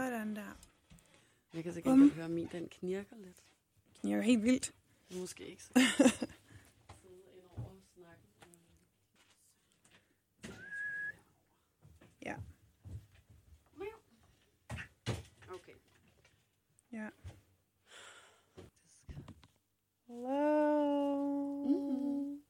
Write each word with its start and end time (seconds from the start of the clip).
Sådan 0.00 0.36
der. 0.36 0.56
Jeg 1.54 1.62
kan 1.62 1.72
sikkert 1.72 1.92
um. 1.92 2.10
høre, 2.10 2.24
at 2.24 2.30
min 2.30 2.48
den 2.52 2.68
knirker 2.68 3.16
lidt. 3.16 3.36
Er 4.04 4.16
jo 4.16 4.22
helt 4.22 4.42
vildt. 4.42 4.72
Måske 5.10 5.46
ikke 5.46 5.62
så. 5.62 5.70
Ja. 12.22 12.34
Okay. 15.54 15.72
Ja. 16.92 17.08
Hello. 20.06 21.64
Mm-hmm. 21.64 22.40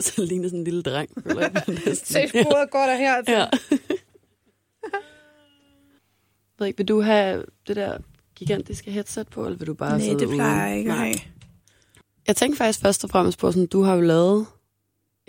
så 0.02 0.24
ligner 0.24 0.48
sådan 0.48 0.58
en 0.58 0.64
lille 0.64 0.82
dreng. 0.82 1.10
Se, 1.96 2.28
sporet 2.28 2.70
går 2.70 2.86
der 2.86 2.96
her. 2.96 3.22
Ja. 3.28 3.48
Ved 6.64 6.68
ikke, 6.68 6.76
vil 6.78 6.88
du 6.88 7.00
have 7.02 7.44
det 7.68 7.76
der 7.76 7.98
gigantiske 8.34 8.90
headset 8.90 9.28
på, 9.28 9.44
eller 9.46 9.58
vil 9.58 9.66
du 9.66 9.74
bare 9.74 9.90
Nej, 9.90 10.00
sidde 10.00 10.18
det 10.18 10.28
plejer 10.28 10.54
uden? 10.64 10.68
jeg 10.70 10.78
ikke 10.78 10.90
Nej. 10.90 11.14
Jeg 12.26 12.36
tænkte 12.36 12.56
faktisk 12.58 12.80
først 12.80 13.04
og 13.04 13.10
fremmest 13.10 13.38
på, 13.38 13.52
sådan, 13.52 13.66
du 13.66 13.82
har 13.82 13.94
jo 13.94 14.00
lavet, 14.00 14.46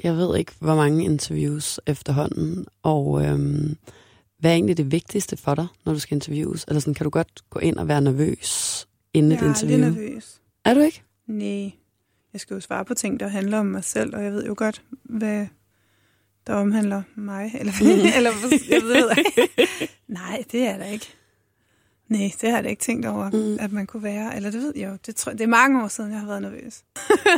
jeg 0.04 0.18
ved 0.18 0.38
ikke, 0.38 0.52
hvor 0.59 0.76
mange 0.76 1.04
interviews 1.06 1.80
efterhånden, 1.88 2.66
og 2.84 3.26
øhm, 3.26 3.78
hvad 4.40 4.52
er 4.52 4.56
egentlig 4.56 4.78
det 4.78 4.92
vigtigste 4.92 5.38
for 5.38 5.56
dig, 5.56 5.68
når 5.86 5.94
du 5.94 6.00
skal 6.00 6.16
interviews? 6.16 6.66
Eller 6.68 6.80
sådan, 6.80 6.94
kan 6.94 7.04
du 7.04 7.09
godt 7.09 7.42
gå 7.50 7.59
ind 7.59 7.78
og 7.78 7.88
være 7.88 8.02
nervøs 8.02 8.88
inden 9.14 9.31
Jeg 9.31 9.40
et 9.40 9.44
er 9.44 9.48
interview? 9.50 9.78
lidt 9.78 9.95
nervøs. 9.95 10.42
Er 10.66 10.73
du 10.73 10.80
ikke? 10.80 11.02
Nej. 11.28 11.72
Jeg 12.34 12.42
skal 12.42 12.54
jo 12.54 12.59
svare 12.59 12.86
på 12.86 12.94
ting, 12.94 13.20
der 13.20 13.28
handler 13.28 13.59
om 13.59 13.66
mig 13.66 13.84
selv, 13.84 14.16
og 14.16 14.23
jeg 14.23 14.31
ved 14.31 14.45
jo 14.45 14.54
godt, 14.58 14.81
hvad 15.04 15.48
der 16.48 16.54
omhandler 16.54 17.02
mig. 17.16 17.52
Eller, 17.59 17.73
eller 18.17 18.31
jeg 18.70 18.81
ved 18.81 19.09
ikke. 19.17 19.50
Nej, 20.08 20.44
det 20.52 20.62
er 20.67 20.78
der 20.78 20.86
ikke. 20.86 21.08
Nej, 22.09 22.32
det 22.41 22.50
har 22.50 22.58
jeg 22.58 22.64
da 22.64 22.70
ikke 22.70 22.82
tænkt 22.82 23.05
over, 23.05 23.30
Mm. 23.32 23.58
at 23.59 23.72
man 23.72 23.88
kunne 23.88 24.04
være. 24.04 24.36
Eller 24.36 24.52
det 24.52 24.61
ved 24.61 24.73
jeg 24.75 24.89
jo. 24.92 24.98
Det, 25.06 25.16
tror, 25.16 25.31
det 25.31 25.42
er 25.42 25.48
mange 25.48 25.84
år 25.84 25.88
siden, 25.88 26.11
jeg 26.11 26.20
har 26.20 26.28
været 26.28 26.42
nervøs. 26.42 26.84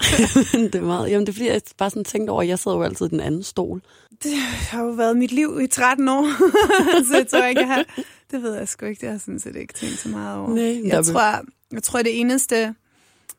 det 0.73 0.76
er 0.76 0.82
meget. 0.82 1.10
Jamen, 1.10 1.26
det 1.28 1.30
er 1.30 1.34
fordi, 1.34 1.48
jeg 1.48 1.62
bare 1.78 1.90
sådan 1.90 2.04
tænkte 2.04 2.32
over, 2.32 2.42
at 2.42 2.48
jeg 2.48 2.60
sidder 2.60 2.78
jo 2.78 2.84
altid 2.84 3.06
i 3.06 3.10
den 3.10 3.20
anden 3.20 3.44
stol. 3.44 3.82
Det 4.23 4.34
har 4.70 4.84
jo 4.84 4.90
været 4.90 5.18
mit 5.18 5.32
liv 5.32 5.60
i 5.64 5.68
13 5.68 6.08
år, 6.10 6.26
så 7.12 7.18
jeg 7.18 7.28
tror 7.28 7.45
ikke, 7.45 7.62
jeg 7.62 7.68
har... 7.68 7.86
Det 8.32 8.44
ved 8.44 8.56
jeg 8.56 8.68
sgu 8.68 8.86
ikke, 8.86 9.00
det 9.02 9.08
har 9.08 9.14
jeg 9.14 9.22
sådan 9.22 9.40
set 9.40 9.56
ikke 9.56 9.73
tænkt 9.73 9.98
så 10.00 10.10
meget 10.10 10.38
over. 10.38 10.50
Nej, 10.56 10.82
jeg, 10.88 11.06
tror, 11.06 11.45
jeg 11.72 11.84
tror, 11.84 12.02
det 12.02 12.20
eneste, 12.20 12.73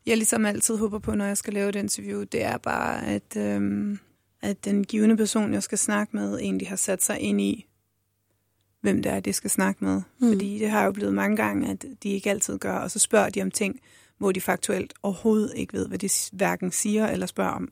jeg 0.07 0.17
ligesom 0.17 0.47
altid 0.47 0.77
håber 0.77 0.99
på, 0.99 1.15
når 1.15 1.25
jeg 1.25 1.37
skal 1.37 1.53
lave 1.55 1.69
et 1.69 1.77
interview, 1.77 2.23
det 2.33 2.43
er 2.45 2.59
bare, 2.59 3.07
at, 3.07 3.37
øhm, 3.37 3.99
at 4.43 4.65
den 4.65 4.85
givende 4.85 5.17
person, 5.17 5.55
jeg 5.55 5.63
skal 5.63 5.79
snakke 5.79 6.17
med, 6.17 6.39
egentlig 6.39 6.69
har 6.69 6.77
sat 6.77 7.03
sig 7.05 7.19
ind 7.21 7.41
i, 7.41 7.67
hvem 8.81 9.03
det 9.03 9.13
er, 9.13 9.21
de 9.21 9.33
skal 9.33 9.51
snakke 9.51 9.85
med. 9.85 10.03
Mm. 10.19 10.29
Fordi 10.33 10.59
det 10.59 10.71
har 10.71 10.85
jo 10.85 10.93
blevet 10.93 11.15
mange 11.15 11.37
gange, 11.37 11.71
at 11.71 11.85
de 12.03 12.09
ikke 12.09 12.31
altid 12.31 12.59
gør, 12.59 12.77
og 12.77 12.91
så 12.91 12.99
spørger 12.99 13.31
de 13.31 13.43
om 13.43 13.51
ting, 13.51 13.81
hvor 14.19 14.33
de 14.33 14.41
faktuelt 14.41 14.95
overhovedet 15.03 15.53
ikke 15.57 15.73
ved, 15.73 15.89
hvad 15.89 15.99
de 15.99 16.09
hverken 16.33 16.73
siger 16.73 17.09
eller 17.09 17.27
spørger 17.27 17.51
om. 17.51 17.69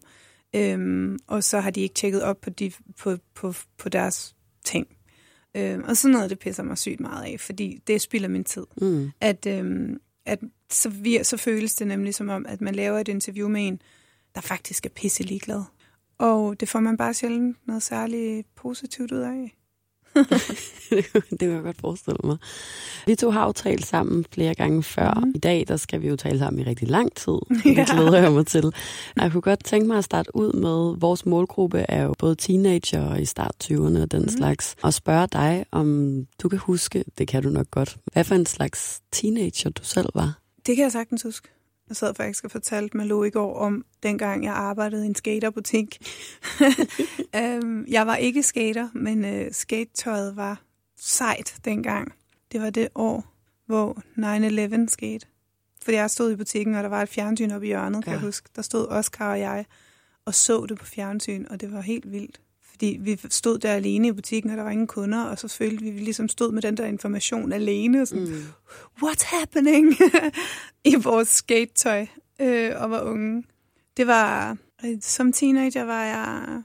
Øhm, 0.55 1.19
og 1.27 1.45
så 1.45 1.61
har 1.61 1.71
de 1.71 1.81
ikke 1.81 1.95
tjekket 1.95 2.23
op 2.23 2.41
på, 2.41 2.51
de, 2.51 2.73
på, 2.99 3.17
på, 3.35 3.55
på 3.79 3.89
deres 3.89 4.35
ting. 4.65 4.87
Øhm, 5.57 5.83
og 5.85 5.97
sådan 5.97 6.13
noget, 6.13 6.31
det 6.31 6.39
pisser 6.39 6.63
mig 6.63 6.79
sygt 6.79 7.01
meget 7.01 7.25
af, 7.25 7.41
fordi 7.41 7.81
det 7.87 8.01
spilder 8.01 8.29
min 8.29 8.45
tid. 8.45 8.67
Mm. 8.81 9.11
At, 9.21 9.47
øhm, 9.47 10.01
at 10.27 10.39
så, 10.71 10.89
vir, 10.89 11.23
så 11.23 11.37
føles 11.37 11.75
det 11.75 11.87
nemlig 11.87 12.15
som 12.15 12.29
om, 12.29 12.47
at 12.49 12.61
man 12.61 12.75
laver 12.75 12.99
et 12.99 13.09
interview 13.09 13.49
med 13.49 13.69
en, 13.69 13.83
der 14.35 14.41
faktisk 14.41 14.87
er 14.87 14.91
pisse 14.91 15.23
ligeglad. 15.23 15.63
Og 16.19 16.61
det 16.61 16.69
får 16.69 16.81
man 16.81 16.97
bare 16.97 17.15
sjældent 17.15 17.57
noget 17.67 17.83
særligt 17.83 18.55
positivt 18.55 19.13
ud 19.13 19.19
af. 19.19 19.57
Det 21.31 21.39
kan 21.41 21.51
jeg 21.51 21.63
godt 21.63 21.81
forestille 21.81 22.19
mig. 22.25 22.37
Vi 23.07 23.15
to 23.15 23.31
har 23.31 23.47
jo 23.47 23.53
talt 23.53 23.87
sammen 23.87 24.25
flere 24.33 24.55
gange 24.55 24.83
før. 24.83 25.21
Mm. 25.25 25.33
I 25.35 25.39
dag, 25.39 25.65
der 25.69 25.77
skal 25.77 26.03
vi 26.03 26.09
jo 26.09 26.17
tale 26.17 26.39
sammen 26.39 26.61
i 26.61 26.65
rigtig 26.69 26.89
lang 26.89 27.15
tid. 27.15 27.33
Det 27.65 27.77
Ja. 27.77 27.85
glæder 27.95 28.19
jeg 28.23 28.33
mig 28.33 28.47
til. 28.47 28.73
Jeg 29.17 29.33
kunne 29.33 29.41
godt 29.41 29.65
tænke 29.65 29.87
mig 29.89 29.99
at 29.99 30.05
starte 30.05 30.37
ud 30.37 30.53
med, 30.53 31.01
vores 31.01 31.27
målgruppe 31.27 31.79
er 31.89 32.03
jo 32.05 32.15
både 32.19 32.35
teenager 32.35 33.03
og 33.03 33.21
i 33.23 33.25
start 33.25 33.55
20'erne 33.65 34.03
og 34.03 34.11
den 34.11 34.21
Mhm. 34.21 34.29
slags. 34.29 34.77
Og 34.83 34.95
spørge 34.95 35.27
dig, 35.33 35.65
om 35.73 36.19
du 36.43 36.49
kan 36.49 36.59
huske, 36.59 37.05
det 37.19 37.29
kan 37.29 37.43
du 37.43 37.49
nok 37.49 37.67
godt, 37.71 37.97
hvad 38.13 38.25
for 38.25 38.35
en 38.35 38.47
slags 38.47 39.01
teenager 39.13 39.71
du 39.71 39.85
selv 39.85 40.09
var. 40.15 40.39
Det 40.67 40.77
kan 40.77 40.83
jeg 40.83 40.93
sagtens 40.93 41.23
huske. 41.23 41.49
Jeg 41.89 41.97
sad 41.97 42.15
faktisk 42.15 42.45
og 42.45 42.51
fortalte 42.51 42.97
Malo 42.97 43.25
i 43.25 43.31
går 43.31 43.59
om, 43.59 43.85
dengang 44.03 44.45
jeg 44.45 44.53
arbejdede 44.55 45.05
i 45.05 45.07
en 45.07 45.15
skaterbutik. 45.15 45.99
um, 47.37 47.85
jeg 47.97 48.07
var 48.07 48.17
ikke 48.17 48.43
skater, 48.43 48.89
men 48.95 49.25
uh, 49.25 49.47
skatetøjet 49.53 50.37
var 50.37 50.63
sejt 50.97 51.57
dengang. 51.65 52.13
Det 52.53 52.63
var 52.63 52.71
det 52.71 52.89
år, 52.95 53.33
hvor 53.67 54.03
9-11 54.85 54.89
skete. 54.89 55.27
Fordi 55.83 55.97
jeg 55.97 56.11
stod 56.11 56.33
i 56.33 56.37
butikken, 56.37 56.75
og 56.75 56.83
der 56.83 56.89
var 56.89 57.03
et 57.03 57.09
fjernsyn 57.09 57.51
oppe 57.51 57.67
i 57.67 57.69
hjørnet, 57.69 58.05
kan 58.05 58.13
Ja. 58.13 58.19
jeg 58.19 58.27
huske. 58.27 58.49
Der 58.57 58.63
stod 58.63 58.87
Oscar 58.89 59.31
og 59.31 59.41
jeg 59.41 59.65
og 60.25 60.35
så 60.35 60.67
det 60.67 60.79
på 60.79 60.85
fjernsyn, 60.87 61.45
og 61.51 61.61
det 61.61 61.73
var 61.73 61.81
helt 61.81 62.13
vildt. 62.13 62.41
Fordi 62.77 62.99
vi 63.01 63.19
stod 63.31 63.59
der 63.59 63.73
alene 63.73 64.09
i 64.09 64.13
butikken, 64.13 64.51
og 64.51 64.57
der 64.57 64.63
var 64.63 64.71
ingen 64.71 64.87
kunder, 64.87 65.25
og 65.25 65.39
så 65.39 65.49
følte 65.49 65.83
vi, 65.83 65.89
at 65.89 65.95
vi 65.95 66.01
ligesom 66.01 66.29
stod 66.29 66.53
med 66.53 66.63
den 66.63 66.77
der 66.77 66.87
information 66.87 67.53
alene. 67.53 68.03
og 68.03 68.09
Sådan, 68.09 68.25
Mm. 68.29 68.43
what's 69.03 69.37
happening? 69.39 69.95
I 70.85 70.95
vores 71.05 71.29
skatetøj 71.29 72.07
øh, 72.41 72.73
og 72.77 72.91
var 72.91 73.03
unge. 73.03 73.45
Det 73.97 74.07
var, 74.07 74.57
øh, 74.85 74.97
som 75.01 75.33
teenager 75.33 75.85
var 75.85 76.03
jeg, 76.05 76.63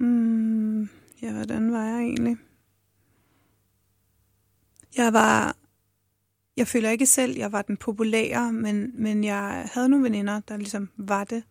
mm, 0.00 0.82
ja, 1.22 1.32
hvordan 1.32 1.72
var 1.72 1.84
jeg 1.84 1.98
egentlig? 2.00 2.36
Jeg 4.96 5.12
var, 5.12 5.56
jeg 6.56 6.68
føler 6.68 6.90
ikke 6.90 7.06
selv, 7.06 7.36
jeg 7.36 7.52
var 7.52 7.62
den 7.62 7.76
populære, 7.76 8.52
men, 8.52 8.90
men 8.94 9.24
jeg 9.24 9.68
havde 9.72 9.88
nogle 9.88 10.04
veninder, 10.04 10.40
der 10.40 10.56
ligesom 10.56 10.88
var 10.96 11.24
det. 11.24 11.42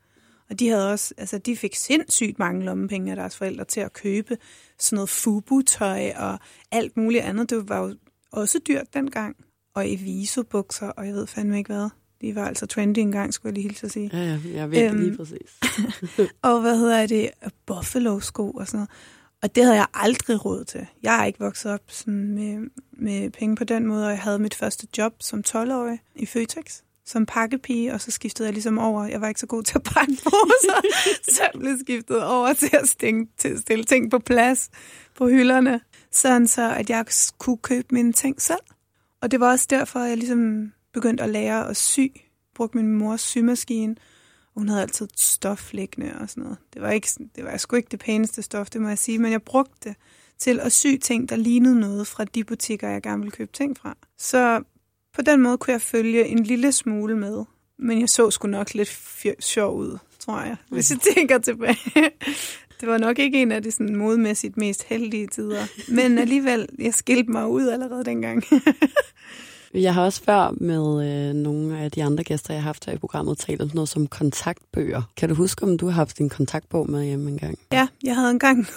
Og 0.53 0.59
de 0.59 0.69
havde 0.69 0.91
også, 0.91 1.13
altså 1.17 1.37
de 1.37 1.55
fik 1.55 1.75
sindssygt 1.75 2.39
mange 2.39 2.65
lommepenge 2.65 3.11
af 3.11 3.15
deres 3.15 3.37
forældre 3.37 3.65
til 3.65 3.79
at 3.79 3.93
købe 3.93 4.37
sådan 4.79 4.95
noget 4.95 5.09
fubu-tøj 5.09 6.11
og 6.15 6.39
alt 6.71 6.97
muligt 6.97 7.23
andet. 7.23 7.49
Det 7.49 7.69
var 7.69 7.79
jo 7.79 7.95
også 8.31 8.59
dyrt 8.67 8.93
dengang. 8.93 9.35
Og 9.75 9.87
i 9.87 9.95
visubukser, 9.95 10.87
og 10.87 11.07
jeg 11.07 11.13
ved 11.13 11.27
fandme 11.27 11.57
ikke 11.57 11.73
hvad. 11.73 11.89
De 12.21 12.35
var 12.35 12.47
altså 12.47 12.65
trendy 12.65 12.99
engang, 12.99 13.33
skulle 13.33 13.49
jeg 13.49 13.53
lige 13.53 13.67
hilse 13.67 13.85
at 13.85 13.91
sige. 13.91 14.09
Ja, 14.13 14.23
ja, 14.23 14.39
jeg 14.53 14.71
ved. 14.71 14.89
Øhm. 14.89 14.99
lige 14.99 15.17
præcis. 15.17 15.59
Og 16.41 16.61
hvad 16.61 16.77
hedder 16.77 17.07
det? 17.07 17.29
Buffalo-sko 17.65 18.51
og 18.51 18.67
sådan 18.67 18.77
noget. 18.77 18.89
Og 19.43 19.55
det 19.55 19.63
havde 19.63 19.77
jeg 19.77 19.87
aldrig 19.93 20.45
råd 20.45 20.63
til. 20.63 20.87
Jeg 21.03 21.21
er 21.21 21.25
ikke 21.25 21.39
vokset 21.39 21.71
op 21.71 21.81
sådan 21.87 22.33
med, 22.33 22.69
med 22.91 23.29
penge 23.29 23.55
på 23.55 23.63
den 23.63 23.87
måde, 23.87 24.05
og 24.05 24.11
jeg 24.11 24.19
havde 24.19 24.39
mit 24.39 24.55
første 24.55 24.87
job 24.97 25.13
som 25.19 25.43
12-årig 25.47 25.99
i 26.15 26.25
Føtex 26.25 26.81
som 27.05 27.25
pakkepige, 27.25 27.93
og 27.93 28.01
så 28.01 28.11
skiftede 28.11 28.47
jeg 28.47 28.53
ligesom 28.53 28.77
over. 28.77 29.05
Jeg 29.05 29.21
var 29.21 29.27
ikke 29.27 29.39
så 29.39 29.47
god 29.47 29.63
til 29.63 29.75
at 29.75 29.83
pakke 29.83 30.13
poser, 30.23 30.81
så 31.33 31.43
jeg 31.43 31.59
blev 31.59 31.77
skiftet 31.79 32.23
over 32.23 32.53
til 32.53 32.69
at, 32.73 32.89
stænge, 32.89 33.27
til 33.37 33.47
at 33.47 33.59
stille 33.59 33.83
ting 33.83 34.11
på 34.11 34.19
plads 34.19 34.69
på 35.15 35.27
hylderne, 35.27 35.81
sådan 36.11 36.47
så, 36.47 36.73
at 36.73 36.89
jeg 36.89 37.05
kunne 37.37 37.57
købe 37.57 37.87
mine 37.91 38.13
ting 38.13 38.41
selv. 38.41 38.59
Og 39.21 39.31
det 39.31 39.39
var 39.39 39.51
også 39.51 39.67
derfor, 39.69 39.99
at 39.99 40.09
jeg 40.09 40.17
ligesom 40.17 40.71
begyndte 40.93 41.23
at 41.23 41.29
lære 41.29 41.69
at 41.69 41.77
sy. 41.77 42.07
Brugte 42.55 42.77
min 42.77 42.97
mors 42.97 43.21
symaskine, 43.21 43.95
og 44.55 44.61
hun 44.61 44.69
havde 44.69 44.81
altid 44.81 45.07
stof 45.15 45.73
liggende 45.73 46.13
og 46.19 46.29
sådan 46.29 46.43
noget. 46.43 46.57
Det 46.73 46.81
var, 46.81 46.91
ikke, 46.91 47.07
det 47.35 47.43
var 47.43 47.57
sgu 47.57 47.75
ikke 47.75 47.87
det 47.91 47.99
pæneste 47.99 48.41
stof, 48.41 48.69
det 48.69 48.81
må 48.81 48.87
jeg 48.87 48.97
sige, 48.97 49.19
men 49.19 49.31
jeg 49.31 49.41
brugte 49.41 49.89
det 49.89 49.95
til 50.37 50.59
at 50.59 50.71
sy 50.71 50.87
ting, 51.01 51.29
der 51.29 51.35
lignede 51.35 51.79
noget 51.79 52.07
fra 52.07 52.23
de 52.23 52.43
butikker, 52.43 52.89
jeg 52.89 53.01
gerne 53.01 53.19
ville 53.19 53.31
købe 53.31 53.51
ting 53.51 53.77
fra. 53.77 53.97
Så 54.17 54.63
på 55.15 55.21
den 55.21 55.41
måde 55.41 55.57
kunne 55.57 55.71
jeg 55.71 55.81
følge 55.81 56.27
en 56.27 56.43
lille 56.43 56.71
smule 56.71 57.17
med. 57.17 57.43
Men 57.79 57.99
jeg 57.99 58.09
så 58.09 58.31
sgu 58.31 58.47
nok 58.47 58.73
lidt 58.73 58.99
sjov 59.39 59.77
ud, 59.77 59.97
tror 60.19 60.41
jeg, 60.41 60.55
hvis 60.69 60.91
jeg 60.91 60.99
tænker 61.15 61.37
tilbage. 61.37 61.77
Det 62.81 62.91
var 62.91 62.97
nok 62.97 63.19
ikke 63.19 63.41
en 63.41 63.51
af 63.51 63.63
de 63.63 63.71
sådan 63.71 63.95
modmæssigt 63.95 64.57
mest 64.57 64.83
heldige 64.83 65.27
tider. 65.27 65.65
Men 65.87 66.17
alligevel, 66.17 66.67
jeg 66.79 66.93
skilte 66.93 67.31
mig 67.31 67.47
ud 67.47 67.67
allerede 67.67 68.05
dengang. 68.05 68.43
Jeg 69.73 69.93
har 69.93 70.03
også 70.03 70.23
før 70.23 70.53
med 70.57 71.07
øh, 71.07 71.33
nogle 71.33 71.79
af 71.79 71.91
de 71.91 72.03
andre 72.03 72.23
gæster, 72.23 72.53
jeg 72.53 72.63
har 72.63 72.67
haft 72.67 72.85
her 72.85 72.93
i 72.93 72.97
programmet, 72.97 73.37
talt 73.37 73.61
om 73.61 73.69
noget 73.73 73.89
som 73.89 74.07
kontaktbøger. 74.07 75.01
Kan 75.17 75.29
du 75.29 75.35
huske, 75.35 75.63
om 75.63 75.77
du 75.77 75.85
har 75.85 75.93
haft 75.93 76.17
din 76.17 76.29
kontaktbog 76.29 76.89
med 76.89 77.03
hjemme 77.03 77.29
engang? 77.29 77.57
Ja, 77.71 77.87
jeg 78.03 78.15
havde 78.15 78.31
engang... 78.31 78.67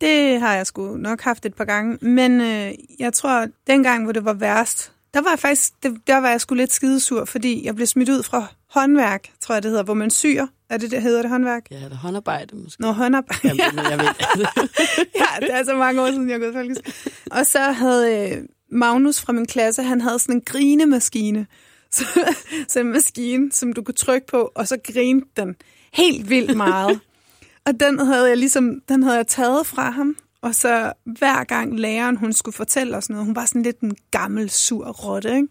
det 0.00 0.40
har 0.40 0.54
jeg 0.54 0.66
sgu 0.66 0.96
nok 0.96 1.20
haft 1.20 1.46
et 1.46 1.54
par 1.54 1.64
gange. 1.64 1.98
Men 2.00 2.40
øh, 2.40 2.72
jeg 2.98 3.12
tror, 3.12 3.46
dengang, 3.66 4.04
hvor 4.04 4.12
det 4.12 4.24
var 4.24 4.32
værst, 4.32 4.92
der 5.14 5.20
var 5.20 5.30
jeg 5.30 5.38
faktisk, 5.38 5.72
der 6.06 6.16
var 6.16 6.30
jeg 6.30 6.40
sgu 6.40 6.54
lidt 6.54 6.72
skidesur, 6.72 7.24
fordi 7.24 7.64
jeg 7.64 7.74
blev 7.74 7.86
smidt 7.86 8.08
ud 8.08 8.22
fra 8.22 8.46
håndværk, 8.70 9.28
tror 9.40 9.54
jeg 9.54 9.62
det 9.62 9.70
hedder, 9.70 9.84
hvor 9.84 9.94
man 9.94 10.10
syr. 10.10 10.46
Er 10.70 10.76
det 10.78 10.90
det, 10.90 11.02
hedder 11.02 11.22
det 11.22 11.30
håndværk? 11.30 11.66
Ja, 11.70 11.76
det 11.76 11.92
er 11.92 11.96
håndarbejde 11.96 12.56
måske. 12.56 12.82
Nå, 12.82 12.92
håndarbejde. 12.92 13.62
Jamen, 13.64 13.84
jeg 13.90 13.98
ved 13.98 14.06
ja, 15.20 15.46
det 15.46 15.54
er 15.54 15.64
så 15.64 15.76
mange 15.76 16.02
år 16.02 16.10
siden, 16.10 16.28
jeg 16.28 16.34
har 16.34 16.40
gået 16.40 16.54
folkeskole. 16.54 16.94
Og 17.30 17.46
så 17.46 17.58
havde 17.58 18.30
øh, 18.30 18.42
Magnus 18.70 19.20
fra 19.20 19.32
min 19.32 19.46
klasse, 19.46 19.82
han 19.82 20.00
havde 20.00 20.18
sådan 20.18 20.34
en 20.34 20.40
grinemaskine. 20.40 21.46
Så, 21.90 22.04
så 22.68 22.80
en 22.80 22.92
maskine, 22.92 23.52
som 23.52 23.72
du 23.72 23.82
kunne 23.82 23.94
trykke 23.94 24.26
på, 24.26 24.52
og 24.54 24.68
så 24.68 24.76
grinte 24.92 25.28
den 25.36 25.56
helt 25.92 26.30
vildt 26.30 26.56
meget. 26.56 27.00
og 27.66 27.80
den 27.80 27.98
havde 27.98 28.28
jeg 28.28 28.36
ligesom, 28.36 28.80
den 28.88 29.02
havde 29.02 29.16
jeg 29.16 29.26
taget 29.26 29.66
fra 29.66 29.90
ham, 29.90 30.16
Og 30.46 30.54
så 30.54 30.92
hver 31.18 31.44
gang 31.44 31.78
læreren, 31.78 32.16
hun 32.16 32.32
skulle 32.32 32.54
fortælle 32.54 32.96
os 32.96 33.10
noget, 33.10 33.26
hun 33.26 33.36
var 33.36 33.44
sådan 33.44 33.62
lidt 33.62 33.80
en 33.80 33.96
gammel, 34.10 34.50
sur 34.50 34.88
rotte, 34.90 35.36
ikke? 35.36 35.48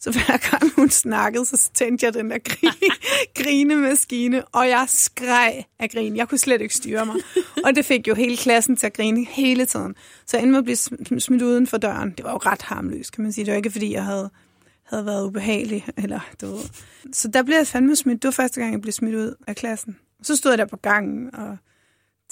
Så 0.00 0.10
hver 0.12 0.50
gang 0.50 0.72
hun 0.76 0.90
snakkede, 0.90 1.46
så 1.46 1.70
tændte 1.74 2.06
jeg 2.06 2.14
den 2.14 2.30
der 2.30 2.38
gri- 2.48 2.98
grinemaskine, 3.42 4.44
og 4.44 4.68
jeg 4.68 4.84
skreg 4.88 5.64
af 5.78 5.90
grin. 5.90 6.16
Jeg 6.16 6.28
kunne 6.28 6.38
slet 6.38 6.60
ikke 6.60 6.74
styre 6.74 7.06
mig. 7.06 7.16
Og 7.64 7.76
det 7.76 7.84
fik 7.84 8.08
jo 8.08 8.14
hele 8.14 8.36
klassen 8.36 8.76
til 8.76 8.86
at 8.86 8.92
grine 8.92 9.24
hele 9.24 9.66
tiden. 9.66 9.94
Så 10.26 10.36
inden 10.36 10.50
med 10.50 10.58
at 10.58 10.64
blive 11.04 11.20
smidt 11.20 11.42
uden 11.42 11.66
for 11.66 11.76
døren, 11.76 12.10
det 12.10 12.24
var 12.24 12.30
jo 12.30 12.36
ret 12.36 12.62
harmløst, 12.62 13.12
kan 13.12 13.22
man 13.22 13.32
sige. 13.32 13.44
Det 13.44 13.50
var 13.50 13.56
ikke, 13.56 13.70
fordi 13.70 13.92
jeg 13.92 14.04
havde, 14.04 14.30
havde 14.84 15.06
været 15.06 15.26
ubehagelig. 15.26 15.86
Eller, 15.96 16.20
du 16.40 16.46
ved. 16.46 16.64
Så 17.12 17.28
der 17.28 17.42
blev 17.42 17.56
jeg 17.56 17.66
fandme 17.66 17.96
smidt. 17.96 18.22
Det 18.22 18.28
var 18.28 18.32
første 18.32 18.60
gang, 18.60 18.72
jeg 18.72 18.80
blev 18.80 18.92
smidt 18.92 19.14
ud 19.14 19.34
af 19.46 19.56
klassen. 19.56 19.96
Så 20.22 20.36
stod 20.36 20.52
jeg 20.52 20.58
der 20.58 20.66
på 20.66 20.76
gangen 20.76 21.34
og 21.34 21.56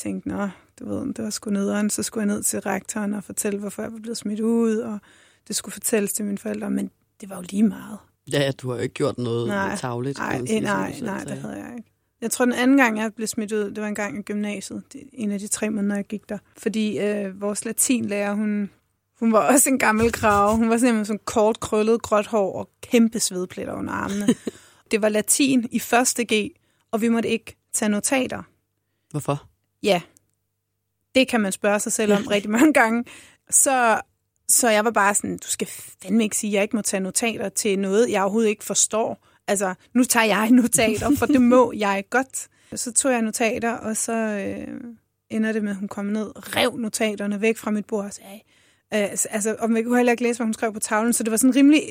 tænkte, 0.02 0.28
nå, 0.28 0.48
du 0.78 0.88
ved, 0.88 1.14
det 1.14 1.24
var 1.24 1.30
sgu 1.30 1.50
nederen. 1.50 1.90
Så 1.90 2.02
skulle 2.02 2.26
jeg 2.26 2.34
ned 2.34 2.42
til 2.42 2.60
rektoren 2.60 3.14
og 3.14 3.24
fortælle, 3.24 3.58
hvorfor 3.58 3.82
jeg 3.82 3.92
var 3.92 3.98
blevet 3.98 4.16
smidt 4.16 4.40
ud, 4.40 4.76
og 4.76 4.98
det 5.48 5.56
skulle 5.56 5.72
fortælles 5.72 6.12
til 6.12 6.24
mine 6.24 6.38
forældre. 6.38 6.70
Men 6.70 6.90
det 7.20 7.30
var 7.30 7.36
jo 7.36 7.42
lige 7.50 7.62
meget. 7.62 7.98
Ja, 8.32 8.52
du 8.62 8.68
har 8.68 8.76
jo 8.76 8.82
ikke 8.82 8.94
gjort 8.94 9.18
noget 9.18 9.48
nej, 9.48 9.76
tavligt. 9.76 10.18
Nej, 10.18 10.46
sige, 10.46 10.60
nej, 10.60 11.00
nej, 11.02 11.24
det 11.24 11.38
havde 11.38 11.54
jeg 11.54 11.74
ikke. 11.76 11.90
Jeg 12.20 12.30
tror, 12.30 12.44
den 12.44 12.54
anden 12.54 12.76
gang, 12.76 12.98
jeg 12.98 13.14
blev 13.14 13.26
smidt 13.26 13.52
ud, 13.52 13.70
det 13.70 13.80
var 13.80 13.88
en 13.88 13.94
gang 13.94 14.18
i 14.18 14.22
gymnasiet. 14.22 14.82
Det 14.92 15.00
en 15.12 15.30
af 15.30 15.38
de 15.38 15.48
tre 15.48 15.70
måneder, 15.70 15.94
jeg 15.94 16.04
gik 16.04 16.28
der. 16.28 16.38
Fordi 16.58 16.98
øh, 16.98 17.40
vores 17.40 17.64
latinlærer, 17.64 18.34
hun, 18.34 18.70
hun 19.18 19.32
var 19.32 19.52
også 19.52 19.68
en 19.68 19.78
gammel 19.78 20.12
krav. 20.12 20.56
Hun 20.56 20.70
var 20.70 20.76
simpelthen 20.76 21.04
sådan 21.04 21.20
kort, 21.24 21.60
krøllet, 21.60 22.02
gråt 22.02 22.26
hår 22.26 22.58
og 22.58 22.70
kæmpe 22.82 23.20
svedpletter 23.20 23.74
under 23.74 23.92
armene. 23.92 24.26
det 24.90 25.02
var 25.02 25.08
latin 25.08 25.68
i 25.72 25.78
første 25.78 26.24
G, 26.24 26.50
og 26.90 27.00
vi 27.00 27.08
måtte 27.08 27.28
ikke 27.28 27.56
tage 27.72 27.88
notater. 27.88 28.42
Hvorfor? 29.10 29.51
Ja, 29.82 30.00
det 31.14 31.28
kan 31.28 31.40
man 31.40 31.52
spørge 31.52 31.80
sig 31.80 31.92
selv 31.92 32.12
om 32.12 32.26
rigtig 32.26 32.50
mange 32.50 32.72
gange. 32.72 33.04
Så 33.50 34.00
så 34.48 34.70
jeg 34.70 34.84
var 34.84 34.90
bare 34.90 35.14
sådan, 35.14 35.38
du 35.38 35.46
skal 35.46 35.68
fandme 36.02 36.22
ikke 36.22 36.36
sige, 36.36 36.50
at 36.50 36.54
jeg 36.54 36.62
ikke 36.62 36.76
må 36.76 36.82
tage 36.82 37.00
notater 37.00 37.48
til 37.48 37.78
noget, 37.78 38.10
jeg 38.10 38.22
overhovedet 38.22 38.48
ikke 38.48 38.64
forstår. 38.64 39.26
Altså, 39.48 39.74
nu 39.94 40.04
tager 40.04 40.26
jeg 40.26 40.50
notater, 40.50 41.16
for 41.16 41.26
det 41.26 41.42
må 41.42 41.72
jeg 41.86 42.04
godt. 42.10 42.48
Så 42.74 42.92
tog 42.92 43.12
jeg 43.12 43.22
notater, 43.22 43.72
og 43.72 43.96
så 43.96 44.12
øh, 44.12 44.80
ender 45.30 45.52
det 45.52 45.62
med, 45.62 45.70
at 45.70 45.76
hun 45.76 45.88
kom 45.88 46.04
ned, 46.04 46.56
rev 46.56 46.76
notaterne 46.76 47.40
væk 47.40 47.56
fra 47.56 47.70
mit 47.70 47.86
bord 47.86 48.04
og 48.04 48.12
sagde, 48.12 48.40
øh, 48.94 49.10
altså, 49.30 49.56
og 49.58 49.70
man 49.70 49.84
kunne 49.84 49.96
heller 49.96 50.12
ikke 50.12 50.22
læse, 50.22 50.38
hvad 50.38 50.46
hun 50.46 50.54
skrev 50.54 50.72
på 50.72 50.80
tavlen, 50.80 51.12
så 51.12 51.22
det 51.22 51.30
var 51.30 51.36
sådan 51.36 51.56
rimelig 51.56 51.82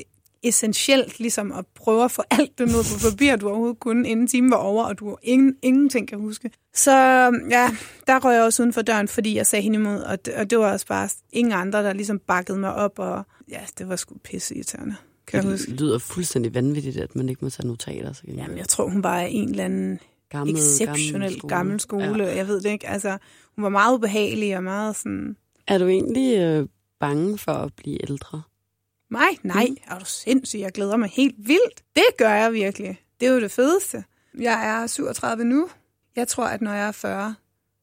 essentielt 0.42 1.20
ligesom 1.20 1.52
at 1.52 1.64
prøve 1.74 2.04
at 2.04 2.10
få 2.10 2.22
alt 2.30 2.58
det 2.58 2.66
ned 2.66 2.84
på 2.84 3.10
papir, 3.10 3.36
du 3.36 3.48
overhovedet 3.48 3.80
kunne, 3.80 4.08
inden 4.08 4.26
timen 4.26 4.50
var 4.50 4.56
over, 4.56 4.84
og 4.84 4.98
du 4.98 5.16
ingen, 5.22 5.56
ingenting 5.62 6.08
kan 6.08 6.18
huske. 6.18 6.50
Så 6.74 6.92
ja, 7.50 7.70
der 8.06 8.24
røg 8.24 8.34
jeg 8.34 8.42
også 8.42 8.62
uden 8.62 8.72
for 8.72 8.82
døren, 8.82 9.08
fordi 9.08 9.36
jeg 9.36 9.46
sagde 9.46 9.62
hende 9.62 9.78
imod, 9.78 10.00
og 10.00 10.26
det, 10.26 10.34
og 10.34 10.50
det 10.50 10.58
var 10.58 10.72
også 10.72 10.86
bare 10.86 11.08
ingen 11.32 11.52
andre, 11.52 11.82
der 11.82 11.92
ligesom 11.92 12.18
bakkede 12.18 12.58
mig 12.58 12.74
op, 12.74 12.98
og 12.98 13.26
ja, 13.48 13.60
det 13.78 13.88
var 13.88 13.96
sgu 13.96 14.14
pisse 14.24 14.54
irriterende. 14.54 14.94
Kan 15.26 15.38
det 15.38 15.44
jeg 15.44 15.52
huske. 15.52 15.70
lyder 15.70 15.98
fuldstændig 15.98 16.54
vanvittigt, 16.54 16.96
at 16.96 17.16
man 17.16 17.28
ikke 17.28 17.44
må 17.44 17.50
tage 17.50 17.68
notater. 17.68 18.12
Så 18.12 18.22
Jamen, 18.28 18.58
jeg 18.58 18.68
tror, 18.68 18.88
hun 18.88 19.02
bare 19.02 19.22
er 19.22 19.26
en 19.26 19.50
eller 19.50 19.64
anden 19.64 20.00
gammel, 20.30 20.56
exceptionel 20.56 21.20
gammel 21.20 21.38
skole. 21.38 21.54
Gammel 21.54 21.80
skole. 21.80 22.24
Ja. 22.24 22.36
Jeg 22.36 22.48
ved 22.48 22.60
det 22.60 22.70
ikke. 22.70 22.88
Altså, 22.88 23.18
hun 23.56 23.62
var 23.62 23.68
meget 23.68 23.94
ubehagelig 23.94 24.56
og 24.56 24.62
meget 24.62 24.96
sådan... 24.96 25.36
Er 25.68 25.78
du 25.78 25.86
egentlig 25.86 26.38
øh, 26.38 26.66
bange 27.00 27.38
for 27.38 27.52
at 27.52 27.72
blive 27.76 28.10
ældre? 28.10 28.42
Mig? 29.12 29.38
Nej, 29.42 29.66
mm. 29.70 29.76
er 29.86 29.98
du 29.98 30.04
sindssyg? 30.04 30.58
Jeg 30.58 30.72
glæder 30.72 30.96
mig 30.96 31.08
helt 31.08 31.34
vildt. 31.38 31.82
Det 31.96 32.04
gør 32.18 32.30
jeg 32.30 32.52
virkelig. 32.52 33.00
Det 33.20 33.28
er 33.28 33.32
jo 33.32 33.40
det 33.40 33.50
fedeste. 33.50 34.04
Jeg 34.38 34.82
er 34.82 34.86
37 34.86 35.44
nu. 35.44 35.68
Jeg 36.16 36.28
tror, 36.28 36.46
at 36.46 36.60
når 36.60 36.72
jeg 36.72 36.88
er 36.88 36.92
40, 36.92 37.34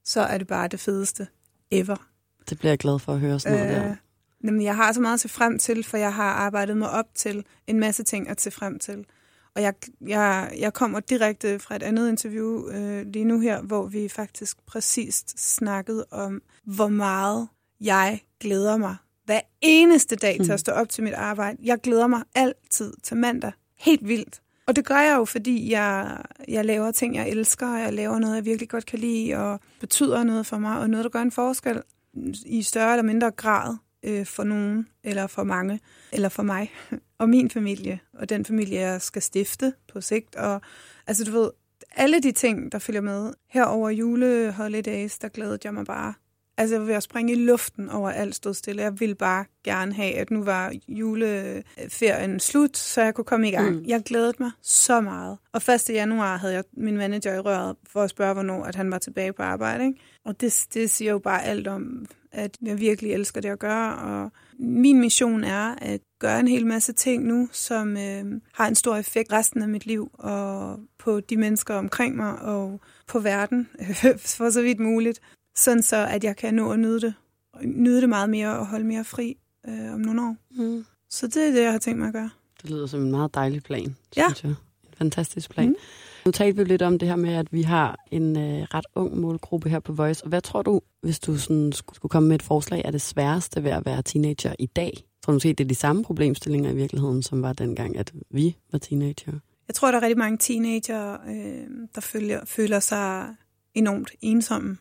så 0.06 0.22
er 0.22 0.38
det 0.38 0.48
bare 0.48 0.68
det 0.68 0.80
fedeste 0.80 1.28
ever. 1.72 2.08
Det 2.50 2.60
bliver 2.60 2.72
jeg 2.72 2.80
glad 2.80 3.00
for 3.00 3.14
at 3.14 3.20
høre 3.20 3.40
sådan 3.40 3.58
noget 3.58 3.76
øh, 3.76 3.84
der. 3.84 3.96
Jamen, 4.44 4.62
jeg 4.62 4.76
har 4.76 4.92
så 4.92 5.02
meget 5.02 5.14
at 5.14 5.20
se 5.20 5.30
frem 5.30 5.60
til, 5.60 5.84
for 5.84 5.98
jeg 5.98 6.14
har 6.14 6.32
arbejdet 6.32 6.78
mig 6.78 6.90
op 6.90 7.06
til 7.16 7.46
en 7.68 7.80
masse 7.80 8.04
ting 8.04 8.30
at 8.30 8.42
se 8.42 8.52
frem 8.52 8.80
til. 8.80 9.06
Og 9.56 9.62
jeg, 9.62 9.74
jeg, 10.02 10.52
jeg 10.60 10.74
kommer 10.74 11.00
direkte 11.00 11.60
fra 11.60 11.76
et 11.76 11.84
andet 11.84 12.10
interview 12.10 12.70
øh, 12.70 13.06
lige 13.06 13.26
nu 13.26 13.40
her, 13.40 13.62
hvor 13.62 13.88
vi 13.88 14.10
faktisk 14.10 14.66
præcist 14.66 15.56
snakkede 15.56 16.06
om, 16.12 16.42
hvor 16.64 16.88
meget 16.88 17.48
jeg 17.82 18.22
glæder 18.40 18.78
mig 18.78 18.96
hver 19.30 19.42
eneste 19.62 20.16
dag 20.16 20.34
til 20.36 20.52
at 20.52 20.56
mm. 20.56 20.58
stå 20.58 20.72
op 20.72 20.90
til 20.90 21.04
mit 21.04 21.14
arbejde. 21.14 21.58
Jeg 21.64 21.78
glæder 21.78 22.08
mig 22.08 22.22
altid 22.36 22.94
til 23.04 23.18
mandag. 23.18 23.52
Helt 23.80 24.08
vildt. 24.08 24.42
Og 24.68 24.76
det 24.76 24.86
gør 24.86 25.00
jeg 25.00 25.16
jo, 25.18 25.26
fordi 25.26 25.72
jeg, 25.72 26.18
jeg 26.48 26.66
laver 26.66 26.92
ting, 26.92 27.16
jeg 27.16 27.30
elsker, 27.30 27.78
jeg 27.78 27.94
laver 27.94 28.20
noget, 28.20 28.36
jeg 28.36 28.46
virkelig 28.46 28.70
godt 28.70 28.86
kan 28.86 29.00
lide, 29.00 29.36
og 29.36 29.60
betyder 29.80 30.24
noget 30.24 30.46
for 30.46 30.58
mig, 30.58 30.80
og 30.80 30.90
noget, 30.90 31.04
der 31.04 31.10
gør 31.10 31.22
en 31.22 31.32
forskel 31.32 31.82
i 32.46 32.64
større 32.64 32.92
eller 32.92 33.04
mindre 33.04 33.32
grad 33.32 33.78
øh, 34.04 34.26
for 34.26 34.44
nogen, 34.44 34.88
eller 35.04 35.28
for 35.28 35.44
mange, 35.44 35.80
eller 36.12 36.30
for 36.30 36.44
mig, 36.44 36.72
og 37.20 37.30
min 37.30 37.50
familie, 37.50 38.00
og 38.14 38.30
den 38.30 38.46
familie, 38.46 38.80
jeg 38.80 39.02
skal 39.02 39.22
stifte 39.22 39.74
på 39.94 40.02
sigt. 40.02 40.36
Og 40.36 40.62
altså, 41.08 41.24
du 41.24 41.32
ved, 41.32 41.50
alle 41.96 42.20
de 42.22 42.32
ting, 42.32 42.72
der 42.72 42.80
følger 42.80 43.02
med. 43.02 43.34
Her 43.50 43.64
over 43.64 43.90
jule 43.90 44.52
holidays, 44.52 45.18
der 45.18 45.28
glædede 45.28 45.60
jeg 45.64 45.74
mig 45.74 45.86
bare 45.86 46.14
Altså, 46.60 46.76
jeg 46.76 46.82
var 46.82 46.86
ved 46.86 46.96
at 46.96 47.04
springe 47.04 47.34
i 47.34 47.36
luften 47.36 47.90
over 47.90 48.10
alt 48.10 48.36
stod 48.36 48.54
stille. 48.54 48.82
Jeg 48.82 49.00
ville 49.00 49.16
bare 49.16 49.46
gerne 49.64 49.94
have, 49.94 50.14
at 50.14 50.32
nu 50.32 50.44
var 50.44 50.74
juleferien 50.88 52.40
slut, 52.40 52.78
så 52.78 53.02
jeg 53.02 53.14
kunne 53.14 53.26
komme 53.26 53.48
i 53.48 53.52
gang. 53.52 53.76
Mm. 53.76 53.84
Jeg 53.88 54.02
glædede 54.04 54.34
mig 54.40 54.52
så 54.62 55.02
meget. 55.02 55.38
Og 55.54 55.62
1. 55.90 55.90
januar 55.90 56.38
havde 56.38 56.54
jeg 56.54 56.64
min 56.78 56.98
manager 56.98 57.34
i 57.34 57.40
røret 57.40 57.76
for 57.88 58.02
at 58.02 58.10
spørge, 58.10 58.34
hvornår 58.34 58.64
at 58.64 58.76
han 58.76 58.92
var 58.92 58.98
tilbage 58.98 59.34
på 59.34 59.44
arbejde. 59.44 59.86
Ikke? 59.86 60.00
Og 60.26 60.42
det, 60.42 60.68
det 60.74 60.90
siger 60.90 61.12
jo 61.12 61.20
bare 61.20 61.44
alt 61.44 61.68
om, 61.68 62.06
at 62.32 62.58
jeg 62.62 62.80
virkelig 62.80 63.14
elsker 63.14 63.42
det 63.42 63.50
at 63.50 63.60
gøre. 63.60 63.96
Og 63.96 64.32
min 64.60 65.00
mission 65.00 65.44
er 65.44 65.76
at 65.82 66.02
gøre 66.20 66.40
en 66.40 66.48
hel 66.48 66.66
masse 66.66 66.94
ting 66.94 67.24
nu, 67.24 67.50
som 67.52 67.98
øh, 67.98 68.42
har 68.54 68.68
en 68.68 68.76
stor 68.76 68.96
effekt 68.96 69.34
resten 69.34 69.62
af 69.62 69.70
mit 69.70 69.86
liv, 69.86 70.12
og 70.14 70.80
på 71.00 71.20
de 71.20 71.38
mennesker 71.38 71.74
omkring 71.74 72.16
mig, 72.16 72.40
og 72.40 72.80
på 73.08 73.20
verden, 73.20 73.70
for 74.38 74.50
så 74.50 74.62
vidt 74.62 74.80
muligt 74.80 75.22
sådan 75.60 75.84
så 75.84 76.08
at 76.10 76.24
jeg 76.24 76.36
kan 76.36 76.54
nå 76.54 76.72
at 76.72 76.80
nyde 76.80 77.02
det, 77.02 77.14
nyde 77.64 78.02
det 78.02 78.10
meget 78.10 78.30
mere 78.30 78.60
og 78.60 78.68
holde 78.68 78.86
mere 78.86 79.04
fri 79.04 79.38
øh, 79.68 79.94
om 79.94 80.00
nogle 80.00 80.22
år. 80.22 80.36
Mm. 80.52 80.86
Så 81.10 81.28
det 81.28 81.48
er 81.48 81.52
det, 81.52 81.64
jeg 81.64 81.72
har 81.72 81.80
tænkt 81.80 82.00
mig 82.00 82.08
at 82.08 82.14
gøre. 82.14 82.30
Det 82.62 82.70
lyder 82.70 82.88
som 82.88 83.02
en 83.02 83.12
meget 83.12 83.34
dejlig 83.34 83.64
plan, 83.64 83.96
ja. 84.18 84.24
synes 84.28 84.44
jeg. 84.44 84.50
En 84.50 84.94
fantastisk 84.98 85.50
plan. 85.50 85.68
Mm. 85.70 85.76
Nu 86.26 86.32
talte 86.32 86.58
vi 86.58 86.64
lidt 86.64 86.82
om 86.82 87.00
det 87.00 87.08
her 87.08 87.16
med, 87.16 87.34
at 87.34 87.54
vi 87.54 87.62
har 87.62 88.00
en 88.12 88.38
øh, 88.38 88.62
ret 88.62 88.86
ung 88.96 89.18
målgruppe 89.18 89.70
her 89.70 89.80
på 89.80 89.94
Voice. 89.94 90.24
Og 90.24 90.30
hvad 90.30 90.42
tror 90.42 90.62
du, 90.62 90.82
hvis 91.02 91.20
du 91.20 91.38
sådan 91.38 91.72
skulle 91.72 92.10
komme 92.10 92.30
med 92.30 92.36
et 92.36 92.44
forslag, 92.44 92.82
er 92.86 92.92
det 92.92 93.02
sværeste 93.02 93.64
ved 93.64 93.72
at 93.72 93.86
være 93.86 94.02
teenager 94.02 94.56
i 94.60 94.66
dag? 94.66 95.04
Tror 95.24 95.32
du 95.32 95.36
måske, 95.36 95.54
det 95.54 95.64
er 95.64 95.68
de 95.68 95.76
samme 95.76 96.04
problemstillinger 96.04 96.72
i 96.72 96.76
virkeligheden, 96.76 97.24
som 97.24 97.42
var 97.42 97.54
dengang, 97.54 97.98
at 97.98 98.14
vi 98.32 98.56
var 98.72 98.80
teenager? 98.80 99.40
Jeg 99.68 99.76
tror, 99.76 99.92
der 99.92 99.98
er 99.98 100.02
rigtig 100.02 100.18
mange 100.18 100.38
teenager, 100.38 101.14
øh, 101.14 101.88
der 101.96 102.02
føler, 102.02 102.46
føler 102.46 102.80
sig 102.80 103.36
enormt 103.74 104.12
ensomme 104.22 104.78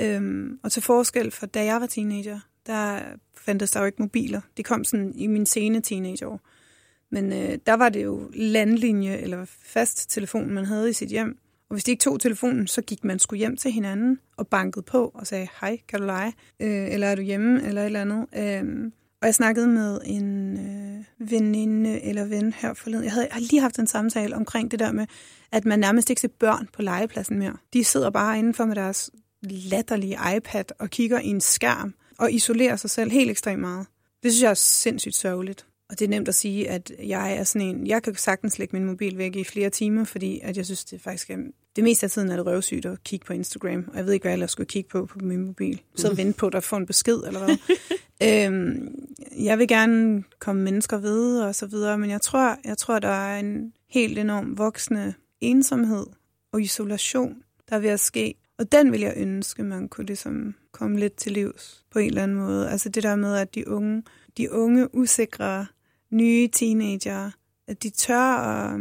Øhm, 0.00 0.58
og 0.62 0.72
til 0.72 0.82
forskel 0.82 1.30
fra 1.30 1.46
da 1.46 1.64
jeg 1.64 1.80
var 1.80 1.86
teenager, 1.86 2.40
der 2.66 3.00
fandtes 3.36 3.70
der 3.70 3.80
jo 3.80 3.86
ikke 3.86 4.02
mobiler. 4.02 4.40
Det 4.56 4.64
kom 4.64 4.84
sådan 4.84 5.12
i 5.14 5.26
min 5.26 5.46
sene 5.46 5.80
teenageår. 5.80 6.40
Men 7.10 7.32
øh, 7.32 7.58
der 7.66 7.74
var 7.74 7.88
det 7.88 8.04
jo 8.04 8.30
landlinje 8.34 9.16
eller 9.16 9.44
fast 9.64 10.10
telefon, 10.10 10.50
man 10.50 10.64
havde 10.64 10.90
i 10.90 10.92
sit 10.92 11.08
hjem. 11.08 11.38
Og 11.68 11.74
hvis 11.74 11.84
de 11.84 11.90
ikke 11.90 12.02
tog 12.02 12.20
telefonen, 12.20 12.66
så 12.66 12.82
gik 12.82 13.04
man 13.04 13.18
sgu 13.18 13.36
hjem 13.36 13.56
til 13.56 13.70
hinanden 13.70 14.18
og 14.36 14.48
bankede 14.48 14.82
på 14.82 15.12
og 15.14 15.26
sagde, 15.26 15.48
hej, 15.60 15.78
kan 15.88 16.00
du 16.00 16.06
lege? 16.06 16.32
Øh, 16.60 16.92
eller 16.92 17.06
er 17.06 17.14
du 17.14 17.22
hjemme? 17.22 17.62
Eller 17.62 17.80
et 17.80 17.86
eller 17.86 18.00
andet. 18.00 18.26
Øh, 18.36 18.90
og 19.20 19.26
jeg 19.26 19.34
snakkede 19.34 19.68
med 19.68 20.00
en 20.04 20.58
øh, 20.58 21.30
veninde 21.30 22.02
eller 22.02 22.24
ven 22.24 22.52
her 22.52 22.74
forleden. 22.74 23.04
Jeg, 23.04 23.12
havde, 23.12 23.26
jeg 23.26 23.34
har 23.34 23.40
lige 23.40 23.60
haft 23.60 23.78
en 23.78 23.86
samtale 23.86 24.36
omkring 24.36 24.70
det 24.70 24.78
der 24.78 24.92
med, 24.92 25.06
at 25.52 25.64
man 25.64 25.78
nærmest 25.78 26.10
ikke 26.10 26.20
ser 26.20 26.28
børn 26.28 26.68
på 26.72 26.82
legepladsen 26.82 27.38
mere. 27.38 27.56
De 27.72 27.84
sidder 27.84 28.10
bare 28.10 28.38
indenfor 28.38 28.64
med 28.64 28.76
deres 28.76 29.10
latterlige 29.50 30.18
iPad 30.36 30.64
og 30.78 30.90
kigger 30.90 31.20
i 31.20 31.26
en 31.26 31.40
skærm 31.40 31.94
og 32.18 32.32
isolerer 32.32 32.76
sig 32.76 32.90
selv 32.90 33.10
helt 33.10 33.30
ekstremt 33.30 33.60
meget. 33.60 33.86
Det 34.22 34.32
synes 34.32 34.42
jeg 34.42 34.50
er 34.50 34.54
sindssygt 34.54 35.16
sørgeligt. 35.16 35.66
Og 35.90 35.98
det 35.98 36.04
er 36.04 36.08
nemt 36.08 36.28
at 36.28 36.34
sige, 36.34 36.70
at 36.70 36.92
jeg 37.02 37.36
er 37.36 37.44
sådan 37.44 37.68
en... 37.68 37.86
Jeg 37.86 38.02
kan 38.02 38.14
sagtens 38.14 38.58
lægge 38.58 38.76
min 38.76 38.84
mobil 38.84 39.18
væk 39.18 39.36
i 39.36 39.44
flere 39.44 39.70
timer, 39.70 40.04
fordi 40.04 40.40
at 40.42 40.56
jeg 40.56 40.64
synes, 40.64 40.84
det 40.84 41.00
faktisk 41.00 41.30
er... 41.30 41.36
Det 41.76 41.84
meste 41.84 42.06
af 42.06 42.10
tiden 42.10 42.30
er 42.30 42.36
det 42.36 42.46
røvsygt 42.46 42.86
at 42.86 43.04
kigge 43.04 43.26
på 43.26 43.32
Instagram, 43.32 43.84
og 43.88 43.96
jeg 43.96 44.06
ved 44.06 44.12
ikke, 44.12 44.24
hvad 44.24 44.32
jeg 44.32 44.34
ellers 44.34 44.50
skulle 44.50 44.66
kigge 44.66 44.88
på 44.88 45.06
på 45.06 45.18
min 45.22 45.46
mobil. 45.46 45.80
Så 45.96 46.10
mm. 46.10 46.16
vente 46.16 46.38
på, 46.38 46.46
at 46.46 46.64
få 46.64 46.76
en 46.76 46.86
besked, 46.86 47.16
eller 47.26 47.44
hvad. 47.44 47.56
øhm, 48.46 48.94
jeg 49.38 49.58
vil 49.58 49.68
gerne 49.68 50.24
komme 50.38 50.62
mennesker 50.62 50.98
ved, 50.98 51.40
og 51.40 51.54
så 51.54 51.66
videre, 51.66 51.98
men 51.98 52.10
jeg 52.10 52.20
tror, 52.20 52.56
jeg 52.64 52.78
tror, 52.78 52.98
der 52.98 53.08
er 53.08 53.38
en 53.38 53.72
helt 53.90 54.18
enorm 54.18 54.58
voksende 54.58 55.14
ensomhed 55.40 56.06
og 56.52 56.62
isolation, 56.62 57.34
der 57.68 57.76
er 57.76 57.80
ved 57.80 57.90
at 57.90 58.00
ske 58.00 58.34
og 58.58 58.72
den 58.72 58.92
vil 58.92 59.00
jeg 59.00 59.14
ønske, 59.16 59.62
man 59.62 59.88
kunne 59.88 60.06
ligesom 60.06 60.54
komme 60.72 60.98
lidt 61.00 61.16
til 61.16 61.32
livs 61.32 61.84
på 61.90 61.98
en 61.98 62.06
eller 62.08 62.22
anden 62.22 62.36
måde. 62.36 62.70
Altså 62.70 62.88
det 62.88 63.02
der 63.02 63.16
med, 63.16 63.36
at 63.36 63.54
de 63.54 63.68
unge, 63.68 64.02
de 64.36 64.52
unge 64.52 64.94
usikre, 64.94 65.66
nye 66.10 66.48
teenager, 66.48 67.30
at 67.66 67.82
de 67.82 67.90
tør 67.90 68.20
at 68.22 68.80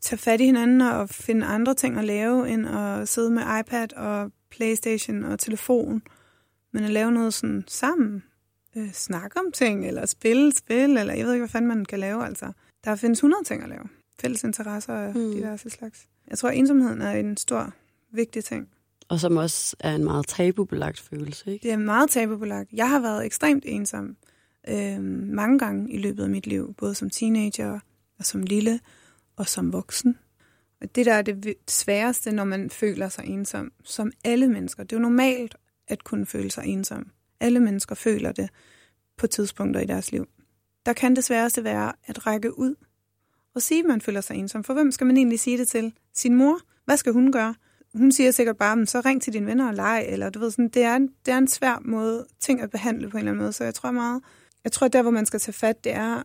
tage 0.00 0.18
fat 0.18 0.40
i 0.40 0.44
hinanden 0.44 0.80
og 0.80 1.08
finde 1.08 1.46
andre 1.46 1.74
ting 1.74 1.98
at 1.98 2.04
lave, 2.04 2.48
end 2.50 2.68
at 2.68 3.08
sidde 3.08 3.30
med 3.30 3.42
iPad 3.60 3.92
og 3.92 4.32
Playstation 4.50 5.24
og 5.24 5.38
telefon 5.38 6.02
Men 6.72 6.84
at 6.84 6.90
lave 6.90 7.12
noget 7.12 7.34
sådan 7.34 7.64
sammen, 7.68 8.22
øh, 8.76 8.92
snakke 8.92 9.40
om 9.40 9.52
ting, 9.52 9.86
eller 9.86 10.06
spille 10.06 10.52
spil, 10.54 10.96
eller 10.96 11.14
jeg 11.14 11.26
ved 11.26 11.32
ikke, 11.32 11.40
hvad 11.40 11.48
fanden 11.48 11.68
man 11.68 11.84
kan 11.84 11.98
lave, 11.98 12.26
altså. 12.26 12.52
Der 12.84 12.96
findes 12.96 13.18
100 13.18 13.44
ting 13.44 13.62
at 13.62 13.68
lave. 13.68 13.84
Fælles 14.20 14.44
interesser 14.44 14.94
af 14.94 15.14
Mm. 15.14 15.32
diverse 15.32 15.70
slags. 15.70 16.06
Jeg 16.30 16.38
tror, 16.38 16.48
at 16.48 16.56
ensomheden 16.56 17.00
er 17.02 17.10
en 17.12 17.36
stor, 17.36 17.72
vigtig 18.12 18.44
ting. 18.44 18.68
Og 19.08 19.20
som 19.20 19.36
også 19.36 19.76
er 19.80 19.94
en 19.94 20.04
meget 20.04 20.26
tabubelagt 20.26 21.00
følelse, 21.00 21.52
ikke? 21.52 21.62
Det 21.62 21.72
er 21.72 21.76
meget 21.76 22.10
tabubelagt. 22.10 22.72
Jeg 22.72 22.90
har 22.90 23.00
været 23.00 23.26
ekstremt 23.26 23.64
ensom 23.66 24.16
øh, 24.68 25.02
mange 25.02 25.58
gange 25.58 25.92
i 25.92 25.98
løbet 25.98 26.22
af 26.22 26.30
mit 26.30 26.46
liv, 26.46 26.74
både 26.74 26.94
som 26.94 27.10
teenager 27.10 27.80
og 28.18 28.24
som 28.24 28.42
lille 28.42 28.80
og 29.36 29.48
som 29.48 29.72
voksen. 29.72 30.18
Og 30.80 30.94
det 30.94 31.06
der 31.06 31.14
er 31.14 31.22
det 31.22 31.54
sværeste, 31.68 32.32
når 32.32 32.44
man 32.44 32.70
føler 32.70 33.08
sig 33.08 33.24
ensom, 33.24 33.72
som 33.84 34.12
alle 34.24 34.48
mennesker. 34.48 34.82
Det 34.82 34.92
er 34.92 34.96
jo 34.96 35.02
normalt 35.02 35.56
at 35.88 36.04
kunne 36.04 36.26
føle 36.26 36.50
sig 36.50 36.64
ensom. 36.66 37.10
Alle 37.40 37.60
mennesker 37.60 37.94
føler 37.94 38.32
det 38.32 38.50
på 39.16 39.26
tidspunkter 39.26 39.80
i 39.80 39.86
deres 39.86 40.12
liv. 40.12 40.26
Der 40.86 40.92
kan 40.92 41.16
det 41.16 41.24
sværeste 41.24 41.64
være 41.64 41.92
at 42.06 42.26
række 42.26 42.58
ud 42.58 42.74
og 43.54 43.62
sige, 43.62 43.80
at 43.80 43.86
man 43.86 44.00
føler 44.00 44.20
sig 44.20 44.36
ensom. 44.36 44.64
For 44.64 44.74
hvem 44.74 44.92
skal 44.92 45.06
man 45.06 45.16
egentlig 45.16 45.40
sige 45.40 45.58
det 45.58 45.68
til? 45.68 45.92
Sin 46.14 46.34
mor? 46.34 46.60
Hvad 46.84 46.96
skal 46.96 47.12
hun 47.12 47.32
gøre? 47.32 47.54
Hun 47.94 48.12
siger 48.12 48.30
sikkert 48.30 48.56
bare, 48.56 48.86
så 48.86 49.00
ring 49.00 49.22
til 49.22 49.32
dine 49.32 49.46
venner 49.46 49.68
og 49.68 49.74
leg, 49.74 50.04
eller 50.08 50.30
du 50.30 50.38
ved 50.38 50.50
sådan, 50.50 50.68
det 50.68 50.82
er, 50.82 50.96
en, 50.96 51.08
det 51.26 51.32
er 51.32 51.38
en 51.38 51.48
svær 51.48 51.78
måde, 51.84 52.26
ting 52.40 52.60
at 52.60 52.70
behandle 52.70 53.10
på 53.10 53.16
en 53.16 53.18
eller 53.18 53.32
anden 53.32 53.42
måde, 53.42 53.52
så 53.52 53.64
jeg 53.64 53.74
tror 53.74 53.90
meget, 53.90 54.22
jeg 54.64 54.72
tror 54.72 54.88
der, 54.88 55.02
hvor 55.02 55.10
man 55.10 55.26
skal 55.26 55.40
tage 55.40 55.52
fat, 55.52 55.84
det 55.84 55.92
er, 55.92 56.22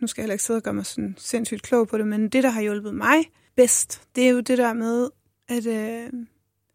nu 0.00 0.06
skal 0.06 0.22
jeg 0.22 0.24
heller 0.24 0.34
ikke 0.34 0.44
sidde 0.44 0.58
og 0.58 0.62
gøre 0.62 0.74
mig 0.74 0.86
sådan 0.86 1.14
sindssygt 1.18 1.62
klog 1.62 1.88
på 1.88 1.98
det, 1.98 2.06
men 2.06 2.28
det, 2.28 2.42
der 2.42 2.50
har 2.50 2.62
hjulpet 2.62 2.94
mig 2.94 3.24
bedst, 3.56 4.02
det 4.16 4.24
er 4.24 4.30
jo 4.30 4.40
det 4.40 4.58
der 4.58 4.72
med 4.72 5.08
at 5.48 5.66
øh, 5.66 6.10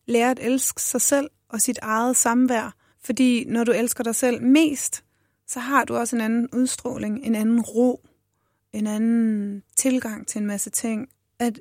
lære 0.08 0.32
at 0.32 0.40
elske 0.42 0.82
sig 0.82 1.02
selv 1.02 1.30
og 1.50 1.62
sit 1.62 1.80
eget 1.82 2.16
samvær. 2.16 2.76
Fordi 3.04 3.46
når 3.48 3.64
du 3.64 3.72
elsker 3.72 4.04
dig 4.04 4.16
selv 4.16 4.44
mest, 4.44 5.04
så 5.48 5.60
har 5.60 5.84
du 5.84 5.96
også 5.96 6.16
en 6.16 6.22
anden 6.22 6.50
udstråling, 6.54 7.26
en 7.26 7.36
anden 7.36 7.62
ro, 7.62 8.08
en 8.74 8.88
anden 8.88 9.64
tilgang 9.78 10.28
til 10.28 10.42
en 10.42 10.48
masse 10.48 10.70
ting. 10.70 11.08
At, 11.40 11.60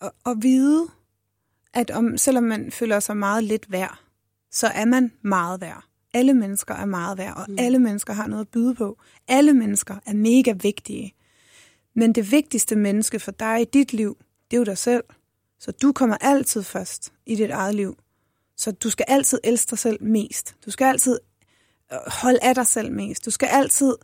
at, 0.00 0.10
at 0.26 0.36
vide, 0.42 0.86
at 1.78 1.90
om, 1.90 2.16
selvom 2.16 2.44
man 2.44 2.70
føler 2.70 3.00
sig 3.00 3.16
meget 3.16 3.44
lidt 3.44 3.72
værd, 3.72 3.98
så 4.52 4.66
er 4.66 4.84
man 4.84 5.12
meget 5.22 5.60
værd. 5.60 5.84
Alle 6.14 6.34
mennesker 6.34 6.74
er 6.74 6.84
meget 6.84 7.18
værd, 7.18 7.36
og 7.36 7.44
Mm. 7.48 7.56
alle 7.58 7.78
mennesker 7.78 8.12
har 8.12 8.26
noget 8.26 8.40
at 8.40 8.48
byde 8.48 8.74
på. 8.74 8.98
Alle 9.28 9.54
mennesker 9.54 9.94
er 10.06 10.12
mega 10.14 10.52
vigtige. 10.52 11.14
Men 11.94 12.12
det 12.12 12.30
vigtigste 12.32 12.76
menneske 12.76 13.20
for 13.20 13.30
dig 13.30 13.60
i 13.60 13.64
dit 13.64 13.92
liv, 13.92 14.16
det 14.50 14.56
er 14.56 14.58
jo 14.58 14.64
dig 14.64 14.78
selv. 14.78 15.04
Så 15.60 15.72
du 15.72 15.92
kommer 15.92 16.16
altid 16.20 16.62
først 16.62 17.12
i 17.26 17.34
dit 17.34 17.50
eget 17.50 17.74
liv. 17.74 17.96
Så 18.56 18.72
du 18.72 18.90
skal 18.90 19.04
altid 19.08 19.38
elske 19.44 19.70
dig 19.70 19.78
selv 19.78 20.02
mest. 20.04 20.54
Du 20.66 20.70
skal 20.70 20.84
altid 20.84 21.18
øh, 21.92 21.98
holde 22.06 22.38
af 22.42 22.54
dig 22.54 22.66
selv 22.66 22.92
mest. 22.92 23.24
Du 23.24 23.30
skal 23.30 23.46
altid 23.46 23.94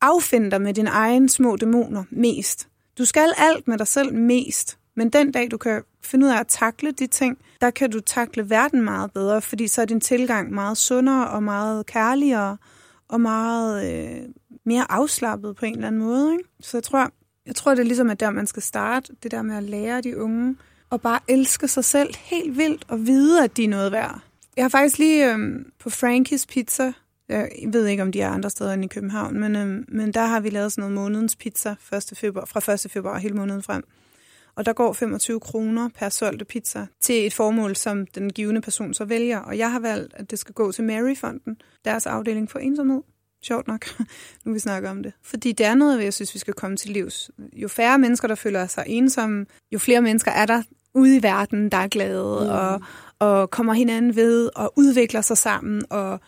affinde 0.00 0.50
dig 0.50 0.62
med 0.62 0.74
dine 0.74 0.90
egne 0.90 1.28
små 1.28 1.56
dæmoner 1.56 2.04
mest. 2.10 2.68
Du 2.98 3.04
skal 3.04 3.32
alt 3.36 3.68
med 3.68 3.78
dig 3.78 3.86
selv 3.86 4.14
mest. 4.14 4.78
Men 4.96 5.10
den 5.10 5.32
dag, 5.32 5.50
du 5.50 5.56
kan 5.56 5.82
finde 6.02 6.26
ud 6.26 6.30
af 6.30 6.40
at 6.40 6.46
takle 6.46 6.90
de 6.90 7.06
ting, 7.06 7.38
der 7.60 7.70
kan 7.70 7.90
du 7.90 8.00
takle 8.00 8.50
verden 8.50 8.82
meget 8.82 9.12
bedre, 9.12 9.42
fordi 9.42 9.68
så 9.68 9.82
er 9.82 9.86
din 9.86 10.00
tilgang 10.00 10.52
meget 10.52 10.76
sundere 10.76 11.28
og 11.28 11.42
meget 11.42 11.86
kærligere 11.86 12.56
og 13.08 13.20
meget 13.20 13.92
øh, 13.92 14.20
mere 14.64 14.92
afslappet 14.92 15.56
på 15.56 15.66
en 15.66 15.74
eller 15.74 15.86
anden 15.86 16.02
måde. 16.02 16.32
Ikke? 16.32 16.44
Så 16.60 16.76
jeg 16.76 16.82
tror, 16.82 17.10
jeg 17.46 17.54
tror, 17.54 17.74
det 17.74 17.80
er 17.80 17.84
ligesom, 17.84 18.10
at 18.10 18.20
der 18.20 18.30
man 18.30 18.46
skal 18.46 18.62
starte, 18.62 19.12
det 19.22 19.30
der 19.30 19.42
med 19.42 19.56
at 19.56 19.62
lære 19.62 20.00
de 20.00 20.20
unge, 20.20 20.56
og 20.90 21.00
bare 21.00 21.20
elske 21.28 21.68
sig 21.68 21.84
selv 21.84 22.14
helt 22.16 22.58
vildt 22.58 22.84
og 22.88 23.06
vide, 23.06 23.44
at 23.44 23.56
de 23.56 23.64
er 23.64 23.68
noget 23.68 23.92
værd. 23.92 24.20
Jeg 24.56 24.64
har 24.64 24.68
faktisk 24.68 24.98
lige 24.98 25.34
øh, 25.34 25.64
på 25.78 25.90
Frankies 25.90 26.46
Pizza, 26.46 26.92
jeg 27.28 27.48
ved 27.66 27.86
ikke, 27.86 28.02
om 28.02 28.12
de 28.12 28.20
er 28.20 28.30
andre 28.30 28.50
steder 28.50 28.72
end 28.72 28.84
i 28.84 28.88
København, 28.88 29.40
men, 29.40 29.56
øh, 29.56 29.84
men 29.88 30.12
der 30.12 30.24
har 30.24 30.40
vi 30.40 30.50
lavet 30.50 30.72
sådan 30.72 30.82
noget 30.82 30.94
månedens 30.94 31.36
pizza 31.36 31.74
1. 31.92 32.12
februar, 32.14 32.44
fra 32.44 32.72
1. 32.72 32.90
februar 32.90 33.18
hele 33.18 33.34
måneden 33.34 33.62
frem. 33.62 33.84
Og 34.56 34.66
der 34.66 34.72
går 34.72 34.92
25 34.92 35.40
kroner 35.40 35.88
per 35.88 36.08
solgte 36.08 36.44
pizza 36.44 36.86
til 37.00 37.26
et 37.26 37.34
formål, 37.34 37.76
som 37.76 38.06
den 38.06 38.32
givende 38.32 38.60
person 38.60 38.94
så 38.94 39.04
vælger. 39.04 39.38
Og 39.38 39.58
jeg 39.58 39.72
har 39.72 39.80
valgt, 39.80 40.14
at 40.14 40.30
det 40.30 40.38
skal 40.38 40.54
gå 40.54 40.72
til 40.72 40.84
Maryfonden, 40.84 41.56
deres 41.84 42.06
afdeling 42.06 42.50
for 42.50 42.58
ensomhed. 42.58 43.02
Sjovt 43.42 43.66
nok, 43.66 43.86
nu 44.44 44.52
vi 44.52 44.58
snakker 44.58 44.90
om 44.90 45.02
det. 45.02 45.12
Fordi 45.22 45.52
det 45.52 45.66
er 45.66 45.74
noget, 45.74 46.04
jeg 46.04 46.14
synes, 46.14 46.34
vi 46.34 46.38
skal 46.38 46.54
komme 46.54 46.76
til 46.76 46.90
livs. 46.90 47.30
Jo 47.52 47.68
færre 47.68 47.98
mennesker, 47.98 48.28
der 48.28 48.34
føler 48.34 48.66
sig 48.66 48.84
ensomme, 48.86 49.46
jo 49.72 49.78
flere 49.78 50.02
mennesker 50.02 50.30
er 50.30 50.46
der 50.46 50.62
ude 50.94 51.16
i 51.16 51.22
verden, 51.22 51.68
der 51.68 51.76
er 51.76 51.88
glade 51.88 52.40
mm. 52.44 52.50
og, 52.50 52.80
og 53.18 53.50
kommer 53.50 53.72
hinanden 53.72 54.16
ved 54.16 54.50
og 54.56 54.72
udvikler 54.76 55.20
sig 55.20 55.38
sammen 55.38 55.84
og 55.90 56.20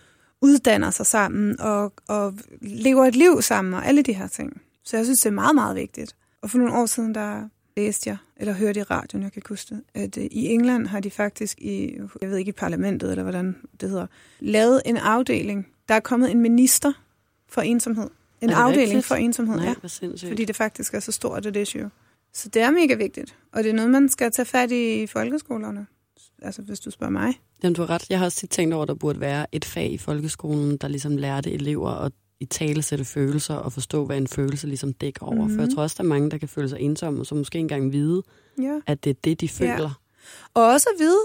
uddanner 0.43 0.91
sig 0.91 1.07
sammen 1.07 1.61
og, 1.61 1.93
og 2.09 2.35
lever 2.61 3.05
et 3.05 3.17
liv 3.17 3.43
sammen 3.43 3.75
og 3.75 3.87
alle 3.87 4.03
de 4.03 4.13
her 4.13 4.27
ting. 4.29 4.61
Så 4.85 4.97
jeg 4.97 5.07
synes, 5.07 5.21
det 5.21 5.29
er 5.29 5.35
meget, 5.35 5.55
meget 5.55 5.77
vigtigt. 5.77 6.17
Og 6.43 6.51
for 6.51 6.59
nogle 6.59 6.75
år 6.75 6.87
siden, 6.87 7.15
der 7.15 7.49
læste 7.79 8.11
jeg, 8.11 8.17
eller 8.37 8.55
hørte 8.55 8.81
i 8.81 8.83
radioen, 8.83 9.23
jeg 9.23 9.33
kan 9.33 9.43
huske 9.49 9.75
det, 9.75 9.83
at 9.95 10.19
øh, 10.19 10.25
i 10.25 10.47
England 10.47 10.87
har 10.87 11.01
de 11.01 11.11
faktisk 11.11 11.59
i, 11.61 11.99
jeg 12.21 12.31
ved 12.31 12.37
ikke, 12.37 12.49
i 12.49 12.53
parlamentet, 12.53 13.11
eller 13.11 13.23
hvordan 13.23 13.57
det 13.81 13.91
hedder, 13.91 14.07
lavet 14.41 14.83
en 14.87 14.97
afdeling. 14.97 15.67
Der 15.89 15.95
er 15.95 16.01
kommet 16.01 16.31
en 16.31 16.41
minister 16.41 16.93
for 17.49 17.61
ensomhed. 17.61 18.11
En 18.41 18.51
afdeling 18.51 18.89
rigtigt? 18.89 19.07
for 19.07 19.15
ensomhed, 19.15 19.57
Nej, 19.57 19.75
ja. 20.03 20.29
Fordi 20.29 20.45
det 20.45 20.57
faktisk 20.57 20.95
er 20.95 21.01
så 21.01 21.13
stort 21.13 21.47
et 21.47 21.57
issue. 21.57 21.91
Så 22.33 22.49
det 22.49 22.63
er 22.63 22.71
mega 22.71 22.95
vigtigt. 22.95 23.37
Og 23.53 23.65
det 23.65 23.71
er 23.71 23.75
noget, 23.75 23.91
man 23.91 24.09
skal 24.09 24.33
tage 24.33 24.47
fat 24.47 24.71
i 24.71 25.03
i 25.03 25.07
folkeskolerne. 25.07 25.87
Altså, 26.43 26.63
hvis 26.63 26.81
du 26.81 26.91
spørger 26.91 27.11
mig. 27.11 27.35
Jamen, 27.63 27.75
du 27.75 27.83
har 27.83 27.91
ret. 27.91 28.11
Jeg 28.11 28.19
har 28.19 28.25
også 28.25 28.39
tit 28.39 28.51
tænkt 28.51 28.75
over, 28.75 28.83
at 28.83 28.89
der 28.89 28.95
burde 28.95 29.21
være 29.21 29.47
et 29.53 29.65
fag 29.65 29.93
i 29.93 29.99
folkeskolen, 29.99 30.77
der 30.77 30.89
ligesom 30.89 31.17
lærte 31.17 31.53
elever 31.53 31.91
at 31.91 32.13
i 32.41 32.45
tale 32.45 32.83
sætte 32.83 33.05
følelser 33.05 33.55
og 33.55 33.73
forstå, 33.73 34.05
hvad 34.05 34.17
en 34.17 34.27
følelse 34.27 34.67
ligesom 34.67 34.93
dækker 34.93 35.27
over. 35.27 35.35
Mm-hmm. 35.35 35.51
For 35.51 35.61
jeg 35.63 35.67
Mhm. 35.67 35.75
tror 35.75 35.83
også, 35.83 35.95
der 35.99 36.05
er 36.05 36.09
mange, 36.09 36.31
der 36.31 36.39
kan 36.39 36.49
føle 36.49 36.69
sig 36.69 36.81
ensomme, 36.81 37.21
og 37.21 37.27
så 37.27 37.35
måske 37.35 37.59
engang 37.59 37.93
vide, 37.93 38.23
Ja. 38.63 38.79
at 38.87 39.05
det 39.05 39.11
er 39.11 39.15
det, 39.25 39.41
de 39.41 39.49
føler. 39.49 39.73
Ja. 39.83 39.89
Og 40.55 40.65
også 40.67 40.89
at 40.95 41.01
vide, 41.01 41.21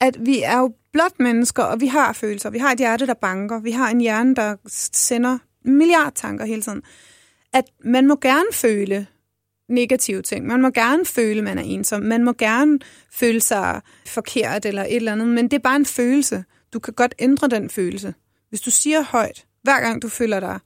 at 0.00 0.16
vi 0.26 0.42
er 0.42 0.58
jo 0.58 0.72
blot 0.92 1.20
mennesker, 1.20 1.62
og 1.62 1.80
vi 1.80 1.86
har 1.86 2.12
følelser. 2.12 2.50
Vi 2.50 2.58
har 2.58 2.72
et 2.72 2.78
hjerte, 2.78 3.06
der 3.06 3.14
banker. 3.14 3.60
Vi 3.60 3.70
har 3.70 3.90
en 3.90 4.00
hjerne, 4.00 4.34
der 4.34 4.56
sender 4.92 5.38
en 5.66 5.76
milliard 5.78 6.12
tanker 6.14 6.44
hele 6.44 6.62
tiden. 6.62 6.82
At 7.52 7.64
man 7.84 8.06
må 8.06 8.16
gerne 8.16 8.46
føle 8.52 9.06
negative 9.68 10.22
ting. 10.22 10.46
Man 10.46 10.62
må 10.62 10.70
gerne 10.70 11.04
føle, 11.04 11.42
man 11.42 11.58
er 11.58 11.62
ensom. 11.62 12.02
Man 12.02 12.24
må 12.24 12.32
gerne 12.32 12.78
føle 13.12 13.40
sig 13.40 13.80
forkert 14.06 14.64
eller 14.66 14.82
et 14.82 14.96
eller 14.96 15.12
andet, 15.12 15.28
men 15.28 15.44
det 15.44 15.52
er 15.56 15.58
bare 15.62 15.76
en 15.76 15.86
følelse. 15.86 16.44
Du 16.72 16.78
kan 16.78 16.94
godt 16.94 17.14
ændre 17.18 17.48
den 17.48 17.70
følelse. 17.70 18.14
Hvis 18.48 18.60
du 18.60 18.70
siger 18.70 19.02
højt, 19.02 19.46
hver 19.68 19.80
gang 19.80 20.02
du 20.02 20.08
føler 20.08 20.40
dig 20.40 20.58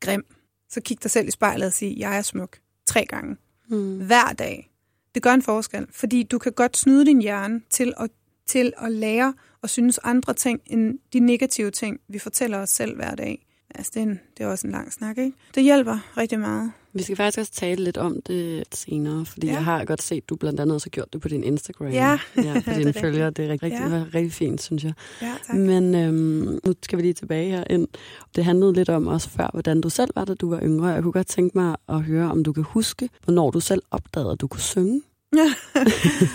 grim, 0.00 0.24
så 0.68 0.80
kig 0.80 1.02
dig 1.02 1.10
selv 1.10 1.28
i 1.28 1.30
spejlet 1.30 1.66
og 1.66 1.72
sig, 1.72 1.94
jeg 1.98 2.18
er 2.18 2.22
smuk. 2.22 2.58
Tre 2.86 3.06
gange. 3.06 3.36
Mm. 3.68 4.06
Hver 4.06 4.32
dag. 4.32 4.70
Det 5.14 5.22
gør 5.22 5.34
en 5.34 5.42
forskel, 5.42 5.86
fordi 5.90 6.22
du 6.22 6.38
kan 6.38 6.52
godt 6.52 6.76
snyde 6.76 7.06
din 7.06 7.22
hjerne 7.22 7.60
til 7.70 7.94
at, 7.96 8.10
til 8.46 8.72
at 8.76 8.92
lære 8.92 9.34
og 9.62 9.70
synes 9.70 9.98
andre 10.02 10.34
ting 10.34 10.60
end 10.66 10.98
de 11.12 11.20
negative 11.20 11.70
ting, 11.70 12.00
vi 12.08 12.18
fortæller 12.18 12.58
os 12.58 12.70
selv 12.70 12.96
hver 12.96 13.14
dag. 13.14 13.46
Altså, 13.74 13.92
det 13.94 14.00
er, 14.00 14.06
en, 14.06 14.20
det 14.38 14.44
er 14.44 14.48
også 14.48 14.66
en 14.66 14.72
lang 14.72 14.92
snak, 14.92 15.18
ikke? 15.18 15.32
Det 15.54 15.62
hjælper 15.62 15.98
rigtig 16.16 16.38
meget. 16.40 16.72
Vi 16.92 17.02
skal 17.02 17.16
faktisk 17.16 17.38
også 17.38 17.52
tale 17.52 17.84
lidt 17.84 17.96
om 17.96 18.22
det 18.22 18.64
senere, 18.74 19.26
fordi 19.26 19.46
ja. 19.46 19.52
Ja. 19.52 19.56
jeg 19.58 19.64
har 19.64 19.84
godt 19.84 20.02
set, 20.02 20.28
du 20.28 20.36
blandt 20.36 20.60
andet 20.60 20.74
også 20.74 20.86
har 20.86 20.90
gjort 20.90 21.12
det 21.12 21.20
på 21.20 21.28
din 21.28 21.44
Instagram. 21.44 21.88
Ja, 21.88 22.18
ja 22.36 22.62
på 22.64 22.70
dine 22.78 22.92
følgere. 22.92 23.30
Det 23.30 23.44
er 23.44 23.48
rigtig, 23.48 23.62
rigtig, 23.72 23.90
Ja. 23.90 23.96
ja. 23.96 24.04
rigtig 24.14 24.32
fint, 24.32 24.62
synes 24.62 24.84
jeg. 24.84 24.92
Ja, 25.22 25.34
tak. 25.46 25.56
Men 25.56 25.94
øhm, 25.94 26.58
nu 26.64 26.74
skal 26.82 26.96
vi 26.98 27.02
lige 27.02 27.14
tilbage 27.14 27.50
herind. 27.50 27.88
Det 28.36 28.44
handlede 28.44 28.72
lidt 28.72 28.88
om 28.88 29.06
også 29.06 29.30
før, 29.30 29.48
hvordan 29.52 29.80
du 29.80 29.88
selv 29.90 30.10
var, 30.14 30.24
da 30.24 30.34
du 30.34 30.50
var 30.50 30.60
yngre. 30.62 30.86
Jeg 30.88 31.02
kunne 31.02 31.12
godt 31.12 31.26
tænke 31.26 31.58
mig 31.58 31.76
at 31.88 32.02
høre, 32.02 32.30
om 32.30 32.44
du 32.44 32.52
kan 32.52 32.62
huske, 32.62 33.08
hvornår 33.24 33.50
du 33.50 33.60
selv 33.60 33.82
opdagede, 33.90 34.32
at 34.32 34.40
du 34.40 34.46
kunne 34.48 34.60
synge. 34.60 35.02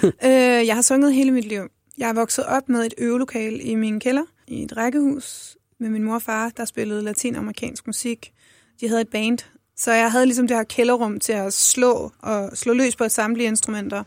øh, 0.03 0.67
jeg 0.67 0.75
har 0.75 0.81
sunget 0.81 1.13
hele 1.13 1.31
mit 1.31 1.45
liv. 1.45 1.61
Jeg 1.97 2.09
er 2.09 2.13
vokset 2.13 2.45
op 2.45 2.69
med 2.69 2.85
et 2.85 2.93
øvelokale 2.97 3.59
i 3.59 3.75
min 3.75 3.99
kælder, 3.99 4.23
i 4.47 4.63
et 4.63 4.77
rækkehus, 4.77 5.57
med 5.79 5.89
min 5.89 6.03
mor 6.03 6.15
og 6.15 6.21
far, 6.21 6.49
der 6.49 6.65
spillede 6.65 7.01
latinamerikansk 7.01 7.87
musik. 7.87 8.33
De 8.81 8.87
havde 8.87 9.01
et 9.01 9.09
band, 9.09 9.37
så 9.75 9.91
jeg 9.91 10.11
havde 10.11 10.25
ligesom 10.25 10.47
det 10.47 10.57
her 10.57 10.63
kælderrum 10.63 11.19
til 11.19 11.33
at 11.33 11.53
slå 11.53 12.11
og 12.19 12.57
slå 12.57 12.73
løs 12.73 12.95
på 12.95 13.09
samtlige 13.09 13.47
instrumenter 13.47 14.03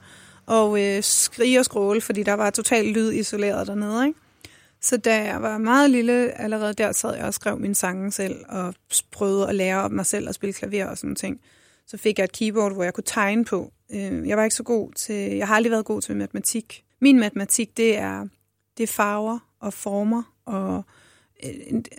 og 0.47 0.85
øh, 0.85 1.03
skrige 1.03 1.59
og 1.59 1.65
skråle, 1.65 2.01
fordi 2.01 2.23
der 2.23 2.35
var 2.35 2.51
totalt 2.51 2.89
lyd 2.89 3.13
isoleret 3.13 3.67
dernede. 3.67 4.07
Ikke? 4.07 4.19
Så 4.81 4.97
da 4.97 5.25
jeg 5.25 5.43
var 5.43 5.59
meget 5.59 5.91
lille, 5.91 6.41
allerede 6.41 6.73
der 6.73 6.93
sad 6.93 7.15
jeg 7.15 7.25
og 7.25 7.35
skrev 7.35 7.59
mine 7.59 7.75
sange 7.75 8.13
selv, 8.13 8.45
og 8.49 8.75
prøvede 9.13 9.49
at 9.49 9.55
lære 9.55 9.83
op 9.83 9.93
mig 9.93 10.07
selv 10.07 10.29
at 10.29 10.35
spille 10.35 10.53
klaver 10.53 10.87
og 10.87 10.99
sådan 10.99 11.17
ting. 11.17 11.41
Så 11.87 11.97
fik 11.97 12.19
jeg 12.19 12.25
et 12.25 12.33
keyboard, 12.33 12.75
hvor 12.75 12.85
jeg 12.85 12.95
kunne 12.95 13.05
tegne 13.07 13.45
på. 13.45 13.73
Øh, 13.93 14.29
jeg 14.29 14.37
var 14.37 14.45
ikke 14.45 14.57
så 14.57 14.63
god 14.63 14.93
til, 14.93 15.37
jeg 15.37 15.49
har 15.49 15.55
aldrig 15.55 15.71
været 15.71 15.85
god 15.85 16.03
til 16.03 16.17
matematik. 16.17 16.85
Min 17.01 17.21
matematik, 17.21 17.77
det 17.77 17.99
er, 17.99 18.27
det 18.77 18.83
er 18.83 18.93
farver 18.93 19.39
og 19.61 19.73
former, 19.73 20.23
og 20.47 20.85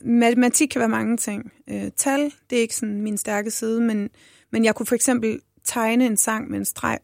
matematik 0.03 0.69
kan 0.69 0.79
være 0.79 0.89
mange 0.89 1.17
ting. 1.17 1.51
Øh, 1.67 1.91
Tal, 1.95 2.33
det 2.49 2.57
er 2.57 2.61
ikke 2.61 2.75
sådan 2.75 3.01
min 3.01 3.17
stærke 3.17 3.51
side, 3.51 3.81
men, 3.81 4.09
men 4.51 4.65
jeg 4.65 4.75
kunne 4.75 4.85
for 4.85 4.95
eksempel 4.95 5.39
tegne 5.63 6.05
en 6.05 6.17
sang 6.17 6.49
med 6.49 6.59
en 6.59 6.65
streg, 6.65 6.99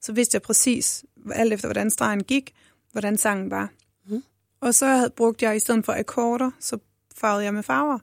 så 0.00 0.12
vidste 0.12 0.36
jeg 0.36 0.42
præcis, 0.42 1.04
alt 1.32 1.52
efter 1.52 1.68
hvordan 1.68 1.90
stregen 1.90 2.22
gik, 2.22 2.54
hvordan 2.92 3.16
sangen 3.16 3.50
var. 3.50 3.70
Mhm. 4.08 4.22
Og 4.60 4.74
så 4.74 4.86
havde, 4.86 5.10
brugte 5.10 5.44
jeg 5.44 5.56
i 5.56 5.58
stedet 5.58 5.84
for 5.84 5.92
akkorder, 5.92 6.50
så 6.60 6.78
farvede 7.16 7.44
jeg 7.44 7.54
med 7.54 7.62
farver 7.62 7.98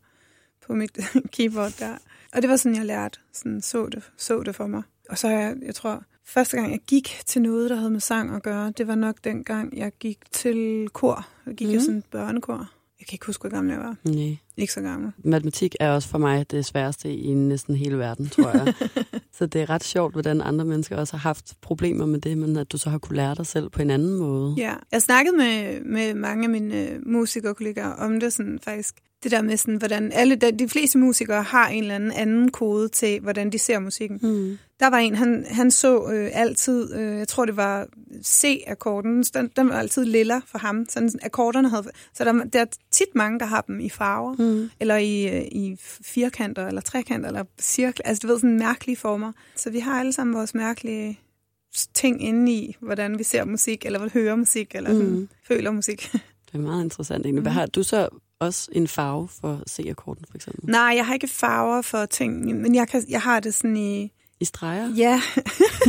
på 0.65 0.73
mit 0.73 0.99
keyboard 1.33 1.73
der. 1.79 1.97
Og 2.33 2.41
det 2.41 2.49
var 2.49 2.55
sådan, 2.55 2.75
jeg 2.75 2.85
lærte, 2.85 3.19
sådan 3.33 3.61
så 3.61 3.85
det, 3.85 4.11
så 4.17 4.43
det 4.43 4.55
for 4.55 4.67
mig. 4.67 4.83
Og 5.09 5.17
så 5.17 5.27
har 5.27 5.39
jeg, 5.39 5.55
jeg 5.61 5.75
tror, 5.75 6.03
første 6.25 6.57
gang 6.57 6.71
jeg 6.71 6.79
gik 6.87 7.21
til 7.25 7.41
noget, 7.41 7.69
der 7.69 7.75
havde 7.75 7.91
med 7.91 7.99
sang 7.99 8.35
at 8.35 8.43
gøre, 8.43 8.71
det 8.77 8.87
var 8.87 8.95
nok 8.95 9.15
den 9.23 9.43
gang, 9.43 9.77
jeg 9.77 9.91
gik 9.99 10.31
til 10.31 10.89
kor. 10.89 11.27
Jeg 11.45 11.55
gik 11.55 11.67
mm. 11.67 11.73
i 11.73 11.79
sådan 11.79 11.95
en 11.95 12.03
børnekor. 12.11 12.71
Jeg 13.03 13.07
kan 13.07 13.15
ikke 13.15 13.25
huske, 13.25 13.41
hvor 13.41 13.50
gammel 13.50 13.72
jeg 13.72 13.79
var. 13.79 13.95
Nej. 14.03 14.38
Ikke 14.57 14.74
så 14.74 14.81
gammel. 14.81 15.12
Matematik 15.24 15.75
er 15.79 15.89
også 15.89 16.10
for 16.10 16.17
mig 16.17 16.51
det 16.51 16.65
sværeste 16.65 17.13
i 17.15 17.33
næsten 17.33 17.75
hele 17.75 17.98
verden, 17.98 18.29
tror 18.29 18.50
jeg. 18.50 18.74
så 19.38 19.45
det 19.45 19.62
er 19.62 19.69
ret 19.69 19.83
sjovt, 19.83 20.13
hvordan 20.13 20.41
andre 20.41 20.65
mennesker 20.65 20.98
også 20.98 21.13
har 21.13 21.19
haft 21.19 21.53
problemer 21.62 22.05
med 22.05 22.19
det, 22.22 22.38
men 22.38 22.57
at 22.57 22.72
du 22.72 22.77
så 22.77 22.89
har 22.89 22.98
kunne 22.98 23.15
lære 23.15 23.36
dig 23.36 23.48
selv 23.48 23.69
på 23.69 23.81
en 23.81 23.89
anden 23.89 24.17
måde. 24.17 24.55
Ja, 24.57 24.74
jeg 24.91 25.01
snakkede 25.01 25.38
med, 25.38 25.81
med 25.81 26.13
mange 26.13 26.43
af 26.43 26.50
mine 26.50 26.89
øh, 26.89 27.00
musikerkollegaer 27.05 27.93
om 27.93 28.19
det 28.19 28.33
sådan 28.33 28.60
faktisk. 28.63 28.95
Det 29.23 29.31
der 29.31 29.41
med 29.41 29.57
sådan, 29.57 29.75
hvordan 29.75 30.11
alle, 30.11 30.35
de, 30.35 30.51
de 30.51 30.69
fleste 30.69 30.97
musikere 30.97 31.43
har 31.43 31.67
en 31.67 31.83
eller 31.83 31.95
anden 31.95 32.11
anden 32.11 32.51
kode 32.51 32.89
til, 32.89 33.19
hvordan 33.19 33.49
de 33.51 33.59
ser 33.59 33.79
musikken. 33.79 34.19
Mm. 34.21 34.57
Der 34.79 34.89
var 34.89 34.97
en, 34.97 35.15
han, 35.15 35.45
han 35.49 35.71
så 35.71 36.11
øh, 36.11 36.29
altid, 36.33 36.95
øh, 36.95 37.17
jeg 37.17 37.27
tror 37.27 37.45
det 37.45 37.57
var 37.57 37.87
C-akkorden, 38.25 39.23
den, 39.23 39.49
den 39.55 39.69
var 39.69 39.75
altid 39.79 40.05
lilla 40.05 40.41
for 40.47 40.57
ham. 40.57 40.85
Sådan, 40.89 41.09
akkorderne 41.23 41.69
havde, 41.69 41.83
så 42.13 42.23
der, 42.23 42.33
der 42.53 42.59
er 42.61 42.65
tit 42.91 43.15
mange, 43.15 43.39
der 43.39 43.45
har 43.45 43.61
dem 43.61 43.79
i 43.79 43.89
farver, 43.89 44.35
Mm. 44.39 44.69
eller 44.79 44.97
i, 44.97 45.37
øh, 45.37 45.41
i 45.51 45.75
firkanter, 46.05 46.67
eller 46.67 46.81
trekanter, 46.81 47.27
eller 47.27 47.43
cirkler, 47.61 48.05
altså 48.05 48.21
du 48.21 48.27
ved, 48.27 48.37
sådan 48.39 48.57
mærkelige 48.57 48.95
former. 48.97 49.31
Så 49.55 49.69
vi 49.69 49.79
har 49.79 49.99
alle 49.99 50.13
sammen 50.13 50.35
vores 50.35 50.53
mærkelige 50.55 51.19
ting 51.93 52.23
inde 52.23 52.51
i, 52.51 52.75
hvordan 52.79 53.19
vi 53.19 53.23
ser 53.23 53.45
musik, 53.45 53.85
eller 53.85 54.09
hører 54.13 54.35
musik, 54.35 54.75
eller 54.75 54.89
sådan, 54.89 55.09
Mm. 55.11 55.29
føler 55.47 55.71
musik. 55.71 56.11
Det 56.51 56.59
er 56.59 56.63
meget 56.63 56.83
interessant 56.83 57.25
egentlig. 57.25 57.41
Hvad 57.41 57.51
Mm. 57.51 57.55
har 57.57 57.65
du 57.65 57.83
så 57.83 58.09
også 58.45 58.69
en 58.71 58.88
farve 58.88 59.27
for 59.41 59.62
C-akkorden, 59.69 60.25
for 60.29 60.35
eksempel? 60.35 60.69
Nej, 60.69 60.93
jeg 60.95 61.05
har 61.05 61.13
ikke 61.13 61.27
farver 61.27 61.81
for 61.81 62.05
ting, 62.05 62.62
men 62.62 62.75
jeg, 62.75 62.88
kan, 62.88 63.03
jeg 63.09 63.21
har 63.21 63.39
det 63.39 63.53
sådan 63.53 63.77
i... 63.77 64.12
I 64.39 64.45
streger? 64.45 64.89
Ja. 64.95 65.21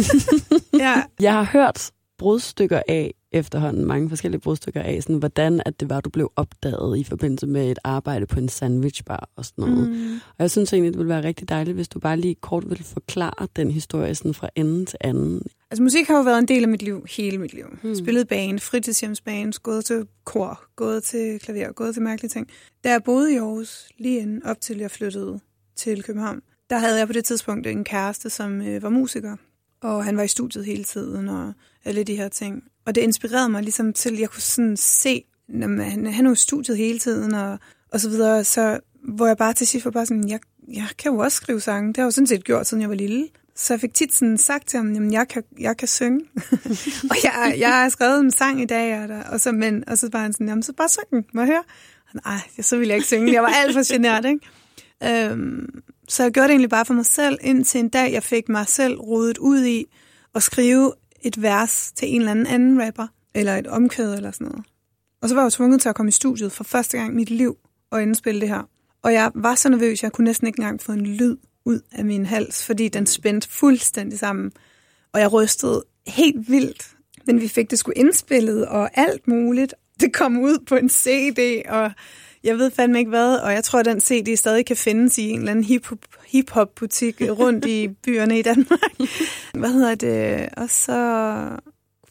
ja. 0.84 1.02
Jeg 1.20 1.32
har 1.32 1.44
hørt 1.44 1.90
brudstykker 2.18 2.82
af 2.88 3.14
efterhånden, 3.32 3.84
mange 3.84 4.08
forskellige 4.08 4.40
brudstykker 4.40 4.82
af, 4.82 5.02
sådan, 5.02 5.16
hvordan 5.16 5.62
at 5.66 5.80
det 5.80 5.90
var, 5.90 6.00
du 6.00 6.10
blev 6.10 6.32
opdaget 6.36 6.98
i 6.98 7.04
forbindelse 7.04 7.46
med 7.46 7.70
et 7.70 7.78
arbejde 7.84 8.26
på 8.26 8.38
en 8.38 8.48
sandwichbar 8.48 9.28
og 9.36 9.44
sådan 9.44 9.64
noget. 9.64 9.90
Mm. 9.90 10.14
Og 10.14 10.36
jeg 10.38 10.50
synes 10.50 10.72
egentlig, 10.72 10.92
det 10.92 10.98
ville 10.98 11.14
være 11.14 11.24
rigtig 11.24 11.48
dejligt, 11.48 11.74
hvis 11.74 11.88
du 11.88 11.98
bare 11.98 12.16
lige 12.16 12.34
kort 12.34 12.70
ville 12.70 12.84
forklare 12.84 13.48
den 13.56 13.70
historie 13.70 14.14
sådan 14.14 14.34
fra 14.34 14.48
ende 14.54 14.84
til 14.84 14.98
anden. 15.00 15.42
Altså 15.74 15.82
musik 15.82 16.06
har 16.06 16.16
jo 16.16 16.22
været 16.22 16.38
en 16.38 16.48
del 16.48 16.62
af 16.62 16.68
mit 16.68 16.82
liv, 16.82 17.06
hele 17.16 17.38
mit 17.38 17.54
liv. 17.54 17.64
Hmm. 17.66 17.90
Mm. 17.90 17.94
Spillet 17.94 18.28
bane, 18.28 18.60
fritidshjemsbane, 18.60 19.52
gået 19.62 19.84
til 19.84 20.06
kor, 20.24 20.64
gået 20.76 21.02
til 21.02 21.40
klaver, 21.40 21.72
gået 21.72 21.94
til 21.94 22.02
mærkelige 22.02 22.28
ting. 22.28 22.48
Da 22.84 22.90
jeg 22.90 23.02
boede 23.02 23.32
i 23.32 23.36
Aarhus, 23.36 23.88
lige 23.98 24.18
inden 24.18 24.42
op 24.42 24.60
til 24.60 24.78
jeg 24.78 24.90
flyttede 24.90 25.40
til 25.76 26.02
København, 26.02 26.40
der 26.70 26.78
havde 26.78 26.98
jeg 26.98 27.06
på 27.06 27.12
det 27.12 27.24
tidspunkt 27.24 27.66
en 27.66 27.84
kæreste, 27.84 28.30
som 28.30 28.62
øh, 28.62 28.82
var 28.82 28.88
musiker. 28.88 29.36
Og 29.80 30.04
han 30.04 30.16
var 30.16 30.22
i 30.22 30.28
studiet 30.28 30.64
hele 30.64 30.84
tiden, 30.84 31.28
og 31.28 31.52
alle 31.84 32.04
de 32.04 32.16
her 32.16 32.28
ting. 32.28 32.64
Og 32.86 32.94
det 32.94 33.00
inspirerede 33.00 33.48
mig 33.48 33.62
ligesom 33.62 33.92
til, 33.92 34.12
at 34.12 34.20
jeg 34.20 34.30
kunne 34.30 34.42
sådan 34.42 34.76
se, 34.76 35.24
når 35.48 35.82
han, 35.82 36.06
han 36.06 36.26
jo 36.26 36.32
i 36.32 36.36
studiet 36.36 36.76
hele 36.76 36.98
tiden, 36.98 37.34
og, 37.34 37.58
og 37.92 38.00
så 38.00 38.08
videre. 38.08 38.44
Så 38.44 38.80
hvor 39.02 39.26
jeg 39.26 39.36
bare 39.36 39.52
til 39.52 39.66
sidst 39.66 39.84
var 39.84 39.90
bare 39.90 40.06
sådan, 40.06 40.28
jeg, 40.28 40.40
jeg 40.68 40.86
kan 40.98 41.12
jo 41.12 41.18
også 41.18 41.36
skrive 41.36 41.60
sange. 41.60 41.88
Det 41.88 41.96
har 41.96 42.02
jeg 42.02 42.06
jo 42.06 42.10
sådan 42.10 42.26
set 42.26 42.44
gjort, 42.44 42.66
siden 42.66 42.80
jeg 42.80 42.90
var 42.90 42.96
lille. 42.96 43.28
Så 43.56 43.74
jeg 43.74 43.80
fik 43.80 43.94
tit 43.94 44.14
sådan 44.14 44.38
sagt 44.38 44.68
til 44.68 44.76
ham, 44.76 45.06
at 45.06 45.12
jeg 45.12 45.28
kan, 45.28 45.42
jeg 45.60 45.76
kan 45.76 45.88
synge. 45.88 46.20
og 47.10 47.16
jeg, 47.24 47.54
jeg 47.58 47.72
har 47.72 47.88
skrevet 47.88 48.20
en 48.20 48.30
sang 48.30 48.62
i 48.62 48.64
dag, 48.64 49.02
og, 49.02 49.08
der, 49.08 49.22
og, 49.22 49.40
så, 49.40 49.52
men, 49.52 49.88
og 49.88 49.98
så 49.98 50.08
var 50.12 50.18
han 50.18 50.32
sådan, 50.32 50.48
jamen 50.48 50.62
så 50.62 50.72
bare 50.72 50.88
syng 50.88 51.10
den, 51.10 51.24
må 51.34 51.40
jeg 51.40 51.48
høre? 51.48 51.62
Nej, 52.24 52.40
så 52.60 52.76
ville 52.76 52.88
jeg 52.88 52.96
ikke 52.96 53.06
synge. 53.06 53.32
Jeg 53.32 53.42
var 53.42 53.48
alt 53.48 53.72
for 53.72 53.92
genert, 53.92 54.24
ikke? 54.24 54.40
Øhm, 55.30 55.82
så 56.08 56.22
jeg 56.22 56.32
gjorde 56.32 56.48
det 56.48 56.52
egentlig 56.52 56.70
bare 56.70 56.84
for 56.84 56.94
mig 56.94 57.06
selv, 57.06 57.38
indtil 57.40 57.80
en 57.80 57.88
dag, 57.88 58.12
jeg 58.12 58.22
fik 58.22 58.48
mig 58.48 58.68
selv 58.68 58.98
rodet 58.98 59.38
ud 59.38 59.64
i 59.64 59.84
at 60.34 60.42
skrive 60.42 60.92
et 61.22 61.42
vers 61.42 61.92
til 61.96 62.08
en 62.08 62.20
eller 62.20 62.30
anden 62.30 62.46
anden 62.46 62.82
rapper, 62.86 63.06
eller 63.34 63.56
et 63.56 63.66
omkød 63.66 64.14
eller 64.14 64.30
sådan 64.30 64.46
noget. 64.46 64.64
Og 65.22 65.28
så 65.28 65.34
var 65.34 65.42
jeg 65.42 65.44
jo 65.44 65.50
tvunget 65.50 65.80
til 65.80 65.88
at 65.88 65.94
komme 65.94 66.08
i 66.08 66.12
studiet 66.12 66.52
for 66.52 66.64
første 66.64 66.96
gang 66.96 67.12
i 67.12 67.14
mit 67.14 67.30
liv 67.30 67.56
og 67.90 68.02
indspille 68.02 68.40
det 68.40 68.48
her. 68.48 68.68
Og 69.02 69.12
jeg 69.12 69.30
var 69.34 69.54
så 69.54 69.68
nervøs, 69.68 70.02
jeg 70.02 70.12
kunne 70.12 70.24
næsten 70.24 70.46
ikke 70.46 70.58
engang 70.58 70.82
få 70.82 70.92
en 70.92 71.06
lyd 71.06 71.36
ud 71.64 71.80
af 71.92 72.04
min 72.04 72.26
hals, 72.26 72.66
fordi 72.66 72.88
den 72.88 73.06
spændte 73.06 73.48
fuldstændig 73.48 74.18
sammen. 74.18 74.52
Og 75.12 75.20
jeg 75.20 75.32
rystede 75.32 75.84
helt 76.06 76.50
vildt. 76.50 76.90
Men 77.26 77.40
vi 77.40 77.48
fik 77.48 77.70
det 77.70 77.78
sgu 77.78 77.92
indspillet 77.96 78.66
og 78.66 78.90
alt 78.98 79.28
muligt. 79.28 79.74
Det 80.00 80.12
kom 80.12 80.38
ud 80.38 80.58
på 80.66 80.76
en 80.76 80.88
CD, 80.88 81.62
og 81.68 81.90
jeg 82.44 82.58
ved 82.58 82.70
fandme 82.70 82.98
ikke 82.98 83.08
hvad, 83.08 83.36
og 83.36 83.52
jeg 83.52 83.64
tror, 83.64 83.78
at 83.78 83.84
den 83.84 84.00
CD 84.00 84.36
stadig 84.36 84.66
kan 84.66 84.76
findes 84.76 85.18
i 85.18 85.30
en 85.30 85.38
eller 85.38 85.50
anden 85.50 85.64
hip-hop- 85.64 86.24
hip-hop-butik 86.26 87.20
rundt 87.20 87.64
i 87.64 87.88
byerne 88.04 88.38
i 88.38 88.42
Danmark. 88.42 88.80
Hvad 89.54 89.70
hedder 89.70 89.94
det? 89.94 90.48
Og 90.56 90.70
så 90.70 91.48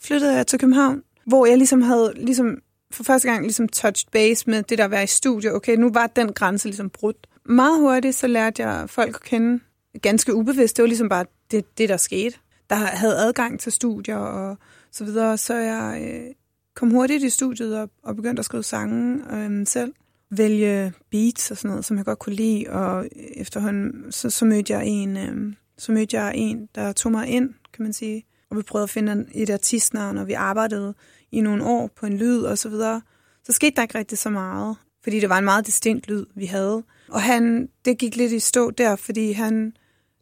flyttede 0.02 0.36
jeg 0.36 0.48
til 0.48 0.60
København, 0.60 1.02
hvor 1.26 1.46
jeg 1.46 1.58
ligesom 1.58 1.82
havde 1.82 2.14
ligesom 2.16 2.58
for 2.92 3.04
første 3.04 3.28
gang 3.28 3.44
ligesom 3.44 3.70
touched 3.70 4.12
base 4.12 4.50
med 4.50 4.64
det 4.64 4.78
der 4.78 4.86
at 4.86 4.92
være 4.92 5.04
i 5.04 5.08
studio. 5.08 5.56
Okay, 5.56 5.76
nu 5.76 5.90
var 5.94 6.08
den 6.08 6.34
grænse 6.34 6.66
ligesom 6.66 6.90
brudt. 6.90 7.28
Meget 7.46 7.80
hurtigt 7.80 8.16
så 8.16 8.28
lærte 8.28 8.64
jeg 8.64 8.90
folk 8.90 9.16
at 9.16 9.24
kende 9.24 9.64
ganske 10.02 10.36
ubevidst. 10.36 10.78
Det 10.78 10.84
var 10.84 10.88
ligesom 10.88 11.10
bare 11.10 11.26
det, 11.52 11.78
det 11.78 11.90
der 11.90 11.98
skete. 11.98 12.38
Der 12.70 12.76
havde 12.76 13.18
adgang 13.18 13.60
til 13.60 13.72
studier 13.72 14.18
og 14.18 14.58
så 14.92 15.06
videre. 15.06 15.38
Så 15.38 15.56
jeg 15.56 16.02
øh, 16.08 16.34
kom 16.76 16.92
hurtigt 16.92 17.24
i 17.24 17.30
studiet 17.30 17.80
og, 17.80 17.90
og 18.04 18.16
begyndte 18.16 18.40
at 18.40 18.46
skrive 18.46 18.64
sange 18.64 19.24
øh, 19.36 19.68
selv. 19.68 19.94
Vælge 20.30 20.94
beats 21.12 21.52
og 21.52 21.58
sådan 21.58 21.70
noget, 21.70 21.86
som 21.86 21.98
jeg 21.98 22.06
godt 22.06 22.20
kunne 22.20 22.36
lide. 22.36 22.66
Og 22.70 23.08
efterhånden 23.36 24.12
så, 24.12 24.30
så 24.30 24.46
mødte 24.46 24.74
jeg 24.74 24.86
en, 24.86 25.18
øh, 25.18 25.54
så 25.78 25.92
mødte 25.92 26.18
jeg 26.18 26.34
en, 26.36 26.70
der 26.76 26.92
tog 26.92 27.12
mig 27.12 27.28
ind, 27.28 27.50
kan 27.74 27.84
man 27.84 27.94
sige. 27.94 28.26
Og 28.50 28.58
vi 28.58 28.62
prøvede 28.62 28.84
at 28.84 28.90
finde 28.90 29.26
et 29.34 29.50
artistnavn, 29.50 30.18
og 30.18 30.28
vi 30.28 30.34
arbejdede 30.34 30.94
i 31.32 31.42
nogle 31.42 31.64
år 31.64 31.90
på 31.96 32.06
en 32.06 32.18
lyd 32.18 32.42
og 32.42 32.58
så 32.58 32.70
videre. 32.70 33.02
Så 33.44 33.52
skete 33.52 33.76
der 33.76 33.82
ikke 33.82 33.98
rigtig 33.98 34.18
så 34.18 34.30
meget, 34.30 34.76
fordi 35.04 35.20
det 35.20 35.30
var 35.30 35.38
en 35.38 35.46
meget 35.46 35.66
distinkt 35.66 36.08
lyd, 36.08 36.26
vi 36.36 36.46
havde. 36.46 36.84
Og 37.10 37.22
han, 37.22 37.70
det 37.86 37.98
gik 37.98 38.16
lidt 38.16 38.32
i 38.32 38.40
stå 38.40 38.72
der, 38.72 38.96
fordi 38.96 39.32
han 39.32 39.74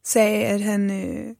sagde, 0.03 0.45
at 0.45 0.61
han 0.61 0.91
øh, 0.91 1.35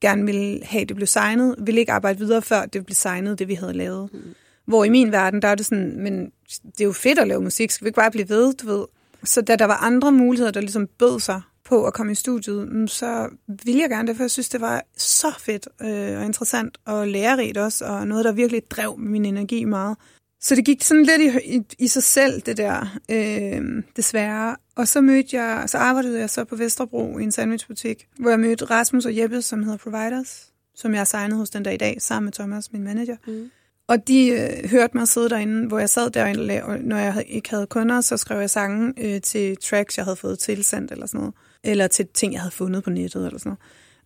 gerne 0.00 0.24
ville 0.24 0.64
have, 0.64 0.82
at 0.82 0.88
det 0.88 0.96
blev 0.96 1.06
signet. 1.06 1.54
Ville 1.58 1.80
ikke 1.80 1.92
arbejde 1.92 2.18
videre, 2.18 2.42
før 2.42 2.66
det 2.66 2.86
blev 2.86 2.94
signet, 2.94 3.38
det 3.38 3.48
vi 3.48 3.54
havde 3.54 3.72
lavet. 3.72 4.12
Mm. 4.12 4.20
Hvor 4.64 4.84
i 4.84 4.88
min 4.88 5.12
verden, 5.12 5.42
der 5.42 5.48
er 5.48 5.54
det 5.54 5.66
sådan, 5.66 5.98
men 5.98 6.32
det 6.64 6.80
er 6.80 6.84
jo 6.84 6.92
fedt 6.92 7.18
at 7.18 7.28
lave 7.28 7.42
musik, 7.42 7.70
skal 7.70 7.84
vi 7.84 7.88
ikke 7.88 7.96
bare 7.96 8.10
blive 8.10 8.28
ved, 8.28 8.54
du 8.54 8.66
ved. 8.66 8.84
Så 9.24 9.40
da 9.40 9.56
der 9.56 9.64
var 9.64 9.76
andre 9.76 10.12
muligheder, 10.12 10.50
der 10.52 10.60
ligesom 10.60 10.88
bød 10.98 11.20
sig 11.20 11.40
på 11.64 11.86
at 11.86 11.94
komme 11.94 12.12
i 12.12 12.14
studiet, 12.14 12.68
mm, 12.68 12.88
så 12.88 13.28
ville 13.64 13.80
jeg 13.80 13.90
gerne 13.90 14.08
det, 14.08 14.16
for 14.16 14.22
jeg 14.22 14.30
synes, 14.30 14.48
det 14.48 14.60
var 14.60 14.82
så 14.96 15.34
fedt 15.38 15.68
øh, 15.82 16.18
og 16.18 16.24
interessant 16.24 16.78
og 16.86 17.08
lærerigt 17.08 17.58
også, 17.58 17.84
og 17.84 18.08
noget, 18.08 18.24
der 18.24 18.32
virkelig 18.32 18.70
drev 18.70 18.98
min 18.98 19.24
energi 19.24 19.64
meget. 19.64 19.96
Så 20.42 20.54
det 20.54 20.64
gik 20.64 20.82
sådan 20.82 21.04
lidt 21.04 21.20
i, 21.20 21.54
i, 21.56 21.62
i 21.78 21.88
sig 21.88 22.02
selv, 22.02 22.40
det 22.40 22.56
der, 22.56 22.98
øh, 23.10 23.82
desværre. 23.96 24.56
Og 24.76 24.88
så 24.88 25.00
mødte 25.00 25.36
jeg, 25.36 25.64
så 25.68 25.78
arbejdede 25.78 26.20
jeg 26.20 26.30
så 26.30 26.44
på 26.44 26.56
Vesterbro 26.56 27.18
i 27.18 27.22
en 27.22 27.32
sandwichbutik, 27.32 28.06
hvor 28.18 28.30
jeg 28.30 28.40
mødte 28.40 28.64
Rasmus 28.64 29.06
og 29.06 29.16
Jeppe, 29.16 29.42
som 29.42 29.62
hedder 29.62 29.78
Providers, 29.78 30.52
som 30.74 30.94
jeg 30.94 31.06
signet 31.06 31.38
hos 31.38 31.50
den 31.50 31.62
dag 31.62 31.74
i 31.74 31.76
dag, 31.76 32.02
sammen 32.02 32.24
med 32.24 32.32
Thomas, 32.32 32.72
min 32.72 32.82
manager. 32.82 33.16
Mm. 33.26 33.50
Og 33.88 34.08
de 34.08 34.28
øh, 34.28 34.70
hørte 34.70 34.96
mig 34.96 35.08
sidde 35.08 35.28
derinde, 35.28 35.68
hvor 35.68 35.78
jeg 35.78 35.90
sad 35.90 36.10
derinde, 36.10 36.64
og 36.64 36.78
når 36.78 36.96
jeg 36.96 37.24
ikke 37.28 37.50
havde 37.50 37.66
kunder, 37.66 38.00
så 38.00 38.16
skrev 38.16 38.40
jeg 38.40 38.50
sange 38.50 38.94
øh, 38.98 39.20
til 39.20 39.56
tracks, 39.56 39.96
jeg 39.96 40.04
havde 40.04 40.16
fået 40.16 40.38
tilsendt 40.38 40.92
eller 40.92 41.06
sådan 41.06 41.18
noget. 41.18 41.34
Eller 41.64 41.86
til 41.86 42.06
ting, 42.14 42.32
jeg 42.32 42.40
havde 42.40 42.54
fundet 42.54 42.84
på 42.84 42.90
nettet 42.90 43.26
eller 43.26 43.38
sådan 43.38 43.50
noget. 43.50 43.60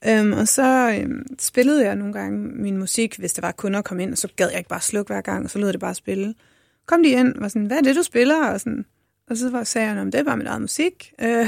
Øhm, 0.07 0.33
og 0.33 0.49
så 0.49 0.97
øhm, 1.01 1.27
spillede 1.39 1.85
jeg 1.85 1.97
nogle 1.97 2.13
gange 2.13 2.39
min 2.39 2.79
musik, 2.79 3.17
hvis 3.19 3.33
der 3.33 3.43
var 3.43 3.53
kunder 3.53 3.83
kom 3.83 4.01
ind, 4.01 4.13
og 4.13 4.19
så 4.19 4.29
gad 4.37 4.49
jeg 4.49 4.59
ikke 4.59 4.69
bare 4.69 4.81
slukke 4.81 5.13
hver 5.13 5.21
gang, 5.21 5.45
og 5.45 5.51
så 5.51 5.59
lød 5.59 5.73
det 5.73 5.81
bare 5.81 5.95
spille. 5.95 6.35
Kom 6.87 7.03
de 7.03 7.09
ind 7.09 7.35
og 7.35 7.41
var 7.43 7.49
sådan, 7.49 7.67
hvad 7.67 7.77
er 7.77 7.83
det, 7.83 7.97
du 7.97 8.03
spiller? 8.03 8.47
Og, 8.47 8.61
sådan, 8.61 8.85
og 9.31 9.37
så 9.37 9.51
var, 9.51 9.65
sagde 9.65 9.91
jeg, 9.91 9.99
om 10.01 10.11
det 10.11 10.19
er 10.21 10.25
bare 10.25 10.37
mit 10.37 10.47
eget 10.47 10.61
musik. 10.61 11.13
Øh, 11.23 11.47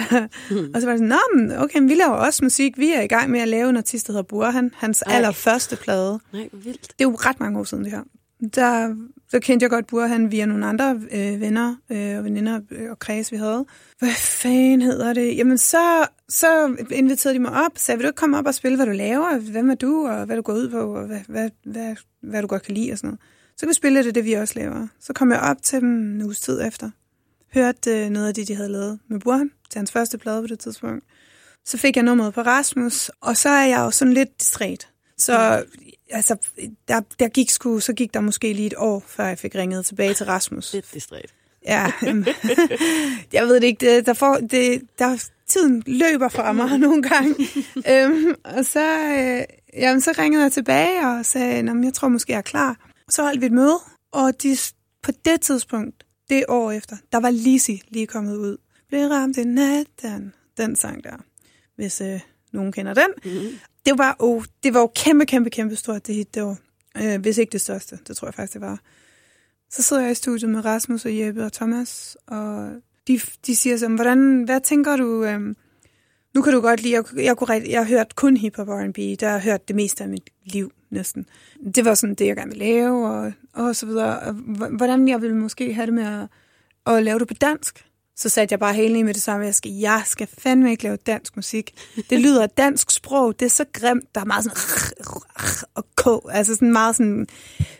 Mm. 0.50 0.56
og 0.74 0.80
så 0.80 0.86
var 0.86 0.92
det 0.92 0.98
sådan, 0.98 1.08
Nå, 1.08 1.16
men 1.34 1.52
okay, 1.52 1.78
men 1.78 1.88
vi 1.88 1.94
laver 1.94 2.10
også 2.12 2.44
musik. 2.44 2.78
Vi 2.78 2.92
er 2.92 3.00
i 3.02 3.06
gang 3.06 3.30
med 3.30 3.40
at 3.40 3.48
lave 3.48 3.68
en 3.70 3.76
artist, 3.76 4.06
der 4.06 4.12
hedder 4.12 4.22
Burhan, 4.22 4.70
hans 4.76 5.02
Ej. 5.02 5.14
allerførste 5.16 5.76
plade. 5.76 6.20
Nej, 6.32 6.48
vildt. 6.52 6.82
Det 6.82 6.94
er 7.04 7.04
jo 7.04 7.14
ret 7.14 7.40
mange 7.40 7.58
år 7.58 7.64
siden, 7.64 7.84
det 7.84 7.92
her. 7.92 8.02
Der, 8.40 8.96
der 9.32 9.38
kendte 9.38 9.64
jeg 9.64 9.70
godt 9.70 9.86
Burhan 9.86 10.30
via 10.30 10.46
nogle 10.46 10.66
andre 10.66 11.00
øh, 11.12 11.40
venner 11.40 11.76
øh, 11.90 12.18
og 12.18 12.24
veninder 12.24 12.60
øh, 12.70 12.90
og 12.90 12.98
kreds, 12.98 13.32
vi 13.32 13.36
havde. 13.36 13.66
Hvad 13.98 14.14
fanden 14.18 14.82
hedder 14.82 15.12
det? 15.12 15.36
Jamen, 15.36 15.58
så, 15.58 16.06
så 16.28 16.76
inviterede 16.90 17.34
de 17.34 17.42
mig 17.42 17.64
op, 17.64 17.72
sagde, 17.76 17.98
vil 17.98 18.04
du 18.04 18.08
ikke 18.08 18.16
komme 18.16 18.38
op 18.38 18.46
og 18.46 18.54
spille, 18.54 18.76
hvad 18.76 18.86
du 18.86 18.92
laver? 18.92 19.38
Hvem 19.38 19.70
er 19.70 19.74
du, 19.74 20.06
og 20.06 20.26
hvad 20.26 20.36
du 20.36 20.42
går 20.42 20.52
ud 20.52 20.68
på, 20.68 20.96
og 20.96 21.06
hvad, 21.06 21.20
hvad, 21.28 21.50
hvad, 21.64 21.96
hvad 22.22 22.42
du 22.42 22.48
godt 22.48 22.62
kan 22.62 22.74
lide 22.74 22.92
og 22.92 22.98
sådan 22.98 23.08
noget. 23.08 23.20
Så 23.56 23.60
kan 23.60 23.68
vi 23.68 23.74
spille 23.74 24.04
det, 24.04 24.14
det 24.14 24.24
vi 24.24 24.32
også 24.32 24.54
laver. 24.56 24.86
Så 25.00 25.12
kom 25.12 25.32
jeg 25.32 25.40
op 25.40 25.62
til 25.62 25.80
dem 25.80 25.88
en 25.88 26.22
uges 26.22 26.40
tid 26.40 26.62
efter. 26.66 26.90
Hørte 27.54 28.04
øh, 28.04 28.10
noget 28.10 28.28
af 28.28 28.34
det, 28.34 28.48
de 28.48 28.54
havde 28.54 28.68
lavet 28.68 28.98
med 29.08 29.20
Burhan 29.20 29.50
til 29.70 29.78
hans 29.78 29.92
første 29.92 30.18
plade 30.18 30.42
på 30.42 30.46
det 30.46 30.58
tidspunkt. 30.58 31.04
Så 31.64 31.78
fik 31.78 31.96
jeg 31.96 32.04
nummeret 32.04 32.34
på 32.34 32.40
Rasmus, 32.40 33.10
og 33.20 33.36
så 33.36 33.48
er 33.48 33.66
jeg 33.66 33.78
jo 33.78 33.90
sådan 33.90 34.14
lidt 34.14 34.40
distræt. 34.40 34.88
Så 35.18 35.64
altså, 36.10 36.36
der, 36.88 37.00
der 37.18 37.28
gik 37.28 37.50
sgu, 37.50 37.80
så 37.80 37.92
gik 37.92 38.14
der 38.14 38.20
måske 38.20 38.52
lige 38.52 38.66
et 38.66 38.74
år, 38.76 39.04
før 39.06 39.26
jeg 39.26 39.38
fik 39.38 39.54
ringet 39.54 39.86
tilbage 39.86 40.14
til 40.14 40.26
Rasmus. 40.26 40.72
Lidt 40.72 40.94
distræt. 40.94 41.34
Ja, 41.66 41.92
øhm, 42.08 42.26
jeg 43.32 43.46
ved 43.46 43.54
det 43.54 43.64
ikke. 43.64 43.86
Det, 43.86 44.06
der, 44.06 44.12
får, 44.12 44.36
det, 44.36 44.82
der, 44.98 45.28
tiden 45.46 45.82
løber 45.86 46.28
fra 46.28 46.52
mig 46.52 46.78
nogle 46.86 47.02
gange. 47.02 47.34
øhm, 47.88 48.34
og 48.44 48.64
så, 48.64 49.08
øh, 49.08 49.44
jamen, 49.80 50.00
så 50.00 50.14
ringede 50.18 50.42
jeg 50.42 50.52
tilbage 50.52 51.06
og 51.06 51.26
sagde, 51.26 51.70
at 51.70 51.84
jeg 51.84 51.94
tror 51.94 52.08
måske, 52.08 52.32
jeg 52.32 52.38
er 52.38 52.42
klar. 52.42 52.76
Så 53.10 53.22
holdt 53.22 53.40
vi 53.40 53.46
et 53.46 53.52
møde, 53.52 53.78
og 54.12 54.42
de, 54.42 54.56
på 55.02 55.12
det 55.24 55.40
tidspunkt, 55.40 56.04
det 56.30 56.44
år 56.48 56.72
efter, 56.72 56.96
der 57.12 57.20
var 57.20 57.30
Lisi 57.30 57.82
lige 57.88 58.06
kommet 58.06 58.36
ud. 58.36 58.56
Blev 58.88 59.08
ramt 59.08 59.36
i 59.36 59.44
natten, 59.44 60.32
den 60.56 60.76
sang 60.76 61.04
der, 61.04 61.16
hvis 61.76 62.00
øh, 62.00 62.20
nogen 62.52 62.72
kender 62.72 62.94
den. 62.94 63.10
Mm-hmm. 63.24 63.58
Det 63.86 63.98
var, 63.98 64.16
oh, 64.18 64.44
det 64.62 64.74
var 64.74 64.80
jo 64.80 64.90
kæmpe, 64.94 65.26
kæmpe, 65.26 65.50
kæmpe 65.50 65.76
stort, 65.76 66.06
det 66.06 66.14
hit 66.14 66.34
det 66.34 66.42
år. 66.42 66.58
Øh, 66.96 67.20
hvis 67.20 67.38
ikke 67.38 67.52
det 67.52 67.60
største, 67.60 67.98
det 68.08 68.16
tror 68.16 68.28
jeg 68.28 68.34
faktisk, 68.34 68.52
det 68.52 68.60
var. 68.60 68.80
Så 69.70 69.82
sidder 69.82 70.02
jeg 70.02 70.12
i 70.12 70.14
studiet 70.14 70.50
med 70.50 70.64
Rasmus 70.64 71.04
og 71.04 71.18
Jeppe 71.18 71.44
og 71.44 71.52
Thomas, 71.52 72.16
og 72.26 72.70
de, 73.08 73.20
de 73.46 73.56
siger 73.56 73.76
så, 73.76 73.88
hvordan, 73.88 74.42
hvad 74.42 74.60
tænker 74.60 74.96
du, 74.96 75.24
øhm, 75.24 75.56
nu 76.34 76.42
kan 76.42 76.52
du 76.52 76.60
godt 76.60 76.82
lide, 76.82 76.94
jeg, 76.94 77.04
jeg, 77.16 77.36
kunne, 77.36 77.62
jeg 77.68 77.80
har 77.80 77.88
hørt 77.88 78.16
kun 78.16 78.36
hiphop 78.36 78.68
og 78.68 78.80
R&B, 78.80 78.96
der 79.20 79.28
har 79.28 79.38
hørt 79.38 79.68
det 79.68 79.76
meste 79.76 80.04
af 80.04 80.10
mit 80.10 80.30
liv 80.44 80.72
næsten. 80.90 81.26
Det 81.74 81.84
var 81.84 81.94
sådan 81.94 82.14
det, 82.14 82.26
jeg 82.26 82.36
gerne 82.36 82.50
ville 82.50 82.64
lave, 82.64 83.08
og, 83.08 83.32
og 83.52 83.76
så 83.76 83.86
videre. 83.86 84.20
Og 84.20 84.32
hvordan 84.76 85.08
jeg 85.08 85.22
ville 85.22 85.36
måske 85.36 85.74
have 85.74 85.86
det 85.86 85.94
med 85.94 86.04
at, 86.86 86.94
at 86.94 87.02
lave 87.02 87.18
det 87.18 87.28
på 87.28 87.34
dansk. 87.34 87.86
Så 88.16 88.28
satte 88.28 88.52
jeg 88.52 88.60
bare 88.60 88.74
hele 88.74 89.04
med 89.04 89.14
det 89.14 89.22
samme, 89.22 89.46
jeg 89.46 89.54
skal, 89.54 89.72
jeg 89.72 90.02
skal 90.06 90.28
fandme 90.38 90.70
ikke 90.70 90.82
lave 90.82 90.96
dansk 90.96 91.36
musik. 91.36 91.74
Det 92.10 92.20
lyder 92.20 92.46
dansk 92.46 92.90
sprog, 92.90 93.40
det 93.40 93.46
er 93.46 93.50
så 93.50 93.64
grimt, 93.72 94.14
der 94.14 94.20
er 94.20 94.24
meget 94.24 94.44
sådan 94.44 94.58
og 95.74 95.84
k, 95.96 96.30
altså 96.30 96.54
sådan 96.54 96.72
meget 96.72 96.96
sådan, 96.96 97.26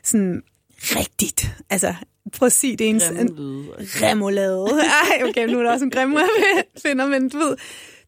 sådan 0.03 0.43
rigtigt. 0.81 1.51
Altså, 1.71 1.95
prøv 2.33 2.47
at 2.47 2.53
sige 2.53 2.77
det 2.77 2.89
eneste. 2.89 3.09
Remolade. 3.79 4.67
Ej, 5.11 5.29
okay, 5.29 5.49
nu 5.49 5.59
er 5.59 5.63
der 5.63 5.73
også 5.73 5.85
en 5.85 5.91
grimme, 5.91 6.19
jeg 6.19 6.65
finder, 6.83 7.07
men 7.07 7.29
du 7.29 7.39
ved, 7.39 7.57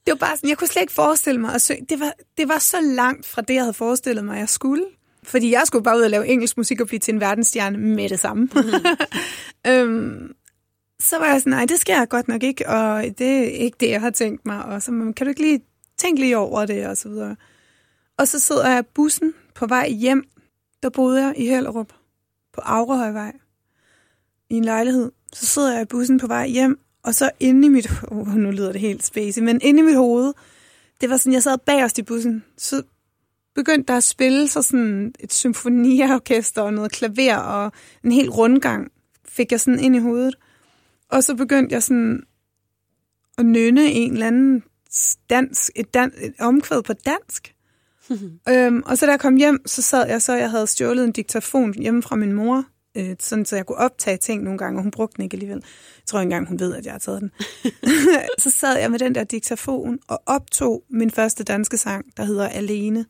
det 0.06 0.12
var 0.12 0.26
bare 0.26 0.36
sådan, 0.36 0.48
jeg 0.48 0.58
kunne 0.58 0.68
slet 0.68 0.82
ikke 0.82 0.92
forestille 0.92 1.40
mig 1.40 1.54
at 1.54 1.62
synge. 1.62 1.86
Det 1.88 2.00
var, 2.00 2.12
det 2.38 2.48
var 2.48 2.58
så 2.58 2.80
langt 2.80 3.26
fra 3.26 3.42
det, 3.42 3.54
jeg 3.54 3.62
havde 3.62 3.74
forestillet 3.74 4.24
mig, 4.24 4.38
jeg 4.38 4.48
skulle. 4.48 4.84
Fordi 5.22 5.52
jeg 5.52 5.62
skulle 5.66 5.84
bare 5.84 5.96
ud 5.96 6.02
og 6.02 6.10
lave 6.10 6.26
engelsk 6.26 6.56
musik 6.56 6.80
og 6.80 6.86
blive 6.86 7.00
til 7.00 7.14
en 7.14 7.20
verdensstjerne 7.20 7.78
med 7.78 8.08
det 8.08 8.20
samme. 8.20 8.48
Mm. 8.54 8.62
øhm, 9.70 10.32
så 11.00 11.18
var 11.18 11.26
jeg 11.26 11.40
sådan, 11.40 11.50
nej, 11.50 11.64
det 11.64 11.80
skal 11.80 11.92
jeg 11.92 12.08
godt 12.08 12.28
nok 12.28 12.42
ikke, 12.42 12.68
og 12.68 13.04
det 13.18 13.38
er 13.38 13.42
ikke 13.42 13.76
det, 13.80 13.90
jeg 13.90 14.00
har 14.00 14.10
tænkt 14.10 14.46
mig. 14.46 14.64
Og 14.64 14.82
så 14.82 15.12
kan 15.16 15.26
du 15.26 15.28
ikke 15.28 15.40
lige 15.40 15.60
tænke 15.98 16.20
lige 16.20 16.38
over 16.38 16.66
det, 16.66 16.86
og 16.86 16.96
så 16.96 17.08
videre. 17.08 17.36
Og 18.18 18.28
så 18.28 18.40
sidder 18.40 18.68
jeg 18.68 18.80
i 18.80 18.88
bussen 18.94 19.34
på 19.54 19.66
vej 19.66 19.88
hjem. 19.88 20.28
Der 20.82 20.90
boede 20.90 21.24
jeg 21.24 21.34
i 21.36 21.46
Hellerup 21.46 21.92
på 22.52 22.60
Aurehøjvej 22.60 23.32
i 24.50 24.54
en 24.54 24.64
lejlighed. 24.64 25.12
Så 25.32 25.46
sidder 25.46 25.72
jeg 25.72 25.82
i 25.82 25.84
bussen 25.84 26.18
på 26.18 26.26
vej 26.26 26.46
hjem, 26.46 26.78
og 27.02 27.14
så 27.14 27.30
inde 27.40 27.66
i 27.66 27.70
mit... 27.70 27.90
Oh, 28.08 28.34
nu 28.44 28.50
lyder 28.50 28.72
det 28.72 28.80
helt 28.80 29.06
spacey, 29.06 29.42
men 29.42 29.60
inde 29.62 29.80
i 29.80 29.82
mit 29.82 29.96
hoved, 29.96 30.32
det 31.00 31.10
var 31.10 31.16
sådan, 31.16 31.32
jeg 31.32 31.42
sad 31.42 31.58
bagerst 31.58 31.98
i 31.98 32.02
bussen, 32.02 32.44
så 32.56 32.82
begyndte 33.54 33.92
der 33.92 33.96
at 33.96 34.04
spille 34.04 34.48
så 34.48 34.62
sådan 34.62 35.14
et 35.20 35.32
symfoniorkester 35.32 36.62
og 36.62 36.74
noget 36.74 36.92
klaver 36.92 37.36
og 37.36 37.72
en 38.04 38.12
helt 38.12 38.30
rundgang 38.30 38.92
fik 39.24 39.52
jeg 39.52 39.60
sådan 39.60 39.80
ind 39.80 39.96
i 39.96 39.98
hovedet. 39.98 40.34
Og 41.10 41.24
så 41.24 41.34
begyndte 41.34 41.74
jeg 41.74 41.82
sådan 41.82 42.22
at 43.38 43.46
nynne 43.46 43.84
en 43.84 44.12
eller 44.12 44.26
anden 44.26 44.62
dansk, 45.30 45.70
et, 45.76 45.94
dan, 45.94 46.12
et 46.20 46.34
omkvæd 46.38 46.82
på 46.82 46.92
dansk. 46.92 47.54
øhm, 48.48 48.82
og 48.86 48.98
så 48.98 49.06
da 49.06 49.10
jeg 49.10 49.20
kom 49.20 49.36
hjem, 49.36 49.62
så 49.66 49.82
sad 49.82 50.08
jeg 50.08 50.22
så, 50.22 50.34
jeg 50.34 50.50
havde 50.50 50.66
stjålet 50.66 51.04
en 51.04 51.12
diktafon 51.12 51.74
hjemme 51.74 52.02
fra 52.02 52.16
min 52.16 52.32
mor, 52.32 52.64
øh, 52.96 53.16
sådan 53.20 53.44
så 53.44 53.56
jeg 53.56 53.66
kunne 53.66 53.78
optage 53.78 54.16
ting 54.16 54.42
nogle 54.42 54.58
gange, 54.58 54.78
og 54.78 54.82
hun 54.82 54.90
brugte 54.90 55.16
den 55.16 55.24
ikke 55.24 55.34
alligevel. 55.34 55.62
Jeg 55.96 56.06
tror 56.06 56.20
ikke 56.20 56.26
engang, 56.26 56.48
hun 56.48 56.60
ved, 56.60 56.74
at 56.74 56.84
jeg 56.86 56.94
har 56.94 56.98
taget 56.98 57.20
den. 57.20 57.30
så 58.38 58.50
sad 58.50 58.78
jeg 58.78 58.90
med 58.90 58.98
den 58.98 59.14
der 59.14 59.24
diktafon 59.24 59.98
og 60.08 60.22
optog 60.26 60.84
min 60.90 61.10
første 61.10 61.44
danske 61.44 61.76
sang, 61.76 62.06
der 62.16 62.24
hedder 62.24 62.48
Alene, 62.48 63.06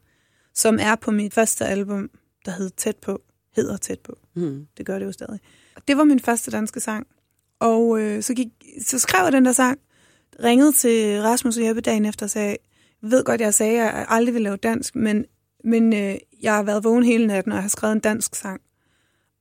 som 0.55 0.79
er 0.81 0.95
på 0.95 1.11
mit 1.11 1.35
første 1.35 1.65
album, 1.67 2.11
der 2.45 2.53
hedder 2.53 2.73
Tæt 2.77 2.97
på, 2.97 3.21
hedder 3.57 3.77
Tæt 3.77 4.01
på. 4.01 4.19
Mm. 4.37 4.67
Det 4.77 4.87
gør 4.87 4.99
det 4.99 5.07
jo 5.07 5.13
stadig. 5.13 5.41
Det 5.89 5.97
var 5.97 6.05
min 6.05 6.21
første 6.21 6.51
danske 6.51 6.81
sang. 6.81 7.07
Og 7.61 8.01
øh, 8.01 8.23
så, 8.23 8.35
gik, 8.35 8.49
så 8.87 8.99
skrev 8.99 9.25
jeg 9.25 9.33
den 9.33 9.45
der 9.45 9.53
sang, 9.53 9.79
ringede 10.45 10.73
til 10.73 11.23
Rasmus 11.23 11.57
og 11.57 11.65
Jeppe 11.65 11.81
dagen 11.81 12.05
efter 12.05 12.27
og 12.27 12.31
sagde, 12.31 12.57
jeg 13.03 13.11
ved 13.11 13.25
godt, 13.25 13.41
jeg 13.41 13.55
sagde, 13.55 13.79
at 13.79 13.85
jeg 13.85 14.07
aldrig 14.09 14.35
vil 14.35 14.43
lave 14.43 14.57
dansk, 14.57 14.97
men, 14.97 15.25
men 15.65 15.93
øh, 15.93 16.15
jeg 16.43 16.55
har 16.55 16.63
været 16.63 16.85
vågen 16.85 17.05
hele 17.05 17.27
natten, 17.27 17.53
og 17.53 17.57
jeg 17.57 17.63
har 17.63 17.69
skrevet 17.69 17.93
en 17.93 18.01
dansk 18.01 18.35
sang. 18.35 18.61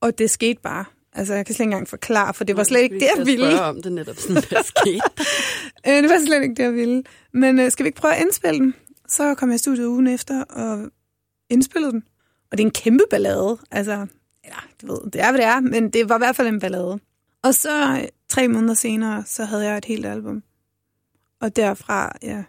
Og 0.02 0.18
det 0.18 0.30
skete 0.30 0.62
bare. 0.64 0.86
Altså, 1.14 1.34
jeg 1.34 1.46
kan 1.46 1.56
slet 1.56 1.64
ikke 1.64 1.72
engang 1.72 1.88
forklare, 1.88 2.34
for 2.34 2.44
det 2.44 2.58
var 2.58 2.64
slet 2.64 2.82
ikke 2.82 3.00
det, 3.00 3.08
jeg 3.18 3.26
ville. 3.26 3.62
Om 3.62 3.82
det 3.82 3.92
netop 3.92 4.16
sådan, 4.18 4.36
det 4.36 4.66
skete. 4.66 5.02
Øh, 5.88 6.04
det 6.04 6.10
var 6.10 6.26
slet 6.26 6.44
ikke 6.44 6.56
det, 6.56 6.64
jeg 6.64 6.74
ville. 6.74 7.04
Men 7.34 7.60
øh, 7.60 7.72
skal 7.72 7.84
vi 7.84 7.88
ikke 7.88 8.00
prøve 8.00 8.16
at 8.16 8.22
indspille 8.22 8.60
den? 8.60 8.74
Så 9.08 9.36
kom 9.36 9.50
jeg 9.50 9.56
i 9.56 9.58
studiet 9.58 9.86
ugen 9.86 10.08
efter 10.08 10.44
og 10.44 10.92
indspillede 11.50 11.92
den. 11.92 12.04
Og 12.52 12.58
det 12.58 12.64
er 12.64 12.68
en 12.68 12.72
kæmpe 12.72 13.04
ballade. 13.10 13.58
Altså, 13.72 14.08
ja, 14.46 14.56
du 14.82 14.88
ved, 14.88 15.12
det 15.12 15.22
er, 15.22 15.32
hvad 15.32 15.42
det 15.42 15.48
er, 15.48 15.60
men 15.60 15.90
det 15.90 16.10
var 16.10 16.16
i 16.16 16.18
hvert 16.18 16.36
fald 16.36 16.48
en 16.48 16.60
ballade. 16.60 17.00
Og 17.44 17.56
så 17.56 18.08
tre 18.30 18.48
måneder 18.48 18.74
senere, 18.74 19.24
så 19.26 19.46
havde 19.46 19.66
jeg 19.66 19.78
et 19.78 19.86
helt 19.86 20.06
album. 20.06 20.44
Og 21.42 21.56
derfra, 21.56 22.12
ja, 22.24 22.44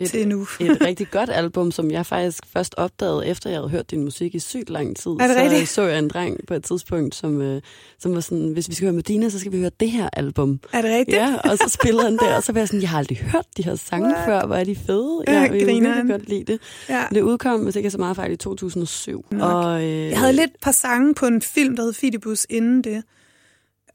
et, 0.00 0.10
til 0.10 0.28
nu. 0.28 0.42
et 0.60 0.80
rigtig 0.80 1.10
godt 1.10 1.30
album, 1.30 1.70
som 1.70 1.90
jeg 1.90 2.06
faktisk 2.06 2.46
først 2.46 2.74
opdagede, 2.76 3.26
efter 3.26 3.50
jeg 3.50 3.58
havde 3.58 3.68
hørt 3.68 3.90
din 3.90 4.04
musik 4.04 4.34
i 4.34 4.38
sygt 4.38 4.70
lang 4.70 4.96
tid. 4.96 5.10
Er 5.10 5.26
det 5.26 5.36
så 5.36 5.42
rigtigt? 5.42 5.68
så 5.68 5.82
jeg 5.82 5.98
en 5.98 6.08
dreng 6.08 6.38
på 6.46 6.54
et 6.54 6.64
tidspunkt, 6.64 7.14
som, 7.14 7.40
øh, 7.42 7.62
som 7.98 8.14
var 8.14 8.20
sådan, 8.20 8.52
hvis 8.52 8.68
vi 8.68 8.74
skal 8.74 8.86
høre 8.86 8.92
Medina, 8.92 9.28
så 9.28 9.38
skal 9.38 9.52
vi 9.52 9.58
høre 9.58 9.70
det 9.80 9.90
her 9.90 10.08
album. 10.12 10.60
Er 10.72 10.82
det 10.82 10.90
rigtigt? 10.90 11.16
Ja, 11.16 11.34
og 11.44 11.58
så 11.58 11.68
spillede 11.68 12.04
han 12.04 12.16
der, 12.16 12.36
og 12.36 12.42
så 12.42 12.52
var 12.52 12.60
jeg 12.60 12.68
sådan, 12.68 12.82
jeg 12.82 12.90
har 12.90 12.98
aldrig 12.98 13.18
hørt 13.18 13.46
de 13.56 13.64
her 13.64 13.74
sange 13.74 14.06
What? 14.06 14.24
før, 14.26 14.46
hvor 14.46 14.56
er 14.56 14.64
de 14.64 14.76
fede. 14.76 15.24
Ja, 15.28 15.40
jeg 15.40 15.52
vil 15.52 15.66
virkelig 15.66 16.04
godt 16.08 16.28
lide 16.28 16.44
det. 16.44 16.60
Ja. 16.88 17.04
Det 17.14 17.20
udkom, 17.22 17.60
hvis 17.60 17.76
ikke 17.76 17.86
er 17.86 17.90
så 17.90 17.98
meget 17.98 18.16
fejl, 18.16 18.32
i 18.32 18.36
2007. 18.36 19.24
Nok. 19.30 19.54
Og, 19.54 19.82
øh, 19.82 20.08
Jeg 20.10 20.18
havde 20.18 20.32
lidt 20.32 20.60
par 20.62 20.72
sange 20.72 21.14
på 21.14 21.26
en 21.26 21.42
film, 21.42 21.76
der 21.76 21.82
hed 21.82 21.92
Fidibus 21.92 22.46
inden 22.50 22.84
det. 22.84 23.02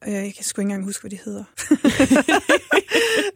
Jeg 0.07 0.33
kan 0.35 0.43
sgu 0.43 0.61
ikke 0.61 0.67
engang 0.69 0.85
huske, 0.85 1.01
hvad 1.01 1.11
de 1.11 1.17
hedder. 1.25 1.43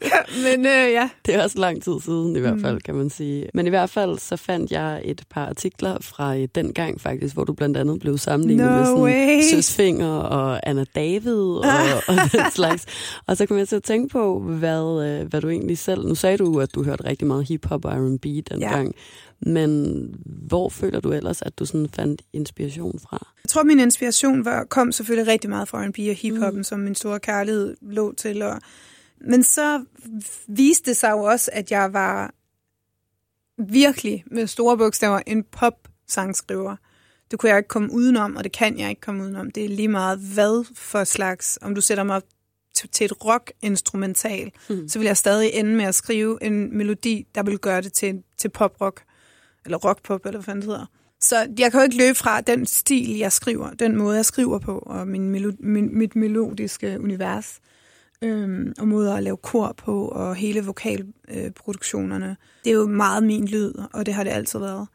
ja, 0.11 0.47
men 0.49 0.65
øh, 0.65 0.91
ja. 0.91 1.09
Det 1.25 1.35
er 1.35 1.43
også 1.43 1.59
lang 1.59 1.83
tid 1.83 1.93
siden 2.03 2.35
i 2.35 2.39
hvert 2.39 2.61
fald, 2.61 2.73
mm. 2.73 2.81
kan 2.85 2.95
man 2.95 3.09
sige. 3.09 3.49
Men 3.53 3.67
i 3.67 3.69
hvert 3.69 3.89
fald 3.89 4.19
så 4.19 4.35
fandt 4.35 4.71
jeg 4.71 5.01
et 5.05 5.23
par 5.29 5.45
artikler 5.45 5.97
fra 6.01 6.37
øh, 6.37 6.47
den 6.55 6.73
gang 6.73 7.01
faktisk, 7.01 7.33
hvor 7.33 7.43
du 7.43 7.53
blandt 7.53 7.77
andet 7.77 7.99
blev 7.99 8.17
sammenlignet 8.17 8.65
No 8.65 8.75
med 8.75 8.85
sådan 8.85 9.01
way. 9.01 9.41
Søs 9.51 9.75
Finger 9.75 10.07
og 10.07 10.69
Anna 10.69 10.85
David 10.95 11.41
og, 11.41 11.63
og 12.07 12.15
den 12.31 12.51
slags. 12.51 12.85
Og 13.27 13.37
så 13.37 13.45
kom 13.45 13.57
jeg 13.57 13.67
til 13.67 13.75
at 13.75 13.83
tænke 13.83 14.11
på, 14.11 14.39
hvad, 14.39 15.07
øh, 15.07 15.27
hvad 15.27 15.41
du 15.41 15.49
egentlig 15.49 15.77
selv... 15.77 16.07
Nu 16.07 16.15
sagde 16.15 16.37
du, 16.37 16.59
at 16.59 16.75
du 16.75 16.83
hørte 16.83 17.05
rigtig 17.05 17.27
meget 17.27 17.47
hiphop 17.47 17.85
og 17.85 17.91
R&B 17.91 18.23
dengang. 18.23 18.85
Ja. 18.85 18.91
Men 19.41 20.05
hvor 20.25 20.69
føler 20.69 20.99
du 20.99 21.11
ellers, 21.11 21.41
at 21.41 21.59
du 21.59 21.65
sådan 21.65 21.89
fandt 21.93 22.21
inspiration 22.33 22.99
fra? 22.99 23.27
Jeg 23.43 23.49
tror, 23.49 23.63
min 23.63 23.79
inspiration 23.79 24.45
var, 24.45 24.63
kom 24.63 24.91
selvfølgelig 24.91 25.31
rigtig 25.31 25.49
meget 25.49 25.67
fra 25.67 25.85
R&B 25.85 25.99
og 26.09 26.15
hiphoppen, 26.15 26.59
mm. 26.59 26.63
som 26.63 26.79
min 26.79 26.95
store 26.95 27.19
kærlighed 27.19 27.77
lå 27.81 28.13
til. 28.13 28.41
Og, 28.41 28.61
men 29.21 29.43
så 29.43 29.85
viste 30.47 30.89
det 30.89 30.97
sig 30.97 31.11
jo 31.11 31.23
også, 31.23 31.51
at 31.53 31.71
jeg 31.71 31.93
var 31.93 32.33
virkelig 33.57 34.23
med 34.31 34.47
store 34.47 34.77
bogstaver 34.77 35.19
en 35.27 35.43
pop-sangskriver. 35.43 36.75
Det 37.31 37.39
kunne 37.39 37.49
jeg 37.49 37.57
ikke 37.57 37.67
komme 37.67 37.91
udenom, 37.91 38.35
og 38.35 38.43
det 38.43 38.51
kan 38.51 38.79
jeg 38.79 38.89
ikke 38.89 39.01
komme 39.01 39.23
udenom. 39.23 39.51
Det 39.51 39.65
er 39.65 39.69
lige 39.69 39.87
meget 39.87 40.19
hvad 40.19 40.65
for 40.75 41.03
slags, 41.03 41.59
om 41.61 41.75
du 41.75 41.81
sætter 41.81 42.03
mig 42.03 42.21
til 42.91 43.05
et 43.05 43.25
rock-instrumental, 43.25 44.51
mm. 44.69 44.87
så 44.87 44.99
vil 44.99 45.05
jeg 45.05 45.17
stadig 45.17 45.51
ende 45.53 45.75
med 45.75 45.85
at 45.85 45.95
skrive 45.95 46.43
en 46.43 46.77
melodi, 46.77 47.27
der 47.35 47.43
vil 47.43 47.59
gøre 47.59 47.81
det 47.81 47.93
til, 47.93 48.23
til 48.37 48.49
pop-rock, 48.49 49.03
eller 49.69 49.77
rockpop, 49.77 50.25
eller 50.25 50.37
hvad 50.39 50.43
fanden 50.43 50.61
det 50.61 50.69
hedder. 50.69 50.85
Så 51.21 51.35
jeg 51.59 51.71
kan 51.71 51.79
jo 51.79 51.83
ikke 51.83 51.97
løbe 51.97 52.15
fra 52.15 52.41
den 52.41 52.65
stil, 52.65 53.17
jeg 53.17 53.31
skriver, 53.31 53.69
den 53.69 53.95
måde, 53.95 54.15
jeg 54.15 54.25
skriver 54.25 54.59
på, 54.59 54.77
og 54.85 55.07
min 55.07 55.35
melo- 55.35 55.57
min, 55.59 55.97
mit 55.97 56.15
melodiske 56.15 56.97
univers, 56.99 57.59
øhm, 58.21 58.73
og 58.79 58.87
måder 58.87 59.15
at 59.15 59.23
lave 59.23 59.37
kor 59.37 59.73
på, 59.77 60.07
og 60.07 60.35
hele 60.35 60.65
vokalproduktionerne. 60.65 62.37
det 62.63 62.69
er 62.69 62.73
jo 62.73 62.87
meget 62.87 63.23
min 63.23 63.47
lyd, 63.47 63.73
og 63.93 64.05
det 64.05 64.13
har 64.13 64.23
det 64.23 64.31
altid 64.31 64.59
været. 64.59 64.87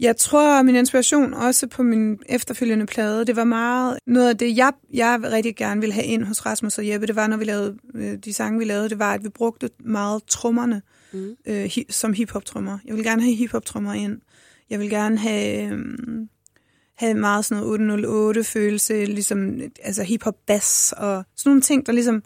Jeg 0.00 0.16
tror, 0.16 0.62
min 0.62 0.76
inspiration 0.76 1.34
også 1.34 1.66
på 1.66 1.82
min 1.82 2.18
efterfølgende 2.26 2.86
plade, 2.86 3.24
det 3.24 3.36
var 3.36 3.44
meget 3.44 3.98
noget 4.06 4.28
af 4.28 4.38
det, 4.38 4.56
jeg, 4.56 4.72
jeg 4.92 5.20
rigtig 5.22 5.56
gerne 5.56 5.80
ville 5.80 5.94
have 5.94 6.06
ind 6.06 6.24
hos 6.24 6.46
Rasmus 6.46 6.78
og 6.78 6.88
Jeppe, 6.88 7.06
det 7.06 7.16
var, 7.16 7.26
når 7.26 7.36
vi 7.36 7.44
lavede 7.44 7.76
øh, 7.94 8.18
de 8.24 8.32
sange, 8.32 8.58
vi 8.58 8.64
lavede, 8.64 8.88
det 8.88 8.98
var, 8.98 9.14
at 9.14 9.24
vi 9.24 9.28
brugte 9.28 9.70
meget 9.84 10.22
trommerne 10.24 10.82
mm. 11.14 11.36
øh, 11.46 11.64
hi, 11.64 11.86
som 11.90 12.12
hiphop-trommer. 12.12 12.78
Jeg 12.84 12.96
vil 12.96 13.04
gerne 13.04 13.22
have 13.22 13.34
hiphop-trommer 13.34 13.92
ind. 13.92 14.20
Jeg 14.70 14.80
vil 14.80 14.90
gerne 14.90 15.18
have, 15.18 15.72
øh, 15.72 15.78
have 16.94 17.14
meget 17.14 17.44
sådan 17.44 17.64
noget 17.64 18.36
808-følelse, 18.36 19.04
ligesom 19.04 19.60
altså 19.82 20.02
hiphop-bass 20.02 20.92
og 20.92 21.24
sådan 21.36 21.50
nogle 21.50 21.60
ting, 21.60 21.86
der 21.86 21.92
ligesom 21.92 22.22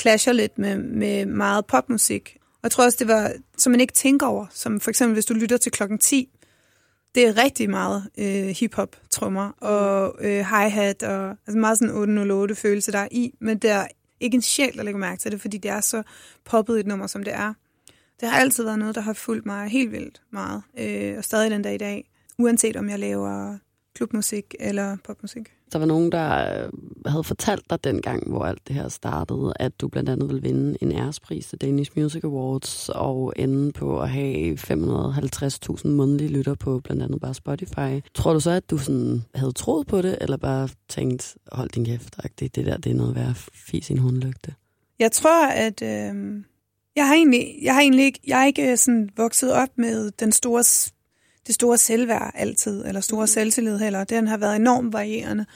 clasher 0.00 0.32
lidt 0.32 0.58
med, 0.58 0.78
med 0.78 1.26
meget 1.26 1.66
popmusik. 1.66 2.36
Og 2.40 2.60
jeg 2.62 2.70
tror 2.70 2.84
også, 2.84 2.96
det 3.00 3.08
var, 3.08 3.32
som 3.58 3.70
man 3.70 3.80
ikke 3.80 3.92
tænker 3.92 4.26
over, 4.26 4.46
som 4.50 4.80
for 4.80 4.90
eksempel, 4.90 5.14
hvis 5.14 5.24
du 5.24 5.34
lytter 5.34 5.56
til 5.56 5.72
klokken 5.72 5.98
10, 5.98 6.28
det 7.14 7.28
er 7.28 7.42
rigtig 7.44 7.70
meget 7.70 8.10
øh, 8.18 8.46
hip-hop 8.46 8.96
trommer 9.10 9.50
og 9.60 10.16
øh, 10.20 10.38
hi-hat 10.38 11.02
og 11.02 11.36
altså 11.46 11.58
meget 11.58 11.78
sådan 11.78 11.94
808 11.94 12.54
følelse, 12.54 12.92
der 12.92 12.98
er 12.98 13.08
i, 13.10 13.34
men 13.40 13.58
der 13.58 13.74
er 13.74 13.88
ikke 14.20 14.34
en 14.34 14.42
sjæl, 14.42 14.76
der 14.76 14.82
lægger 14.82 14.98
mærke 14.98 15.20
til 15.20 15.32
det, 15.32 15.40
fordi 15.40 15.58
det 15.58 15.70
er 15.70 15.80
så 15.80 16.02
poppet 16.44 16.80
et 16.80 16.86
nummer, 16.86 17.06
som 17.06 17.22
det 17.22 17.34
er. 17.34 17.54
Det 18.20 18.28
har 18.28 18.40
altid 18.40 18.64
været 18.64 18.78
noget, 18.78 18.94
der 18.94 19.00
har 19.00 19.12
fulgt 19.12 19.46
mig 19.46 19.68
helt 19.68 19.92
vildt 19.92 20.22
meget, 20.30 20.62
øh, 20.78 21.18
og 21.18 21.24
stadig 21.24 21.50
den 21.50 21.62
dag 21.62 21.74
i 21.74 21.78
dag, 21.78 22.10
uanset 22.38 22.76
om 22.76 22.88
jeg 22.88 22.98
laver 22.98 23.58
klubmusik 23.94 24.54
eller 24.60 24.96
popmusik. 25.04 25.52
Der 25.72 25.78
var 25.78 25.86
nogen, 25.86 26.12
der 26.12 26.62
øh, 26.64 26.72
havde 27.06 27.24
fortalt 27.24 27.70
dig 27.70 27.84
dengang, 27.84 28.30
hvor 28.30 28.44
alt 28.44 28.68
det 28.68 28.76
her 28.76 28.88
startede, 28.88 29.52
at 29.56 29.80
du 29.80 29.88
blandt 29.88 30.08
andet 30.08 30.28
ville 30.28 30.42
vinde 30.42 30.78
en 30.80 30.92
ærespris 30.92 31.46
til 31.46 31.60
Danish 31.60 31.90
Music 31.96 32.24
Awards 32.24 32.88
og 32.88 33.32
ende 33.36 33.72
på 33.72 34.00
at 34.00 34.10
have 34.10 34.54
550.000 34.54 35.88
månedlige 35.88 36.28
lytter 36.28 36.54
på 36.54 36.80
blandt 36.80 37.02
andet 37.02 37.20
bare 37.20 37.34
Spotify. 37.34 38.00
Tror 38.14 38.32
du 38.32 38.40
så, 38.40 38.50
at 38.50 38.70
du 38.70 38.78
sådan 38.78 39.22
havde 39.34 39.52
troet 39.52 39.86
på 39.86 40.02
det, 40.02 40.18
eller 40.20 40.36
bare 40.36 40.68
tænkt, 40.88 41.36
hold 41.52 41.70
din 41.70 41.84
kæft, 41.84 42.16
det, 42.40 42.56
det 42.56 42.66
der 42.66 42.76
det 42.76 42.90
er 42.90 42.96
noget 42.96 43.14
værd 43.14 43.34
fis 43.52 43.90
en 43.90 43.98
hundlygte? 43.98 44.54
Jeg 44.98 45.12
tror, 45.12 45.46
at 45.46 45.82
øh, 45.82 46.44
jeg 46.96 47.06
har 47.06 47.14
egentlig, 47.14 47.58
jeg 47.62 47.74
har 47.74 47.80
egentlig 47.80 48.04
ikke, 48.04 48.20
jeg 48.26 48.40
er 48.40 48.46
ikke 48.46 48.76
sådan 48.76 49.10
vokset 49.16 49.52
op 49.52 49.68
med 49.76 50.10
den 50.10 50.32
store 50.32 50.64
det 51.46 51.54
store 51.54 51.78
selvværd 51.78 52.32
altid, 52.34 52.84
eller 52.86 53.00
store 53.00 53.22
mm. 53.22 53.26
selvtillid 53.26 53.78
heller. 53.78 54.04
Den 54.04 54.28
har 54.28 54.36
været 54.36 54.56
enormt 54.56 54.92
varierende. 54.92 55.46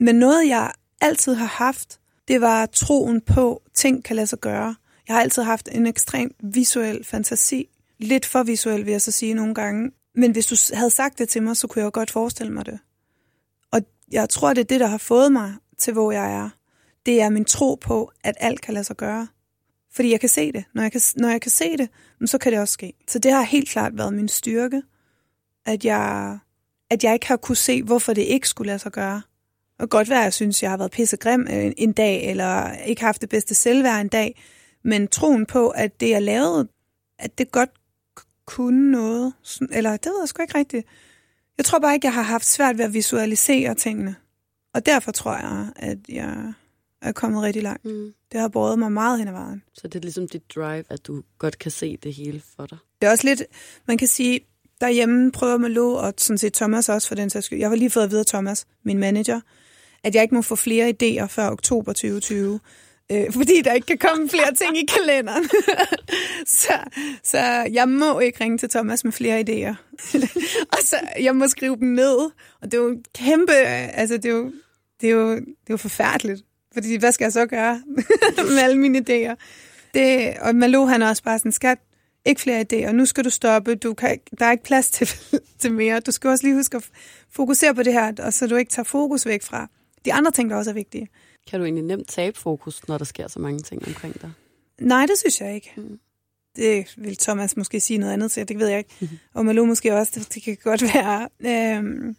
Men 0.00 0.16
noget, 0.16 0.48
jeg 0.48 0.72
altid 1.00 1.34
har 1.34 1.46
haft, 1.46 2.00
det 2.28 2.40
var 2.40 2.66
troen 2.66 3.20
på, 3.20 3.62
at 3.66 3.72
ting 3.74 4.04
kan 4.04 4.16
lade 4.16 4.26
sig 4.26 4.38
gøre. 4.38 4.74
Jeg 5.08 5.16
har 5.16 5.22
altid 5.22 5.42
haft 5.42 5.68
en 5.72 5.86
ekstrem 5.86 6.34
visuel 6.42 7.04
fantasi. 7.04 7.68
Lidt 7.98 8.26
for 8.26 8.42
visuel, 8.42 8.84
vil 8.84 8.90
jeg 8.90 9.02
så 9.02 9.10
sige 9.10 9.34
nogle 9.34 9.54
gange. 9.54 9.90
Men 10.14 10.32
hvis 10.32 10.46
du 10.46 10.56
havde 10.76 10.90
sagt 10.90 11.18
det 11.18 11.28
til 11.28 11.42
mig, 11.42 11.56
så 11.56 11.66
kunne 11.66 11.84
jeg 11.84 11.92
godt 11.92 12.10
forestille 12.10 12.52
mig 12.52 12.66
det. 12.66 12.78
Og 13.72 13.80
jeg 14.12 14.28
tror, 14.28 14.54
det 14.54 14.60
er 14.60 14.64
det, 14.64 14.80
der 14.80 14.86
har 14.86 14.98
fået 14.98 15.32
mig 15.32 15.54
til, 15.78 15.92
hvor 15.92 16.12
jeg 16.12 16.34
er. 16.34 16.50
Det 17.06 17.22
er 17.22 17.30
min 17.30 17.44
tro 17.44 17.74
på, 17.74 18.10
at 18.24 18.34
alt 18.40 18.60
kan 18.60 18.74
lade 18.74 18.84
sig 18.84 18.96
gøre. 18.96 19.26
Fordi 19.94 20.10
jeg 20.10 20.20
kan 20.20 20.28
se 20.28 20.52
det. 20.52 20.64
Når 20.74 20.82
jeg 20.82 20.92
kan, 20.92 21.00
når 21.16 21.28
jeg 21.28 21.40
kan 21.40 21.50
se 21.50 21.76
det, 21.76 21.88
så 22.24 22.38
kan 22.38 22.52
det 22.52 22.60
også 22.60 22.72
ske. 22.72 22.92
Så 23.08 23.18
det 23.18 23.32
har 23.32 23.42
helt 23.42 23.68
klart 23.68 23.98
været 23.98 24.14
min 24.14 24.28
styrke 24.28 24.82
at 25.66 25.84
jeg, 25.84 26.38
at 26.90 27.04
jeg 27.04 27.14
ikke 27.14 27.28
har 27.28 27.36
kunne 27.36 27.56
se, 27.56 27.82
hvorfor 27.82 28.12
det 28.12 28.22
ikke 28.22 28.48
skulle 28.48 28.66
lade 28.66 28.78
sig 28.78 28.92
gøre. 28.92 29.22
Og 29.78 29.90
godt 29.90 30.10
være, 30.10 30.18
at 30.18 30.24
jeg 30.24 30.32
synes, 30.32 30.62
jeg 30.62 30.70
har 30.70 30.76
været 30.76 30.90
pissegrim 30.90 31.46
en, 31.50 31.74
en 31.76 31.92
dag, 31.92 32.30
eller 32.30 32.72
ikke 32.72 33.02
haft 33.02 33.20
det 33.20 33.28
bedste 33.28 33.54
selvværd 33.54 34.00
en 34.00 34.08
dag, 34.08 34.42
men 34.84 35.08
troen 35.08 35.46
på, 35.46 35.68
at 35.68 36.00
det, 36.00 36.10
jeg 36.10 36.22
lavede, 36.22 36.68
at 37.18 37.38
det 37.38 37.50
godt 37.50 37.70
kunne 38.46 38.90
noget, 38.90 39.34
eller 39.70 39.96
det 39.96 40.06
ved 40.06 40.20
jeg 40.20 40.28
sgu 40.28 40.42
ikke 40.42 40.58
rigtigt. 40.58 40.86
Jeg 41.58 41.64
tror 41.64 41.78
bare 41.78 41.94
ikke, 41.94 42.06
jeg 42.06 42.14
har 42.14 42.22
haft 42.22 42.46
svært 42.46 42.78
ved 42.78 42.84
at 42.84 42.94
visualisere 42.94 43.74
tingene. 43.74 44.16
Og 44.74 44.86
derfor 44.86 45.12
tror 45.12 45.32
jeg, 45.32 45.68
at 45.76 45.98
jeg 46.08 46.52
er 47.04 47.12
kommet 47.12 47.42
rigtig 47.42 47.62
langt. 47.62 47.84
Mm. 47.84 48.12
Det 48.32 48.40
har 48.40 48.48
båret 48.48 48.78
mig 48.78 48.92
meget 48.92 49.18
hen 49.18 49.28
ad 49.28 49.32
vejen. 49.32 49.62
Så 49.74 49.88
det 49.88 49.94
er 49.94 50.00
ligesom 50.00 50.28
dit 50.28 50.54
drive, 50.54 50.84
at 50.88 51.06
du 51.06 51.22
godt 51.38 51.58
kan 51.58 51.70
se 51.70 51.96
det 51.96 52.14
hele 52.14 52.42
for 52.56 52.66
dig? 52.66 52.78
Det 53.00 53.06
er 53.06 53.10
også 53.10 53.26
lidt, 53.26 53.42
man 53.86 53.98
kan 53.98 54.08
sige, 54.08 54.40
derhjemme 54.80 55.32
prøver 55.32 55.58
Malo, 55.58 55.94
og 55.94 56.14
sådan 56.18 56.38
set 56.38 56.52
Thomas 56.52 56.88
også 56.88 57.08
for 57.08 57.14
den 57.14 57.30
sags 57.30 57.46
skyld. 57.46 57.58
Jeg 57.58 57.70
var 57.70 57.76
lige 57.76 57.90
fået 57.90 58.04
at 58.04 58.10
vide 58.10 58.20
af 58.20 58.26
Thomas, 58.26 58.66
min 58.84 58.98
manager, 58.98 59.40
at 60.04 60.14
jeg 60.14 60.22
ikke 60.22 60.34
må 60.34 60.42
få 60.42 60.56
flere 60.56 60.94
idéer 61.02 61.26
før 61.26 61.50
oktober 61.50 61.92
2020. 61.92 62.60
Øh, 63.12 63.32
fordi 63.38 63.62
der 63.62 63.72
ikke 63.72 63.86
kan 63.86 63.98
komme 63.98 64.28
flere 64.28 64.54
ting 64.54 64.78
i 64.78 64.86
kalenderen. 64.86 65.44
så, 66.62 66.72
så 67.22 67.38
jeg 67.72 67.88
må 67.88 68.18
ikke 68.18 68.44
ringe 68.44 68.58
til 68.58 68.68
Thomas 68.70 69.04
med 69.04 69.12
flere 69.12 69.40
idéer. 69.40 69.74
og 70.72 70.78
så 70.84 70.96
jeg 71.20 71.36
må 71.36 71.48
skrive 71.48 71.76
dem 71.76 71.88
ned. 71.88 72.18
Og 72.60 72.72
det 72.72 72.74
er 72.74 72.82
jo 72.82 73.02
kæmpe, 73.14 73.52
altså 73.52 74.16
det 74.16 74.24
er 74.24 74.30
jo, 74.30 74.52
det 75.00 75.08
er 75.08 75.14
jo, 75.14 75.30
det 75.30 75.46
er 75.46 75.70
jo 75.70 75.76
forfærdeligt. 75.76 76.42
Fordi 76.74 76.96
hvad 76.96 77.12
skal 77.12 77.24
jeg 77.24 77.32
så 77.32 77.46
gøre 77.46 77.82
med 78.50 78.58
alle 78.58 78.78
mine 78.78 78.98
idéer? 78.98 79.34
Det, 79.94 80.34
og 80.40 80.54
Malo 80.54 80.84
han 80.84 81.02
er 81.02 81.08
også 81.08 81.22
bare 81.22 81.38
sådan, 81.38 81.52
skat, 81.52 81.78
ikke 82.24 82.40
flere 82.40 82.64
idéer, 82.72 82.92
nu 82.92 83.06
skal 83.06 83.24
du 83.24 83.30
stoppe, 83.30 83.74
du 83.74 83.94
kan, 83.94 84.18
der 84.38 84.46
er 84.46 84.52
ikke 84.52 84.64
plads 84.64 84.90
til, 84.90 85.08
til 85.60 85.72
mere. 85.72 86.00
Du 86.00 86.10
skal 86.12 86.30
også 86.30 86.46
lige 86.46 86.56
huske 86.56 86.76
at 86.76 86.88
fokusere 87.30 87.74
på 87.74 87.82
det 87.82 87.92
her, 87.92 88.12
og 88.18 88.32
så 88.32 88.46
du 88.46 88.56
ikke 88.56 88.70
tager 88.70 88.84
fokus 88.84 89.26
væk 89.26 89.42
fra 89.42 89.68
de 90.04 90.12
andre 90.12 90.30
ting, 90.30 90.50
der 90.50 90.56
også 90.56 90.70
er 90.70 90.74
vigtige. 90.74 91.08
Kan 91.50 91.60
du 91.60 91.64
egentlig 91.64 91.84
nemt 91.84 92.08
tabe 92.08 92.38
fokus, 92.38 92.88
når 92.88 92.98
der 92.98 93.04
sker 93.04 93.28
så 93.28 93.38
mange 93.38 93.60
ting 93.62 93.86
omkring 93.86 94.22
dig? 94.22 94.30
Nej, 94.80 95.06
det 95.06 95.18
synes 95.18 95.40
jeg 95.40 95.54
ikke. 95.54 95.72
Mm. 95.76 95.98
Det 96.56 96.94
vil 96.96 97.16
Thomas 97.16 97.56
måske 97.56 97.80
sige 97.80 97.98
noget 97.98 98.12
andet 98.12 98.32
til, 98.32 98.48
det 98.48 98.58
ved 98.58 98.68
jeg 98.68 98.78
ikke. 98.78 99.10
Og 99.34 99.46
Malou 99.46 99.66
måske 99.66 99.94
også, 99.94 100.12
det, 100.14 100.34
det 100.34 100.42
kan 100.42 100.56
godt 100.62 100.82
være. 100.94 101.28
Øhm, 101.40 102.16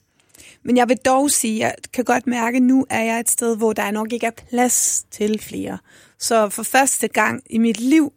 men 0.63 0.77
jeg 0.77 0.89
vil 0.89 0.97
dog 0.97 1.31
sige, 1.31 1.59
jeg 1.59 1.75
kan 1.93 2.03
godt 2.03 2.27
mærke, 2.27 2.55
at 2.55 2.63
nu 2.63 2.85
er 2.89 3.03
jeg 3.03 3.19
et 3.19 3.29
sted, 3.29 3.57
hvor 3.57 3.73
der 3.73 3.91
nok 3.91 4.13
ikke 4.13 4.27
er 4.27 4.31
plads 4.49 5.05
til 5.11 5.39
flere. 5.39 5.77
Så 6.19 6.49
for 6.49 6.63
første 6.63 7.07
gang 7.07 7.43
i 7.49 7.57
mit 7.57 7.79
liv 7.79 8.13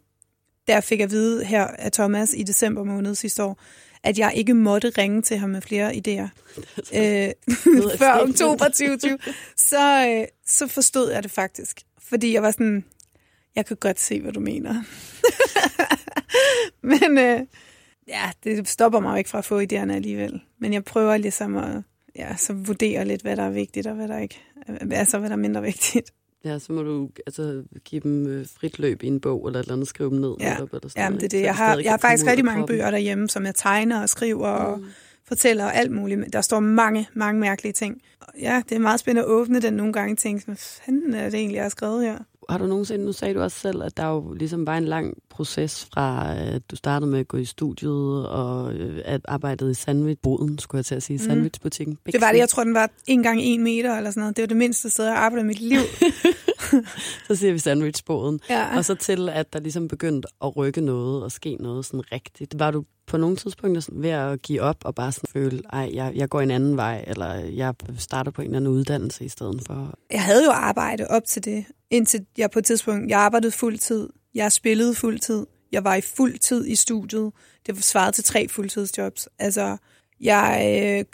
der 0.69 0.81
fik 0.81 0.99
jeg 0.99 1.05
at 1.05 1.11
vide 1.11 1.45
her 1.45 1.67
af 1.67 1.91
Thomas 1.91 2.33
i 2.37 2.43
december 2.43 2.83
måned 2.83 3.15
sidste 3.15 3.43
år, 3.43 3.61
at 4.03 4.19
jeg 4.19 4.31
ikke 4.35 4.53
måtte 4.53 4.89
ringe 4.89 5.21
til 5.21 5.37
ham 5.37 5.49
med 5.49 5.61
flere 5.61 5.91
idéer 5.91 6.27
øh, 6.99 7.31
før 7.99 8.19
oktober 8.21 8.65
2020, 8.65 9.17
så, 9.57 10.07
øh, 10.07 10.27
så 10.45 10.67
forstod 10.67 11.11
jeg 11.11 11.23
det 11.23 11.31
faktisk. 11.31 11.81
Fordi 12.09 12.33
jeg 12.33 12.43
var 12.43 12.51
sådan, 12.51 12.85
jeg 13.55 13.65
kan 13.65 13.77
godt 13.77 13.99
se, 13.99 14.21
hvad 14.21 14.31
du 14.31 14.39
mener. 14.39 14.83
Men 16.91 17.17
øh, 17.17 17.41
ja, 18.07 18.31
det 18.43 18.67
stopper 18.67 18.99
mig 18.99 19.11
jo 19.11 19.15
ikke 19.15 19.29
fra 19.29 19.37
at 19.37 19.45
få 19.45 19.61
idéerne 19.61 19.93
alligevel. 19.93 20.41
Men 20.59 20.73
jeg 20.73 20.83
prøver 20.83 21.17
ligesom 21.17 21.57
at 21.57 21.81
ja, 22.19 22.35
så 22.35 22.53
vurdere 22.53 23.05
lidt, 23.05 23.21
hvad 23.21 23.35
der 23.35 23.43
er 23.43 23.49
vigtigt 23.49 23.87
og 23.87 23.95
hvad 23.95 24.07
der 24.07 24.17
ikke 24.17 24.39
altså 24.91 25.19
hvad 25.19 25.29
der 25.29 25.35
er 25.35 25.39
mindre 25.39 25.61
vigtigt. 25.61 26.13
Ja, 26.45 26.59
så 26.59 26.73
må 26.73 26.81
du 26.81 27.09
altså, 27.27 27.63
give 27.85 28.01
dem 28.01 28.27
øh, 28.27 28.45
frit 28.59 28.79
løb 28.79 29.03
i 29.03 29.07
en 29.07 29.19
bog, 29.19 29.47
eller 29.47 29.59
et 29.59 29.63
eller 29.63 29.73
andet, 29.73 29.87
skrive 29.87 30.09
dem 30.09 30.19
ned. 30.19 30.35
Ja, 30.39 30.55
eller 30.55 30.67
sådan 30.87 31.13
ja 31.13 31.17
det 31.17 31.23
er 31.23 31.29
det. 31.29 31.41
Jeg 31.41 31.55
har, 31.55 31.77
jeg 31.77 31.91
har 31.91 31.97
faktisk 31.97 32.27
rigtig 32.27 32.45
mange 32.45 32.67
bøger 32.67 32.91
derhjemme, 32.91 33.29
som 33.29 33.45
jeg 33.45 33.55
tegner 33.55 34.01
og 34.01 34.09
skriver 34.09 34.59
mm. 34.59 34.73
og 34.73 34.81
fortæller 35.27 35.65
alt 35.65 35.91
muligt. 35.91 36.33
Der 36.33 36.41
står 36.41 36.59
mange, 36.59 37.07
mange 37.13 37.39
mærkelige 37.39 37.73
ting. 37.73 38.01
Ja, 38.41 38.61
det 38.69 38.75
er 38.75 38.79
meget 38.79 38.99
spændende 38.99 39.21
at 39.21 39.31
åbne 39.31 39.61
den 39.61 39.73
nogle 39.73 39.93
gange 39.93 40.13
og 40.13 40.17
tænke, 40.17 40.45
hvad 40.45 40.55
fanden 40.55 41.13
er 41.13 41.29
det 41.29 41.39
egentlig, 41.39 41.55
jeg 41.55 41.63
har 41.63 41.69
skrevet 41.69 42.03
her? 42.03 42.17
Har 42.49 42.57
du 42.57 42.65
nogensinde, 42.65 43.05
nu 43.05 43.11
sagde 43.11 43.33
du 43.33 43.41
også 43.41 43.59
selv, 43.59 43.83
at 43.83 43.97
der 43.97 44.07
jo 44.07 44.33
ligesom 44.33 44.67
var 44.67 44.77
en 44.77 44.85
lang 44.85 45.13
proces 45.29 45.87
fra, 45.93 46.35
at 46.37 46.61
du 46.71 46.75
startede 46.75 47.11
med 47.11 47.19
at 47.19 47.27
gå 47.27 47.37
i 47.37 47.45
studiet 47.45 48.27
og 48.27 48.73
øh, 48.73 49.01
at 49.05 49.21
arbejdede 49.27 49.71
i 49.71 49.73
sandwichboden, 49.73 50.59
skulle 50.59 50.79
jeg 50.79 50.85
til 50.85 50.95
at 50.95 51.03
sige, 51.03 51.17
mm. 51.17 51.25
sandwichbutikken. 51.25 51.97
Det 52.05 52.21
var 52.21 52.31
det, 52.31 52.39
jeg 52.39 52.49
tror, 52.49 52.63
den 52.63 52.73
var 52.73 52.89
en 53.07 53.23
gang 53.23 53.41
en 53.41 53.63
meter 53.63 53.97
eller 53.97 54.11
sådan 54.11 54.21
noget. 54.21 54.35
Det 54.35 54.41
var 54.41 54.47
det 54.47 54.57
mindste 54.57 54.89
sted, 54.89 55.05
jeg 55.05 55.15
arbejdede 55.15 55.45
i 55.45 55.47
mit 55.47 55.59
liv. 55.59 55.79
så 57.27 57.35
siger 57.35 57.53
vi 57.53 57.59
sandwichboden. 57.59 58.39
Ja. 58.49 58.77
Og 58.77 58.85
så 58.85 58.95
til, 58.95 59.29
at 59.29 59.53
der 59.53 59.59
ligesom 59.59 59.87
begyndte 59.87 60.27
at 60.43 60.57
rykke 60.57 60.81
noget 60.81 61.23
og 61.23 61.31
ske 61.31 61.57
noget 61.59 61.85
sådan 61.85 62.11
rigtigt. 62.11 62.59
Var 62.59 62.71
du 62.71 62.83
på 63.07 63.17
nogle 63.17 63.35
tidspunkter 63.35 63.81
sådan 63.81 64.01
ved 64.01 64.09
at 64.09 64.41
give 64.41 64.61
op 64.61 64.77
og 64.85 64.95
bare 64.95 65.11
sådan 65.11 65.29
føle, 65.33 65.61
ej, 65.73 65.89
jeg, 65.93 66.11
jeg 66.15 66.29
går 66.29 66.41
en 66.41 66.51
anden 66.51 66.77
vej, 66.77 67.03
eller 67.07 67.33
jeg 67.33 67.73
starter 67.97 68.31
på 68.31 68.41
en 68.41 68.47
eller 68.47 68.57
anden 68.57 68.71
uddannelse 68.73 69.25
i 69.25 69.29
stedet 69.29 69.61
for? 69.67 69.93
Jeg 70.11 70.23
havde 70.23 70.45
jo 70.45 70.51
arbejde 70.51 71.07
op 71.07 71.23
til 71.25 71.45
det, 71.45 71.65
indtil 71.89 72.25
jeg 72.37 72.51
på 72.51 72.59
et 72.59 72.65
tidspunkt, 72.65 73.09
jeg 73.09 73.19
arbejdede 73.19 73.51
fuld 73.51 73.77
tid, 73.77 74.09
jeg 74.35 74.51
spillede 74.51 74.95
fuld 74.95 75.19
tid, 75.19 75.45
jeg 75.71 75.83
var 75.83 75.95
i 75.95 76.01
fuld 76.01 76.39
tid 76.39 76.67
i 76.67 76.75
studiet, 76.75 77.31
det 77.65 77.75
var 77.75 77.81
svaret 77.81 78.13
til 78.13 78.23
tre 78.23 78.47
fuldtidsjobs. 78.47 79.29
Altså, 79.39 79.77
jeg 80.21 80.77
øh, 80.99 81.05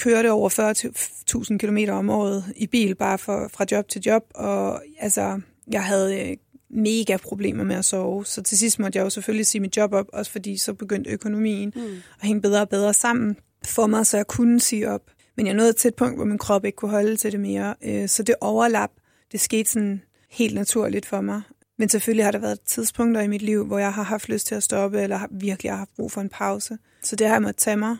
kørte 0.00 0.30
over 0.30 0.48
40.000 0.48 1.58
km 1.58 1.78
om 1.90 2.10
året 2.10 2.44
i 2.56 2.66
bil, 2.66 2.94
bare 2.94 3.18
for, 3.18 3.50
fra 3.52 3.64
job 3.70 3.88
til 3.88 4.02
job, 4.06 4.22
og 4.34 4.82
altså, 4.98 5.40
jeg 5.72 5.84
havde 5.84 6.30
øh, 6.30 6.36
mega 6.70 7.16
problemer 7.16 7.64
med 7.64 7.76
at 7.76 7.84
sove, 7.84 8.26
så 8.26 8.42
til 8.42 8.58
sidst 8.58 8.78
måtte 8.78 8.96
jeg 8.96 9.04
jo 9.04 9.10
selvfølgelig 9.10 9.46
sige 9.46 9.60
mit 9.60 9.76
job 9.76 9.92
op, 9.92 10.06
også 10.12 10.32
fordi 10.32 10.58
så 10.58 10.74
begyndte 10.74 11.10
økonomien 11.10 11.72
mm. 11.76 11.82
at 12.20 12.26
hænge 12.26 12.42
bedre 12.42 12.60
og 12.60 12.68
bedre 12.68 12.94
sammen 12.94 13.36
for 13.64 13.86
mig, 13.86 14.06
så 14.06 14.16
jeg 14.16 14.26
kunne 14.26 14.60
sige 14.60 14.90
op. 14.90 15.02
Men 15.36 15.46
jeg 15.46 15.54
nåede 15.54 15.72
til 15.72 15.88
et 15.88 15.94
punkt, 15.94 16.16
hvor 16.16 16.24
min 16.24 16.38
krop 16.38 16.64
ikke 16.64 16.76
kunne 16.76 16.90
holde 16.90 17.16
til 17.16 17.32
det 17.32 17.40
mere, 17.40 17.74
øh, 17.84 18.08
så 18.08 18.22
det 18.22 18.34
overlap, 18.40 18.90
det 19.32 19.40
skete 19.40 19.70
sådan 19.70 20.02
helt 20.30 20.54
naturligt 20.54 21.06
for 21.06 21.20
mig. 21.20 21.42
Men 21.78 21.88
selvfølgelig 21.88 22.24
har 22.24 22.32
der 22.32 22.38
været 22.38 22.60
tidspunkter 22.60 23.20
i 23.20 23.28
mit 23.28 23.42
liv, 23.42 23.66
hvor 23.66 23.78
jeg 23.78 23.92
har 23.92 24.02
haft 24.02 24.28
lyst 24.28 24.46
til 24.46 24.54
at 24.54 24.62
stoppe, 24.62 25.02
eller 25.02 25.20
virkelig 25.30 25.72
har 25.72 25.78
haft 25.78 25.96
brug 25.96 26.12
for 26.12 26.20
en 26.20 26.28
pause. 26.28 26.78
Så 27.02 27.16
det 27.16 27.26
har 27.26 27.34
jeg 27.34 27.42
måttet 27.42 27.56
tage 27.56 27.76
mig, 27.76 27.96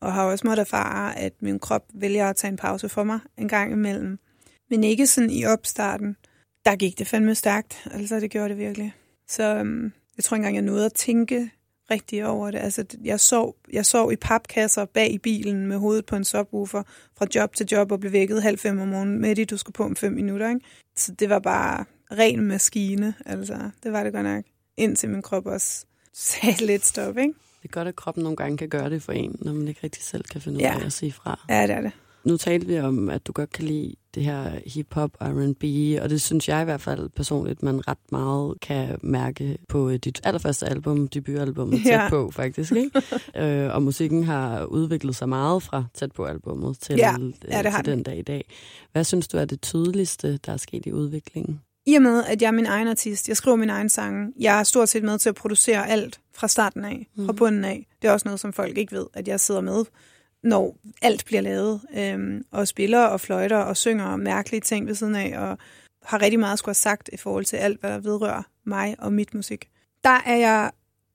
og 0.00 0.12
har 0.12 0.24
også 0.24 0.46
måttet 0.46 0.62
erfare, 0.62 1.18
at 1.18 1.32
min 1.40 1.58
krop 1.58 1.84
vælger 1.94 2.30
at 2.30 2.36
tage 2.36 2.50
en 2.50 2.56
pause 2.56 2.88
for 2.88 3.04
mig 3.04 3.20
en 3.38 3.48
gang 3.48 3.72
imellem. 3.72 4.18
Men 4.70 4.84
ikke 4.84 5.06
sådan 5.06 5.30
i 5.30 5.44
opstarten. 5.44 6.16
Der 6.64 6.76
gik 6.76 6.98
det 6.98 7.06
fandme 7.06 7.34
stærkt, 7.34 7.88
altså 7.90 8.20
det 8.20 8.30
gjorde 8.30 8.48
det 8.48 8.58
virkelig. 8.58 8.94
Så 9.28 9.42
øhm, 9.42 9.92
jeg 10.16 10.24
tror 10.24 10.34
ikke 10.34 10.40
engang, 10.40 10.54
jeg 10.54 10.62
nåede 10.62 10.86
at 10.86 10.92
tænke 10.92 11.50
rigtig 11.90 12.26
over 12.26 12.50
det. 12.50 12.58
Altså, 12.58 12.84
jeg 13.04 13.20
sov, 13.20 13.56
jeg 13.72 13.86
sov 13.86 14.12
i 14.12 14.16
papkasser 14.16 14.84
bag 14.84 15.12
i 15.12 15.18
bilen 15.18 15.66
med 15.66 15.76
hovedet 15.76 16.06
på 16.06 16.16
en 16.16 16.24
subwoofer 16.24 16.82
fra 17.18 17.26
job 17.34 17.54
til 17.54 17.66
job 17.72 17.92
og 17.92 18.00
blev 18.00 18.12
vækket 18.12 18.42
halv 18.42 18.58
fem 18.58 18.80
om 18.80 18.88
morgenen 18.88 19.20
med 19.20 19.36
det, 19.36 19.50
du 19.50 19.56
skulle 19.56 19.74
på 19.74 19.84
om 19.84 19.96
fem 19.96 20.12
minutter. 20.12 20.48
Ikke? 20.48 20.60
Så 20.96 21.12
det 21.12 21.28
var 21.28 21.38
bare 21.38 21.84
ren 22.10 22.40
maskine, 22.40 23.14
altså. 23.26 23.70
Det 23.82 23.92
var 23.92 24.04
det 24.04 24.12
godt 24.12 24.24
nok. 24.24 24.44
Indtil 24.76 25.10
min 25.10 25.22
krop 25.22 25.46
også 25.46 25.86
sagde 26.14 26.66
lidt 26.66 26.86
stop, 26.86 27.18
ikke? 27.18 27.34
Det 27.62 27.68
er 27.68 27.72
godt, 27.72 27.88
at 27.88 27.96
kroppen 27.96 28.22
nogle 28.24 28.36
gange 28.36 28.56
kan 28.58 28.68
gøre 28.68 28.90
det 28.90 29.02
for 29.02 29.12
en, 29.12 29.36
når 29.40 29.52
man 29.52 29.68
ikke 29.68 29.80
rigtig 29.84 30.02
selv 30.02 30.24
kan 30.24 30.40
finde 30.40 30.56
ud 30.56 30.60
Ja. 30.62 30.78
af 30.80 30.86
at 30.86 30.92
sige 30.92 31.12
fra. 31.12 31.40
Ja, 31.48 31.62
det 31.62 31.70
er 31.70 31.80
det. 31.80 31.90
Nu 32.24 32.36
talte 32.36 32.66
vi 32.66 32.78
om, 32.78 33.10
at 33.10 33.26
du 33.26 33.32
godt 33.32 33.52
kan 33.52 33.64
lide 33.64 33.94
det 34.14 34.24
her 34.24 34.50
hip-hop, 34.66 35.10
R&B, 35.20 35.64
og 36.02 36.10
det 36.10 36.20
synes 36.20 36.48
jeg 36.48 36.62
i 36.62 36.64
hvert 36.64 36.80
fald 36.80 37.08
personligt, 37.08 37.62
man 37.62 37.88
ret 37.88 37.98
meget 38.12 38.60
kan 38.60 38.98
mærke 39.02 39.58
på 39.68 39.90
dit 39.96 40.20
allerførste 40.24 40.66
album, 40.66 41.08
debutalbummet, 41.08 41.80
Tæt 41.84 41.92
Ja. 41.92 42.08
på 42.08 42.30
faktisk. 42.30 42.72
Ikke? 42.72 43.02
øh, 43.66 43.74
og 43.74 43.82
musikken 43.82 44.24
har 44.24 44.64
udviklet 44.64 45.16
sig 45.16 45.28
meget 45.28 45.62
fra 45.62 45.84
Tæt 45.94 46.12
på 46.12 46.24
albumet 46.24 46.78
til, 46.80 46.96
Ja, 46.96 47.14
øh, 47.20 47.32
ja, 47.50 47.62
det 47.62 47.72
til 47.84 47.84
den 47.92 48.02
dag 48.02 48.18
i 48.18 48.22
dag. 48.22 48.44
Hvad 48.92 49.04
synes 49.04 49.28
du 49.28 49.38
er 49.38 49.44
det 49.44 49.60
tydeligste, 49.62 50.36
der 50.46 50.52
er 50.52 50.56
sket 50.56 50.86
i 50.86 50.92
udviklingen? 50.92 51.60
I 51.86 51.94
og 51.94 52.02
med, 52.02 52.24
at 52.24 52.42
jeg 52.42 52.48
er 52.48 52.52
min 52.52 52.66
egen 52.66 52.88
artist, 52.88 53.28
jeg 53.28 53.36
skriver 53.36 53.56
min 53.56 53.70
egen 53.70 53.88
sange, 53.88 54.32
jeg 54.40 54.58
er 54.58 54.62
stort 54.62 54.88
set 54.88 55.02
med 55.02 55.18
til 55.18 55.28
at 55.28 55.34
producere 55.34 55.88
alt 55.88 56.20
fra 56.38 56.48
starten 56.48 56.84
af, 56.84 57.08
fra 57.26 57.32
bunden 57.32 57.64
af. 57.64 57.86
Det 58.02 58.08
er 58.08 58.12
også 58.12 58.28
noget, 58.28 58.40
som 58.40 58.52
folk 58.52 58.78
ikke 58.78 58.92
ved, 58.92 59.06
at 59.14 59.28
jeg 59.28 59.40
sidder 59.40 59.60
med, 59.60 59.84
når 60.42 60.76
alt 61.02 61.24
bliver 61.24 61.40
lavet, 61.40 61.80
øhm, 61.96 62.44
og 62.50 62.68
spiller 62.68 63.04
og 63.04 63.20
fløjter 63.20 63.56
og 63.56 63.76
synger 63.76 64.16
mærkelige 64.16 64.60
ting 64.60 64.86
ved 64.86 64.94
siden 64.94 65.14
af, 65.14 65.38
og 65.38 65.58
har 66.02 66.22
rigtig 66.22 66.40
meget 66.40 66.52
at 66.52 66.58
skulle 66.58 66.70
have 66.70 66.74
sagt 66.74 67.10
i 67.12 67.16
forhold 67.16 67.44
til 67.44 67.56
alt, 67.56 67.80
hvad 67.80 67.90
der 67.90 67.98
vedrører 67.98 68.42
mig 68.64 68.96
og 68.98 69.12
mit 69.12 69.34
musik. 69.34 69.68
Der 70.04 70.20
er 70.26 70.36
jeg 70.36 70.70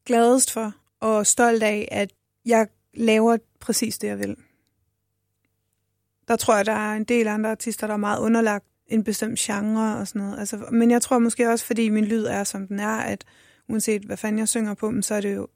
gladest 0.05 0.51
for 0.51 0.73
og 0.99 1.27
stolt 1.27 1.63
af, 1.63 1.87
at 1.91 2.11
jeg 2.45 2.67
laver 2.93 3.37
præcis 3.59 3.97
det, 3.97 4.07
jeg 4.07 4.19
vil. 4.19 4.35
Der 6.27 6.35
tror 6.35 6.55
jeg, 6.55 6.65
der 6.65 6.73
er 6.73 6.93
en 6.95 7.03
del 7.03 7.27
andre 7.27 7.51
artister, 7.51 7.87
der 7.87 7.93
er 7.93 7.97
meget 7.97 8.19
underlagt 8.19 8.65
en 8.87 9.03
bestemt 9.03 9.39
genre 9.39 9.97
og 9.97 10.07
sådan 10.07 10.21
noget. 10.21 10.39
Altså, 10.39 10.57
men 10.71 10.91
jeg 10.91 11.01
tror 11.01 11.19
måske 11.19 11.49
også, 11.49 11.65
fordi 11.65 11.89
min 11.89 12.05
lyd 12.05 12.23
er, 12.23 12.43
som 12.43 12.67
den 12.67 12.79
er, 12.79 12.97
at 12.97 13.25
uanset 13.73 14.01
hvad 14.01 14.17
fanden 14.17 14.39
jeg 14.39 14.47
synger 14.47 14.73
på, 14.73 14.93
så 15.01 15.15
er 15.15 15.21
det 15.21 15.35
jo, 15.35 15.47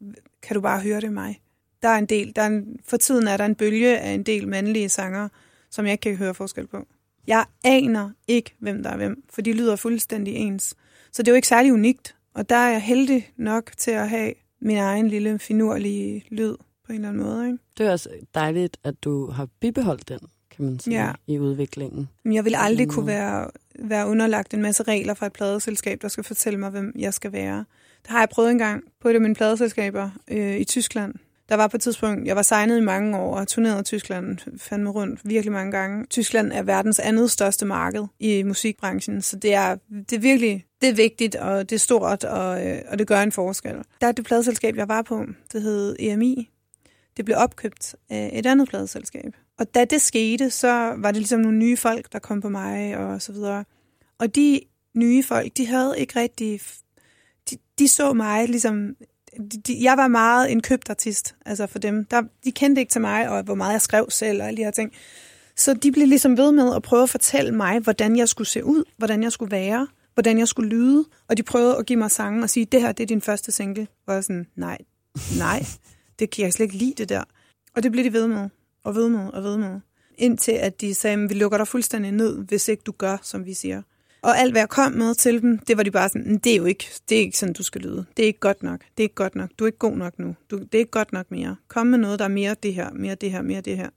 kan 0.44 0.54
du 0.56 0.62
bare 0.62 0.80
høre 0.82 1.02
det 1.02 1.14
mig. 1.14 1.42
Der 1.82 1.90
er 1.90 1.98
en 1.98 2.06
del, 2.06 2.34
der 2.36 2.42
er 2.42 2.48
en, 2.48 2.80
for 2.86 2.98
tiden 2.98 3.28
er 3.28 3.38
der 3.38 3.46
en 3.46 3.56
bølge 3.56 4.00
af 4.00 4.12
en 4.12 4.24
del 4.24 4.48
mandlige 4.48 4.90
sanger, 4.90 5.30
som 5.72 5.86
jeg 5.86 5.92
ikke 5.92 6.02
kan 6.02 6.16
høre 6.16 6.34
forskel 6.34 6.68
på. 6.68 6.88
Jeg 7.28 7.46
aner 7.64 8.10
ikke, 8.28 8.56
hvem 8.60 8.84
der 8.84 8.90
er 8.90 8.98
hvem, 8.98 9.24
for 9.30 9.42
de 9.42 9.54
lyder 9.54 9.76
fuldstændig 9.76 10.36
ens. 10.36 10.76
Så 11.12 11.24
det 11.24 11.28
er 11.28 11.32
jo 11.32 11.36
ikke 11.36 11.48
særlig 11.48 11.74
unikt, 11.74 12.16
og 12.34 12.50
der 12.50 12.56
er 12.56 12.72
jeg 12.72 12.82
heldig 12.82 13.32
nok 13.38 13.72
til 13.78 13.92
at 13.92 14.10
have 14.10 14.34
min 14.62 14.78
egen 14.78 15.08
lille 15.08 15.40
finurlige 15.40 16.26
lyd 16.32 16.56
på 16.86 16.92
en 16.92 16.96
eller 16.96 17.10
anden 17.10 17.24
måde. 17.24 17.46
Ikke? 17.46 17.58
Det 17.78 17.86
er 17.88 17.92
også 17.92 18.10
dejligt, 18.36 18.78
at 18.84 19.04
du 19.04 19.30
har 19.32 19.48
bibeholdt 19.60 20.10
den, 20.10 20.20
kan 20.56 20.66
man 20.66 20.80
sige, 20.80 21.04
Ja. 21.06 21.12
i 21.28 21.40
udviklingen. 21.40 22.10
Men 22.24 22.34
jeg 22.34 22.46
vil 22.46 22.56
aldrig 22.58 22.88
Mm. 22.88 22.94
kunne 22.94 23.08
være, 23.08 23.50
være 23.80 24.08
underlagt 24.08 24.54
en 24.54 24.62
masse 24.62 24.84
regler 24.84 25.14
fra 25.14 25.26
et 25.26 25.34
pladeselskab, 25.34 26.02
der 26.02 26.08
skal 26.08 26.24
fortælle 26.24 26.60
mig, 26.60 26.70
hvem 26.70 26.94
jeg 27.00 27.14
skal 27.14 27.32
være. 27.32 27.66
Det 28.08 28.12
har 28.12 28.20
jeg 28.20 28.30
prøvet 28.30 28.52
engang 28.52 28.84
på 29.02 29.10
et 29.10 29.16
af 29.16 29.22
mine 29.22 29.36
pladeselskaber 29.36 30.10
øh, 30.28 30.58
i 30.58 30.64
Tyskland. 30.64 31.14
Der 31.50 31.56
var 31.56 31.68
på 31.68 31.78
et 31.78 31.82
tidspunkt, 31.82 32.28
jeg 32.28 32.36
var 32.36 32.42
signet 32.42 32.78
i 32.78 32.82
mange 32.82 33.18
år 33.18 33.38
og 33.38 33.48
turnerede 33.48 33.80
i 33.80 33.84
Tyskland 33.84 34.38
fandme 34.58 34.90
rundt 34.90 35.20
virkelig 35.24 35.52
mange 35.52 35.72
gange. 35.72 36.06
Tyskland 36.06 36.52
er 36.52 36.64
verdens 36.64 37.00
andet 37.00 37.32
største 37.32 37.66
marked 37.66 38.04
i 38.20 38.44
musikbranchen, 38.44 39.22
så 39.22 39.36
det 39.36 39.54
er, 39.54 39.76
det 40.10 40.14
er 40.14 40.20
virkelig 40.20 40.66
det 40.82 40.90
er 40.90 40.94
vigtigt, 40.94 41.36
og 41.36 41.70
det 41.70 41.76
er 41.76 41.80
stort, 41.80 42.24
og, 42.24 42.68
øh, 42.68 42.82
og 42.88 43.00
det 43.00 43.08
gør 43.08 43.22
en 43.22 43.32
forskel. 43.32 43.76
Der 44.02 44.08
er 44.08 44.12
det 44.12 44.26
pladeselskab, 44.26 44.76
jeg 44.76 44.88
var 44.88 45.02
på, 45.02 45.26
det 45.54 45.62
hed 45.62 45.96
EMI. 46.00 46.50
Det 47.18 47.26
blev 47.26 47.38
opkøbt 47.38 47.96
af 48.10 48.30
et 48.34 48.46
andet 48.46 48.70
pladeselskab. 48.70 49.34
Og 49.60 49.76
da 49.76 49.86
det 49.86 50.02
skete, 50.02 50.50
så 50.50 50.94
var 50.98 51.12
det 51.12 51.16
ligesom 51.16 51.40
nogle 51.40 51.58
nye 51.58 51.78
folk, 51.78 52.14
der 52.14 52.20
kom 52.20 52.42
på 52.42 52.50
mig 52.50 52.98
og 52.98 53.22
så 53.22 53.32
videre. 53.32 53.64
Og 54.20 54.36
de 54.36 54.62
nye 54.96 55.24
folk, 55.24 55.58
de 55.58 55.68
havde 55.68 55.96
ikke 55.98 56.20
rigtig... 56.20 56.62
De, 57.50 57.58
de 57.80 57.88
så 57.88 58.14
mig 58.14 58.48
ligesom... 58.48 58.96
De, 59.52 59.62
de, 59.68 59.84
jeg 59.84 59.98
var 59.98 60.08
meget 60.08 60.52
en 60.52 60.62
købt 60.62 60.90
artist, 60.90 61.36
altså 61.46 61.68
for 61.68 61.80
dem. 61.80 62.06
Der, 62.06 62.22
de 62.44 62.52
kendte 62.52 62.82
ikke 62.82 62.92
til 62.92 63.02
mig, 63.02 63.30
og 63.30 63.44
hvor 63.44 63.56
meget 63.56 63.74
jeg 63.74 63.82
skrev 63.82 64.10
selv 64.10 64.42
og 64.42 64.48
alle 64.48 64.58
de 64.58 64.64
her 64.64 64.72
ting. 64.72 64.92
Så 65.56 65.74
de 65.74 65.92
blev 65.92 66.08
ligesom 66.08 66.38
ved 66.38 66.52
med 66.52 66.76
at 66.76 66.82
prøve 66.82 67.04
at 67.04 67.10
fortælle 67.10 67.52
mig, 67.52 67.80
hvordan 67.80 68.18
jeg 68.18 68.30
skulle 68.30 68.48
se 68.48 68.64
ud, 68.64 68.84
hvordan 68.98 69.24
jeg 69.24 69.32
skulle 69.32 69.52
være, 69.52 69.88
hvordan 70.14 70.40
jeg 70.40 70.48
skulle 70.48 70.70
lyde. 70.70 71.06
Og 71.28 71.38
de 71.38 71.44
prøvede 71.44 71.78
at 71.78 71.86
give 71.86 72.00
mig 72.00 72.12
sange 72.12 72.44
og 72.44 72.50
sige, 72.50 72.66
det 72.66 72.82
her 72.82 72.92
det 72.92 73.04
er 73.04 73.08
din 73.08 73.22
første 73.22 73.52
single. 73.52 73.82
Og 73.82 74.14
jeg 74.14 74.16
var 74.16 74.22
sådan, 74.22 74.48
nej, 74.56 74.78
nej, 75.38 75.66
det 76.20 76.30
kan 76.30 76.44
jeg 76.44 76.54
slet 76.54 76.64
ikke 76.64 76.78
lide 76.78 76.94
det 76.98 77.10
der. 77.10 77.24
Og 77.76 77.84
det 77.84 77.92
blev 77.92 78.04
de 78.04 78.14
ved 78.14 78.28
med, 78.28 78.50
og 78.84 78.96
ved 78.96 79.10
med, 79.10 79.30
og 79.30 79.44
ved 79.44 79.58
med. 79.58 79.80
Indtil 80.18 80.52
at 80.52 80.82
de 80.82 80.94
sagde, 80.94 81.28
vi 81.28 81.34
lukker 81.34 81.58
dig 81.58 81.68
fuldstændig 81.68 82.12
ned, 82.12 82.38
hvis 82.38 82.68
ikke 82.68 82.84
du 82.86 82.92
gør, 82.92 83.18
som 83.22 83.46
vi 83.46 83.54
siger. 83.54 83.82
Og 84.22 84.38
alt, 84.38 84.52
hvad 84.52 84.62
jeg 84.62 84.70
kom 84.70 84.92
med 84.92 85.16
til 85.16 85.42
dem, 85.42 85.58
det 85.58 85.78
var 85.78 85.84
de 85.84 85.92
bare 85.92 86.10
sådan, 86.10 86.28
"Men 86.28 86.38
det 86.38 86.52
er 86.52 86.58
jo 86.58 86.66
ikke, 86.66 86.88
det 87.10 87.18
er 87.18 87.22
ikke 87.22 87.38
sådan, 87.38 87.54
du 87.54 87.64
skal 87.64 87.82
lyde. 87.82 88.06
Det 88.18 88.24
er 88.24 88.28
ikke 88.28 88.40
godt 88.40 88.64
nok. 88.64 88.80
Det 88.80 89.04
er 89.04 89.06
ikke 89.06 89.16
godt 89.16 89.36
nok. 89.36 89.50
Du 89.60 89.64
er 89.64 89.68
ikke 89.68 89.78
god 89.78 89.98
nok 89.98 90.20
nu. 90.20 90.36
Du, 90.52 90.58
det 90.58 90.76
er 90.76 90.80
ikke 90.80 90.92
godt 90.92 91.14
nok 91.14 91.32
mere. 91.32 91.56
Kom 91.68 91.88
med 91.88 91.98
noget, 91.98 92.20
der 92.20 92.26
er 92.26 92.30
mere 92.30 92.56
det 92.64 92.74
her, 92.74 92.94
mere 92.94 93.16
det 93.16 93.32
her, 93.32 93.42
mere 93.42 93.62
det 93.62 93.78
her. 93.78 93.90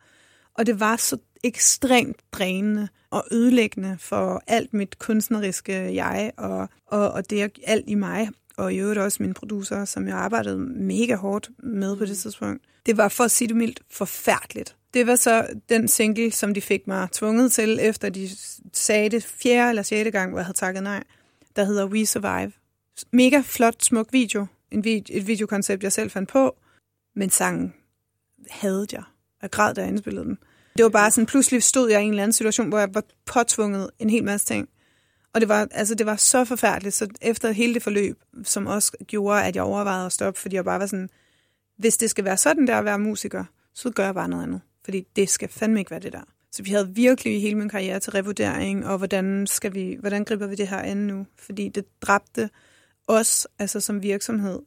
Og 0.54 0.66
det 0.66 0.80
var 0.80 0.96
så 0.96 1.16
ekstremt 1.44 2.16
drænende 2.32 2.88
og 3.10 3.24
ødelæggende 3.32 3.96
for 3.98 4.42
alt 4.46 4.74
mit 4.74 4.98
kunstneriske 4.98 5.94
jeg 5.94 6.32
og, 6.36 6.68
og, 6.86 7.10
og 7.12 7.30
det 7.30 7.52
alt 7.66 7.84
i 7.88 7.94
mig. 7.94 8.28
Og 8.56 8.74
i 8.74 8.76
øvrigt 8.76 9.00
også 9.00 9.22
mine 9.22 9.34
producer, 9.34 9.84
som 9.84 10.08
jeg 10.08 10.16
arbejdede 10.16 10.58
mega 10.58 11.14
hårdt 11.14 11.50
med 11.58 11.96
på 11.96 12.04
det 12.04 12.18
tidspunkt. 12.18 12.62
Det 12.86 12.96
var 12.96 13.08
for 13.08 13.24
at 13.24 13.30
sige 13.30 13.48
det 13.48 13.56
mildt 13.56 13.80
forfærdeligt. 13.90 14.76
Det 14.94 15.06
var 15.06 15.16
så 15.16 15.46
den 15.68 15.88
single, 15.88 16.32
som 16.32 16.54
de 16.54 16.60
fik 16.60 16.86
mig 16.86 17.08
tvunget 17.12 17.52
til, 17.52 17.78
efter 17.82 18.08
de 18.08 18.28
sagde 18.72 19.08
det 19.08 19.24
fjerde 19.24 19.68
eller 19.68 19.82
sjette 19.82 20.10
gang, 20.10 20.30
hvor 20.30 20.38
jeg 20.38 20.46
havde 20.46 20.58
takket 20.58 20.82
nej, 20.82 21.04
der 21.56 21.64
hedder 21.64 21.86
We 21.86 22.06
Survive. 22.06 22.52
Mega 23.12 23.42
flot, 23.44 23.82
smuk 23.84 24.08
video. 24.12 24.46
En 24.70 24.84
vid- 24.84 25.02
et 25.08 25.26
videokoncept, 25.26 25.82
jeg 25.82 25.92
selv 25.92 26.10
fandt 26.10 26.28
på, 26.28 26.56
men 27.16 27.30
sangen 27.30 27.74
havde 28.50 28.86
jeg. 28.92 29.02
Jeg 29.42 29.50
græd, 29.50 29.74
da 29.74 29.80
jeg 29.80 29.88
indspillede 29.90 30.24
den. 30.24 30.38
Det 30.76 30.82
var 30.82 30.88
bare 30.90 31.10
sådan, 31.10 31.26
pludselig 31.26 31.62
stod 31.62 31.90
jeg 31.90 32.00
i 32.00 32.04
en 32.04 32.10
eller 32.10 32.22
anden 32.22 32.32
situation, 32.32 32.68
hvor 32.68 32.78
jeg 32.78 32.94
var 32.94 33.02
påtvunget 33.26 33.90
en 33.98 34.10
hel 34.10 34.24
masse 34.24 34.46
ting. 34.46 34.68
Og 35.34 35.40
det 35.40 35.48
var, 35.48 35.68
altså, 35.70 35.94
det 35.94 36.06
var 36.06 36.16
så 36.16 36.44
forfærdeligt, 36.44 36.94
så 36.94 37.08
efter 37.22 37.52
hele 37.52 37.74
det 37.74 37.82
forløb, 37.82 38.18
som 38.44 38.66
også 38.66 38.92
gjorde, 39.06 39.44
at 39.44 39.56
jeg 39.56 39.64
overvejede 39.64 40.06
at 40.06 40.12
stoppe, 40.12 40.40
fordi 40.40 40.56
jeg 40.56 40.64
bare 40.64 40.80
var 40.80 40.86
sådan, 40.86 41.10
hvis 41.78 41.96
det 41.96 42.10
skal 42.10 42.24
være 42.24 42.36
sådan 42.36 42.66
der 42.66 42.78
at 42.78 42.84
være 42.84 42.98
musiker, 42.98 43.44
så 43.74 43.90
gør 43.90 44.04
jeg 44.04 44.14
bare 44.14 44.28
noget 44.28 44.42
andet. 44.42 44.60
Fordi 44.90 45.06
det 45.16 45.28
skal 45.28 45.48
fandme 45.48 45.78
ikke 45.78 45.90
være 45.90 46.00
det 46.00 46.12
der. 46.12 46.22
Så 46.52 46.62
vi 46.62 46.70
havde 46.70 46.94
virkelig 46.94 47.42
hele 47.42 47.54
min 47.54 47.68
karriere 47.68 48.00
til 48.00 48.12
revurdering, 48.12 48.86
og 48.86 48.98
hvordan, 48.98 49.46
skal 49.46 49.74
vi, 49.74 49.96
hvordan 50.00 50.24
griber 50.24 50.46
vi 50.46 50.54
det 50.54 50.68
her 50.68 50.78
an 50.78 50.96
nu? 50.96 51.26
Fordi 51.36 51.68
det 51.68 51.84
dræbte 52.02 52.50
os, 53.08 53.46
altså 53.58 53.80
som 53.80 54.02
virksomhed, 54.02 54.58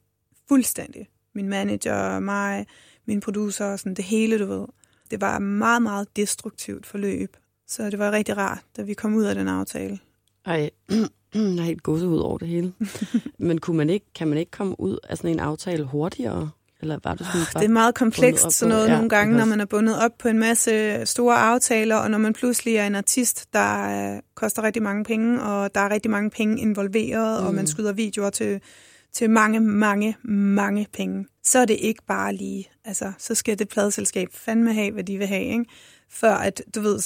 fuldstændig. 0.47 1.09
Min 1.35 1.49
manager, 1.49 2.19
mig, 2.19 2.65
min 3.05 3.19
producer, 3.19 3.65
og 3.65 3.79
sådan 3.79 3.93
det 3.93 4.05
hele, 4.05 4.39
du 4.39 4.45
ved. 4.45 4.65
Det 5.11 5.21
var 5.21 5.35
et 5.35 5.41
meget, 5.41 5.81
meget 5.81 6.15
destruktivt 6.15 6.85
forløb. 6.85 7.37
Så 7.67 7.89
det 7.89 7.99
var 7.99 8.11
rigtig 8.11 8.37
rart, 8.37 8.63
da 8.77 8.81
vi 8.81 8.93
kom 8.93 9.15
ud 9.15 9.23
af 9.23 9.35
den 9.35 9.47
aftale. 9.47 9.99
Ej, 10.45 10.69
jeg 10.89 11.57
er 11.57 11.61
helt 11.61 11.83
gåsehud 11.83 12.19
over 12.19 12.37
det 12.37 12.47
hele. 12.47 12.73
Men 13.37 13.57
kunne 13.57 13.77
man 13.77 13.89
ikke, 13.89 14.05
kan 14.15 14.27
man 14.27 14.37
ikke 14.37 14.51
komme 14.51 14.79
ud 14.79 14.97
af 15.03 15.17
sådan 15.17 15.31
en 15.31 15.39
aftale 15.39 15.83
hurtigere? 15.83 16.49
Eller 16.83 16.99
var 17.03 17.15
det 17.15 17.25
sådan 17.25 17.45
bare... 17.53 17.61
Det 17.61 17.69
er 17.69 17.73
meget 17.73 17.95
komplekst 17.95 18.51
sådan 18.51 18.69
noget 18.69 18.87
ja, 18.87 18.93
nogle 18.93 19.09
gange, 19.09 19.37
når 19.37 19.45
man 19.45 19.61
er 19.61 19.65
bundet 19.65 19.99
op 19.99 20.11
på 20.19 20.27
en 20.27 20.39
masse 20.39 21.05
store 21.05 21.35
aftaler, 21.35 21.95
og 21.95 22.11
når 22.11 22.17
man 22.17 22.33
pludselig 22.33 22.75
er 22.75 22.87
en 22.87 22.95
artist, 22.95 23.53
der 23.53 24.13
øh, 24.15 24.21
koster 24.35 24.63
rigtig 24.63 24.83
mange 24.83 25.03
penge, 25.03 25.41
og 25.41 25.75
der 25.75 25.81
er 25.81 25.89
rigtig 25.89 26.11
mange 26.11 26.29
penge 26.29 26.61
involveret, 26.61 27.41
mm. 27.41 27.47
og 27.47 27.53
man 27.53 27.67
skyder 27.67 27.93
videoer 27.93 28.29
til, 28.29 28.61
til 29.13 29.29
mange, 29.29 29.59
mange, 29.59 30.17
mange 30.23 30.87
penge. 30.93 31.25
Så 31.43 31.59
er 31.59 31.65
det 31.65 31.77
ikke 31.79 32.01
bare 32.07 32.33
lige, 32.35 32.69
altså, 32.85 33.11
så 33.17 33.35
skal 33.35 33.59
det 33.59 33.69
pladeselskab 33.69 34.27
fandme 34.33 34.73
have, 34.73 34.91
hvad 34.91 35.03
de 35.03 35.17
vil 35.17 35.27
have, 35.27 35.43
ikke? 35.43 35.65
Før 36.09 36.33
at, 36.33 36.61
du 36.75 36.81
ved, 36.81 36.99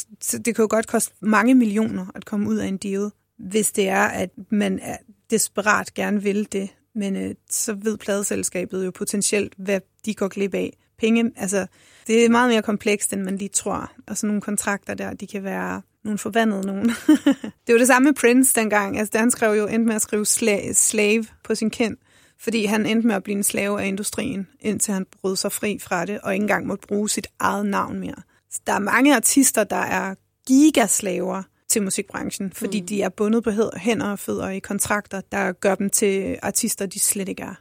det 0.45 0.55
kan 0.55 0.63
jo 0.63 0.67
godt 0.69 0.87
koste 0.87 1.13
mange 1.21 1.55
millioner 1.55 2.05
at 2.15 2.25
komme 2.25 2.49
ud 2.49 2.57
af 2.57 2.67
en 2.67 2.77
deal, 2.77 3.09
hvis 3.39 3.71
det 3.71 3.89
er, 3.89 4.03
at 4.03 4.29
man 4.49 4.79
er 4.79 4.97
desperat 5.29 5.93
gerne 5.93 6.23
vil 6.23 6.47
det, 6.51 6.69
men 6.97 7.15
øh, 7.15 7.35
så 7.49 7.73
ved 7.73 7.97
pladeselskabet 7.97 8.85
jo 8.85 8.91
potentielt, 8.91 9.53
hvad 9.57 9.79
de 10.05 10.13
går 10.13 10.27
glip 10.27 10.53
af. 10.53 10.77
Penge, 10.99 11.31
altså, 11.35 11.67
det 12.07 12.25
er 12.25 12.29
meget 12.29 12.49
mere 12.49 12.61
komplekst, 12.61 13.13
end 13.13 13.21
man 13.21 13.37
lige 13.37 13.49
tror. 13.49 13.91
Og 14.07 14.17
sådan 14.17 14.27
nogle 14.27 14.41
kontrakter 14.41 14.93
der, 14.93 15.13
de 15.13 15.27
kan 15.27 15.43
være 15.43 15.81
nogle 16.03 16.17
forvandlede 16.17 16.67
nogen. 16.67 16.89
det 17.67 17.73
var 17.73 17.77
det 17.77 17.87
samme 17.87 18.05
med 18.05 18.13
Prince 18.13 18.59
dengang. 18.59 18.99
Altså, 18.99 19.17
han 19.17 19.31
skrev 19.31 19.57
jo 19.57 19.67
endte 19.67 19.87
med 19.87 19.95
at 19.95 20.01
skrive 20.01 20.25
sla- 20.25 20.73
slave 20.73 21.25
på 21.43 21.55
sin 21.55 21.69
kend, 21.69 21.97
fordi 22.39 22.65
han 22.65 22.85
endte 22.85 23.07
med 23.07 23.15
at 23.15 23.23
blive 23.23 23.37
en 23.37 23.43
slave 23.43 23.81
af 23.81 23.87
industrien, 23.87 24.47
indtil 24.59 24.93
han 24.93 25.05
brød 25.21 25.35
sig 25.35 25.51
fri 25.51 25.79
fra 25.79 26.05
det, 26.05 26.19
og 26.21 26.33
ikke 26.33 26.43
engang 26.43 26.67
måtte 26.67 26.87
bruge 26.87 27.09
sit 27.09 27.27
eget 27.39 27.65
navn 27.65 27.99
mere. 27.99 28.21
Så 28.51 28.61
der 28.67 28.73
er 28.73 28.79
mange 28.79 29.15
artister, 29.15 29.63
der 29.63 29.75
er 29.75 30.15
gigaslaver 30.47 31.43
til 31.77 31.83
musikbranchen, 31.83 32.51
fordi 32.53 32.81
mm. 32.81 32.87
de 32.87 33.01
er 33.01 33.09
bundet 33.09 33.43
på 33.43 33.51
hænder 33.77 34.05
og 34.11 34.19
fødder 34.19 34.49
i 34.49 34.59
kontrakter, 34.59 35.21
der 35.31 35.51
gør 35.51 35.75
dem 35.75 35.89
til 35.89 36.37
artister, 36.43 36.85
de 36.85 36.99
slet 36.99 37.29
ikke 37.29 37.43
er. 37.43 37.55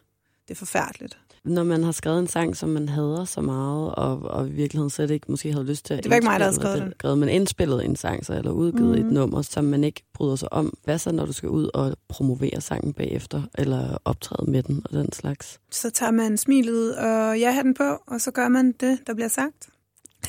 Det 0.48 0.54
er 0.54 0.58
forfærdeligt. 0.58 1.18
når 1.44 1.64
man 1.64 1.84
har 1.84 1.92
skrevet 1.92 2.18
en 2.18 2.28
sang, 2.28 2.56
som 2.56 2.68
man 2.68 2.88
hader 2.88 3.24
så 3.24 3.40
meget, 3.40 3.94
og, 3.94 4.22
og 4.22 4.48
i 4.48 4.50
virkeligheden 4.50 4.90
slet 4.90 5.10
ikke 5.10 5.26
måske 5.28 5.52
havde 5.52 5.64
lyst 5.64 5.84
til 5.84 5.94
at 5.94 6.02
Det 6.02 6.10
var 6.10 6.16
ikke 6.16 6.26
mig, 6.26 6.40
der 6.40 6.44
havde 6.44 6.56
skrevet 6.56 6.78
den, 6.78 6.84
den. 6.84 6.92
skrevet, 6.98 7.18
men 7.18 7.28
indspillet 7.28 7.84
en 7.84 7.96
sang, 7.96 8.26
så, 8.26 8.34
eller 8.34 8.50
udgivet 8.50 8.98
mm. 8.98 9.06
et 9.06 9.12
nummer, 9.12 9.42
som 9.42 9.64
man 9.64 9.84
ikke 9.84 10.02
bryder 10.14 10.36
sig 10.36 10.52
om. 10.52 10.74
Hvad 10.84 10.98
så, 10.98 11.12
når 11.12 11.26
du 11.26 11.32
skal 11.32 11.48
ud 11.48 11.70
og 11.74 11.96
promovere 12.08 12.60
sangen 12.60 12.92
bagefter, 12.92 13.42
eller 13.58 13.98
optræde 14.04 14.50
med 14.50 14.62
den 14.62 14.82
og 14.84 14.90
den 14.92 15.12
slags? 15.12 15.60
Så 15.70 15.90
tager 15.90 16.12
man 16.12 16.36
smilet 16.36 16.96
og 16.96 17.38
ja 17.38 17.60
den 17.62 17.74
på, 17.74 17.98
og 18.06 18.20
så 18.20 18.30
gør 18.30 18.48
man 18.48 18.72
det, 18.72 18.98
der 19.06 19.14
bliver 19.14 19.28
sagt. 19.28 19.68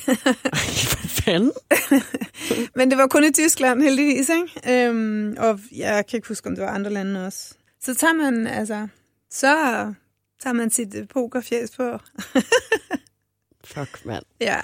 Hvad 0.04 1.08
fanden? 1.08 1.52
Men 2.76 2.90
det 2.90 2.98
var 2.98 3.06
kun 3.06 3.24
i 3.24 3.32
Tyskland, 3.32 3.82
heldigvis, 3.82 4.28
ikke? 4.28 4.86
Øhm, 4.88 5.36
og 5.38 5.60
jeg 5.76 6.06
kan 6.06 6.16
ikke 6.16 6.28
huske, 6.28 6.46
om 6.48 6.54
det 6.56 6.64
var 6.64 6.70
andre 6.70 6.90
lande 6.90 7.26
også. 7.26 7.54
Så 7.82 7.94
tager 7.94 8.14
man, 8.14 8.46
altså, 8.46 8.88
så 9.30 9.54
tager 10.42 10.54
man 10.54 10.70
sit 10.70 10.94
øh, 10.94 11.08
pokerfjæs 11.08 11.70
på. 11.76 11.98
Fuck, 13.64 14.04
mand. 14.04 14.24
Ja, 14.40 14.60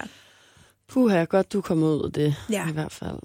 Puha, 0.89 1.25
godt 1.25 1.53
du 1.53 1.61
kom 1.61 1.83
ud 1.83 2.05
af 2.05 2.13
det, 2.13 2.35
Ja. 2.51 2.69
i 2.69 2.73
hvert 2.73 2.93
fald. 2.93 3.19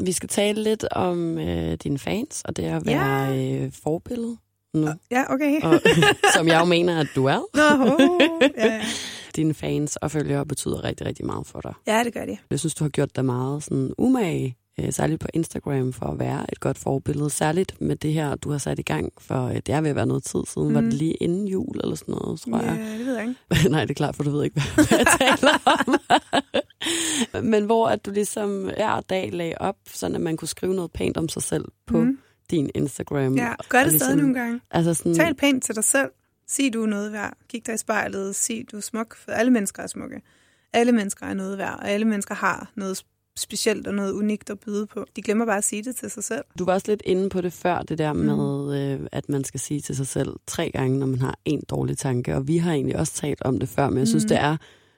Vi 0.00 0.12
skal 0.12 0.28
tale 0.28 0.62
lidt 0.62 0.84
om 0.90 1.38
øh, 1.38 1.72
dine 1.82 1.98
fans, 1.98 2.42
og 2.44 2.56
det 2.56 2.62
at 2.64 2.86
være 2.86 3.38
øh, 3.64 3.72
forbillede 3.82 4.36
nu. 4.74 4.88
ja 5.10 5.24
okay. 5.34 5.60
Og, 5.62 5.80
som 6.36 6.48
jeg 6.48 6.60
jo 6.60 6.64
mener, 6.64 7.00
at 7.00 7.06
du 7.14 7.24
er. 7.24 7.40
Nå, 7.54 7.92
oh, 7.92 8.00
ja, 8.58 8.64
ja. 8.74 8.80
Dine 9.36 9.54
fans 9.54 9.96
og 9.96 10.10
følgere 10.10 10.46
betyder 10.46 10.84
rigtig, 10.84 11.06
rigtig 11.06 11.26
meget 11.26 11.46
for 11.46 11.60
dig. 11.60 11.72
ja, 11.86 12.04
det 12.04 12.14
gør 12.14 12.24
de. 12.24 12.36
Jeg 12.50 12.58
synes, 12.60 12.74
du 12.74 12.84
har 12.84 12.88
gjort 12.88 13.16
dig 13.16 13.24
meget 13.24 13.62
sådan 13.64 13.92
umage, 13.98 14.56
øh, 14.80 14.92
særligt 14.92 15.20
på 15.20 15.28
Instagram, 15.34 15.92
for 15.92 16.06
at 16.06 16.18
være 16.18 16.46
et 16.52 16.60
godt 16.60 16.78
forbillede. 16.78 17.30
Særligt 17.30 17.80
med 17.80 17.96
det 17.96 18.12
her, 18.12 18.34
du 18.34 18.50
har 18.50 18.58
sat 18.58 18.78
i 18.78 18.82
gang 18.82 19.12
for, 19.18 19.46
øh, 19.48 19.54
det 19.56 19.68
er 19.68 19.80
ved 19.80 19.90
at 19.90 19.96
være 19.96 20.06
noget 20.06 20.24
tid 20.24 20.40
siden. 20.54 20.68
Mm. 20.68 20.74
Var 20.74 20.80
det 20.80 20.88
Mhm. 20.88 20.98
lige 20.98 21.14
inden 21.14 21.48
jul 21.48 21.76
eller 21.82 21.94
sådan 21.96 22.14
noget, 22.14 22.40
tror 22.40 22.58
jeg? 22.62 22.78
Ja, 22.78 22.98
det 22.98 23.06
ved 23.06 23.14
jeg 23.16 23.28
ikke. 23.28 23.70
Nej, 23.74 23.80
det 23.80 23.90
er 23.90 23.94
klart, 23.94 24.16
for 24.16 24.22
du 24.22 24.30
ved 24.30 24.44
ikke, 24.44 24.60
hvad 24.74 24.84
jeg 24.90 25.06
taler 25.20 25.58
om. 25.64 25.98
Men 27.44 27.64
hvor 27.64 27.88
at 27.88 28.06
du 28.06 28.10
ligesom 28.10 28.62
hver 28.64 29.00
dag 29.00 29.30
lagde 29.32 29.54
op, 29.60 29.76
sådan 29.86 30.14
at 30.16 30.20
man 30.22 30.36
kunne 30.36 30.48
skrive 30.48 30.74
noget 30.74 30.92
pænt 30.92 31.16
om 31.16 31.28
sig 31.28 31.42
selv 31.42 31.64
på 31.86 31.98
mm. 32.00 32.17
Din 32.50 32.70
Instagram. 32.74 33.36
Ja, 33.36 33.52
gør 33.68 33.84
det 33.84 34.00
stadig 34.00 34.16
nogle 34.16 34.34
gange. 34.34 34.60
Altså 34.70 34.94
sådan, 34.94 35.14
Tal 35.14 35.34
pænt 35.34 35.64
til 35.64 35.74
dig 35.74 35.84
selv. 35.84 36.08
Sig, 36.48 36.72
du 36.74 36.82
er 36.82 36.86
noget 36.86 37.12
værd. 37.12 37.34
Kig 37.48 37.66
dig 37.66 37.74
i 37.74 37.78
spejlet. 37.78 38.34
Sig, 38.36 38.64
du 38.72 38.76
er 38.76 38.80
smuk. 38.80 39.16
For 39.16 39.32
alle 39.32 39.50
mennesker 39.52 39.82
er 39.82 39.86
smukke. 39.86 40.20
Alle 40.72 40.92
mennesker 40.92 41.26
er 41.26 41.34
noget 41.34 41.58
værd, 41.58 41.78
og 41.80 41.90
alle 41.90 42.06
mennesker 42.06 42.34
har 42.34 42.70
noget 42.76 43.02
specielt 43.38 43.86
og 43.86 43.94
noget 43.94 44.12
unikt 44.12 44.50
at 44.50 44.60
byde 44.60 44.86
på. 44.86 45.04
De 45.16 45.22
glemmer 45.22 45.44
bare 45.46 45.56
at 45.58 45.64
sige 45.64 45.82
det 45.82 45.96
til 45.96 46.10
sig 46.10 46.24
selv. 46.24 46.44
Du 46.58 46.64
var 46.64 46.72
også 46.72 46.86
lidt 46.88 47.02
inde 47.04 47.28
på 47.28 47.40
det 47.40 47.52
før, 47.52 47.82
det 47.82 47.98
der 47.98 48.12
Mm. 48.12 48.18
med, 48.18 48.80
øh, 48.92 49.06
at 49.12 49.28
man 49.28 49.44
skal 49.44 49.60
sige 49.60 49.80
til 49.80 49.96
sig 49.96 50.06
selv 50.06 50.28
tre 50.46 50.70
gange, 50.70 50.98
når 50.98 51.06
man 51.06 51.18
har 51.20 51.38
en 51.44 51.62
dårlig 51.70 51.98
tanke. 51.98 52.34
Og 52.36 52.48
vi 52.48 52.56
har 52.58 52.72
egentlig 52.72 52.96
også 52.98 53.12
talt 53.12 53.42
om 53.42 53.58
det 53.58 53.68
før, 53.68 53.88
men 53.90 53.98
jeg 53.98 54.08
synes, 54.08 54.24
Mm. 54.24 54.28
det 54.28 54.36
er 54.40 54.56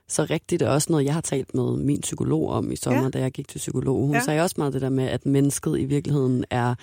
så 0.09 0.24
rigtigt. 0.24 0.61
Det 0.61 0.66
er 0.68 0.70
også 0.72 0.86
noget, 0.92 1.05
jeg 1.05 1.14
har 1.14 1.20
talt 1.20 1.55
med 1.55 1.76
min 1.76 2.01
psykolog 2.01 2.48
om 2.51 2.72
i 2.72 2.76
sommer, 2.76 3.03
Ja. 3.03 3.09
da 3.09 3.18
jeg 3.20 3.32
gik 3.32 3.48
til 3.48 3.59
psykolog. 3.59 4.07
Hun 4.07 4.14
Ja. 4.14 4.20
sagde 4.24 4.40
også 4.42 4.55
meget 4.59 4.72
det 4.72 4.82
der 4.82 4.88
med, 4.88 5.05
at 5.05 5.26
mennesket 5.26 5.78
i 5.80 5.84
virkeligheden 5.84 6.44
er 6.51 6.74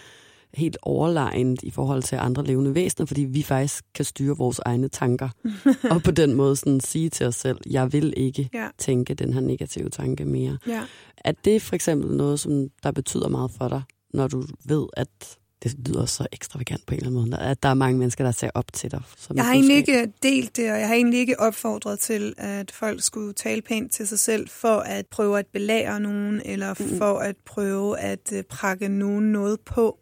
helt 0.54 0.78
overlegnet 0.82 1.64
i 1.64 1.72
forhold 1.72 2.04
til 2.04 2.16
andre 2.16 2.44
levende 2.44 2.76
væsener, 2.76 3.06
fordi 3.06 3.22
vi 3.22 3.44
faktisk 3.44 3.84
kan 3.96 4.06
styre 4.06 4.38
vores 4.38 4.60
egne 4.60 4.88
tanker. 4.88 5.30
og 5.92 6.04
på 6.04 6.12
den 6.12 6.34
måde 6.34 6.56
sådan 6.56 6.80
sige 6.80 7.10
til 7.10 7.26
os 7.26 7.36
selv, 7.36 7.58
jeg 7.70 7.94
vil 7.94 8.14
ikke 8.18 8.50
Ja. 8.54 8.68
tænke 8.78 9.14
den 9.14 9.34
her 9.34 9.42
negative 9.42 9.90
tanke 9.90 10.26
mere. 10.26 10.58
Ja. 10.68 10.84
Er 11.18 11.32
det 11.46 11.62
for 11.62 11.76
eksempel 11.76 12.16
noget, 12.18 12.40
som 12.40 12.68
der 12.84 12.92
betyder 12.92 13.28
meget 13.30 13.52
for 13.58 13.68
dig, 13.68 13.82
når 14.14 14.28
du 14.28 14.44
ved, 14.66 14.86
at 14.94 15.08
det 15.64 15.76
lyder 15.88 16.06
så 16.06 16.28
ekstravagant 16.32 16.86
på 16.86 16.94
en 16.94 16.98
eller 17.00 17.10
anden 17.20 17.30
måde, 17.32 17.42
at 17.42 17.64
der 17.64 17.70
er 17.70 17.74
mange 17.74 18.00
mennesker, 18.00 18.24
der 18.24 18.32
ser 18.32 18.50
op 18.54 18.74
til 18.74 18.92
dig? 18.92 19.02
Som 19.18 19.36
Jeg 19.36 19.46
har 19.46 19.54
egentlig 19.54 19.76
ikke 19.78 20.12
delt 20.24 20.56
det, 20.58 20.72
og 20.72 20.80
jeg 20.80 20.88
har 20.88 20.96
egentlig 20.96 21.20
ikke 21.20 21.40
opfordret 21.40 22.00
til, 22.00 22.34
at 22.38 22.72
folk 22.72 23.04
skulle 23.04 23.34
tale 23.34 23.62
pænt 23.62 23.92
til 23.92 24.08
sig 24.08 24.20
selv 24.20 24.48
for 24.50 24.76
at 24.78 25.06
prøve 25.08 25.40
at 25.40 25.46
belære 25.54 26.00
nogen, 26.00 26.42
eller 26.46 26.74
Mm. 26.80 26.98
for 26.98 27.18
at 27.20 27.36
prøve 27.46 28.00
at 28.00 28.34
øh, 28.34 28.44
prakke 28.44 28.88
nogen 28.88 29.32
noget 29.32 29.60
på. 29.66 29.98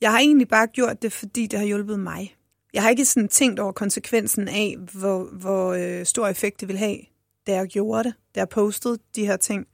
Jeg 0.00 0.10
har 0.10 0.18
egentlig 0.18 0.48
bare 0.48 0.66
gjort 0.66 1.02
det, 1.02 1.12
fordi 1.12 1.46
det 1.46 1.58
har 1.58 1.66
hjulpet 1.66 2.00
mig. 2.00 2.36
Jeg 2.74 2.82
har 2.82 2.90
ikke 2.90 3.04
sådan 3.04 3.28
tænkt 3.28 3.60
over 3.60 3.72
konsekvensen 3.72 4.48
af, 4.48 4.76
hvor, 4.92 5.24
hvor 5.24 5.72
øh, 5.72 6.06
stor 6.06 6.28
effekt 6.28 6.60
det 6.60 6.68
vil 6.68 6.78
have, 6.78 6.98
da 7.46 7.54
jeg 7.54 7.66
gjorde 7.66 8.04
det, 8.04 8.14
da 8.34 8.40
jeg 8.40 8.48
postede 8.48 8.98
de 9.14 9.26
her 9.26 9.36
ting, 9.36 9.66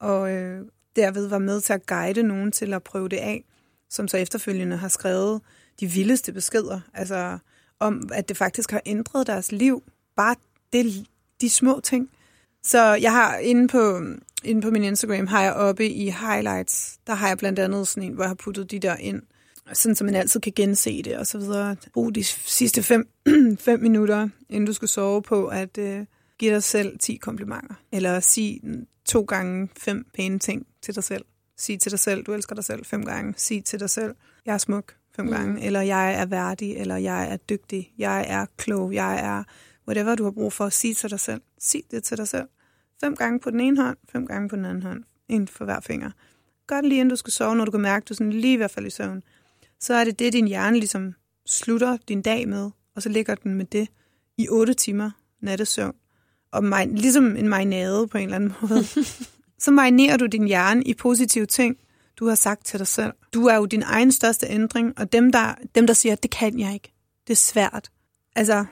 og 0.00 0.32
øh, 0.32 0.64
derved 0.96 1.26
var 1.26 1.38
med 1.38 1.60
til 1.60 1.72
at 1.72 1.86
guide 1.86 2.22
nogen 2.22 2.52
til 2.52 2.74
at 2.74 2.82
prøve 2.82 3.08
det 3.08 3.16
af, 3.16 3.44
som 3.90 4.08
så 4.08 4.16
efterfølgende 4.16 4.76
har 4.76 4.88
skrevet 4.88 5.40
de 5.80 5.86
vildeste 5.86 6.32
beskeder, 6.32 6.80
altså 6.94 7.38
om, 7.80 8.08
at 8.12 8.28
det 8.28 8.36
faktisk 8.36 8.70
har 8.70 8.82
ændret 8.86 9.26
deres 9.26 9.52
liv. 9.52 9.82
Bare 10.16 10.36
det, 10.72 11.06
de 11.40 11.50
små 11.50 11.80
ting. 11.80 12.10
Så 12.62 12.94
jeg 12.94 13.12
har 13.12 13.36
inde 13.36 13.68
på, 13.68 14.00
inde 14.44 14.62
på 14.62 14.70
min 14.70 14.84
Instagram, 14.84 15.26
har 15.26 15.42
jeg 15.42 15.52
oppe 15.52 15.88
i 15.88 16.10
highlights, 16.10 16.98
der 17.06 17.14
har 17.14 17.28
jeg 17.28 17.38
blandt 17.38 17.58
andet 17.58 17.88
sådan 17.88 18.02
en, 18.02 18.14
hvor 18.14 18.24
jeg 18.24 18.30
har 18.30 18.34
puttet 18.34 18.70
de 18.70 18.78
der 18.78 18.96
ind, 18.96 19.22
sådan 19.72 19.94
så 19.94 20.04
man 20.04 20.14
altid 20.14 20.40
kan 20.40 20.52
gense 20.56 21.02
det 21.02 21.16
og 21.16 21.26
så 21.26 21.38
videre. 21.38 21.76
Brug 21.92 22.14
de 22.14 22.24
sidste 22.24 22.82
fem, 22.82 23.08
fem 23.58 23.80
minutter, 23.80 24.28
inden 24.48 24.66
du 24.66 24.72
skal 24.72 24.88
sove 24.88 25.22
på, 25.22 25.46
at 25.46 25.78
øh, 25.78 26.04
give 26.38 26.54
dig 26.54 26.62
selv 26.62 26.98
10 26.98 27.16
komplimenter. 27.16 27.74
Eller 27.92 28.20
sig 28.20 28.60
to 29.04 29.22
gange 29.22 29.68
fem 29.78 30.06
pæne 30.14 30.38
ting 30.38 30.66
til 30.82 30.94
dig 30.94 31.04
selv. 31.04 31.24
Sig 31.58 31.80
til 31.80 31.90
dig 31.90 31.98
selv, 31.98 32.24
du 32.24 32.32
elsker 32.32 32.54
dig 32.54 32.64
selv 32.64 32.84
fem 32.84 33.04
gange. 33.04 33.34
Sig 33.36 33.64
til 33.64 33.80
dig 33.80 33.90
selv, 33.90 34.14
jeg 34.46 34.54
er 34.54 34.58
smuk 34.58 34.94
fem 35.16 35.24
Mm. 35.24 35.32
gange. 35.32 35.62
Eller 35.64 35.80
jeg 35.80 36.14
er 36.14 36.26
værdig, 36.26 36.76
eller 36.76 36.96
jeg 36.96 37.32
er 37.32 37.36
dygtig, 37.36 37.92
jeg 37.98 38.24
er 38.28 38.46
klog, 38.56 38.94
jeg 38.94 39.20
er 39.24 39.44
whatever 39.88 40.14
du 40.14 40.24
har 40.24 40.30
brug 40.30 40.52
for 40.52 40.64
at 40.64 40.72
sige 40.72 40.94
til 40.94 41.10
dig 41.10 41.20
selv. 41.20 41.40
Sig 41.58 41.82
det 41.90 42.04
til 42.04 42.16
dig 42.16 42.28
selv. 42.28 42.48
Fem 43.00 43.16
gange 43.16 43.40
på 43.40 43.50
den 43.50 43.60
ene 43.60 43.82
hånd, 43.82 43.96
fem 44.12 44.26
gange 44.26 44.48
på 44.48 44.56
den 44.56 44.64
anden 44.64 44.82
hånd. 44.82 45.02
En 45.28 45.48
for 45.48 45.64
hver 45.64 45.80
finger. 45.80 46.10
Gør 46.66 46.76
det 46.80 46.88
lige 46.88 46.98
inden 47.00 47.10
du 47.10 47.16
skal 47.16 47.32
sove, 47.32 47.56
når 47.56 47.64
du 47.64 47.70
kan 47.70 47.80
mærke, 47.80 48.02
at 48.04 48.08
du 48.08 48.14
sådan 48.14 48.32
lige 48.32 48.54
i 48.54 48.56
hvert 48.56 48.70
fald 48.70 48.86
i 48.86 48.90
søvn. 48.90 49.22
Så 49.80 49.94
er 49.94 50.04
det 50.04 50.18
det, 50.18 50.32
din 50.32 50.48
hjerne 50.48 50.78
ligesom 50.78 51.14
slutter 51.46 51.96
din 52.08 52.22
dag 52.22 52.48
med, 52.48 52.70
og 52.96 53.02
så 53.02 53.08
ligger 53.08 53.34
den 53.34 53.54
med 53.54 53.64
det 53.64 53.88
i 54.38 54.48
8 54.48 54.74
timer 54.74 55.10
nattesøvn. 55.42 55.94
Og 56.52 56.64
min, 56.64 56.94
ligesom 56.94 57.36
en 57.36 57.48
marinade 57.48 58.08
på 58.08 58.18
en 58.18 58.24
eller 58.24 58.36
anden 58.36 58.52
måde. 58.60 58.84
så 59.58 59.70
marinerer 59.70 60.16
du 60.16 60.26
din 60.26 60.46
hjerne 60.46 60.82
i 60.82 60.94
positive 60.94 61.46
ting, 61.46 61.76
du 62.16 62.26
har 62.26 62.34
sagt 62.34 62.66
til 62.66 62.78
dig 62.78 62.86
selv. 62.86 63.12
Du 63.34 63.46
er 63.46 63.56
jo 63.56 63.66
din 63.66 63.82
egen 63.82 64.12
største 64.12 64.46
ændring, 64.46 64.98
og 64.98 65.12
dem, 65.12 65.32
der, 65.32 65.54
dem, 65.74 65.86
der 65.86 65.94
siger, 65.94 66.14
det 66.14 66.30
kan 66.30 66.58
jeg 66.58 66.74
ikke, 66.74 66.92
det 67.26 67.32
er 67.32 67.36
svært. 67.36 67.90
Altså, 68.36 68.64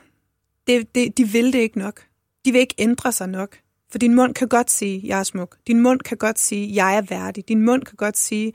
det, 0.67 0.95
det, 0.95 1.17
de 1.17 1.27
vil 1.27 1.53
det 1.53 1.59
ikke 1.59 1.79
nok. 1.79 2.05
De 2.45 2.51
vil 2.51 2.61
ikke 2.61 2.75
ændre 2.77 3.11
sig 3.11 3.29
nok. 3.29 3.57
For 3.91 3.97
din 3.97 4.15
mund 4.15 4.33
kan 4.33 4.47
godt 4.47 4.71
sige, 4.71 5.01
jeg 5.03 5.19
er 5.19 5.23
smuk. 5.23 5.57
Din 5.67 5.79
mund 5.79 5.99
kan 5.99 6.17
godt 6.17 6.39
sige, 6.39 6.75
jeg 6.75 6.97
er 6.97 7.01
værdig. 7.01 7.47
Din 7.47 7.65
mund 7.65 7.83
kan 7.83 7.95
godt 7.95 8.17
sige, 8.17 8.53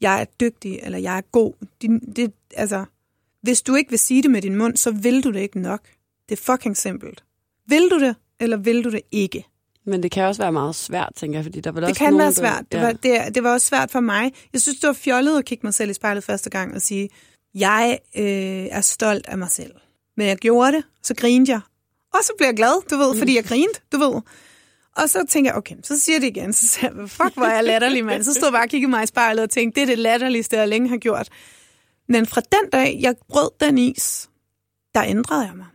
jeg 0.00 0.20
er 0.20 0.24
dygtig, 0.40 0.80
eller 0.82 0.98
jeg 0.98 1.16
er 1.16 1.20
god. 1.20 1.52
Din, 1.82 1.98
det, 2.16 2.32
altså, 2.56 2.84
hvis 3.42 3.62
du 3.62 3.74
ikke 3.74 3.90
vil 3.90 3.98
sige 3.98 4.22
det 4.22 4.30
med 4.30 4.42
din 4.42 4.56
mund, 4.56 4.76
så 4.76 4.90
vil 4.90 5.24
du 5.24 5.32
det 5.32 5.40
ikke 5.40 5.60
nok. 5.60 5.80
Det 6.28 6.38
er 6.38 6.42
fucking 6.42 6.76
simpelt. 6.76 7.24
Vil 7.68 7.88
du 7.90 7.98
det, 8.00 8.16
eller 8.40 8.56
vil 8.56 8.84
du 8.84 8.90
det 8.90 9.00
ikke? 9.12 9.46
Men 9.88 10.02
det 10.02 10.10
kan 10.10 10.24
også 10.24 10.42
være 10.42 10.52
meget 10.52 10.74
svært, 10.74 11.12
tænker 11.16 11.38
jeg, 11.38 11.44
fordi 11.44 11.60
der 11.60 11.72
vil 11.72 11.82
Det 11.82 11.88
også 11.90 11.98
kan 11.98 12.12
nogen, 12.12 12.18
være 12.18 12.28
der- 12.28 12.34
svært. 12.34 12.72
Det, 12.72 12.80
var, 12.80 12.92
det, 12.92 13.34
det 13.34 13.42
var 13.44 13.52
også 13.52 13.66
svært 13.66 13.90
for 13.90 14.00
mig. 14.00 14.32
Jeg 14.52 14.60
synes, 14.60 14.78
det 14.78 14.86
var 14.86 14.92
fjollet 14.92 15.38
at 15.38 15.44
kigge 15.44 15.66
mig 15.66 15.74
selv 15.74 15.90
i 15.90 15.94
spejlet 15.94 16.24
første 16.24 16.50
gang 16.50 16.74
og 16.74 16.82
sige, 16.82 17.08
jeg 17.54 17.98
øh, 18.16 18.24
er 18.70 18.80
stolt 18.80 19.26
af 19.26 19.38
mig 19.38 19.50
selv. 19.50 19.72
Men 20.16 20.26
jeg 20.26 20.36
gjorde 20.36 20.72
det, 20.72 20.84
så 21.02 21.14
grinede 21.14 21.50
jeg. 21.52 21.60
Og 22.14 22.18
så 22.22 22.32
blev 22.38 22.46
jeg 22.46 22.56
glad, 22.56 22.88
du 22.90 22.96
ved, 22.96 23.18
fordi 23.18 23.36
jeg 23.36 23.44
grinede, 23.44 23.78
du 23.92 23.98
ved. 23.98 24.20
Og 24.96 25.08
så 25.08 25.24
tænker 25.28 25.50
jeg, 25.50 25.56
okay, 25.58 25.74
så 25.82 26.00
siger 26.00 26.20
det 26.20 26.26
igen. 26.26 26.52
Så 26.52 26.68
siger 26.68 26.90
jeg, 26.98 27.10
fuck, 27.10 27.34
hvor 27.34 27.44
er 27.44 27.54
jeg 27.54 27.64
latterlig, 27.64 28.04
mand. 28.04 28.22
Så 28.22 28.32
stod 28.32 28.44
jeg 28.44 28.52
bare 28.52 28.64
og 28.64 28.68
kiggede 28.68 28.90
mig 28.90 29.02
i 29.02 29.06
spejlet 29.06 29.42
og 29.42 29.50
tænkte, 29.50 29.80
det 29.80 29.82
er 29.82 29.86
det 29.94 29.98
latterligste, 29.98 30.56
jeg 30.56 30.68
længe 30.68 30.88
har 30.88 30.96
gjort. 30.96 31.28
Men 32.08 32.26
fra 32.26 32.40
den 32.40 32.70
dag, 32.72 32.98
jeg 33.00 33.14
brød 33.28 33.50
den 33.60 33.78
is, 33.78 34.30
der 34.94 35.02
ændrede 35.02 35.46
jeg 35.46 35.56
mig. 35.56 35.66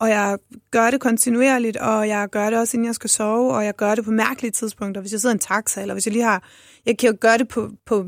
Og 0.00 0.08
jeg 0.08 0.38
gør 0.70 0.90
det 0.90 1.00
kontinuerligt, 1.00 1.76
og 1.76 2.08
jeg 2.08 2.28
gør 2.28 2.50
det 2.50 2.58
også, 2.58 2.76
inden 2.76 2.86
jeg 2.86 2.94
skal 2.94 3.10
sove, 3.10 3.54
og 3.54 3.64
jeg 3.64 3.76
gør 3.76 3.94
det 3.94 4.04
på 4.04 4.10
mærkelige 4.10 4.50
tidspunkter. 4.50 5.00
Hvis 5.00 5.12
jeg 5.12 5.20
sidder 5.20 5.34
i 5.34 5.36
en 5.36 5.38
taxa, 5.38 5.80
eller 5.80 5.94
hvis 5.94 6.06
jeg 6.06 6.12
lige 6.12 6.24
har... 6.24 6.42
Jeg 6.86 6.98
kan 6.98 7.10
jo 7.10 7.16
gøre 7.20 7.38
det 7.38 7.48
på, 7.48 7.70
på 7.86 8.06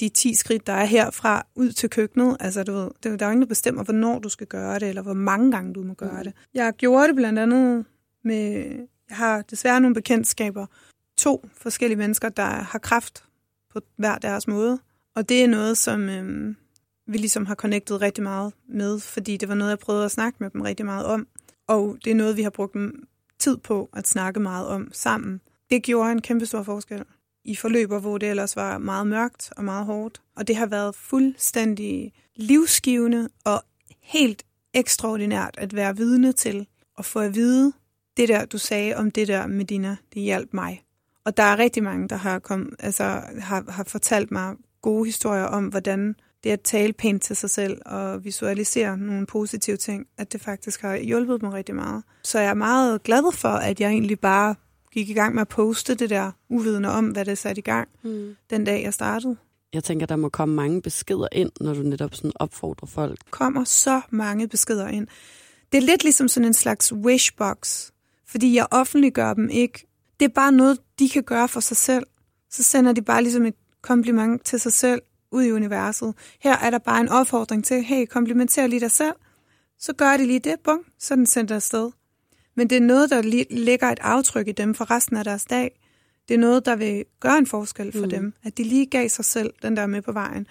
de 0.00 0.08
10 0.08 0.34
skridt, 0.34 0.66
der 0.66 0.72
er 0.72 0.84
herfra 0.84 1.46
ud 1.54 1.72
til 1.72 1.90
køkkenet. 1.90 2.36
Altså, 2.40 2.62
du 2.62 2.72
ved, 2.72 2.88
det, 3.02 3.20
der 3.20 3.26
er 3.26 3.30
jo 3.30 3.32
ingen, 3.32 3.42
der 3.42 3.48
bestemmer, 3.48 3.84
hvornår 3.84 4.18
du 4.18 4.28
skal 4.28 4.46
gøre 4.46 4.78
det, 4.78 4.88
eller 4.88 5.02
hvor 5.02 5.14
mange 5.14 5.50
gange 5.50 5.74
du 5.74 5.82
må 5.82 5.94
gøre 5.94 6.24
det. 6.24 6.32
Jeg 6.54 6.72
gjorde 6.72 7.08
det 7.08 7.16
blandt 7.16 7.38
andet 7.38 7.84
med... 8.24 8.64
Jeg 9.08 9.16
har 9.16 9.42
desværre 9.42 9.80
nogle 9.80 9.94
bekendtskaber. 9.94 10.66
To 11.18 11.48
forskellige 11.52 11.98
mennesker, 11.98 12.28
der 12.28 12.42
har 12.44 12.78
kraft 12.78 13.24
på 13.72 13.80
hver 13.96 14.18
deres 14.18 14.48
måde. 14.48 14.78
Og 15.16 15.28
det 15.28 15.44
er 15.44 15.48
noget, 15.48 15.78
som 15.78 16.08
øh, 16.08 16.54
vi 17.06 17.18
ligesom 17.18 17.46
har 17.46 17.54
connectet 17.54 18.00
rigtig 18.00 18.22
meget 18.22 18.52
med, 18.68 19.00
fordi 19.00 19.36
det 19.36 19.48
var 19.48 19.54
noget, 19.54 19.70
jeg 19.70 19.78
prøvede 19.78 20.04
at 20.04 20.10
snakke 20.10 20.36
med 20.40 20.50
dem 20.50 20.60
rigtig 20.60 20.86
meget 20.86 21.06
om. 21.06 21.26
Og 21.68 21.98
det 22.04 22.10
er 22.10 22.14
noget, 22.14 22.36
vi 22.36 22.42
har 22.42 22.50
brugt 22.50 22.76
tid 23.38 23.56
på 23.56 23.90
at 23.92 24.08
snakke 24.08 24.40
meget 24.40 24.66
om 24.66 24.88
sammen. 24.92 25.40
Det 25.70 25.82
gjorde 25.82 26.12
en 26.12 26.22
kæmpe 26.22 26.46
stor 26.46 26.62
forskel 26.62 27.04
i 27.44 27.56
forløber, 27.56 27.98
hvor 27.98 28.18
det 28.18 28.28
ellers 28.28 28.56
var 28.56 28.78
meget 28.78 29.06
mørkt 29.06 29.52
og 29.56 29.64
meget 29.64 29.86
hårdt. 29.86 30.22
Og 30.36 30.48
det 30.48 30.56
har 30.56 30.66
været 30.66 30.94
fuldstændig 30.94 32.12
livsgivende 32.36 33.28
og 33.44 33.62
helt 34.00 34.42
ekstraordinært 34.74 35.54
at 35.58 35.74
være 35.74 35.96
vidne 35.96 36.32
til, 36.32 36.66
og 36.96 37.04
få 37.04 37.18
at 37.18 37.34
vide, 37.34 37.72
det 38.16 38.28
der, 38.28 38.44
du 38.44 38.58
sagde 38.58 38.96
om 38.96 39.10
det 39.10 39.28
der, 39.28 39.46
Medina, 39.46 39.96
det 40.14 40.22
hjalp 40.22 40.48
mig. 40.52 40.82
Og 41.24 41.36
der 41.36 41.42
er 41.42 41.58
rigtig 41.58 41.82
mange, 41.82 42.08
der 42.08 42.16
har, 42.16 42.38
kom, 42.38 42.72
altså, 42.78 43.22
har, 43.38 43.64
har 43.68 43.84
fortalt 43.84 44.30
mig 44.30 44.54
gode 44.82 45.04
historier 45.04 45.44
om, 45.44 45.66
hvordan 45.66 46.14
det 46.44 46.50
at 46.50 46.60
tale 46.60 46.92
pænt 46.92 47.22
til 47.22 47.36
sig 47.36 47.50
selv 47.50 47.78
og 47.86 48.24
visualisere 48.24 48.98
nogle 48.98 49.26
positive 49.26 49.76
ting, 49.76 50.06
at 50.18 50.32
det 50.32 50.40
faktisk 50.40 50.82
har 50.82 50.96
hjulpet 50.96 51.42
mig 51.42 51.52
rigtig 51.52 51.74
meget. 51.74 52.02
Så 52.24 52.38
jeg 52.38 52.50
er 52.50 52.54
meget 52.54 53.02
glad 53.02 53.32
for, 53.32 53.48
at 53.48 53.80
jeg 53.80 53.90
egentlig 53.90 54.20
bare 54.20 54.54
gik 54.92 55.10
i 55.10 55.12
gang 55.12 55.34
med 55.34 55.40
at 55.40 55.48
poste 55.48 55.94
det 55.94 56.10
der 56.10 56.30
uvidende 56.48 56.88
om, 56.88 57.08
hvad 57.08 57.24
det 57.24 57.38
satte 57.38 57.58
i 57.58 57.62
gang, 57.62 57.88
mm. 58.04 58.36
den 58.50 58.64
dag 58.64 58.82
jeg 58.82 58.94
startede. 58.94 59.36
Jeg 59.72 59.84
tænker, 59.84 60.06
der 60.06 60.16
må 60.16 60.28
komme 60.28 60.54
mange 60.54 60.82
beskeder 60.82 61.28
ind, 61.32 61.50
når 61.60 61.74
du 61.74 61.80
netop 61.82 62.14
sådan 62.14 62.32
opfordrer 62.34 62.86
folk. 62.86 63.18
kommer 63.30 63.64
så 63.64 64.00
mange 64.10 64.48
beskeder 64.48 64.88
ind. 64.88 65.06
Det 65.72 65.78
er 65.78 65.82
lidt 65.82 66.02
ligesom 66.02 66.28
sådan 66.28 66.46
en 66.46 66.54
slags 66.54 66.92
wishbox, 66.92 67.90
fordi 68.36 68.54
jeg 68.54 68.66
offentliggør 68.70 69.34
dem 69.34 69.48
ikke. 69.48 69.86
Det 70.20 70.24
er 70.24 70.32
bare 70.34 70.52
noget, 70.52 70.78
de 70.98 71.08
kan 71.08 71.22
gøre 71.22 71.48
for 71.48 71.60
sig 71.60 71.76
selv. 71.76 72.06
Så 72.50 72.62
sender 72.62 72.92
de 72.92 73.02
bare 73.02 73.22
ligesom 73.22 73.46
et 73.46 73.54
kompliment 73.82 74.44
til 74.44 74.60
sig 74.60 74.72
selv 74.72 75.02
ud 75.32 75.42
i 75.42 75.52
universet. 75.52 76.14
Her 76.40 76.56
er 76.56 76.70
der 76.70 76.78
bare 76.78 77.00
en 77.00 77.08
opfordring 77.08 77.64
til, 77.64 77.82
hey, 77.82 78.06
komplimenter 78.06 78.66
lige 78.66 78.80
dig 78.80 78.90
selv. 78.90 79.14
Så 79.78 79.92
gør 79.92 80.16
de 80.16 80.26
lige 80.26 80.38
det, 80.38 80.54
bum, 80.64 80.78
så 80.98 81.14
er 81.14 81.16
den 81.16 81.26
sendt 81.26 81.50
afsted. 81.50 81.90
Men 82.56 82.70
det 82.70 82.76
er 82.76 82.80
noget, 82.80 83.10
der 83.10 83.22
lægger 83.50 83.88
et 83.88 83.98
aftryk 84.02 84.48
i 84.48 84.52
dem 84.52 84.74
for 84.74 84.90
resten 84.90 85.16
af 85.16 85.24
deres 85.24 85.44
dag. 85.44 85.80
Det 86.28 86.34
er 86.34 86.38
noget, 86.38 86.66
der 86.66 86.76
vil 86.76 87.04
gøre 87.20 87.38
en 87.38 87.46
forskel 87.46 87.92
for 87.92 88.04
mm. 88.04 88.10
dem, 88.10 88.32
at 88.44 88.58
de 88.58 88.62
lige 88.62 88.86
gav 88.86 89.08
sig 89.08 89.24
selv 89.24 89.50
den 89.62 89.76
der 89.76 89.86
med 89.86 90.02
på 90.02 90.12
vejen. 90.12 90.46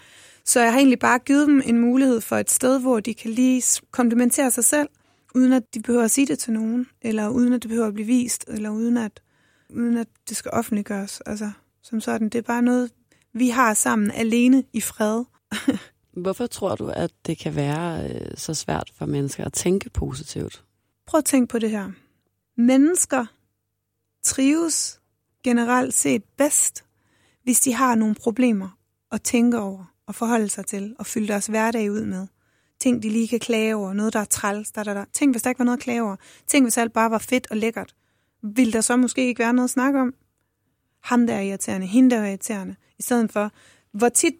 Så 0.45 0.61
jeg 0.61 0.71
har 0.71 0.79
egentlig 0.79 0.99
bare 0.99 1.19
givet 1.19 1.47
dem 1.47 1.61
en 1.65 1.79
mulighed 1.79 2.21
for 2.21 2.37
et 2.37 2.51
sted, 2.51 2.79
hvor 2.79 2.99
de 2.99 3.13
kan 3.13 3.31
lige 3.31 3.63
komplementere 3.91 4.51
sig 4.51 4.63
selv, 4.63 4.87
uden 5.35 5.53
at 5.53 5.73
de 5.73 5.81
behøver 5.81 6.03
at 6.03 6.11
sige 6.11 6.27
det 6.27 6.39
til 6.39 6.53
nogen, 6.53 6.87
eller 7.01 7.29
uden 7.29 7.53
at 7.53 7.61
det 7.61 7.69
behøver 7.69 7.87
at 7.87 7.93
blive 7.93 8.07
vist, 8.07 8.45
eller 8.47 8.69
uden 8.69 8.97
at, 8.97 9.21
uden 9.69 9.97
at 9.97 10.07
det 10.29 10.37
skal 10.37 10.51
offentliggøres. 10.53 11.21
Altså, 11.21 11.51
som 11.83 12.01
sådan. 12.01 12.29
Det 12.29 12.37
er 12.37 12.41
bare 12.41 12.61
noget, 12.61 12.91
vi 13.33 13.49
har 13.49 13.73
sammen 13.73 14.11
alene 14.11 14.63
i 14.73 14.81
fred. 14.81 15.23
Hvorfor 16.23 16.47
tror 16.47 16.75
du, 16.75 16.87
at 16.87 17.11
det 17.25 17.37
kan 17.37 17.55
være 17.55 18.09
øh, 18.09 18.31
så 18.37 18.53
svært 18.53 18.91
for 18.95 19.05
mennesker 19.05 19.45
at 19.45 19.53
tænke 19.53 19.89
positivt? 19.89 20.63
Prøv 21.07 21.17
at 21.17 21.25
tænke 21.25 21.47
på 21.47 21.59
det 21.59 21.69
her. 21.69 21.91
Mennesker 22.57 23.25
trives 24.23 24.99
generelt 25.43 25.93
set 25.93 26.23
bedst, 26.37 26.83
hvis 27.43 27.59
de 27.59 27.73
har 27.73 27.95
nogle 27.95 28.15
problemer 28.15 28.77
at 29.11 29.21
tænke 29.21 29.59
over 29.59 29.85
og 30.07 30.15
forholde 30.15 30.49
sig 30.49 30.65
til 30.65 30.95
og 30.99 31.05
fylde 31.05 31.27
deres 31.27 31.47
hverdag 31.47 31.91
ud 31.91 32.05
med. 32.05 32.27
Ting, 32.85 33.03
de 33.03 33.09
lige 33.09 33.27
kan 33.27 33.39
klage 33.39 33.75
over, 33.75 33.93
noget, 33.93 34.13
der 34.13 34.19
er 34.19 34.25
træls, 34.25 34.71
da, 34.71 34.83
da, 34.83 34.93
da. 34.93 35.05
Tænk, 35.13 35.33
hvis 35.33 35.41
der 35.41 35.49
ikke 35.49 35.59
var 35.59 35.65
noget 35.65 35.77
at 35.77 35.83
klage 35.83 36.03
over. 36.03 36.15
Tænk, 36.47 36.65
hvis 36.65 36.77
alt 36.77 36.93
bare 36.93 37.11
var 37.11 37.17
fedt 37.17 37.47
og 37.51 37.57
lækkert. 37.57 37.95
Vil 38.43 38.73
der 38.73 38.81
så 38.81 38.95
måske 38.95 39.27
ikke 39.27 39.39
være 39.39 39.53
noget 39.53 39.67
at 39.67 39.69
snakke 39.69 40.01
om? 40.01 40.13
Ham 41.03 41.27
der 41.27 41.35
er 41.35 41.41
irriterende, 41.41 41.87
hende 41.87 42.15
der 42.15 42.21
er 42.21 42.27
irriterende. 42.27 42.75
I 42.99 43.01
stedet 43.01 43.31
for, 43.31 43.51
hvor 43.93 44.09
tit 44.09 44.33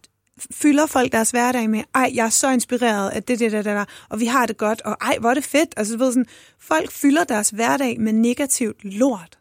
fylder 0.52 0.86
folk 0.86 1.12
deres 1.12 1.32
hverdag 1.32 1.70
med, 1.70 1.84
ej, 1.96 2.12
jeg 2.14 2.26
er 2.26 2.30
så 2.30 2.52
inspireret 2.52 3.10
af 3.10 3.24
det, 3.24 3.39
det, 3.39 3.52
det, 3.52 3.66
det, 3.66 3.88
og 4.10 4.20
vi 4.20 4.26
har 4.26 4.46
det 4.46 4.58
godt, 4.58 4.82
og 4.82 4.98
ej, 5.02 5.18
hvor 5.20 5.30
er 5.30 5.34
det 5.34 5.46
fedt. 5.46 5.74
Altså, 5.78 5.98
ved 5.98 6.12
sådan, 6.12 6.26
folk 6.60 6.91
fylder 6.91 7.24
deres 7.24 7.50
hverdag 7.50 8.00
med 8.00 8.14
negativt 8.14 8.84
lort. 8.84 9.39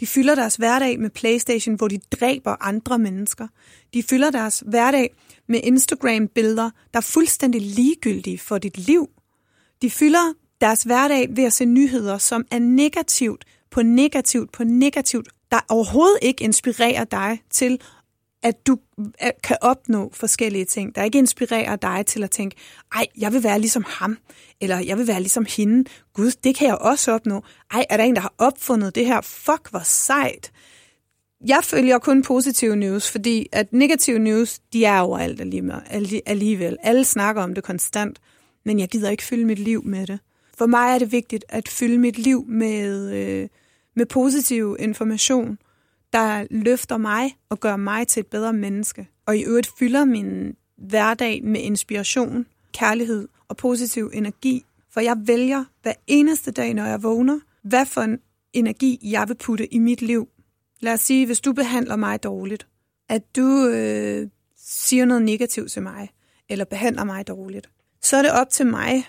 De 0.00 0.06
fylder 0.06 0.34
deres 0.34 0.56
hverdag 0.56 1.00
med 1.00 1.10
Playstation, 1.10 1.74
hvor 1.74 1.88
de 1.88 1.98
dræber 1.98 2.56
andre 2.60 2.98
mennesker. 2.98 3.48
De 3.94 4.02
fylder 4.02 4.30
deres 4.30 4.62
hverdag 4.66 5.14
med 5.48 5.60
Instagram-billeder, 5.64 6.70
der 6.92 6.98
er 6.98 7.00
fuldstændig 7.00 7.62
ligegyldige 7.62 8.38
for 8.38 8.58
dit 8.58 8.78
liv. 8.78 9.08
De 9.82 9.90
fylder 9.90 10.32
deres 10.60 10.82
hverdag 10.82 11.36
ved 11.36 11.44
at 11.44 11.52
se 11.52 11.64
nyheder, 11.64 12.18
som 12.18 12.44
er 12.50 12.58
negativt 12.58 13.44
på 13.70 13.82
negativt 13.82 14.52
på 14.52 14.64
negativt, 14.64 15.28
der 15.52 15.60
overhovedet 15.68 16.18
ikke 16.22 16.44
inspirerer 16.44 17.04
dig 17.04 17.38
til 17.50 17.80
at 18.42 18.66
du 18.66 18.78
kan 19.44 19.56
opnå 19.60 20.10
forskellige 20.14 20.64
ting, 20.64 20.94
der 20.94 21.02
ikke 21.02 21.18
inspirerer 21.18 21.76
dig 21.76 22.06
til 22.06 22.24
at 22.24 22.30
tænke, 22.30 22.56
ej, 22.94 23.06
jeg 23.18 23.32
vil 23.32 23.42
være 23.42 23.60
ligesom 23.60 23.84
ham, 23.86 24.18
eller 24.60 24.78
jeg 24.78 24.98
vil 24.98 25.06
være 25.06 25.20
ligesom 25.20 25.46
hende. 25.56 25.90
Gud, 26.14 26.30
det 26.44 26.56
kan 26.56 26.66
jeg 26.66 26.76
også 26.76 27.12
opnå. 27.12 27.42
Ej, 27.70 27.84
er 27.90 27.96
der 27.96 28.04
en, 28.04 28.14
der 28.14 28.20
har 28.20 28.34
opfundet 28.38 28.94
det 28.94 29.06
her? 29.06 29.20
Fuck, 29.20 29.70
hvor 29.70 29.82
sejt. 29.84 30.52
Jeg 31.46 31.60
følger 31.64 31.98
kun 31.98 32.22
positive 32.22 32.76
news, 32.76 33.10
fordi 33.10 33.48
at 33.52 33.72
negative 33.72 34.18
news, 34.18 34.58
de 34.58 34.84
er 34.84 35.00
overalt 35.00 35.40
alligevel. 36.26 36.76
Alle 36.82 37.04
snakker 37.04 37.42
om 37.42 37.54
det 37.54 37.64
konstant, 37.64 38.18
men 38.64 38.78
jeg 38.78 38.88
gider 38.88 39.10
ikke 39.10 39.22
fylde 39.22 39.44
mit 39.44 39.58
liv 39.58 39.84
med 39.84 40.06
det. 40.06 40.18
For 40.58 40.66
mig 40.66 40.94
er 40.94 40.98
det 40.98 41.12
vigtigt 41.12 41.44
at 41.48 41.68
fylde 41.68 41.98
mit 41.98 42.18
liv 42.18 42.44
med, 42.48 43.12
øh, 43.12 43.48
med 43.96 44.06
positiv 44.06 44.76
information, 44.78 45.58
der 46.12 46.46
løfter 46.50 46.96
mig 46.96 47.36
og 47.48 47.60
gør 47.60 47.76
mig 47.76 48.06
til 48.06 48.20
et 48.20 48.26
bedre 48.26 48.52
menneske. 48.52 49.08
Og 49.26 49.36
i 49.36 49.42
øvrigt 49.42 49.70
fylder 49.78 50.04
min 50.04 50.56
hverdag 50.76 51.44
med 51.44 51.60
inspiration, 51.60 52.46
kærlighed 52.72 53.28
og 53.48 53.56
positiv 53.56 54.10
energi. 54.14 54.64
For 54.90 55.00
jeg 55.00 55.16
vælger 55.26 55.64
hver 55.82 55.92
eneste 56.06 56.50
dag, 56.50 56.74
når 56.74 56.84
jeg 56.84 57.02
vågner, 57.02 57.40
hvad 57.62 57.86
for 57.86 58.00
en 58.00 58.18
energi 58.52 58.98
jeg 59.02 59.28
vil 59.28 59.34
putte 59.34 59.74
i 59.74 59.78
mit 59.78 60.02
liv. 60.02 60.28
Lad 60.80 60.92
os 60.92 61.00
sige, 61.00 61.26
hvis 61.26 61.40
du 61.40 61.52
behandler 61.52 61.96
mig 61.96 62.22
dårligt, 62.22 62.66
at 63.08 63.36
du 63.36 63.66
øh, 63.66 64.28
siger 64.56 65.04
noget 65.04 65.22
negativt 65.22 65.72
til 65.72 65.82
mig, 65.82 66.08
eller 66.48 66.64
behandler 66.64 67.04
mig 67.04 67.28
dårligt, 67.28 67.70
så 68.02 68.16
er 68.16 68.22
det 68.22 68.32
op 68.32 68.50
til 68.50 68.66
mig, 68.66 69.04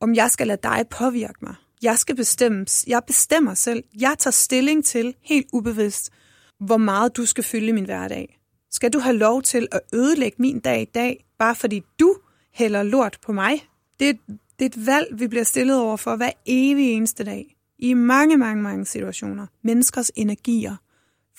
om 0.00 0.14
jeg 0.14 0.30
skal 0.30 0.46
lade 0.46 0.60
dig 0.62 0.84
påvirke 0.90 1.38
mig. 1.42 1.54
Jeg 1.82 1.98
skal 1.98 2.16
bestemme. 2.16 2.66
Jeg 2.86 3.02
bestemmer 3.06 3.54
selv. 3.54 3.84
Jeg 4.00 4.14
tager 4.18 4.32
stilling 4.32 4.84
til, 4.84 5.14
helt 5.22 5.46
ubevidst, 5.52 6.10
hvor 6.58 6.76
meget 6.76 7.16
du 7.16 7.26
skal 7.26 7.44
fylde 7.44 7.72
min 7.72 7.84
hverdag. 7.84 8.40
Skal 8.70 8.92
du 8.92 8.98
have 8.98 9.16
lov 9.16 9.42
til 9.42 9.68
at 9.72 9.80
ødelægge 9.94 10.36
min 10.38 10.60
dag 10.60 10.82
i 10.82 10.84
dag, 10.84 11.24
bare 11.38 11.54
fordi 11.54 11.82
du 12.00 12.16
hælder 12.54 12.82
lort 12.82 13.18
på 13.22 13.32
mig? 13.32 13.66
Det 14.00 14.08
er, 14.08 14.14
det 14.58 14.64
er 14.64 14.66
et 14.66 14.86
valg, 14.86 15.20
vi 15.20 15.28
bliver 15.28 15.44
stillet 15.44 15.80
over 15.80 15.96
for 15.96 16.16
hver 16.16 16.30
evig 16.46 16.92
eneste 16.92 17.24
dag. 17.24 17.56
I 17.78 17.94
mange, 17.94 18.36
mange, 18.36 18.62
mange 18.62 18.86
situationer. 18.86 19.46
Menneskers 19.62 20.10
energier. 20.16 20.76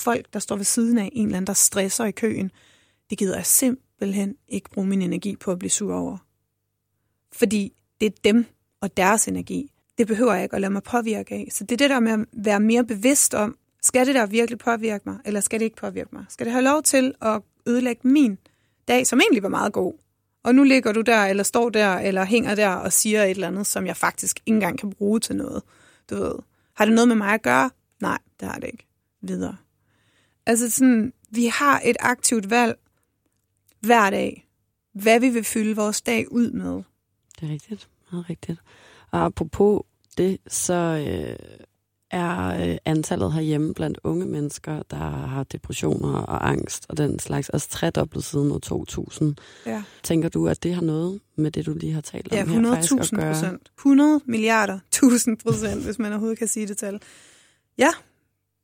Folk, 0.02 0.34
der 0.34 0.40
står 0.40 0.56
ved 0.56 0.66
siden 0.66 0.98
af 0.98 1.10
en 1.14 1.26
eller 1.26 1.38
anden, 1.38 1.48
der 1.48 1.54
stresser 1.54 2.06
i 2.06 2.12
køen. 2.12 2.52
Det 3.10 3.18
gider 3.18 3.36
jeg 3.36 3.46
simpelthen 3.46 4.36
ikke 4.48 4.70
bruge 4.70 4.88
min 4.88 5.02
energi 5.02 5.36
på 5.36 5.52
at 5.52 5.60
blive 5.60 5.70
sur 5.70 5.96
over. 5.96 6.18
Fordi 7.32 7.74
det 8.00 8.06
er 8.06 8.18
dem 8.24 8.46
og 8.82 8.98
deres 8.98 9.28
energi. 9.28 9.72
Det 9.98 10.08
behøver 10.08 10.34
jeg 10.34 10.44
ikke 10.44 10.56
at 10.56 10.62
lade 10.62 10.74
mig 10.74 10.84
påvirke 10.84 11.36
af. 11.36 11.48
Så 11.52 11.64
det 11.64 11.72
er 11.72 11.78
det 11.78 11.90
der 11.90 12.00
med 12.00 12.12
at 12.12 12.20
være 12.34 12.60
mere 12.60 12.86
bevidst 12.86 13.34
om, 13.34 13.58
skal 13.82 14.08
det 14.08 14.16
der 14.16 14.26
virkelig 14.26 14.60
påvirke 14.60 15.10
mig, 15.10 15.18
eller 15.26 15.40
skal 15.40 15.60
det 15.60 15.66
ikke 15.66 15.78
påvirke 15.78 16.10
mig? 16.14 16.26
Skal 16.30 16.46
det 16.46 16.54
have 16.54 16.64
lov 16.64 16.84
til 16.84 17.14
at 17.22 17.42
ødelægge 17.68 18.08
min 18.08 18.38
dag, 18.88 19.08
som 19.08 19.20
egentlig 19.20 19.44
var 19.44 19.50
meget 19.50 19.74
god? 19.74 19.94
Og 20.44 20.56
nu 20.56 20.64
ligger 20.64 20.92
du 20.92 21.02
der, 21.02 21.26
eller 21.26 21.44
står 21.44 21.70
der, 21.70 21.96
eller 21.96 22.26
hænger 22.26 22.56
der 22.56 22.70
og 22.70 22.94
siger 22.94 23.24
et 23.24 23.30
eller 23.30 23.48
andet, 23.48 23.68
som 23.68 23.86
jeg 23.86 23.98
faktisk 23.98 24.40
ikke 24.46 24.56
engang 24.56 24.80
kan 24.80 24.90
bruge 24.90 25.20
til 25.20 25.36
noget. 25.36 25.64
Du 26.10 26.16
ved, 26.16 26.36
har 26.76 26.86
det 26.86 26.94
noget 26.96 27.08
med 27.08 27.16
mig 27.16 27.34
at 27.34 27.42
gøre? 27.42 27.70
Nej, 28.02 28.18
det 28.40 28.48
har 28.48 28.60
det 28.60 28.68
ikke. 28.68 28.88
Videre. 29.22 29.58
Altså 30.46 30.70
sådan, 30.70 31.14
vi 31.30 31.46
har 31.46 31.82
et 31.86 31.98
aktivt 32.00 32.50
valg 32.50 32.76
hver 33.80 34.10
dag, 34.10 34.48
hvad 34.94 35.20
vi 35.20 35.30
vil 35.30 35.44
fylde 35.44 35.76
vores 35.76 36.02
dag 36.02 36.32
ud 36.32 36.52
med. 36.52 36.84
Det 37.40 37.50
er 37.50 37.54
rigtigt. 37.54 37.90
Meget 38.12 38.30
rigtigt. 38.30 38.60
Og 39.12 39.26
apropos 39.26 39.82
det, 40.18 40.38
så 40.48 40.74
øh, 41.08 41.36
er 42.12 42.68
øh, 42.70 42.78
antallet 42.86 43.34
herhjemme 43.34 43.74
blandt 43.74 44.00
unge 44.04 44.26
mennesker, 44.26 44.84
der 44.92 44.98
har 44.98 45.44
depressioner 45.44 46.14
og 46.14 46.50
angst 46.50 46.86
og 46.90 46.98
den 46.98 47.20
slags, 47.20 47.50
også 47.50 47.70
tredoblet 47.70 48.24
siden 48.24 48.52
år 48.52 48.60
2000. 48.60 49.36
Ja. 49.66 49.84
Tænker 50.04 50.30
du, 50.30 50.48
at 50.48 50.64
det 50.64 50.76
har 50.76 50.82
noget 50.82 51.22
med 51.36 51.52
det, 51.52 51.66
du 51.66 51.74
lige 51.74 51.94
har 51.94 52.02
talt 52.02 52.32
om 52.32 52.38
ja, 52.38 52.42
100 52.42 52.76
her 52.76 52.82
faktisk 52.82 53.14
at 53.14 53.20
gøre? 53.20 53.34
procent. 53.34 53.72
100 53.78 54.22
milliarder, 54.26 54.80
1000 54.88 55.38
procent, 55.38 55.84
hvis 55.84 56.00
man 56.00 56.12
overhovedet 56.12 56.40
kan 56.40 56.48
sige 56.48 56.68
det 56.68 56.78
tal. 56.78 57.02
Ja, 57.78 57.90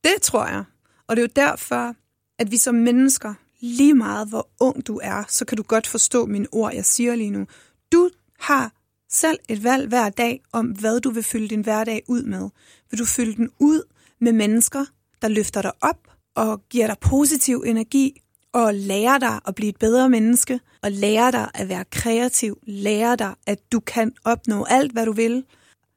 det 0.04 0.22
tror 0.22 0.46
jeg. 0.46 0.64
Og 1.08 1.16
det 1.16 1.22
er 1.22 1.26
jo 1.26 1.48
derfor, 1.48 1.94
at 2.38 2.50
vi 2.50 2.56
som 2.56 2.74
mennesker, 2.74 3.34
lige 3.60 3.94
meget 3.94 4.28
hvor 4.28 4.48
ung 4.60 4.86
du 4.86 5.00
er, 5.02 5.24
så 5.28 5.44
kan 5.44 5.56
du 5.56 5.62
godt 5.62 5.86
forstå 5.86 6.26
mine 6.26 6.46
ord, 6.52 6.74
jeg 6.74 6.84
siger 6.84 7.14
lige 7.14 7.30
nu. 7.30 7.46
Du 7.92 8.10
har 8.38 8.72
selv 9.10 9.38
et 9.48 9.64
valg 9.64 9.88
hver 9.88 10.08
dag 10.08 10.42
om, 10.52 10.66
hvad 10.66 11.00
du 11.00 11.10
vil 11.10 11.22
fylde 11.22 11.48
din 11.48 11.60
hverdag 11.60 12.02
ud 12.08 12.22
med. 12.22 12.48
Vil 12.90 13.00
du 13.00 13.04
fylde 13.04 13.36
den 13.36 13.50
ud 13.58 13.82
med 14.20 14.32
mennesker, 14.32 14.84
der 15.22 15.28
løfter 15.28 15.62
dig 15.62 15.72
op 15.80 16.08
og 16.36 16.68
giver 16.70 16.86
dig 16.86 16.96
positiv 17.00 17.64
energi 17.66 18.22
og 18.52 18.74
lærer 18.74 19.18
dig 19.18 19.40
at 19.46 19.54
blive 19.54 19.68
et 19.68 19.78
bedre 19.78 20.08
menneske 20.08 20.60
og 20.82 20.92
lærer 20.92 21.30
dig 21.30 21.50
at 21.54 21.68
være 21.68 21.84
kreativ, 21.84 22.58
lærer 22.66 23.16
dig, 23.16 23.34
at 23.46 23.72
du 23.72 23.80
kan 23.80 24.12
opnå 24.24 24.64
alt, 24.64 24.92
hvad 24.92 25.06
du 25.06 25.12
vil, 25.12 25.44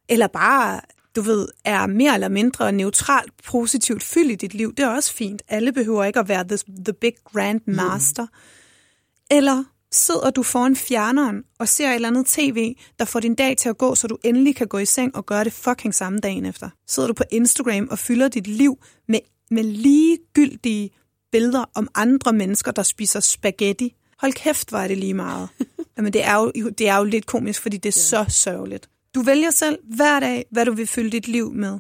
eller 0.10 0.28
bare, 0.28 0.82
du 1.16 1.22
ved, 1.22 1.48
er 1.66 1.86
mere 1.86 2.14
eller 2.14 2.30
mindre 2.30 2.72
neutralt 2.72 3.32
positivt 3.46 4.04
fyldt 4.04 4.32
i 4.32 4.36
dit 4.36 4.54
liv. 4.54 4.74
Det 4.76 4.84
er 4.84 4.90
også 4.90 5.14
fint. 5.14 5.42
Alle 5.48 5.72
behøver 5.72 6.04
ikke 6.04 6.20
at 6.20 6.30
være 6.30 6.44
the, 6.48 6.58
the 6.86 6.94
big 6.94 7.14
grand 7.34 7.62
master. 7.66 8.24
Mm. 8.24 9.38
Eller 9.38 9.64
Sidder 9.94 10.30
du 10.30 10.44
foran 10.44 10.76
fjerneren 10.76 11.44
og 11.60 11.68
ser 11.68 11.90
et 11.90 11.96
eller 11.96 12.08
andet 12.08 12.26
tv, 12.26 12.76
der 13.00 13.06
får 13.06 13.20
din 13.20 13.36
dag 13.36 13.58
til 13.58 13.70
at 13.70 13.78
gå, 13.78 13.96
så 13.96 14.08
du 14.08 14.18
endelig 14.24 14.56
kan 14.56 14.68
gå 14.68 14.78
i 14.78 14.86
seng 14.86 15.16
og 15.16 15.26
gøre 15.26 15.44
det 15.44 15.54
fucking 15.54 15.96
samme 15.96 16.20
dagen 16.20 16.46
efter? 16.46 16.70
Sidder 16.88 17.08
du 17.08 17.14
på 17.14 17.24
Instagram 17.32 17.88
og 17.92 18.00
fylder 18.00 18.28
dit 18.28 18.48
liv 18.48 18.84
med, 19.08 19.20
med 19.52 19.64
ligegyldige 19.64 20.90
billeder 21.32 21.66
om 21.76 21.88
andre 21.96 22.34
mennesker, 22.34 22.72
der 22.72 22.84
spiser 22.84 23.20
spaghetti? 23.20 23.96
Hold 24.20 24.34
kæft, 24.34 24.72
er 24.72 24.88
det 24.88 24.98
lige 24.98 25.14
meget. 25.14 25.50
Jamen, 25.98 26.14
det 26.14 26.24
er 26.24 26.36
jo, 26.36 26.52
det 26.70 26.88
er 26.88 26.98
jo 26.98 27.04
lidt 27.04 27.26
komisk, 27.26 27.62
fordi 27.62 27.78
det 27.78 27.90
er 27.98 28.18
ja. 28.18 28.26
så 28.26 28.34
sørgeligt. 28.34 28.90
Du 29.16 29.22
vælger 29.22 29.52
selv 29.52 29.80
hver 29.84 30.20
dag, 30.20 30.46
hvad 30.52 30.66
du 30.66 30.74
vil 30.74 30.88
fylde 30.88 31.10
dit 31.10 31.28
liv 31.28 31.54
med. 31.54 31.80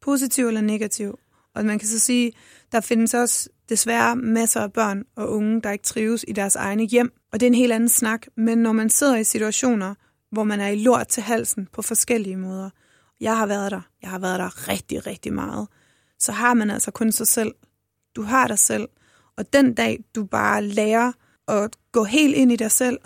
Positiv 0.00 0.46
eller 0.46 0.60
negativ. 0.60 1.18
Og 1.54 1.64
man 1.64 1.78
kan 1.78 1.88
så 1.88 1.98
sige, 1.98 2.32
der 2.72 2.80
findes 2.80 3.14
også 3.14 3.48
desværre 3.68 4.16
masser 4.16 4.60
af 4.60 4.72
børn 4.72 5.04
og 5.16 5.30
unge, 5.30 5.60
der 5.62 5.70
ikke 5.70 5.84
trives 5.84 6.24
i 6.28 6.32
deres 6.32 6.56
egne 6.56 6.84
hjem. 6.84 7.12
Og 7.32 7.40
det 7.40 7.46
er 7.46 7.50
en 7.50 7.54
helt 7.54 7.72
anden 7.72 7.88
snak. 7.88 8.26
Men 8.36 8.58
når 8.58 8.72
man 8.72 8.90
sidder 8.90 9.16
i 9.16 9.24
situationer, 9.24 9.94
hvor 10.30 10.44
man 10.44 10.60
er 10.60 10.68
i 10.68 10.82
lort 10.82 11.08
til 11.08 11.22
halsen 11.22 11.68
på 11.72 11.82
forskellige 11.82 12.36
måder, 12.36 12.70
jeg 13.20 13.36
har 13.36 13.46
været 13.46 13.70
der, 13.70 13.80
jeg 14.02 14.10
har 14.10 14.18
været 14.18 14.38
der 14.38 14.68
rigtig, 14.68 15.06
rigtig 15.06 15.32
meget, 15.32 15.68
så 16.18 16.32
har 16.32 16.54
man 16.54 16.70
altså 16.70 16.90
kun 16.90 17.12
sig 17.12 17.28
selv. 17.28 17.54
Du 18.16 18.22
har 18.22 18.46
dig 18.46 18.58
selv. 18.58 18.88
Og 19.36 19.52
den 19.52 19.74
dag, 19.74 20.04
du 20.14 20.24
bare 20.24 20.64
lærer 20.64 21.12
at 21.48 21.76
gå 21.92 22.04
helt 22.04 22.34
ind 22.34 22.52
i 22.52 22.56
dig 22.56 22.70
selv 22.70 22.98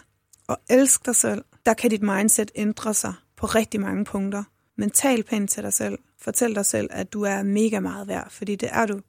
og 0.46 0.60
elske 0.70 1.02
dig 1.06 1.16
selv, 1.16 1.44
der 1.66 1.74
kan 1.74 1.90
dit 1.90 2.02
mindset 2.02 2.50
ændre 2.54 2.94
sig 2.94 3.14
på 3.42 3.46
rigtig 3.46 3.80
mange 3.80 4.04
punkter. 4.04 4.44
Men 4.76 4.90
tal 4.90 5.22
pænt 5.22 5.50
til 5.50 5.62
dig 5.62 5.72
selv. 5.72 5.98
Fortæl 6.20 6.54
dig 6.54 6.66
selv, 6.66 6.88
at 6.92 7.12
du 7.12 7.22
er 7.22 7.42
mega 7.42 7.80
meget 7.80 8.08
værd, 8.08 8.30
fordi 8.30 8.56
det 8.56 8.68
er 8.72 8.86
du. 8.86 9.00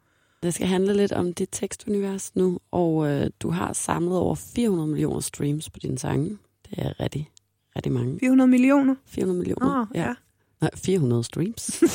Det 0.43 0.53
skal 0.53 0.67
handle 0.67 0.93
lidt 0.93 1.11
om 1.11 1.33
dit 1.33 1.49
tekstunivers 1.51 2.35
nu, 2.35 2.59
og 2.71 3.07
øh, 3.07 3.29
du 3.39 3.49
har 3.49 3.73
samlet 3.73 4.17
over 4.17 4.35
400 4.35 4.87
millioner 4.87 5.19
streams 5.19 5.69
på 5.69 5.79
dine 5.79 5.99
sange. 5.99 6.37
Det 6.69 6.85
er 6.85 6.99
rigtig, 6.99 7.29
rigtig 7.75 7.91
mange. 7.91 8.19
400 8.19 8.49
millioner? 8.49 8.95
400 9.07 9.37
millioner, 9.37 9.81
oh, 9.81 9.87
ja. 9.95 10.01
ja. 10.01 10.13
Nej, 10.61 10.69
400 10.75 11.23
streams. 11.23 11.81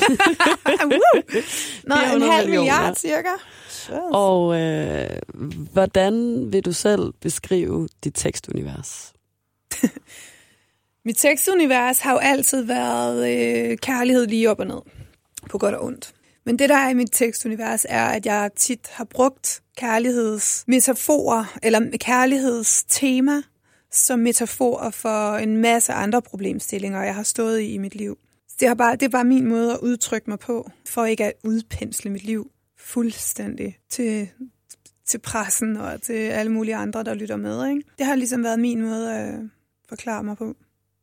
Nå, 1.87 1.95
en 2.15 2.21
halv 2.21 2.49
milliard 2.49 2.95
cirka. 2.95 3.29
Og 4.11 4.61
øh, 4.61 5.19
hvordan 5.73 6.47
vil 6.53 6.65
du 6.65 6.71
selv 6.71 7.13
beskrive 7.21 7.87
dit 8.03 8.13
tekstunivers? 8.15 9.13
Mit 11.09 11.17
tekstunivers 11.17 11.99
har 11.99 12.11
jo 12.11 12.17
altid 12.17 12.61
været 12.61 13.29
øh, 13.29 13.77
kærlighed 13.77 14.27
lige 14.27 14.49
op 14.49 14.59
og 14.59 14.67
ned, 14.67 14.81
på 15.49 15.57
godt 15.57 15.75
og 15.75 15.85
ondt. 15.85 16.13
Men 16.45 16.59
det, 16.59 16.69
der 16.69 16.75
er 16.75 16.89
i 16.89 16.93
mit 16.93 17.09
tekstunivers, 17.11 17.85
er, 17.89 18.05
at 18.05 18.25
jeg 18.25 18.51
tit 18.55 18.87
har 18.91 19.03
brugt 19.03 19.61
kærlighedsmetaforer, 19.77 21.57
eller 21.63 21.97
kærlighedstema, 21.99 23.41
som 23.91 24.19
metaforer 24.19 24.89
for 24.89 25.35
en 25.35 25.57
masse 25.57 25.93
andre 25.93 26.21
problemstillinger, 26.21 27.03
jeg 27.03 27.15
har 27.15 27.23
stået 27.23 27.59
i 27.59 27.73
i 27.73 27.77
mit 27.77 27.95
liv. 27.95 28.17
Det 28.59 28.67
er, 28.67 28.73
bare, 28.73 28.95
det 28.95 29.03
er 29.03 29.09
bare 29.09 29.25
min 29.25 29.47
måde 29.47 29.73
at 29.73 29.79
udtrykke 29.79 30.29
mig 30.29 30.39
på, 30.39 30.69
for 30.85 31.05
ikke 31.05 31.25
at 31.25 31.33
udpensle 31.43 32.11
mit 32.11 32.23
liv 32.23 32.51
fuldstændig 32.77 33.77
til, 33.89 34.29
til 35.05 35.17
pressen 35.19 35.77
og 35.77 36.01
til 36.01 36.13
alle 36.13 36.51
mulige 36.51 36.75
andre, 36.75 37.03
der 37.03 37.13
lytter 37.13 37.37
med. 37.37 37.69
Ikke? 37.69 37.83
Det 37.97 38.05
har 38.05 38.15
ligesom 38.15 38.43
været 38.43 38.59
min 38.59 38.81
måde 38.81 39.13
at 39.15 39.39
forklare 39.89 40.23
mig 40.23 40.37
på 40.37 40.55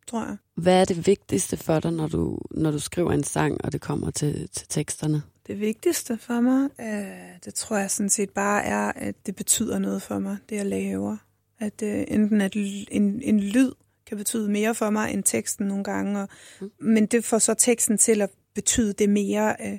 tror 0.06 0.24
jeg. 0.24 0.36
Hvad 0.54 0.80
er 0.80 0.84
det 0.84 1.06
vigtigste 1.06 1.56
for 1.56 1.80
dig, 1.80 1.92
når 1.92 2.08
du, 2.08 2.38
når 2.50 2.70
du 2.70 2.78
skriver 2.78 3.12
en 3.12 3.24
sang, 3.24 3.64
og 3.64 3.72
det 3.72 3.80
kommer 3.80 4.10
til, 4.10 4.48
til 4.48 4.66
teksterne? 4.68 5.22
Det 5.46 5.60
vigtigste 5.60 6.18
for 6.18 6.40
mig, 6.40 6.68
øh, 6.80 7.40
det 7.44 7.54
tror 7.54 7.76
jeg 7.76 7.90
sådan 7.90 8.10
set 8.10 8.30
bare 8.30 8.64
er, 8.64 8.92
at 8.96 9.14
det 9.26 9.36
betyder 9.36 9.78
noget 9.78 10.02
for 10.02 10.18
mig, 10.18 10.36
det 10.48 10.56
jeg 10.56 10.66
laver. 10.66 11.16
At 11.58 11.82
øh, 11.82 12.04
enten 12.08 12.40
at 12.40 12.52
en, 12.56 13.22
en 13.22 13.40
lyd 13.40 13.72
kan 14.06 14.16
betyde 14.16 14.50
mere 14.50 14.74
for 14.74 14.90
mig 14.90 15.12
end 15.12 15.24
teksten 15.24 15.66
nogle 15.66 15.84
gange, 15.84 16.20
og, 16.20 16.28
mm. 16.60 16.70
men 16.80 17.06
det 17.06 17.24
får 17.24 17.38
så 17.38 17.54
teksten 17.54 17.98
til 17.98 18.22
at 18.22 18.30
betyde 18.54 18.92
det 18.92 19.08
mere. 19.08 19.56
Øh, 19.64 19.78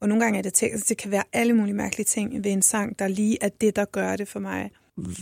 og 0.00 0.08
nogle 0.08 0.24
gange 0.24 0.38
er 0.38 0.42
det 0.42 0.54
teksten, 0.54 0.88
det 0.88 0.96
kan 0.96 1.10
være 1.10 1.24
alle 1.32 1.52
mulige 1.52 1.74
mærkelige 1.74 2.04
ting 2.04 2.44
ved 2.44 2.52
en 2.52 2.62
sang, 2.62 2.98
der 2.98 3.08
lige 3.08 3.38
er 3.40 3.48
det, 3.48 3.76
der 3.76 3.84
gør 3.84 4.16
det 4.16 4.28
for 4.28 4.40
mig. 4.40 4.70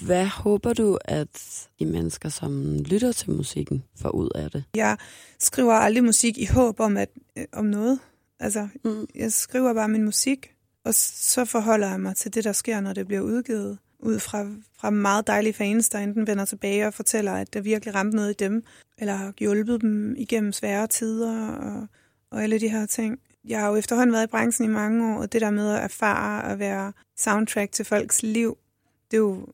Hvad 0.07 0.27
håber 0.27 0.73
du, 0.73 0.99
at 1.05 1.69
de 1.79 1.87
mennesker, 1.87 2.29
som 2.29 2.79
lytter 2.79 3.13
til 3.13 3.31
musikken, 3.31 3.85
får 4.01 4.11
ud 4.11 4.31
af 4.35 4.51
det? 4.51 4.65
Jeg 4.75 4.97
skriver 5.39 5.73
aldrig 5.73 6.05
musik 6.05 6.39
i 6.39 6.45
håb 6.45 6.81
om, 6.81 6.97
at, 6.97 7.09
øh, 7.39 7.45
om 7.53 7.65
noget. 7.65 7.99
Altså, 8.41 8.69
mm. 8.85 9.07
jeg 9.15 9.33
skriver 9.33 9.75
bare 9.75 9.89
min 9.89 10.05
musik, 10.05 10.55
og 10.85 10.95
så 10.95 11.45
forholder 11.45 11.91
jeg 11.91 12.01
mig 12.01 12.17
til 12.17 12.35
det, 12.35 12.45
der 12.45 12.53
sker, 12.53 12.81
når 12.81 12.93
det 12.93 13.07
bliver 13.07 13.23
udgivet. 13.23 13.79
Ud 13.99 14.19
fra, 14.19 14.47
fra 14.79 14.91
meget 14.91 15.27
dejlige 15.27 15.53
fans, 15.53 15.89
der 15.89 15.99
enten 15.99 16.27
vender 16.27 16.45
tilbage 16.45 16.87
og 16.87 16.95
fortæller, 16.95 17.33
at 17.33 17.55
der 17.55 17.61
virkelig 17.61 17.95
ramte 17.95 18.17
noget 18.17 18.31
i 18.31 18.45
dem, 18.45 18.63
eller 18.99 19.15
har 19.15 19.33
hjulpet 19.39 19.81
dem 19.81 20.15
igennem 20.19 20.53
svære 20.53 20.87
tider 20.87 21.49
og, 21.49 21.87
og 22.31 22.43
alle 22.43 22.61
de 22.61 22.69
her 22.69 22.87
ting. 22.87 23.19
Jeg 23.49 23.61
har 23.61 23.69
jo 23.69 23.77
efterhånden 23.77 24.13
været 24.13 24.25
i 24.25 24.31
branchen 24.31 24.71
i 24.71 24.73
mange 24.73 25.15
år, 25.15 25.21
og 25.21 25.33
det 25.33 25.41
der 25.41 25.51
med 25.51 25.71
at 25.71 25.85
erfare 25.85 26.53
at 26.53 26.59
være 26.59 26.93
soundtrack 27.17 27.73
til 27.73 27.85
folks 27.85 28.23
liv, 28.23 28.59
det 29.11 29.17
er 29.17 29.21
jo 29.21 29.47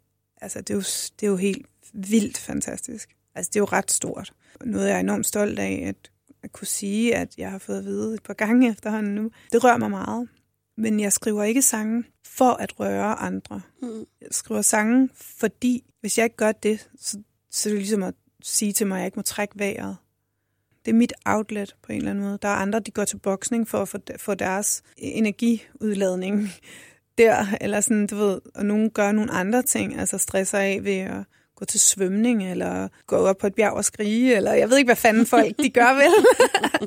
altså, 0.43 0.61
det 0.61 0.71
er, 0.71 0.75
jo, 0.75 0.81
det 1.21 1.27
er 1.27 1.31
jo 1.31 1.37
helt 1.37 1.67
vildt 1.93 2.39
fantastisk. 2.39 3.17
Altså, 3.35 3.51
det 3.51 3.57
er 3.57 3.61
jo 3.61 3.65
ret 3.65 3.91
stort. 3.91 4.33
Noget, 4.65 4.89
jeg 4.89 4.97
er 4.97 5.01
enormt 5.01 5.27
stolt 5.27 5.59
af, 5.59 5.85
at, 5.87 6.11
at 6.43 6.53
kunne 6.53 6.67
sige, 6.67 7.17
at 7.17 7.39
jeg 7.39 7.51
har 7.51 7.59
fået 7.59 7.79
at 7.79 7.85
vide 7.85 8.15
et 8.15 8.23
par 8.23 8.35
gange 8.35 8.69
efterhånden 8.73 9.15
nu. 9.15 9.31
Det 9.53 9.65
rører 9.65 9.79
mig 9.79 9.91
meget. 9.91 10.29
Men 10.77 11.01
jeg 11.01 11.13
skriver 11.13 11.43
ikke 11.43 11.63
sange 11.63 12.05
for 12.27 12.51
at 12.51 12.81
røre 12.81 13.15
andre. 13.15 13.61
Mm. 13.83 14.07
Jeg 14.21 14.29
skriver 14.31 14.63
sange, 14.63 15.09
fordi 15.15 15.85
hvis 16.01 16.19
jeg 16.19 16.25
ikke 16.25 16.37
gør 16.37 16.53
det, 16.53 16.91
så, 17.01 17.19
så 17.51 17.69
er 17.69 17.73
det 17.73 17.81
ligesom 17.81 18.03
at 18.03 18.15
sige 18.43 18.73
til 18.73 18.87
mig, 18.87 18.97
at 18.97 19.01
jeg 19.01 19.07
ikke 19.07 19.19
må 19.19 19.23
trække 19.23 19.59
vejret. 19.59 19.97
Det 20.85 20.91
er 20.91 20.97
mit 20.97 21.13
outlet 21.25 21.77
på 21.83 21.93
en 21.93 21.99
eller 21.99 22.11
anden 22.11 22.25
måde. 22.25 22.39
Der 22.43 22.49
er 22.49 22.55
andre, 22.55 22.81
de 22.81 22.91
går 22.91 23.05
til 23.05 23.17
boksning 23.19 23.69
for 23.69 23.83
at 23.83 24.21
få, 24.21 24.35
deres 24.35 24.83
energiudladning 24.97 26.49
der, 27.19 27.47
eller 27.61 27.81
sådan, 27.81 28.07
du 28.07 28.17
ved, 28.17 28.41
og 28.55 28.67
nogen 28.67 28.91
gør 28.91 29.13
nogle 29.13 29.31
andre 29.31 29.63
ting, 29.63 29.99
altså 30.01 30.19
stresser 30.19 30.59
af 30.59 30.81
ved 30.83 30.97
at 30.97 31.25
gå 31.57 31.65
til 31.65 31.81
svømning, 31.81 32.51
eller 32.51 32.89
gå 33.07 33.17
op 33.17 33.39
på 33.39 33.47
et 33.47 33.55
bjerg 33.55 33.73
og 33.73 33.85
skrige, 33.85 34.37
eller 34.37 34.53
jeg 34.53 34.71
ved 34.71 34.79
ikke, 34.79 34.89
hvad 34.89 34.97
fanden 34.97 35.27
folk 35.27 35.59
de 35.59 35.71
gør 35.71 35.95
vel. 35.95 36.13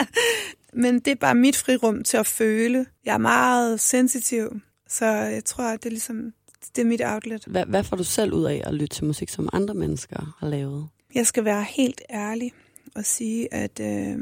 Men 0.84 1.00
det 1.00 1.08
er 1.08 1.16
bare 1.16 1.36
mit 1.36 1.56
frirum 1.56 2.04
til 2.04 2.18
at 2.18 2.28
føle. 2.28 2.86
Jeg 3.06 3.14
er 3.14 3.18
meget 3.18 3.80
sensitiv, 3.80 4.60
så 4.90 5.06
jeg 5.06 5.46
tror, 5.46 5.64
at 5.64 5.84
det 5.84 5.86
er 5.86 5.92
ligesom, 5.92 6.34
det 6.76 6.82
er 6.82 6.86
mit 6.86 7.02
outlet. 7.06 7.46
Hvad, 7.48 7.66
hvad 7.66 7.84
får 7.84 7.98
du 7.98 8.04
selv 8.04 8.34
ud 8.34 8.46
af 8.46 8.62
at 8.66 8.74
lytte 8.74 8.96
til 8.96 9.06
musik, 9.06 9.30
som 9.30 9.50
andre 9.54 9.74
mennesker 9.74 10.36
har 10.40 10.48
lavet? 10.48 10.88
Jeg 11.16 11.28
skal 11.28 11.46
være 11.46 11.64
helt 11.64 12.02
ærlig 12.10 12.52
og 12.96 13.06
sige, 13.06 13.54
at 13.54 13.80
øh, 13.80 14.18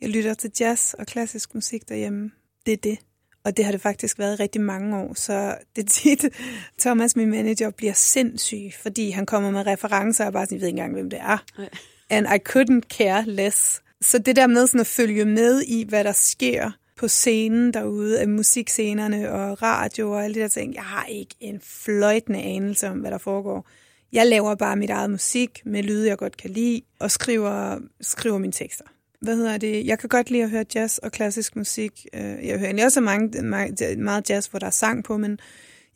jeg 0.00 0.08
lytter 0.08 0.34
til 0.34 0.50
jazz 0.60 0.94
og 0.94 1.06
klassisk 1.06 1.54
musik 1.54 1.88
derhjemme. 1.88 2.30
Det 2.66 2.72
er 2.72 2.76
det. 2.76 2.98
Og 3.44 3.56
det 3.56 3.64
har 3.64 3.72
det 3.72 3.80
faktisk 3.80 4.18
været 4.18 4.40
rigtig 4.40 4.60
mange 4.60 4.96
år, 4.96 5.14
så 5.14 5.54
det 5.76 5.84
er 5.84 5.88
tit, 5.88 6.24
Thomas, 6.80 7.16
min 7.16 7.30
manager, 7.30 7.70
bliver 7.70 7.92
sindssyg, 7.92 8.70
fordi 8.82 9.10
han 9.10 9.26
kommer 9.26 9.50
med 9.50 9.66
referencer 9.66 10.26
og 10.26 10.32
bare 10.32 10.46
sådan, 10.46 10.56
jeg 10.56 10.60
ved 10.60 10.68
ikke 10.68 10.78
engang, 10.78 10.92
hvem 10.92 11.10
det 11.10 11.18
er. 11.18 11.44
Nej. 11.58 11.68
And 12.10 12.26
I 12.26 12.38
couldn't 12.48 12.96
care 12.98 13.24
less. 13.26 13.82
Så 14.00 14.18
det 14.18 14.36
der 14.36 14.46
med 14.46 14.66
sådan 14.66 14.80
at 14.80 14.86
følge 14.86 15.24
med 15.24 15.62
i, 15.62 15.84
hvad 15.88 16.04
der 16.04 16.12
sker 16.12 16.70
på 16.96 17.08
scenen 17.08 17.74
derude, 17.74 18.20
af 18.20 18.28
musikscenerne 18.28 19.32
og 19.32 19.62
radio 19.62 20.12
og 20.12 20.24
alle 20.24 20.34
de 20.34 20.40
der 20.40 20.48
ting, 20.48 20.74
jeg 20.74 20.82
har 20.82 21.04
ikke 21.04 21.34
en 21.40 21.60
fløjtende 21.64 22.42
anelse 22.42 22.88
om, 22.88 22.98
hvad 22.98 23.10
der 23.10 23.18
foregår. 23.18 23.68
Jeg 24.12 24.26
laver 24.26 24.54
bare 24.54 24.76
mit 24.76 24.90
eget 24.90 25.10
musik 25.10 25.60
med 25.64 25.82
lyde, 25.82 26.08
jeg 26.08 26.18
godt 26.18 26.36
kan 26.36 26.50
lide, 26.50 26.82
og 26.98 27.10
skriver, 27.10 27.78
skriver 28.00 28.38
mine 28.38 28.52
tekster 28.52 28.84
hvad 29.20 29.36
hedder 29.36 29.58
det, 29.58 29.86
jeg 29.86 29.98
kan 29.98 30.08
godt 30.08 30.30
lide 30.30 30.42
at 30.42 30.50
høre 30.50 30.64
jazz 30.74 30.98
og 30.98 31.12
klassisk 31.12 31.56
musik. 31.56 32.06
Øh, 32.14 32.20
jeg 32.22 32.58
hører 32.58 32.64
egentlig 32.64 32.84
også 32.84 33.00
mange, 33.00 33.42
meget 33.96 34.30
jazz, 34.30 34.46
hvor 34.46 34.58
der 34.58 34.66
er 34.66 34.70
sang 34.70 35.04
på, 35.04 35.16
men 35.16 35.38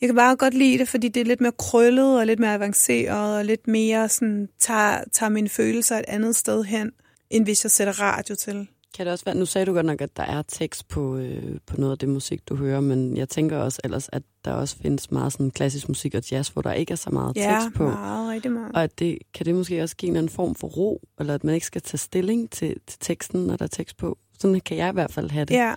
jeg 0.00 0.08
kan 0.08 0.16
bare 0.16 0.36
godt 0.36 0.54
lide 0.54 0.78
det, 0.78 0.88
fordi 0.88 1.08
det 1.08 1.20
er 1.20 1.24
lidt 1.24 1.40
mere 1.40 1.52
krøllet 1.58 2.18
og 2.18 2.26
lidt 2.26 2.40
mere 2.40 2.54
avanceret 2.54 3.38
og 3.38 3.44
lidt 3.44 3.68
mere 3.68 4.08
sådan, 4.08 4.48
tager, 4.58 5.04
tager 5.12 5.30
mine 5.30 5.48
følelser 5.48 5.98
et 5.98 6.04
andet 6.08 6.36
sted 6.36 6.64
hen, 6.64 6.92
end 7.30 7.44
hvis 7.44 7.64
jeg 7.64 7.70
sætter 7.70 8.00
radio 8.00 8.34
til. 8.34 8.68
Kan 8.94 9.06
det 9.06 9.12
også 9.12 9.24
være, 9.24 9.34
nu 9.34 9.46
sagde 9.46 9.66
du 9.66 9.72
godt 9.72 9.86
nok, 9.86 10.00
at 10.00 10.16
der 10.16 10.22
er 10.22 10.42
tekst 10.42 10.88
på, 10.88 11.16
øh, 11.16 11.58
på 11.66 11.76
noget 11.76 11.92
af 11.92 11.98
det 11.98 12.08
musik, 12.08 12.48
du 12.48 12.56
hører, 12.56 12.80
men 12.80 13.16
jeg 13.16 13.28
tænker 13.28 13.58
også 13.58 13.80
ellers, 13.84 14.08
at 14.12 14.22
der 14.44 14.52
også 14.52 14.76
findes 14.76 15.10
meget 15.10 15.32
sådan 15.32 15.50
klassisk 15.50 15.88
musik 15.88 16.14
og 16.14 16.30
jazz, 16.30 16.48
hvor 16.48 16.62
der 16.62 16.72
ikke 16.72 16.92
er 16.92 16.96
så 16.96 17.10
meget 17.10 17.36
ja, 17.36 17.58
tekst 17.60 17.76
på. 17.76 17.84
Ja, 17.84 17.90
meget, 17.90 18.30
rigtig 18.32 18.50
meget. 18.50 18.72
Og 18.74 18.82
at 18.82 18.98
det, 18.98 19.18
kan 19.34 19.46
det 19.46 19.54
måske 19.54 19.82
også 19.82 19.96
give 19.96 20.18
en 20.18 20.28
form 20.28 20.54
for 20.54 20.66
ro, 20.66 21.00
eller 21.20 21.34
at 21.34 21.44
man 21.44 21.54
ikke 21.54 21.66
skal 21.66 21.82
tage 21.82 21.98
stilling 21.98 22.50
til, 22.50 22.76
til 22.86 22.98
teksten, 23.00 23.46
når 23.46 23.56
der 23.56 23.64
er 23.64 23.68
tekst 23.68 23.96
på. 23.96 24.18
Sådan 24.38 24.60
kan 24.60 24.76
jeg 24.76 24.88
i 24.88 24.92
hvert 24.92 25.12
fald 25.12 25.30
have 25.30 25.44
det. 25.44 25.54
Ja. 25.54 25.74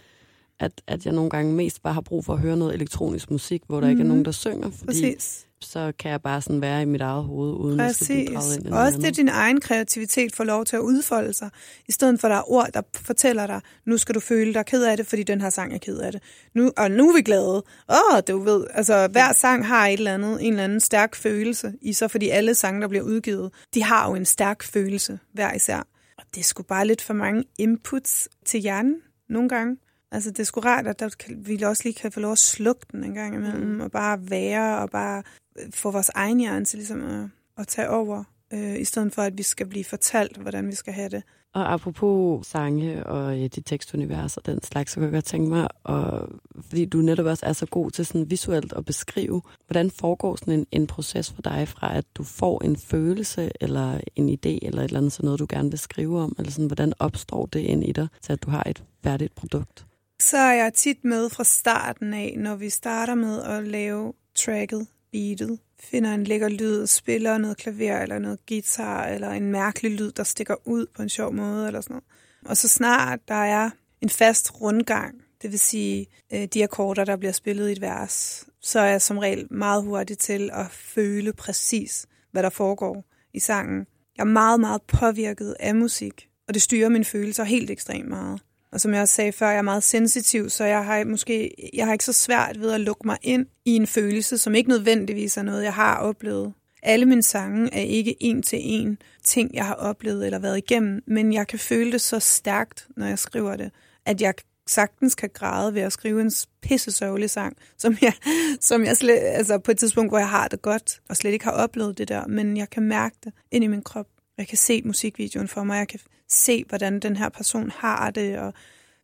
At, 0.60 0.72
at 0.88 1.06
jeg 1.06 1.14
nogle 1.14 1.30
gange 1.30 1.54
mest 1.54 1.82
bare 1.84 1.94
har 1.94 2.02
brug 2.02 2.26
for 2.26 2.34
at 2.34 2.40
høre 2.40 2.58
noget 2.58 2.74
elektronisk 2.76 3.32
musik, 3.32 3.62
hvor 3.68 3.80
der 3.80 3.88
mm. 3.88 3.92
ikke 3.92 4.00
er 4.00 4.04
Mhm. 4.04 4.10
nogen, 4.10 4.26
der 4.26 4.32
synger, 4.32 4.70
fordi 4.70 4.86
Præcis. 4.86 5.46
så 5.62 5.94
kan 6.00 6.12
jeg 6.12 6.22
bare 6.22 6.42
sådan 6.42 6.62
være 6.62 6.82
i 6.82 6.86
mit 6.86 7.02
eget 7.02 7.24
hoved, 7.24 7.54
uden 7.54 7.80
at 7.80 7.96
skal 7.96 8.06
blive 8.08 8.26
draget 8.26 8.36
Præcis. 8.36 8.58
ind 8.58 8.68
i 8.68 8.72
også 8.72 8.98
det, 9.00 9.18
din 9.18 9.30
egen 9.30 9.62
kreativitet 9.62 10.36
får 10.36 10.44
lov 10.44 10.66
til 10.66 10.76
at 10.76 10.80
udfolde 10.82 11.34
sig, 11.34 11.50
i 11.88 11.92
stedet 11.92 12.20
for 12.20 12.28
at 12.28 12.32
der 12.32 12.38
er 12.38 12.52
ord, 12.52 12.68
der 12.74 12.82
fortæller 12.96 13.48
dig, 13.48 13.62
nu 13.86 13.98
skal 13.98 14.16
du 14.16 14.20
føle 14.20 14.54
dig 14.54 14.66
ked 14.66 14.84
af 14.84 14.98
det, 14.98 15.08
fordi 15.08 15.24
den 15.24 15.42
her 15.42 15.50
sang 15.50 15.74
er 15.74 15.78
ked 15.78 15.98
af 15.98 16.12
det. 16.12 16.22
Nu, 16.56 16.72
og 16.78 16.92
nu 16.92 17.10
er 17.10 17.14
vi 17.16 17.22
glade. 17.22 17.64
Åh, 17.90 17.96
oh, 18.16 18.22
du 18.28 18.40
ved, 18.40 18.68
altså 18.74 19.08
hver 19.12 19.34
sang 19.34 19.68
har 19.68 19.88
et 19.88 19.94
eller 19.98 20.14
andet, 20.14 20.46
en 20.46 20.54
eller 20.54 20.64
anden 20.64 20.80
stærk 20.80 21.16
følelse 21.16 21.74
i 21.82 21.94
sig, 21.94 22.12
fordi 22.12 22.30
alle 22.30 22.56
sange, 22.56 22.82
der 22.82 22.88
bliver 22.88 23.04
udgivet, 23.04 23.52
de 23.74 23.84
har 23.84 24.10
jo 24.10 24.16
en 24.16 24.26
stærk 24.26 24.64
følelse 24.64 25.20
hver 25.34 25.54
især. 25.54 25.78
Og 26.18 26.24
det 26.36 26.40
er 26.40 26.44
sgu 26.44 26.64
bare 26.64 26.88
lidt 26.88 27.02
for 27.02 27.14
mange 27.14 27.44
inputs 27.60 28.30
til 28.46 28.60
hjernen 28.60 28.96
nogle 29.30 29.50
gange. 29.50 29.78
Altså, 30.12 30.32
det 30.32 30.40
er 30.40 30.44
sgu 30.44 30.60
rart, 30.60 30.88
at 30.88 31.00
der 31.00 31.10
kan, 31.20 31.48
vi 31.48 31.62
også 31.62 31.84
lige 31.86 31.94
kan 31.94 32.12
få 32.12 32.20
lov 32.20 32.32
at 32.32 32.38
slukke 32.38 32.86
den 32.92 33.04
en 33.04 33.14
gang 33.14 33.36
imellem, 33.36 33.68
mm. 33.68 33.82
og 33.82 33.92
bare 33.92 34.30
være, 34.30 34.78
og 34.80 34.90
bare 34.90 35.24
øh, 35.60 35.72
få 35.74 35.92
vores 35.92 36.10
egen 36.10 36.40
hjerne 36.40 36.66
til 36.66 36.78
ligesom 36.78 37.04
at, 37.04 37.30
at 37.58 37.68
tage 37.68 37.90
over, 37.90 38.24
øh, 38.54 38.80
i 38.80 38.84
stedet 38.84 39.14
for, 39.14 39.22
at 39.22 39.38
vi 39.38 39.44
skal 39.44 39.68
blive 39.68 39.86
fortalt, 39.86 40.38
hvordan 40.38 40.68
vi 40.68 40.76
skal 40.76 40.94
have 40.94 41.10
det. 41.10 41.24
Og 41.54 41.74
apropos 41.74 42.48
sange 42.48 43.06
og 43.06 43.40
ja, 43.40 43.48
de 43.48 43.62
tekstunivers 43.62 44.38
og 44.38 44.46
den 44.46 44.64
slags, 44.64 44.92
så 44.92 44.96
kan 44.96 45.04
jeg 45.04 45.12
godt 45.12 45.26
tænke 45.26 45.50
mig, 45.50 45.68
og, 45.84 46.30
fordi 46.62 46.86
du 46.86 46.98
netop 46.98 47.26
også 47.26 47.46
er 47.46 47.54
så 47.54 47.66
god 47.66 47.92
til 47.92 48.06
sådan 48.06 48.30
visuelt 48.30 48.74
at 48.74 48.86
beskrive, 48.86 49.42
hvordan 49.68 49.92
foregår 49.92 50.36
sådan 50.36 50.54
en, 50.54 50.66
en 50.72 50.88
proces 50.88 51.32
for 51.32 51.42
dig 51.42 51.68
fra, 51.68 51.98
at 51.98 52.06
du 52.16 52.24
får 52.24 52.64
en 52.64 52.78
følelse 52.78 53.52
eller 53.62 54.00
en 54.16 54.30
idé 54.30 54.60
eller 54.62 54.82
et 54.82 54.84
eller 54.84 54.98
andet, 54.98 55.12
så 55.12 55.24
noget 55.24 55.40
du 55.40 55.46
gerne 55.50 55.70
vil 55.70 55.80
skrive 55.80 56.20
om, 56.20 56.36
eller 56.40 56.52
sådan, 56.52 56.68
hvordan 56.68 56.94
opstår 57.00 57.46
det 57.46 57.60
ind 57.60 57.84
i 57.84 57.92
dig, 57.92 58.08
til 58.22 58.34
at 58.34 58.44
du 58.44 58.50
har 58.50 58.64
et 58.66 58.84
færdigt 59.04 59.36
produkt? 59.36 59.86
Så 60.20 60.38
er 60.38 60.54
jeg 60.54 60.74
tit 60.74 61.04
med 61.04 61.30
fra 61.30 61.44
starten 61.44 62.14
af, 62.14 62.36
når 62.38 62.56
vi 62.56 62.70
starter 62.70 63.16
med 63.16 63.44
at 63.44 63.68
lave 63.68 64.14
tracket, 64.36 64.88
beatet, 65.12 65.60
finder 65.80 66.14
en 66.14 66.24
lækker 66.24 66.50
lyd, 66.50 66.88
spiller 66.88 67.38
noget 67.38 67.58
klaver 67.58 68.02
eller 68.02 68.20
noget 68.20 68.46
guitar, 68.48 69.06
eller 69.06 69.30
en 69.30 69.52
mærkelig 69.52 69.92
lyd, 69.92 70.12
der 70.12 70.24
stikker 70.24 70.56
ud 70.68 70.86
på 70.96 71.02
en 71.02 71.10
sjov 71.10 71.34
måde, 71.34 71.68
eller 71.68 71.82
sådan 71.82 71.94
noget. 71.94 72.04
Og 72.46 72.58
så 72.58 72.68
snart 72.68 73.20
der 73.28 73.36
er 73.36 73.70
en 74.02 74.10
fast 74.10 74.62
rundgang, 74.62 75.16
det 75.42 75.52
vil 75.52 75.60
sige 75.60 76.08
øh, 76.34 76.46
de 76.46 76.64
akkorder, 76.64 77.06
der 77.06 77.16
bliver 77.16 77.32
spillet 77.32 77.70
i 77.70 77.72
et 77.72 77.82
vers, 77.82 78.46
så 78.62 78.80
er 78.80 78.86
jeg 78.86 79.02
som 79.02 79.18
regel 79.18 79.48
meget 79.54 79.84
hurtig 79.84 80.18
til 80.18 80.50
at 80.54 80.72
føle 80.72 81.34
præcis, 81.34 82.06
hvad 82.32 82.44
der 82.44 82.50
foregår 82.50 83.04
i 83.34 83.40
sangen. 83.40 83.86
Jeg 84.18 84.24
er 84.24 84.28
meget, 84.28 84.60
meget 84.60 84.82
påvirket 84.82 85.56
af 85.60 85.76
musik, 85.76 86.30
og 86.48 86.54
det 86.54 86.62
styrer 86.62 86.90
mine 86.90 87.06
følelser 87.06 87.44
helt 87.44 87.70
ekstremt 87.70 88.10
meget. 88.10 88.42
Og 88.78 88.82
som 88.82 88.94
jeg 88.94 89.02
også 89.02 89.14
sagde 89.14 89.32
før, 89.32 89.50
jeg 89.50 89.58
er 89.58 89.62
meget 89.62 89.84
sensitiv, 89.84 90.50
så 90.50 90.66
jeg 90.66 90.86
har 90.86 91.06
måske 91.06 91.52
jeg 91.74 91.86
har 91.86 91.94
ikke 91.94 92.06
så 92.06 92.14
svært 92.14 92.60
ved 92.60 92.72
at 92.72 92.82
lukke 92.82 93.08
mig 93.08 93.18
ind 93.22 93.46
i 93.66 93.76
en 93.76 93.88
følelse, 93.88 94.38
som 94.38 94.56
ikke 94.56 94.70
nødvendigvis 94.70 95.38
er 95.38 95.42
noget, 95.42 95.64
jeg 95.64 95.74
har 95.74 95.98
oplevet. 95.98 96.54
Alle 96.84 97.06
mine 97.06 97.24
sange 97.24 97.74
er 97.74 97.82
ikke 97.82 98.16
en 98.20 98.42
til 98.42 98.60
en 98.62 98.98
ting, 99.24 99.56
jeg 99.56 99.66
har 99.66 99.74
oplevet 99.74 100.26
eller 100.26 100.40
været 100.40 100.58
igennem, 100.58 101.04
men 101.08 101.34
jeg 101.34 101.48
kan 101.48 101.60
føle 101.60 101.92
det 101.92 102.02
så 102.02 102.20
stærkt, 102.20 102.88
når 102.98 103.06
jeg 103.06 103.20
skriver 103.20 103.56
det, 103.56 103.72
at 104.06 104.22
jeg 104.22 104.34
sagtens 104.68 105.16
kan 105.16 105.30
græde 105.34 105.74
ved 105.74 105.82
at 105.82 105.94
skrive 105.94 106.22
en 106.22 106.32
pissesørgelig 106.62 107.30
sang, 107.30 107.58
som 107.78 107.98
jeg, 108.02 108.14
som 108.62 108.84
jeg 108.84 108.98
slet, 108.98 109.20
altså 109.20 109.58
på 109.58 109.72
et 109.72 109.78
tidspunkt, 109.78 110.12
hvor 110.12 110.20
jeg 110.20 110.30
har 110.30 110.48
det 110.48 110.62
godt, 110.62 111.00
og 111.10 111.18
slet 111.18 111.32
ikke 111.32 111.46
har 111.46 111.52
oplevet 111.52 111.98
det 111.98 112.08
der, 112.08 112.28
men 112.28 112.58
jeg 112.58 112.70
kan 112.70 112.84
mærke 112.84 113.16
det 113.24 113.34
ind 113.52 113.64
i 113.64 113.68
min 113.68 113.82
krop. 113.82 114.08
Jeg 114.38 114.48
kan 114.48 114.58
se 114.58 114.82
musikvideoen 114.86 115.48
for 115.48 115.64
mig, 115.64 115.78
jeg 115.78 115.88
kan 115.88 116.00
se, 116.30 116.64
hvordan 116.68 117.00
den 117.00 117.16
her 117.16 117.30
person 117.30 117.72
har 117.76 118.12
det, 118.12 118.40
og 118.40 118.54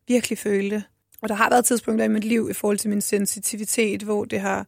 virkelig 0.07 0.37
føle 0.37 0.69
det. 0.69 0.83
Og 1.21 1.29
der 1.29 1.35
har 1.35 1.49
været 1.49 1.65
tidspunkter 1.65 2.05
i 2.05 2.07
mit 2.07 2.23
liv 2.23 2.47
i 2.49 2.53
forhold 2.53 2.77
til 2.77 2.89
min 2.89 3.01
sensitivitet, 3.01 4.01
hvor 4.01 4.25
det 4.25 4.39
har 4.39 4.67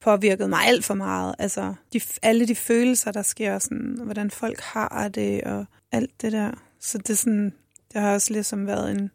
påvirket 0.00 0.50
mig 0.50 0.60
alt 0.66 0.84
for 0.84 0.94
meget. 0.94 1.34
Altså 1.38 1.74
de, 1.92 2.00
alle 2.22 2.48
de 2.48 2.54
følelser, 2.54 3.12
der 3.12 3.22
sker, 3.22 3.58
sådan, 3.58 3.98
hvordan 4.04 4.30
folk 4.30 4.60
har 4.60 5.08
det, 5.08 5.44
og 5.44 5.64
alt 5.92 6.22
det 6.22 6.32
der. 6.32 6.50
Så 6.80 6.98
det, 6.98 7.10
er 7.10 7.14
sådan, 7.14 7.52
det 7.92 8.00
har 8.00 8.14
også 8.14 8.32
ligesom 8.32 8.66
været 8.66 8.90
en 8.90 9.10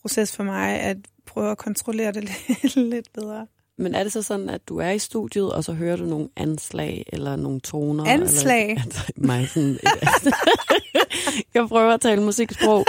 proces 0.00 0.36
for 0.36 0.44
mig, 0.44 0.80
at 0.80 0.96
prøve 1.26 1.50
at 1.50 1.58
kontrollere 1.58 2.12
det 2.12 2.24
lidt, 2.62 2.76
lidt 2.76 3.12
bedre. 3.12 3.46
Men 3.78 3.94
er 3.94 4.02
det 4.02 4.12
så 4.12 4.22
sådan, 4.22 4.48
at 4.48 4.68
du 4.68 4.78
er 4.78 4.90
i 4.90 4.98
studiet, 4.98 5.52
og 5.52 5.64
så 5.64 5.72
hører 5.72 5.96
du 5.96 6.04
nogle 6.04 6.28
anslag 6.36 7.04
eller 7.12 7.36
nogle 7.36 7.60
toner? 7.60 8.04
Anslag? 8.04 8.70
Eller, 8.70 8.82
altså, 8.82 9.12
mig 9.16 9.48
sådan, 9.48 9.78
jeg 11.54 11.68
prøver 11.68 11.94
at 11.94 12.00
tale 12.00 12.22
musiksprog. 12.22 12.84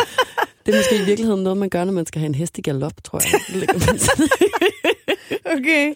Det 0.65 0.73
er 0.75 0.79
måske 0.79 0.95
i 0.95 1.05
virkeligheden 1.05 1.43
noget, 1.43 1.57
man 1.57 1.69
gør, 1.69 1.83
når 1.85 1.91
man 1.93 2.05
skal 2.05 2.19
have 2.19 2.27
en 2.27 2.35
hest 2.35 2.57
i 2.57 2.61
galop, 2.61 2.93
tror 3.03 3.21
jeg. 3.23 3.67
Okay, 5.45 5.93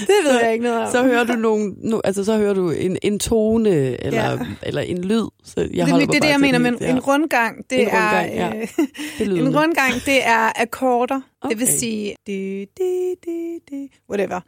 det 0.00 0.14
ved 0.24 0.40
jeg 0.42 0.52
ikke 0.52 0.64
noget 0.64 0.84
om. 0.84 0.90
så 0.92 1.02
hører 1.02 1.24
du 1.24 1.32
nogle, 1.32 1.74
no, 1.78 2.00
altså 2.04 2.24
så 2.24 2.36
hører 2.38 2.54
du 2.54 2.70
en, 2.70 2.96
en 3.02 3.18
tone 3.18 3.70
eller, 4.04 4.30
Ja. 4.32 4.38
eller 4.62 4.82
en 4.82 5.04
lyd. 5.04 5.24
Så 5.44 5.68
jeg 5.74 5.86
det, 5.86 5.94
det, 6.00 6.08
det 6.08 6.16
er 6.16 6.20
det, 6.20 6.28
jeg 6.28 6.40
mener, 6.40 6.58
men 6.58 6.82
en 6.82 7.00
rundgang, 7.00 7.70
det 7.70 7.80
En 7.80 7.86
rundgang, 7.88 8.30
er... 8.32 8.46
ja. 8.46 8.56
Øh, 8.56 8.68
Det 8.78 8.86
er 9.20 9.24
lydende. 9.24 9.46
En 9.50 9.56
rundgang, 9.58 9.94
det 10.06 10.26
er 10.26 10.62
akkorder. 10.62 11.20
Okay. 11.42 11.50
Det 11.50 11.58
vil 11.60 11.68
sige, 11.68 12.14
di, 12.26 12.58
di, 12.64 13.14
di, 13.24 13.58
di, 13.70 13.88
whatever. 14.10 14.40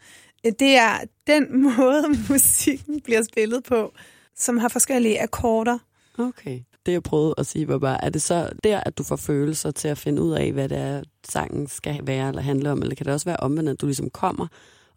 Det 0.44 0.76
er 0.76 0.98
den 1.26 1.62
måde, 1.76 2.04
musikken 2.30 3.00
bliver 3.00 3.22
spillet 3.22 3.64
på, 3.64 3.92
som 4.36 4.58
har 4.58 4.68
forskellige 4.68 5.22
akkorder. 5.22 5.78
Okay. 6.18 6.58
Det 6.86 6.92
jeg 6.92 7.02
prøvede 7.02 7.34
at 7.38 7.46
sige 7.46 7.68
var 7.68 7.78
bare, 7.78 8.04
er 8.04 8.10
det 8.10 8.22
så 8.22 8.48
der, 8.64 8.80
at 8.80 8.98
du 8.98 9.02
får 9.02 9.16
følelser 9.16 9.70
til 9.70 9.88
at 9.88 9.98
finde 9.98 10.22
ud 10.22 10.32
af, 10.32 10.52
hvad 10.52 10.68
det 10.68 10.78
er, 10.78 11.02
sangen 11.28 11.66
skal 11.66 12.00
være 12.06 12.28
eller 12.28 12.42
handle 12.42 12.70
om? 12.70 12.82
Eller 12.82 12.94
kan 12.94 13.06
det 13.06 13.12
også 13.14 13.26
være 13.26 13.36
omvendt, 13.36 13.70
at 13.70 13.80
du 13.80 13.86
ligesom 13.86 14.10
kommer, 14.10 14.46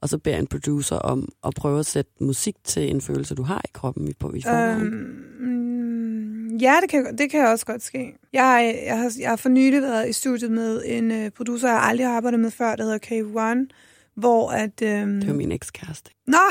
og 0.02 0.10
så 0.10 0.18
beder 0.18 0.38
en 0.38 0.48
producer 0.48 0.96
om 0.96 1.30
at 1.46 1.54
prøve 1.56 1.80
at 1.80 1.86
sætte 1.86 2.12
musik 2.20 2.56
til 2.64 2.90
en 2.90 3.02
følelse, 3.02 3.36
du 3.36 3.44
har 3.44 3.62
i 3.66 3.72
kroppen 3.74 4.08
i, 4.08 4.14
på, 4.14 4.34
i 4.34 4.42
forvejen? 4.42 4.82
Øhm, 4.82 5.50
mm, 5.50 6.58
ja, 6.58 6.78
det 6.82 6.90
kan, 6.90 7.18
det 7.18 7.32
kan 7.32 7.48
også 7.48 7.66
godt 7.66 7.84
ske. 7.84 8.18
Jeg, 8.34 8.82
jeg, 8.86 8.98
har, 8.98 9.12
jeg 9.20 9.30
har 9.30 9.36
for 9.36 9.50
nylig 9.50 9.82
været 9.82 10.10
i 10.10 10.14
studiet 10.14 10.52
med 10.52 10.82
en 10.86 11.12
øh, 11.12 11.30
producer, 11.32 11.70
jeg 11.70 11.82
aldrig 11.82 12.08
har 12.08 12.18
arbejdet 12.18 12.40
med 12.40 12.52
før, 12.52 12.76
der 12.76 12.84
hedder 12.84 13.00
K1, 13.06 13.68
hvor 14.16 14.50
at... 14.50 14.82
Øhm, 14.82 15.20
Det 15.20 15.28
var 15.28 15.34
min 15.36 15.52
ekskæreste. 15.52 16.12
Nå! 16.28 16.38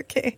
okay. 0.00 0.30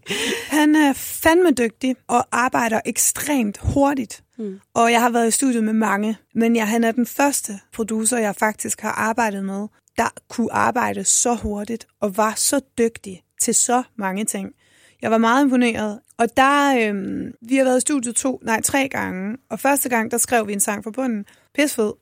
Han 0.48 0.76
er 0.76 0.92
fandme 0.92 1.50
dygtig 1.50 1.96
og 2.08 2.26
arbejder 2.32 2.80
ekstremt 2.86 3.58
hurtigt. 3.58 4.24
Mm. 4.38 4.60
Og 4.74 4.92
jeg 4.92 5.00
har 5.00 5.10
været 5.10 5.28
i 5.28 5.30
studiet 5.30 5.64
med 5.64 5.72
mange, 5.72 6.16
men 6.34 6.56
jeg, 6.56 6.68
han 6.68 6.84
er 6.84 6.92
den 6.92 7.06
første 7.06 7.52
producer, 7.72 8.18
jeg 8.18 8.36
faktisk 8.36 8.80
har 8.80 8.92
arbejdet 8.92 9.44
med, 9.44 9.66
der 9.96 10.08
kunne 10.28 10.52
arbejde 10.52 11.04
så 11.04 11.34
hurtigt 11.34 11.86
og 12.00 12.16
var 12.16 12.32
så 12.36 12.60
dygtig 12.78 13.22
til 13.40 13.54
så 13.54 13.82
mange 13.96 14.24
ting. 14.24 14.52
Jeg 15.02 15.10
var 15.10 15.18
meget 15.18 15.44
imponeret. 15.44 16.00
Og 16.18 16.26
der, 16.36 16.88
øhm, 16.88 17.32
vi 17.48 17.56
har 17.56 17.64
været 17.64 17.78
i 17.78 17.80
studiet 17.80 18.16
to, 18.16 18.40
nej, 18.42 18.60
tre 18.62 18.88
gange. 18.88 19.36
Og 19.50 19.60
første 19.60 19.88
gang, 19.88 20.10
der 20.10 20.18
skrev 20.18 20.46
vi 20.46 20.52
en 20.52 20.60
sang 20.60 20.84
fra 20.84 20.90
bunden. 20.90 21.24
Pisfed. 21.54 21.92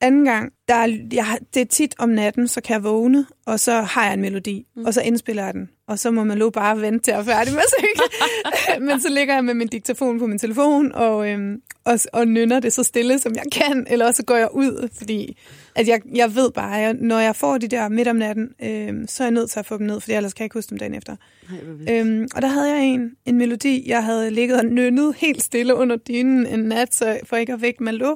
Anden 0.00 0.24
gang, 0.24 0.52
der, 0.68 0.74
er- 0.74 1.06
jeg, 1.12 1.38
det 1.54 1.60
er 1.60 1.66
tit 1.66 1.94
om 1.98 2.08
natten, 2.08 2.48
så 2.48 2.60
kan 2.60 2.74
jeg 2.74 2.84
vågne, 2.84 3.26
og 3.46 3.60
så 3.60 3.72
har 3.80 4.04
jeg 4.04 4.14
en 4.14 4.20
melodi, 4.20 4.66
mm. 4.76 4.84
og 4.84 4.94
så 4.94 5.00
indspiller 5.00 5.44
jeg 5.44 5.54
den. 5.54 5.68
Og 5.88 5.98
så 5.98 6.10
må 6.10 6.24
man 6.24 6.38
lov 6.38 6.52
bare 6.52 6.80
vente 6.80 6.98
til 7.04 7.10
at 7.10 7.24
færdig 7.24 7.52
med 7.54 7.62
synge. 7.78 8.80
Men 8.86 9.00
så 9.00 9.08
ligger 9.08 9.34
jeg 9.34 9.44
med 9.44 9.54
min 9.54 9.68
diktafon 9.68 10.18
på 10.18 10.26
min 10.26 10.38
telefon, 10.38 10.92
og, 10.92 11.28
øhm, 11.30 11.60
og, 11.84 11.98
og 12.12 12.28
nynner 12.28 12.60
det 12.60 12.72
så 12.72 12.82
stille, 12.82 13.18
som 13.18 13.34
jeg 13.34 13.42
kan, 13.52 13.86
eller 13.90 14.06
også 14.06 14.16
så 14.16 14.24
går 14.24 14.36
jeg 14.36 14.48
ud, 14.54 14.88
fordi 14.98 15.38
at 15.74 15.88
jeg, 15.88 16.00
jeg 16.14 16.34
ved 16.34 16.50
bare, 16.50 16.80
at 16.82 17.00
når 17.00 17.18
jeg 17.18 17.36
får 17.36 17.58
de 17.58 17.68
der 17.68 17.88
midt 17.88 18.08
om 18.08 18.16
natten, 18.16 18.48
øhm, 18.62 19.06
så 19.06 19.22
er 19.22 19.26
jeg 19.26 19.32
nødt 19.32 19.50
til 19.50 19.58
at 19.58 19.66
få 19.66 19.78
dem 19.78 19.86
ned, 19.86 20.00
for 20.00 20.12
ellers 20.12 20.34
kan 20.34 20.42
jeg 20.42 20.46
ikke 20.46 20.54
huske 20.58 20.70
dem 20.70 20.78
dagen 20.78 20.94
efter. 20.94 21.16
Nej. 21.50 21.94
Øhm, 22.00 22.28
og 22.34 22.42
der 22.42 22.48
havde 22.48 22.70
jeg 22.74 22.84
en, 22.84 23.10
en 23.26 23.38
melodi, 23.38 23.88
jeg 23.88 24.04
havde 24.04 24.30
ligget 24.30 24.58
og 24.58 24.66
nynnet 24.66 25.14
helt 25.16 25.42
stille 25.42 25.74
under 25.74 25.96
dynen 25.96 26.46
en 26.46 26.60
nat, 26.60 26.94
så 26.94 27.18
for 27.24 27.36
ikke 27.36 27.52
at 27.52 27.62
vække 27.62 27.82
Malo. 27.84 28.14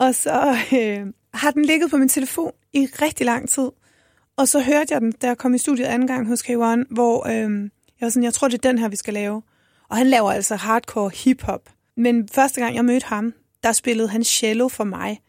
Og 0.00 0.14
så 0.14 0.56
øh, 0.72 1.12
har 1.34 1.50
den 1.50 1.64
ligget 1.64 1.90
på 1.90 1.96
min 1.96 2.08
telefon 2.08 2.52
i 2.72 2.86
rigtig 3.02 3.26
lang 3.26 3.48
tid. 3.48 3.70
Og 4.36 4.48
så 4.48 4.60
hørte 4.60 4.94
jeg 4.94 5.00
den, 5.00 5.12
da 5.12 5.26
jeg 5.26 5.38
kom 5.38 5.54
i 5.54 5.58
studiet 5.58 5.86
anden 5.86 6.08
gang 6.08 6.26
hos 6.26 6.42
K1, 6.42 6.84
hvor 6.90 7.26
øh, 7.26 7.60
jeg 8.00 8.06
var 8.06 8.08
sådan, 8.08 8.24
jeg 8.24 8.34
tror, 8.34 8.48
det 8.48 8.54
er 8.54 8.68
den 8.68 8.78
her, 8.78 8.88
vi 8.88 8.96
skal 8.96 9.14
lave. 9.14 9.42
Og 9.88 9.96
han 9.96 10.06
laver 10.06 10.30
altså 10.32 10.56
hardcore 10.56 11.10
hiphop. 11.14 11.70
Men 11.96 12.28
første 12.28 12.60
gang, 12.60 12.74
jeg 12.76 12.84
mødte 12.84 13.06
ham, 13.06 13.34
der 13.62 13.72
spillede 13.72 14.08
han 14.08 14.24
cello 14.24 14.68
for 14.68 14.84
mig 14.84 15.20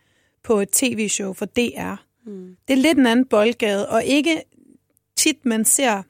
på 0.44 0.60
et 0.60 0.70
tv-show 0.70 1.34
for 1.34 1.46
DR. 1.46 1.96
Mm. 2.26 2.56
Det 2.68 2.74
er 2.74 2.78
lidt 2.78 2.98
en 2.98 3.06
anden 3.06 3.26
boldgade, 3.26 3.90
og 3.90 4.04
ikke 4.04 4.42
tit, 5.18 5.46
man 5.46 5.66
ser 5.66 6.04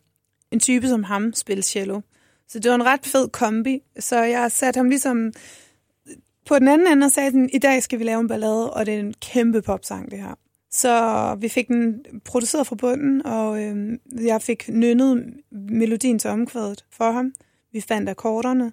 en 0.52 0.60
type 0.60 0.88
som 0.88 1.04
ham 1.04 1.34
spille 1.34 1.64
cello. 1.64 2.02
Så 2.48 2.60
det 2.60 2.70
var 2.70 2.76
en 2.76 2.86
ret 2.86 3.06
fed 3.06 3.28
kombi. 3.28 3.80
Så 4.00 4.24
jeg 4.24 4.52
satte 4.52 4.78
ham 4.78 4.90
ligesom 4.90 5.34
på 6.52 6.60
den 6.60 6.68
anden 6.68 6.88
ende 6.88 7.06
og 7.06 7.12
sagde, 7.12 7.32
sådan, 7.32 7.50
i 7.54 7.58
dag 7.58 7.84
skal 7.84 8.00
vi 8.00 8.04
lave 8.04 8.20
en 8.20 8.28
ballade, 8.28 8.74
og 8.74 8.86
det 8.86 8.94
er 8.94 9.00
en 9.00 9.14
kæmpe 9.22 9.62
popsang, 9.62 10.12
det 10.12 10.20
her. 10.20 10.36
Så 10.72 11.36
vi 11.40 11.50
fik 11.50 11.68
den 11.68 12.06
produceret 12.26 12.68
fra 12.68 12.76
bunden, 12.76 13.26
og 13.26 13.64
øh, 13.64 13.98
jeg 14.26 14.42
fik 14.42 14.70
nynnet 14.70 15.34
melodien 15.52 16.20
til 16.20 16.30
omkvædet 16.30 16.86
for 16.92 17.12
ham. 17.12 17.34
Vi 17.74 17.82
fandt 17.82 18.10
akkorderne. 18.10 18.72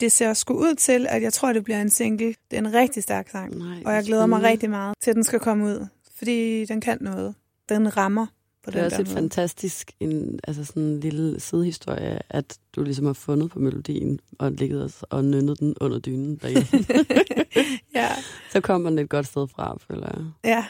Det 0.00 0.12
ser 0.12 0.32
sgu 0.32 0.54
ud 0.54 0.74
til, 0.74 1.06
at 1.08 1.22
jeg 1.22 1.32
tror, 1.32 1.52
det 1.52 1.64
bliver 1.64 1.80
en 1.80 1.90
single. 1.90 2.34
Det 2.50 2.56
er 2.56 2.58
en 2.58 2.74
rigtig 2.74 3.02
stærk 3.02 3.28
sang, 3.28 3.58
Nej, 3.58 3.82
og 3.84 3.94
jeg 3.94 4.04
glæder 4.04 4.26
mig 4.26 4.42
rigtig 4.42 4.70
meget 4.70 4.94
til, 5.02 5.10
at 5.10 5.14
den 5.14 5.24
skal 5.24 5.40
komme 5.40 5.64
ud. 5.64 5.86
fordi 6.18 6.64
den 6.64 6.80
kan 6.80 6.98
noget. 7.00 7.34
Den 7.68 7.96
rammer 7.96 8.26
Det 8.66 8.74
er 8.80 8.84
også 8.84 9.00
et 9.02 9.08
fantastisk 9.08 9.92
en, 10.00 10.40
altså 10.48 10.64
sådan 10.64 10.82
en 10.82 11.00
lille 11.00 11.40
sidehistorie, 11.40 12.18
at 12.30 12.58
du 12.76 12.82
ligesom 12.82 13.06
har 13.06 13.12
fundet 13.12 13.50
på 13.50 13.58
melodien 13.58 14.20
og 14.38 14.52
ligget 14.52 14.82
og, 14.82 14.90
og 15.10 15.24
nynnet 15.24 15.60
den 15.60 15.74
under 15.80 15.98
dynen 15.98 16.36
derhjemme. 16.36 16.66
ja, 17.94 18.08
Så 18.52 18.60
kommer 18.60 18.90
den 18.90 18.98
et 18.98 19.08
godt 19.08 19.26
sted 19.26 19.48
fra, 19.48 19.76
føler 19.90 20.08
jeg. 20.14 20.24
ja. 20.44 20.64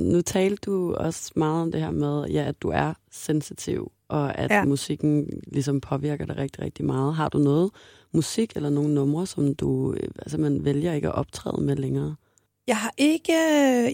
Nu 0.00 0.20
talte 0.20 0.70
du 0.70 0.94
også 0.94 1.32
meget 1.36 1.62
om 1.62 1.72
det 1.72 1.80
her 1.80 1.90
med, 1.90 2.24
ja, 2.26 2.44
at 2.44 2.62
du 2.62 2.68
er 2.68 2.92
sensitiv, 3.12 3.92
og 4.08 4.38
at 4.38 4.50
Ja. 4.50 4.56
ja. 4.56 4.64
musikken 4.64 5.26
ligesom 5.52 5.80
påvirker 5.80 6.26
dig 6.26 6.36
rigtig, 6.36 6.62
rigtig 6.64 6.84
meget. 6.84 7.14
Har 7.14 7.28
du 7.28 7.38
noget 7.38 7.70
musik 8.12 8.52
eller 8.56 8.70
nogle 8.70 8.94
numre, 8.94 9.26
som 9.26 9.54
du 9.54 9.92
øh, 9.92 10.08
altså 10.18 10.38
man 10.38 10.64
vælger 10.64 10.92
ikke 10.92 11.08
at 11.08 11.14
optræde 11.14 11.62
med 11.64 11.76
længere? 11.76 12.14
Jeg 12.66 12.76
har 12.76 12.94
ikke, 12.96 13.32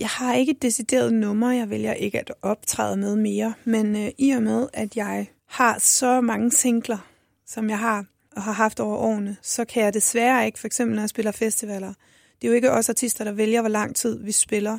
jeg 0.01 0.09
har 0.09 0.35
ikke 0.35 0.53
et 0.53 0.63
decideret 0.63 1.15
nummer, 1.15 1.53
jeg 1.53 1.71
vælger 1.71 1.93
ikke 1.93 2.19
at 2.19 2.33
optræde 2.43 2.97
med 2.97 3.17
mere, 3.17 3.55
men 3.65 3.97
øh, 3.97 4.11
i 4.19 4.31
og 4.31 4.43
med, 4.43 4.69
at 4.73 4.97
jeg 4.97 5.27
har 5.47 5.79
så 5.79 6.21
mange 6.21 6.53
singler, 6.53 6.99
som 7.47 7.71
jeg 7.71 7.79
har 7.79 8.05
og 8.37 8.43
har 8.43 8.53
haft 8.53 8.81
over 8.81 8.97
årene, 8.97 9.37
så 9.43 9.65
kan 9.65 9.83
jeg 9.83 9.95
desværre 9.95 10.47
ikke, 10.47 10.59
for 10.59 10.67
eksempel 10.67 10.95
når 10.95 11.03
jeg 11.03 11.09
spiller 11.09 11.33
festivaler, 11.33 11.95
det 12.43 12.47
er 12.47 12.49
jo 12.49 12.55
ikke 12.55 12.71
os 12.71 12.89
artister, 12.89 13.25
der 13.25 13.33
vælger, 13.33 13.61
hvor 13.61 13.69
lang 13.69 13.97
tid 13.97 14.25
vi 14.25 14.33
spiller. 14.33 14.79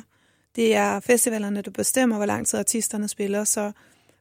Det 0.56 0.74
er 0.74 1.00
festivalerne, 1.00 1.62
der 1.62 1.70
bestemmer, 1.70 2.16
hvor 2.16 2.26
lang 2.26 2.46
tid 2.46 2.58
artisterne 2.58 3.08
spiller, 3.08 3.44
så 3.44 3.72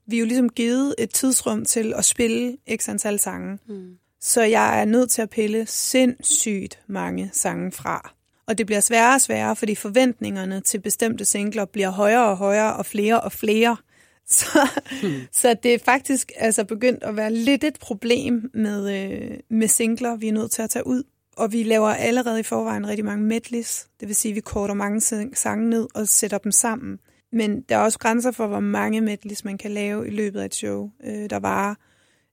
vi 0.08 0.16
er 0.16 0.20
jo 0.20 0.26
ligesom 0.26 0.50
givet 0.50 0.96
et 0.98 1.10
tidsrum 1.10 1.66
til 1.66 1.94
at 1.94 2.06
spille 2.06 2.58
x 2.76 2.90
antal 2.90 3.20
sange. 3.20 3.60
Mm. 3.68 3.98
Så 4.22 4.42
jeg 4.42 4.82
er 4.82 4.86
nødt 4.86 5.12
til 5.12 5.22
at 5.22 5.30
pille 5.30 5.66
sindssygt 5.66 6.80
mange 6.88 7.30
sange 7.34 7.72
fra. 7.72 8.14
Og 8.48 8.58
det 8.58 8.66
bliver 8.66 8.80
sværere 8.80 9.16
og 9.16 9.22
sværere, 9.22 9.56
fordi 9.56 9.76
forventningerne 9.76 10.62
til 10.62 10.80
bestemte 10.82 11.26
singler 11.26 11.66
bliver 11.66 11.90
højere 11.90 12.30
og 12.30 12.38
højere 12.38 12.76
og 12.76 12.86
flere 12.86 13.22
og 13.22 13.32
flere. 13.32 13.78
Så, 14.32 14.70
hmm. 15.02 15.22
så 15.32 15.56
det 15.64 15.74
er 15.74 15.80
faktisk 15.86 16.32
altså 16.38 16.64
begyndt 16.64 17.04
at 17.04 17.16
være 17.16 17.34
lidt 17.34 17.64
et 17.64 17.78
problem 17.82 18.52
med, 18.54 19.12
øh, 19.12 19.38
med 19.50 19.68
singler, 19.68 20.16
vi 20.16 20.28
er 20.28 20.34
nødt 20.34 20.52
til 20.52 20.62
at 20.62 20.70
tage 20.70 20.88
ud. 20.88 21.04
Og 21.38 21.52
vi 21.52 21.64
laver 21.64 21.88
allerede 21.88 22.40
i 22.40 22.44
forvejen 22.44 22.88
rigtig 22.88 23.06
mange 23.06 23.24
medleys. 23.26 23.88
Det 24.00 24.08
vil 24.08 24.16
sige, 24.16 24.32
at 24.32 24.36
vi 24.36 24.42
korter 24.42 24.74
mange 24.74 25.02
sange 25.36 25.70
ned 25.70 25.88
og 25.96 26.08
sætter 26.08 26.38
dem 26.38 26.52
sammen. 26.52 27.00
Men 27.32 27.62
der 27.62 27.76
er 27.78 27.80
også 27.80 28.00
grænser 28.00 28.32
for, 28.32 28.48
hvor 28.48 28.60
mange 28.60 29.02
medleys 29.02 29.46
man 29.46 29.58
kan 29.58 29.72
lave 29.72 30.08
i 30.08 30.12
løbet 30.12 30.40
af 30.40 30.46
et 30.46 30.56
show, 30.56 30.90
øh, 31.04 31.30
der 31.30 31.40
varer. 31.40 31.76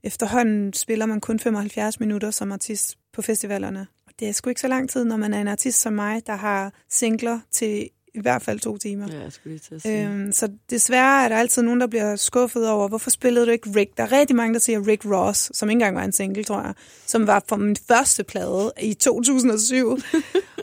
Efterhånden 0.03 0.73
spiller 0.73 1.07
man 1.07 1.21
kun 1.21 1.39
75 1.39 2.01
minutter 2.01 2.31
som 2.31 2.53
artist 2.53 2.99
på 3.13 3.23
festivalerne. 3.23 3.87
Det 4.19 4.29
er 4.29 4.33
sgu 4.33 4.49
ikke 4.51 4.61
så 4.61 4.69
lang 4.69 4.91
tid, 4.91 5.05
når 5.05 5.17
man 5.17 5.35
er 5.35 5.41
en 5.41 5.49
artist 5.49 5.81
som 5.81 5.93
mig, 5.93 6.23
der 6.27 6.37
har 6.37 6.73
singler 6.91 7.41
til 7.51 7.91
i 8.15 8.21
hvert 8.21 8.43
fald 8.43 8.61
to 8.61 8.77
timer. 8.77 9.07
Ja, 9.13 9.21
jeg 9.23 9.33
skulle 9.33 9.53
lige 9.53 9.61
til 9.69 9.75
at 9.75 9.83
sige. 9.83 10.09
Øhm, 10.09 10.33
så 10.33 10.49
desværre 10.71 11.25
er 11.25 11.29
der 11.29 11.37
altid 11.37 11.63
nogen, 11.63 11.81
der 11.81 11.87
bliver 11.87 12.17
skuffet 12.17 12.69
over, 12.69 12.89
hvorfor 12.89 13.11
spillede 13.11 13.47
du 13.47 13.51
ikke 13.51 13.71
Rick? 13.77 13.97
Der 13.97 14.03
er 14.03 14.13
rigtig 14.13 14.37
mange, 14.37 14.55
der 14.55 14.61
siger 14.61 14.87
Rick 14.87 15.05
Ross, 15.05 15.51
som 15.59 15.71
ikke 15.71 15.75
engang 15.75 15.97
var 15.97 16.05
en 16.05 16.13
single, 16.13 16.45
tror 16.45 16.63
jeg, 16.63 16.75
som 17.07 17.27
var 17.27 17.45
fra 17.49 17.57
min 17.57 17.77
første 17.89 18.25
plade 18.25 18.73
i 18.83 18.95
2007. 18.95 19.99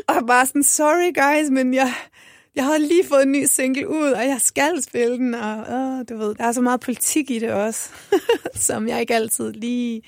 og 0.07 0.27
bare 0.27 0.45
sådan, 0.47 0.63
sorry 0.63 1.13
guys, 1.13 1.49
men 1.49 1.73
jeg, 1.73 1.93
jeg 2.55 2.65
har 2.65 2.77
lige 2.77 3.05
fået 3.07 3.23
en 3.23 3.31
ny 3.31 3.45
single 3.45 3.89
ud, 3.89 4.11
og 4.11 4.23
jeg 4.23 4.41
skal 4.41 4.83
spille 4.83 5.17
den, 5.17 5.33
og 5.33 5.57
åh, 5.57 6.05
du 6.09 6.17
ved, 6.17 6.35
der 6.35 6.43
er 6.43 6.51
så 6.51 6.61
meget 6.61 6.79
politik 6.79 7.31
i 7.31 7.39
det 7.39 7.51
også, 7.51 7.89
som 8.67 8.87
jeg 8.87 9.01
ikke 9.01 9.15
altid 9.15 9.53
lige 9.53 10.01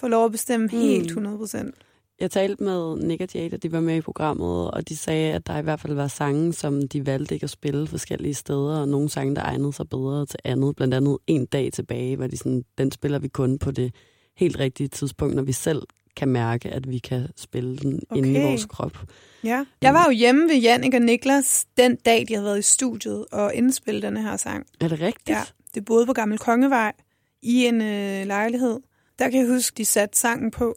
får 0.00 0.08
lov 0.08 0.24
at 0.24 0.32
bestemme 0.32 0.70
helt 0.70 1.06
100 1.06 1.38
procent. 1.38 1.74
Jeg 2.20 2.30
talte 2.30 2.64
med 2.64 2.96
Nick 2.96 3.20
og 3.20 3.52
og 3.52 3.62
de 3.62 3.72
var 3.72 3.80
med 3.80 3.96
i 3.96 4.00
programmet, 4.00 4.70
og 4.70 4.88
de 4.88 4.96
sagde, 4.96 5.32
at 5.32 5.46
der 5.46 5.58
i 5.58 5.62
hvert 5.62 5.80
fald 5.80 5.94
var 5.94 6.08
sange, 6.08 6.52
som 6.52 6.88
de 6.88 7.06
valgte 7.06 7.34
ikke 7.34 7.44
at 7.44 7.50
spille 7.50 7.86
forskellige 7.86 8.34
steder, 8.34 8.80
og 8.80 8.88
nogle 8.88 9.08
sange, 9.08 9.36
der 9.36 9.42
egnede 9.42 9.72
sig 9.72 9.88
bedre 9.88 10.26
til 10.26 10.38
andet. 10.44 10.76
Blandt 10.76 10.94
andet 10.94 11.18
en 11.26 11.46
dag 11.46 11.72
tilbage, 11.72 12.16
hvor 12.16 12.26
de 12.26 12.36
sådan, 12.36 12.64
den 12.78 12.92
spiller 12.92 13.18
vi 13.18 13.28
kun 13.28 13.58
på 13.58 13.70
det 13.70 13.94
helt 14.36 14.58
rigtige 14.58 14.88
tidspunkt, 14.88 15.34
når 15.34 15.42
vi 15.42 15.52
selv 15.52 15.82
kan 16.16 16.28
mærke, 16.28 16.70
at 16.70 16.90
vi 16.90 16.98
kan 16.98 17.28
spille 17.36 17.78
den 17.78 18.00
okay. 18.10 18.18
inde 18.18 18.40
i 18.40 18.42
vores 18.42 18.64
krop. 18.64 18.98
Ja. 19.44 19.64
Jeg 19.82 19.94
var 19.94 20.04
jo 20.04 20.10
hjemme 20.10 20.48
ved 20.48 20.56
Jannik 20.56 20.94
og 20.94 21.02
Niklas 21.02 21.66
den 21.76 21.96
dag, 21.96 22.24
de 22.28 22.34
havde 22.34 22.44
været 22.44 22.58
i 22.58 22.62
studiet 22.62 23.26
og 23.32 23.54
indspille 23.54 24.02
denne 24.02 24.22
her 24.22 24.36
sang. 24.36 24.66
Er 24.80 24.88
det 24.88 25.00
rigtigt? 25.00 25.28
Ja, 25.28 25.42
det 25.74 25.84
boede 25.84 26.06
på 26.06 26.12
Gammel 26.12 26.38
Kongevej 26.38 26.92
i 27.42 27.66
en 27.66 27.80
øh, 27.80 28.26
lejlighed. 28.26 28.80
Der 29.18 29.30
kan 29.30 29.40
jeg 29.40 29.48
huske, 29.48 29.76
de 29.76 29.84
satte 29.84 30.18
sangen 30.18 30.50
på. 30.50 30.76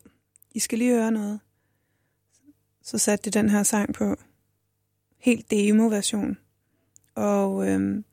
I 0.56 0.60
skal 0.60 0.78
lige 0.78 0.93
høre 0.93 1.12
noget. 1.12 1.39
Så 2.82 2.97
satte 2.97 3.32
de 3.32 3.39
den 3.39 3.49
her 3.49 3.64
sang 3.64 3.93
på. 3.93 4.16
Helt 5.18 5.51
demo-version. 5.51 6.38
Og 7.16 7.70
øhm, 7.70 8.06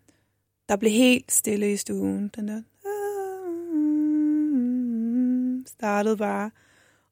der 0.69 0.77
blev 0.77 0.93
helt 0.93 1.33
stille 1.33 1.73
i 1.73 1.77
stuen. 1.77 2.31
Den 2.37 2.49
der 2.49 2.63
startede 5.67 6.17
bare. 6.17 6.51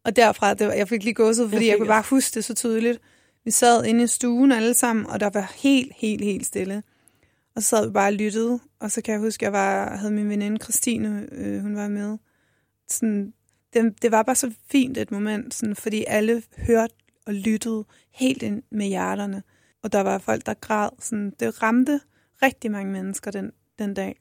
Og 0.05 0.17
derfra, 0.17 0.55
det 0.55 0.67
var, 0.67 0.73
jeg 0.73 0.89
fik 0.89 1.05
lige 1.05 1.15
gåset, 1.15 1.51
fordi 1.51 1.65
Jeg 1.65 1.71
jeg, 1.71 1.79
kunne 1.79 1.89
bare 1.89 2.05
huske 2.11 2.35
det 2.35 2.45
så 2.45 2.55
tydeligt. 2.55 3.01
Vi 3.45 3.51
sad 3.51 3.85
inde 3.85 4.05
i 4.05 4.07
stuen 4.07 4.53
alle 4.53 4.75
sammen, 4.75 5.07
og 5.07 5.21
der 5.21 5.31
var 5.31 5.53
helt, 5.57 5.93
helt, 5.97 6.25
helt 6.25 6.47
stille. 6.47 6.83
Og 7.55 7.63
så 7.63 7.69
sad 7.69 7.87
vi 7.87 7.93
bare 7.93 8.09
og 8.09 8.13
lyttede, 8.13 8.61
og 8.79 8.91
så 8.91 9.03
kan 9.03 9.13
jeg 9.13 9.21
huske, 9.21 9.47
at 9.47 9.53
jeg 9.53 9.53
var, 9.53 9.97
havde 9.97 10.13
min 10.13 10.29
veninde 10.29 10.59
Christine, 10.63 11.29
øh, 11.33 11.63
hun 11.63 11.77
var 11.77 11.89
med. 11.89 12.19
Sådan, 12.89 13.35
det, 13.73 14.03
det 14.03 14.11
var 14.11 14.23
bare 14.23 14.37
så 14.37 14.53
fint 14.71 14.97
et 14.97 15.11
moment, 15.11 15.55
sådan, 15.55 15.77
fordi 15.77 16.05
alle 16.09 16.43
hørte 16.57 16.95
og 17.27 17.35
lyttede 17.35 17.85
helt 18.11 18.43
ind 18.43 18.63
med 18.71 18.87
hjerterne. 18.87 19.43
Og 19.83 19.93
der 19.93 20.01
var 20.01 20.19
folk, 20.19 20.47
der 20.47 20.55
græd. 20.55 20.89
Sådan, 20.99 21.33
det 21.41 21.63
ramte 21.63 22.01
rigtig 22.43 22.71
mange 22.71 22.93
mennesker 22.93 23.31
den, 23.31 23.53
den 23.79 23.95
dag. 23.95 24.21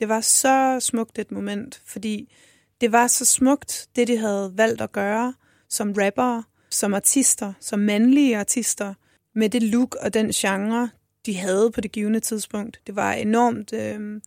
Det 0.00 0.08
var 0.08 0.20
så 0.20 0.80
smukt 0.80 1.18
et 1.18 1.30
moment, 1.30 1.82
fordi 1.86 2.32
det 2.80 2.92
var 2.92 3.06
så 3.06 3.24
smukt, 3.24 3.88
det 3.96 4.08
de 4.08 4.16
havde 4.16 4.52
valgt 4.56 4.80
at 4.80 4.92
gøre 4.92 5.34
som 5.68 5.92
rappere, 5.98 6.44
som 6.70 6.94
artister, 6.94 7.52
som 7.60 7.78
mandlige 7.78 8.38
artister, 8.38 8.94
med 9.34 9.48
det 9.48 9.62
look 9.62 9.94
og 9.94 10.14
den 10.14 10.30
genre, 10.30 10.90
de 11.26 11.36
havde 11.36 11.70
på 11.70 11.80
det 11.80 11.92
givende 11.92 12.20
tidspunkt. 12.20 12.80
Det 12.86 12.96
var 12.96 13.12
enormt, 13.12 13.72
øh, 13.72 14.20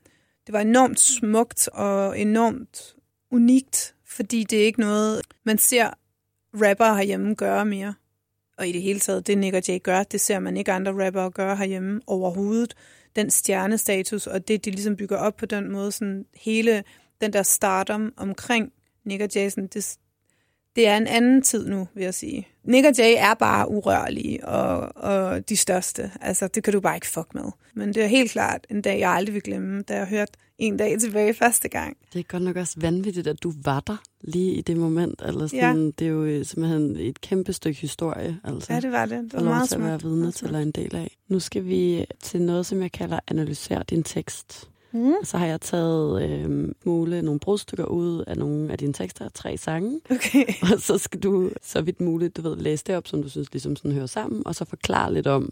det 0.45 0.53
var 0.53 0.59
enormt 0.59 0.99
smukt 0.99 1.67
og 1.67 2.19
enormt 2.19 2.95
unikt, 3.32 3.95
fordi 4.14 4.43
det 4.43 4.61
er 4.61 4.66
ikke 4.66 4.80
noget, 4.80 5.22
man 5.43 5.57
ser 5.57 5.89
rapper 6.53 6.93
herhjemme 6.93 7.36
gøre 7.36 7.66
mere. 7.66 7.93
Og 8.57 8.68
i 8.68 8.72
det 8.72 8.82
hele 8.82 8.99
taget, 8.99 9.28
det 9.28 9.38
Nick 9.38 9.55
og 9.55 9.61
Jay 9.68 9.84
gør, 9.84 10.03
det 10.03 10.22
ser 10.22 10.39
man 10.39 10.57
ikke 10.57 10.72
andre 10.72 11.05
rappere 11.05 11.32
gøre 11.32 11.55
herhjemme 11.55 12.01
overhovedet. 12.07 12.74
Den 13.16 13.30
stjernestatus, 13.30 14.28
og 14.28 14.47
det, 14.47 14.66
de 14.66 14.72
ligesom 14.72 14.95
bygger 14.95 15.18
op 15.18 15.36
på 15.36 15.45
den 15.45 15.72
måde, 15.72 15.91
sådan 15.91 16.26
hele 16.36 16.84
den 17.22 17.34
der 17.34 17.43
stardom 17.43 18.14
omkring 18.18 18.72
Nick 19.05 19.22
og 19.22 19.30
Jay, 19.36 19.49
sådan, 19.49 19.68
det, 19.68 19.97
det 20.76 20.88
er 20.88 20.97
en 20.97 21.07
anden 21.07 21.41
tid 21.41 21.68
nu, 21.68 21.88
vil 21.93 22.03
jeg 22.03 22.14
sige. 22.14 22.47
Nick 22.64 22.88
og 22.88 22.93
Jay 22.97 23.16
er 23.18 23.34
bare 23.34 23.70
urørlige 23.70 24.47
og, 24.47 24.95
og 24.95 25.49
de 25.49 25.57
største. 25.57 26.11
Altså, 26.22 26.47
det 26.47 26.64
kan 26.64 26.74
du 26.74 26.80
bare 26.80 26.95
ikke 26.95 27.07
fuck 27.07 27.34
med. 27.34 27.51
Men 27.76 27.93
det 27.93 28.03
er 28.03 28.07
helt 28.07 28.32
klart 28.32 28.68
en 28.70 28.82
dag, 28.82 28.99
jeg 28.99 29.11
aldrig 29.11 29.34
vil 29.34 29.41
glemme, 29.41 29.82
da 29.82 29.95
jeg 29.95 30.07
hørte 30.07 30.34
en 30.68 30.78
dag 30.78 30.99
tilbage 30.99 31.34
første 31.34 31.68
gang. 31.70 31.97
Det 32.14 32.20
er 32.20 32.24
godt 32.24 32.43
nok 32.43 32.55
også 32.55 32.74
vanvittigt, 32.78 33.28
at 33.28 33.43
du 33.43 33.53
var 33.64 33.80
der 33.80 33.97
lige 34.22 34.53
i 34.53 34.61
det 34.61 34.78
moment. 34.78 35.22
Eller 35.26 35.47
sådan, 35.47 35.78
Ja. 35.86 35.91
Det 35.99 36.01
er 36.01 36.11
jo 36.11 36.24
øh, 36.24 36.45
simpelthen 36.45 36.95
et 36.99 37.22
kæmpe 37.22 37.53
stykke 37.53 37.80
historie. 37.82 38.39
Altså. 38.43 38.74
Ja, 38.74 38.80
det 38.80 38.91
var 38.91 39.05
det. 39.05 39.24
Det 39.24 39.34
var 39.34 39.39
og 39.39 39.45
meget 39.45 39.70
til 39.70 39.76
at 39.76 39.82
være 39.84 39.99
smukt. 39.99 40.14
vidne 40.16 40.32
til 40.32 40.55
og 40.55 40.61
en 40.61 40.72
del 40.72 40.95
af. 40.95 41.18
Nu 41.28 41.39
skal 41.39 41.66
vi 41.66 42.05
til 42.24 42.41
noget, 42.41 42.66
som 42.66 42.82
jeg 42.82 42.91
kalder 42.91 43.20
analysere 43.28 43.84
din 43.89 44.03
tekst. 44.03 44.70
Mm. 44.91 45.11
Og 45.11 45.28
så 45.28 45.38
har 45.38 45.45
jeg 45.45 45.61
taget 45.61 46.24
øh, 46.30 46.70
mule 46.86 47.22
nogle 47.22 47.39
brudstykker 47.39 47.86
ud 47.86 48.24
af 48.28 48.38
nogle 48.38 48.72
af 48.72 48.78
dine 48.78 48.93
tekster, 48.93 49.30
tre 49.30 49.57
sange. 49.57 49.99
Okay. 50.09 50.45
Og 50.74 50.82
så 50.82 50.97
skal 50.97 51.20
du, 51.20 51.49
så 51.64 51.82
vidt 51.82 52.01
muligt, 52.01 52.38
du 52.38 52.41
ved, 52.41 52.55
læse 52.55 52.84
det 52.88 52.95
op, 52.95 53.07
som 53.07 53.24
du 53.24 53.30
synes 53.30 53.51
ligesom 53.53 53.76
sådan 53.76 53.91
hører 53.91 54.05
sammen, 54.05 54.41
og 54.47 54.55
så 54.55 54.66
forklare 54.66 55.14
lidt 55.14 55.28
om, 55.28 55.49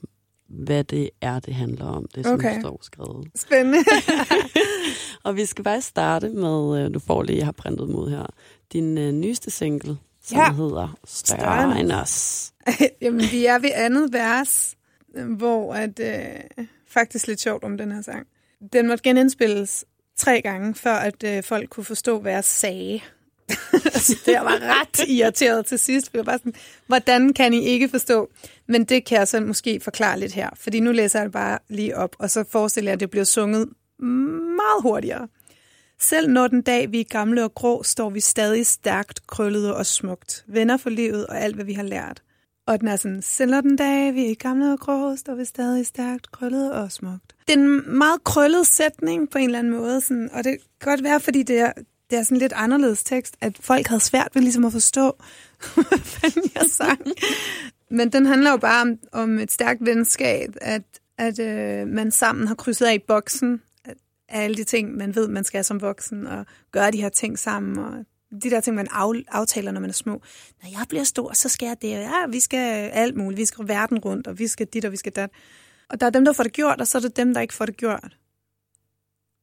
hvad 0.49 0.83
det 0.83 1.09
er, 1.21 1.39
det 1.39 1.53
handler 1.53 1.85
om, 1.85 2.05
det 2.15 2.25
som 2.25 2.33
Okay. 2.33 2.59
står 2.59 2.79
skrevet. 2.83 3.27
Spændende. 3.35 3.77
Og 5.23 5.35
vi 5.35 5.45
skal 5.45 5.63
bare 5.63 5.81
starte 5.81 6.29
med, 6.29 6.85
øh, 6.85 6.93
du 6.93 6.99
får 6.99 7.23
lige, 7.23 7.37
jeg 7.37 7.45
har 7.45 7.51
printet 7.51 7.85
ud 7.85 8.09
her, 8.09 8.25
din 8.73 8.97
øh, 8.97 9.11
nyeste 9.11 9.51
single, 9.51 9.97
som 10.23 10.37
Ja. 10.37 10.51
hedder 10.53 10.97
Større 11.07 11.39
Større 11.39 11.79
end 11.79 11.91
os. 11.91 12.51
Jamen, 13.01 13.21
vi 13.31 13.45
er 13.45 13.59
ved 13.59 13.69
andet 13.73 14.13
vers, 14.13 14.75
øh, 15.15 15.31
hvor 15.31 15.73
at, 15.73 15.99
øh, 15.99 16.65
faktisk 16.87 17.27
lidt 17.27 17.41
sjovt 17.41 17.63
om 17.63 17.77
den 17.77 17.91
her 17.91 18.01
sang. 18.01 18.27
Den 18.73 18.87
måtte 18.87 19.03
genindspilles 19.03 19.85
tre 20.17 20.41
gange, 20.41 20.75
før 20.75 20.95
at 20.95 21.23
øh, 21.23 21.43
folk 21.43 21.69
kunne 21.69 21.83
forstå, 21.83 22.19
hvad 22.19 22.31
jeg 22.31 22.43
sagde. 22.43 22.99
Så 23.93 24.17
det 24.25 24.31
jeg 24.31 24.41
var 24.45 24.59
ret 24.61 25.07
irriteret 25.09 25.65
til 25.65 25.79
sidst. 25.79 26.09
Jeg 26.13 26.19
var 26.19 26.23
bare 26.23 26.37
sådan, 26.37 26.53
hvordan 26.87 27.33
kan 27.33 27.53
I 27.53 27.59
ikke 27.61 27.89
forstå? 27.89 28.29
Men 28.67 28.83
det 28.83 29.05
kan 29.05 29.17
jeg 29.17 29.27
så 29.27 29.39
måske 29.39 29.79
forklare 29.79 30.19
lidt 30.19 30.33
her. 30.33 30.49
Fordi 30.55 30.79
nu 30.79 30.91
læser 30.91 31.19
jeg 31.19 31.25
det 31.25 31.33
bare 31.33 31.59
lige 31.69 31.97
op, 31.97 32.15
og 32.19 32.29
så 32.29 32.43
forestiller 32.49 32.89
jeg, 32.91 32.93
at 32.93 32.99
det 32.99 33.09
bliver 33.09 33.23
sunget 33.23 33.69
meget 34.01 34.81
hurtigere. 34.81 35.27
Selv 35.99 36.29
når 36.29 36.47
den 36.47 36.61
dag 36.61 36.91
vi 36.91 36.99
er 36.99 37.03
gamle 37.03 37.43
og 37.43 37.55
grå, 37.55 37.83
står 37.83 38.09
vi 38.09 38.19
stadig 38.19 38.67
stærkt, 38.67 39.27
krøllede 39.27 39.75
og 39.75 39.85
smukt. 39.85 40.45
Venner 40.47 40.77
for 40.77 40.89
livet 40.89 41.27
og 41.27 41.41
alt, 41.41 41.55
hvad 41.55 41.65
vi 41.65 41.73
har 41.73 41.83
lært. 41.83 42.21
Og 42.67 42.79
den 42.79 42.87
er 42.87 42.95
sådan, 42.95 43.21
sælger 43.21 43.61
den 43.61 43.75
dag, 43.75 44.13
vi 44.13 44.31
er 44.31 44.35
gamle 44.35 44.73
og 44.73 44.79
grå, 44.79 45.15
står 45.15 45.35
vi 45.35 45.45
stadig 45.45 45.85
stærkt, 45.87 46.31
krøllet 46.31 46.73
og 46.73 46.91
smukt. 46.91 47.35
Det 47.47 47.53
er 47.53 47.57
en 47.57 47.97
meget 47.97 48.23
krøllet 48.23 48.67
sætning 48.67 49.29
på 49.29 49.37
en 49.37 49.45
eller 49.45 49.59
anden 49.59 49.73
måde, 49.73 50.01
sådan, 50.01 50.29
og 50.33 50.43
det 50.43 50.51
kan 50.51 50.91
godt 50.91 51.03
være, 51.03 51.19
fordi 51.19 51.43
det 51.43 51.59
er, 51.59 51.71
det 52.09 52.17
er 52.19 52.23
sådan 52.23 52.37
lidt 52.37 52.53
anderledes 52.55 53.03
tekst, 53.03 53.35
at 53.41 53.57
folk 53.59 53.87
havde 53.87 54.01
svært 54.01 54.29
ved 54.33 54.41
ligesom 54.41 54.65
at 54.65 54.71
forstå, 54.71 55.17
hvad 55.75 55.99
fanden 55.99 56.51
jeg 56.55 56.65
sang. 56.69 57.01
Men 57.89 58.11
den 58.11 58.25
handler 58.25 58.51
jo 58.51 58.57
bare 58.57 58.81
om, 58.81 58.97
om 59.11 59.39
et 59.39 59.51
stærkt 59.51 59.85
venskab, 59.85 60.55
at, 60.61 60.83
at 61.17 61.39
øh, 61.39 61.87
man 61.87 62.11
sammen 62.11 62.47
har 62.47 62.55
krydset 62.55 62.85
af 62.85 62.93
i 62.93 62.99
boksen, 63.07 63.61
alle 64.31 64.55
de 64.55 64.63
ting, 64.63 64.95
man 64.95 65.15
ved, 65.15 65.27
man 65.27 65.43
skal 65.43 65.63
som 65.63 65.81
voksen, 65.81 66.27
og 66.27 66.45
gøre 66.71 66.91
de 66.91 67.01
her 67.01 67.09
ting 67.09 67.39
sammen, 67.39 67.77
og 67.79 68.05
de 68.43 68.49
der 68.49 68.59
ting, 68.59 68.75
man 68.75 68.87
aftaler, 69.27 69.71
når 69.71 69.81
man 69.81 69.89
er 69.89 69.93
små. 69.93 70.21
Når 70.63 70.69
jeg 70.69 70.85
bliver 70.89 71.03
stor, 71.03 71.33
så 71.33 71.49
skal 71.49 71.65
jeg 71.67 71.81
det, 71.81 71.89
ja, 71.89 72.27
vi 72.29 72.39
skal 72.39 72.89
alt 72.89 73.17
muligt, 73.17 73.37
vi 73.37 73.45
skal 73.45 73.67
verden 73.67 73.99
rundt, 73.99 74.27
og 74.27 74.39
vi 74.39 74.47
skal 74.47 74.67
dit, 74.67 74.85
og 74.85 74.91
vi 74.91 74.97
skal 74.97 75.11
dat. 75.11 75.29
Og 75.89 75.99
der 75.99 76.05
er 76.05 76.09
dem, 76.09 76.25
der 76.25 76.33
får 76.33 76.43
det 76.43 76.53
gjort, 76.53 76.81
og 76.81 76.87
så 76.87 76.97
er 76.97 77.01
det 77.01 77.17
dem, 77.17 77.33
der 77.33 77.41
ikke 77.41 77.53
får 77.53 77.65
det 77.65 77.77
gjort. 77.77 78.17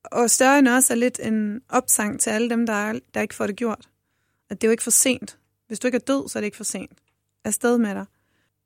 Og 0.05 0.30
større 0.30 0.59
end 0.59 0.68
også 0.68 0.93
er 0.93 0.97
lidt 0.97 1.20
en 1.22 1.61
opsang 1.68 2.20
til 2.20 2.30
alle 2.30 2.51
dem, 2.51 2.66
der, 2.66 2.72
er, 2.72 2.99
der 3.14 3.20
ikke 3.20 3.34
får 3.34 3.47
det 3.47 3.57
gjort. 3.57 3.89
At 4.51 4.61
det 4.61 4.66
er 4.66 4.68
jo 4.68 4.72
ikke 4.72 4.82
for 4.82 4.91
sent. 4.91 5.39
Hvis 5.66 5.78
du 5.78 5.89
ikke 5.89 5.97
er 5.97 6.07
død, 6.07 6.28
så 6.28 6.39
er 6.39 6.41
det 6.41 6.47
ikke 6.47 6.57
for 6.57 6.64
sent. 6.64 6.99
Afsted 7.45 7.78
med 7.78 7.95
dig. 7.95 8.05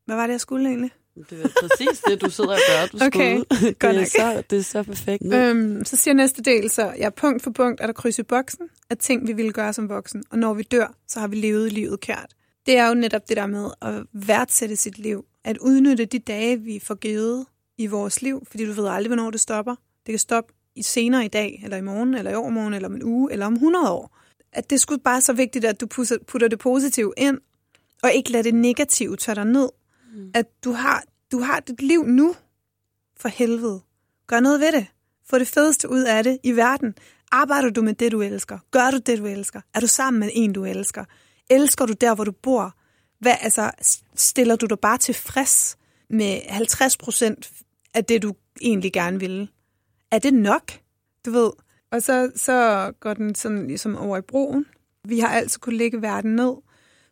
Hvad 0.05 0.17
var 0.17 0.27
det, 0.27 0.33
jeg 0.33 0.41
skulle 0.41 0.69
egentlig? 0.69 0.91
Det 1.15 1.45
er 1.45 1.49
præcis 1.61 2.01
det, 2.01 2.21
du 2.21 2.31
sidder 2.31 2.51
og 2.51 2.59
gør, 2.69 2.99
du 2.99 3.05
okay, 3.05 3.39
skulle. 3.39 3.75
Det 3.81 4.01
er, 4.01 4.05
så, 4.05 4.43
det 4.51 4.59
er 4.59 4.63
så 4.63 4.83
perfekt. 4.83 5.23
Øhm, 5.35 5.85
så 5.85 5.97
siger 5.97 6.15
næste 6.15 6.43
del 6.43 6.71
så, 6.71 6.95
ja, 6.99 7.11
punkt 7.11 7.43
for 7.43 7.51
punkt 7.51 7.81
er 7.81 7.87
der 7.87 7.93
kryds 7.93 8.19
i 8.19 8.23
boksen 8.23 8.69
af 8.91 8.99
ting, 8.99 9.29
vi 9.29 9.33
ville 9.33 9.53
gøre 9.53 9.73
som 9.73 9.89
voksen. 9.89 10.25
Og 10.31 10.39
når 10.39 10.55
vi 10.55 10.63
dør, 10.63 10.95
så 11.09 11.21
har 11.21 11.29
vi 11.29 11.37
levet 11.37 11.73
livet 11.73 12.01
kært. 12.01 12.35
Det 12.67 12.77
er 12.77 12.89
jo 12.89 12.95
netop 12.95 13.29
det 13.29 13.37
der 13.37 13.47
med 13.47 13.71
at 13.83 13.95
værdsætte 14.13 14.77
sit 14.77 14.99
liv. 14.99 15.25
At 15.45 15.59
udnytte 15.59 16.05
de 16.05 16.19
dage, 16.19 16.61
vi 16.61 16.79
får 16.79 16.95
givet 16.95 17.47
i 17.79 17.87
vores 17.87 18.23
liv, 18.23 18.47
fordi 18.51 18.67
du 18.67 18.73
ved 18.73 18.89
aldrig, 18.89 19.09
hvornår 19.09 19.31
det 19.31 19.41
stopper. 19.41 19.75
Det 20.07 20.13
kan 20.13 20.19
stoppe 20.19 20.53
i 20.75 20.83
senere 20.83 21.25
i 21.25 21.29
dag, 21.29 21.61
eller 21.65 21.77
i 21.77 21.81
morgen, 21.81 22.15
eller 22.15 22.31
i 22.31 22.35
overmorgen, 22.35 22.75
eller 22.75 22.89
om 22.89 22.95
en 22.95 23.03
uge, 23.03 23.33
eller 23.33 23.47
om 23.47 23.55
100 23.55 23.91
år. 23.91 24.19
At 24.53 24.71
det 24.71 24.81
skulle 24.81 25.03
bare 25.03 25.21
så 25.21 25.33
vigtigt, 25.33 25.65
at 25.65 25.81
du 25.81 25.87
putter 26.27 26.49
det 26.49 26.59
positive 26.59 27.13
ind, 27.17 27.39
og 28.03 28.13
ikke 28.13 28.31
lade 28.31 28.43
det 28.43 28.55
negative 28.55 29.17
tage 29.17 29.35
dig 29.35 29.45
ned. 29.45 29.69
Mm. 30.13 30.31
At 30.35 30.47
du 30.65 30.73
har, 30.73 31.05
du 31.33 31.39
har 31.39 31.61
dit 31.61 31.83
liv 31.83 32.07
nu, 32.07 32.35
for 33.17 33.29
helvede. 33.29 33.81
Gør 34.27 34.41
noget 34.41 34.61
ved 34.61 34.73
det. 34.73 34.87
Få 35.31 35.39
det 35.39 35.49
fedeste 35.49 35.91
ud 35.91 36.03
af 36.03 36.25
det 36.25 36.39
i 36.43 36.53
verden. 36.53 36.95
Arbejder 37.33 37.71
du 37.71 37.83
med 37.83 37.95
det, 37.95 38.13
du 38.13 38.23
elsker? 38.23 38.59
Gør 38.71 38.91
du 38.91 38.99
det, 38.99 39.19
du 39.19 39.27
elsker? 39.27 39.61
Er 39.75 39.81
du 39.81 39.87
sammen 39.87 40.21
med 40.21 40.31
en, 40.33 40.53
du 40.53 40.65
elsker? 40.65 41.05
Elsker 41.51 41.87
du 41.87 41.93
der, 41.93 42.15
hvor 42.15 42.25
du 42.25 42.33
bor? 42.33 42.75
Hvad, 43.19 43.35
altså, 43.41 43.71
stiller 44.15 44.57
du 44.57 44.67
dig 44.67 44.79
bare 44.79 44.99
tilfreds 44.99 45.79
med 46.11 46.41
50 46.49 46.97
procent 46.97 47.51
af 47.95 48.05
det, 48.05 48.23
du 48.23 48.35
egentlig 48.61 48.93
gerne 48.93 49.21
ville? 49.21 49.49
Er 50.11 50.19
det 50.19 50.35
nok? 50.35 50.73
Du 51.27 51.31
ved. 51.31 51.51
Og 51.93 52.03
så, 52.03 52.33
så 52.37 52.93
går 53.01 53.15
den 53.15 53.35
sådan 53.35 53.67
ligesom 53.67 53.97
over 53.97 54.19
i 54.19 54.21
broen. 54.21 54.67
Vi 55.05 55.19
har 55.19 55.29
altid 55.29 55.61
kunne 55.61 55.77
lægge 55.77 56.03
verden 56.03 56.37
ned, 56.37 56.55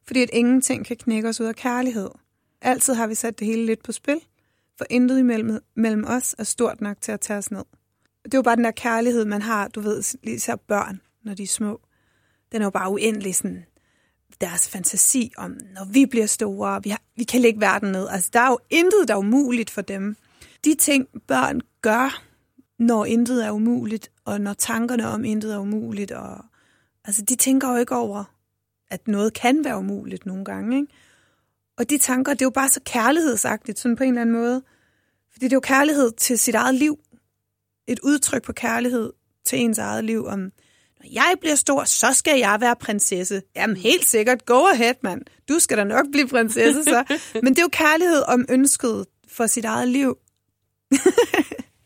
fordi 0.06 0.22
at 0.22 0.30
ingenting 0.32 0.86
kan 0.86 0.96
knække 0.96 1.28
os 1.28 1.40
ud 1.40 1.46
af 1.46 1.56
kærlighed. 1.56 2.10
Altid 2.62 2.94
har 2.94 3.06
vi 3.06 3.14
sat 3.14 3.38
det 3.38 3.46
hele 3.46 3.66
lidt 3.66 3.82
på 3.82 3.92
spil, 3.92 4.20
for 4.78 4.86
intet 4.90 5.18
imellem 5.18 5.58
mellem 5.74 6.04
os 6.06 6.34
er 6.38 6.44
stort 6.44 6.80
nok 6.80 7.00
til 7.00 7.12
at 7.12 7.20
tage 7.20 7.38
os 7.38 7.50
ned. 7.50 7.64
Det 8.24 8.34
er 8.34 8.38
jo 8.38 8.42
bare 8.42 8.56
den 8.56 8.64
der 8.64 8.70
kærlighed, 8.70 9.24
man 9.24 9.42
har, 9.42 9.68
du 9.68 9.80
ved, 9.80 10.02
især 10.22 10.56
børn, 10.56 11.00
når 11.24 11.34
de 11.34 11.42
er 11.42 11.46
små. 11.46 11.80
Den 12.52 12.62
er 12.62 12.66
jo 12.66 12.70
bare 12.70 12.90
uendelig 12.90 13.34
sådan, 13.34 13.64
deres 14.40 14.68
fantasi 14.68 15.32
om, 15.36 15.56
når 15.74 15.84
vi 15.92 16.06
bliver 16.06 16.26
store, 16.26 16.80
vi, 16.82 16.90
har, 16.90 17.02
vi 17.16 17.24
kan 17.24 17.40
lægge 17.40 17.60
verden 17.60 17.92
ned. 17.92 18.08
Altså, 18.08 18.30
der 18.32 18.40
er 18.40 18.48
jo 18.48 18.58
intet, 18.70 19.08
der 19.08 19.14
er 19.14 19.18
umuligt 19.18 19.70
for 19.70 19.82
dem. 19.82 20.16
De 20.64 20.74
ting, 20.74 21.06
børn 21.26 21.60
gør, 21.82 22.22
når 22.78 23.04
intet 23.04 23.46
er 23.46 23.50
umuligt, 23.50 24.10
og 24.24 24.40
når 24.40 24.52
tankerne 24.52 25.08
om 25.08 25.24
intet 25.24 25.54
er 25.54 25.58
umuligt, 25.58 26.12
og 26.12 26.44
altså, 27.04 27.22
de 27.22 27.36
tænker 27.36 27.68
jo 27.68 27.76
ikke 27.76 27.96
over, 27.96 28.24
at 28.90 29.08
noget 29.08 29.32
kan 29.34 29.64
være 29.64 29.78
umuligt 29.78 30.26
nogle 30.26 30.44
gange, 30.44 30.76
ikke? 30.76 30.92
Og 31.80 31.90
de 31.90 31.98
tanker, 31.98 32.32
det 32.32 32.42
er 32.42 32.46
jo 32.46 32.50
bare 32.50 32.68
så 32.68 32.80
kærlighedsagtigt, 32.84 33.78
sådan 33.78 33.96
på 33.96 34.04
en 34.04 34.08
eller 34.08 34.20
anden 34.20 34.36
måde. 34.36 34.62
Fordi 35.32 35.44
det 35.44 35.52
er 35.52 35.56
jo 35.56 35.60
kærlighed 35.60 36.12
til 36.12 36.38
sit 36.38 36.54
eget 36.54 36.74
liv. 36.74 36.98
Et 37.88 38.00
udtryk 38.02 38.42
på 38.42 38.52
kærlighed 38.52 39.12
til 39.44 39.58
ens 39.58 39.78
eget 39.78 40.04
liv 40.04 40.26
om, 40.26 40.38
når 40.38 41.06
jeg 41.12 41.34
bliver 41.40 41.54
stor, 41.54 41.84
så 41.84 42.12
skal 42.12 42.38
jeg 42.38 42.58
være 42.60 42.76
prinsesse. 42.76 43.42
Jamen 43.56 43.76
helt 43.76 44.04
sikkert, 44.04 44.46
go 44.46 44.66
ahead, 44.72 44.94
mand. 45.02 45.22
Du 45.48 45.58
skal 45.58 45.76
da 45.76 45.84
nok 45.84 46.06
blive 46.12 46.28
prinsesse, 46.28 46.84
så. 46.84 47.04
Men 47.42 47.52
det 47.52 47.58
er 47.58 47.62
jo 47.62 47.68
kærlighed 47.72 48.22
om 48.28 48.44
ønsket 48.48 49.06
for 49.28 49.46
sit 49.46 49.64
eget 49.64 49.88
liv. 49.88 50.18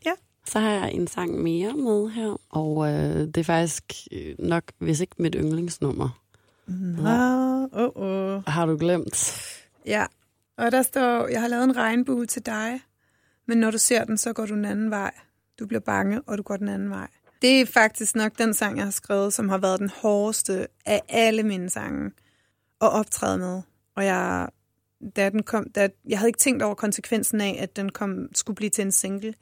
ja. 0.06 0.12
Så 0.48 0.58
har 0.58 0.70
jeg 0.70 0.92
en 0.92 1.06
sang 1.06 1.42
mere 1.42 1.72
med 1.72 2.10
her, 2.10 2.40
og 2.50 2.92
øh, 2.92 3.26
det 3.26 3.36
er 3.36 3.44
faktisk 3.44 3.84
øh, 4.12 4.34
nok, 4.38 4.64
hvis 4.78 5.00
ikke 5.00 5.14
mit 5.18 5.34
yndlingsnummer. 5.38 6.20
Nå, 6.66 7.68
oh, 7.72 7.90
oh. 7.94 8.42
Har 8.46 8.66
du 8.66 8.76
glemt? 8.76 9.40
Ja, 9.86 10.06
og 10.56 10.72
der 10.72 10.82
står, 10.82 11.28
jeg 11.28 11.40
har 11.40 11.48
lavet 11.48 11.64
en 11.64 11.76
regnbue 11.76 12.26
til 12.26 12.46
dig, 12.46 12.80
men 13.46 13.58
når 13.58 13.70
du 13.70 13.78
ser 13.78 14.04
den, 14.04 14.18
så 14.18 14.32
går 14.32 14.46
du 14.46 14.54
den 14.54 14.64
anden 14.64 14.90
vej. 14.90 15.14
Du 15.58 15.66
bliver 15.66 15.80
bange, 15.80 16.22
og 16.26 16.38
du 16.38 16.42
går 16.42 16.56
den 16.56 16.68
anden 16.68 16.90
vej. 16.90 17.08
Det 17.42 17.60
er 17.60 17.66
faktisk 17.66 18.16
nok 18.16 18.38
den 18.38 18.54
sang, 18.54 18.76
jeg 18.76 18.84
har 18.84 18.90
skrevet, 18.90 19.32
som 19.32 19.48
har 19.48 19.58
været 19.58 19.80
den 19.80 19.90
hårdeste 19.90 20.66
af 20.86 21.02
alle 21.08 21.42
mine 21.42 21.70
sange 21.70 22.10
at 22.80 22.90
optræde 22.90 23.38
med. 23.38 23.62
Og 23.96 24.04
jeg, 24.04 24.48
da 25.16 25.30
den 25.30 25.42
kom, 25.42 25.70
da, 25.70 25.88
jeg 26.08 26.18
havde 26.18 26.28
ikke 26.28 26.38
tænkt 26.38 26.62
over 26.62 26.74
konsekvensen 26.74 27.40
af, 27.40 27.58
at 27.60 27.76
den 27.76 27.92
kom, 27.92 28.28
skulle 28.34 28.54
blive 28.54 28.70
til 28.70 28.82
en 28.82 28.92
single. 28.92 29.34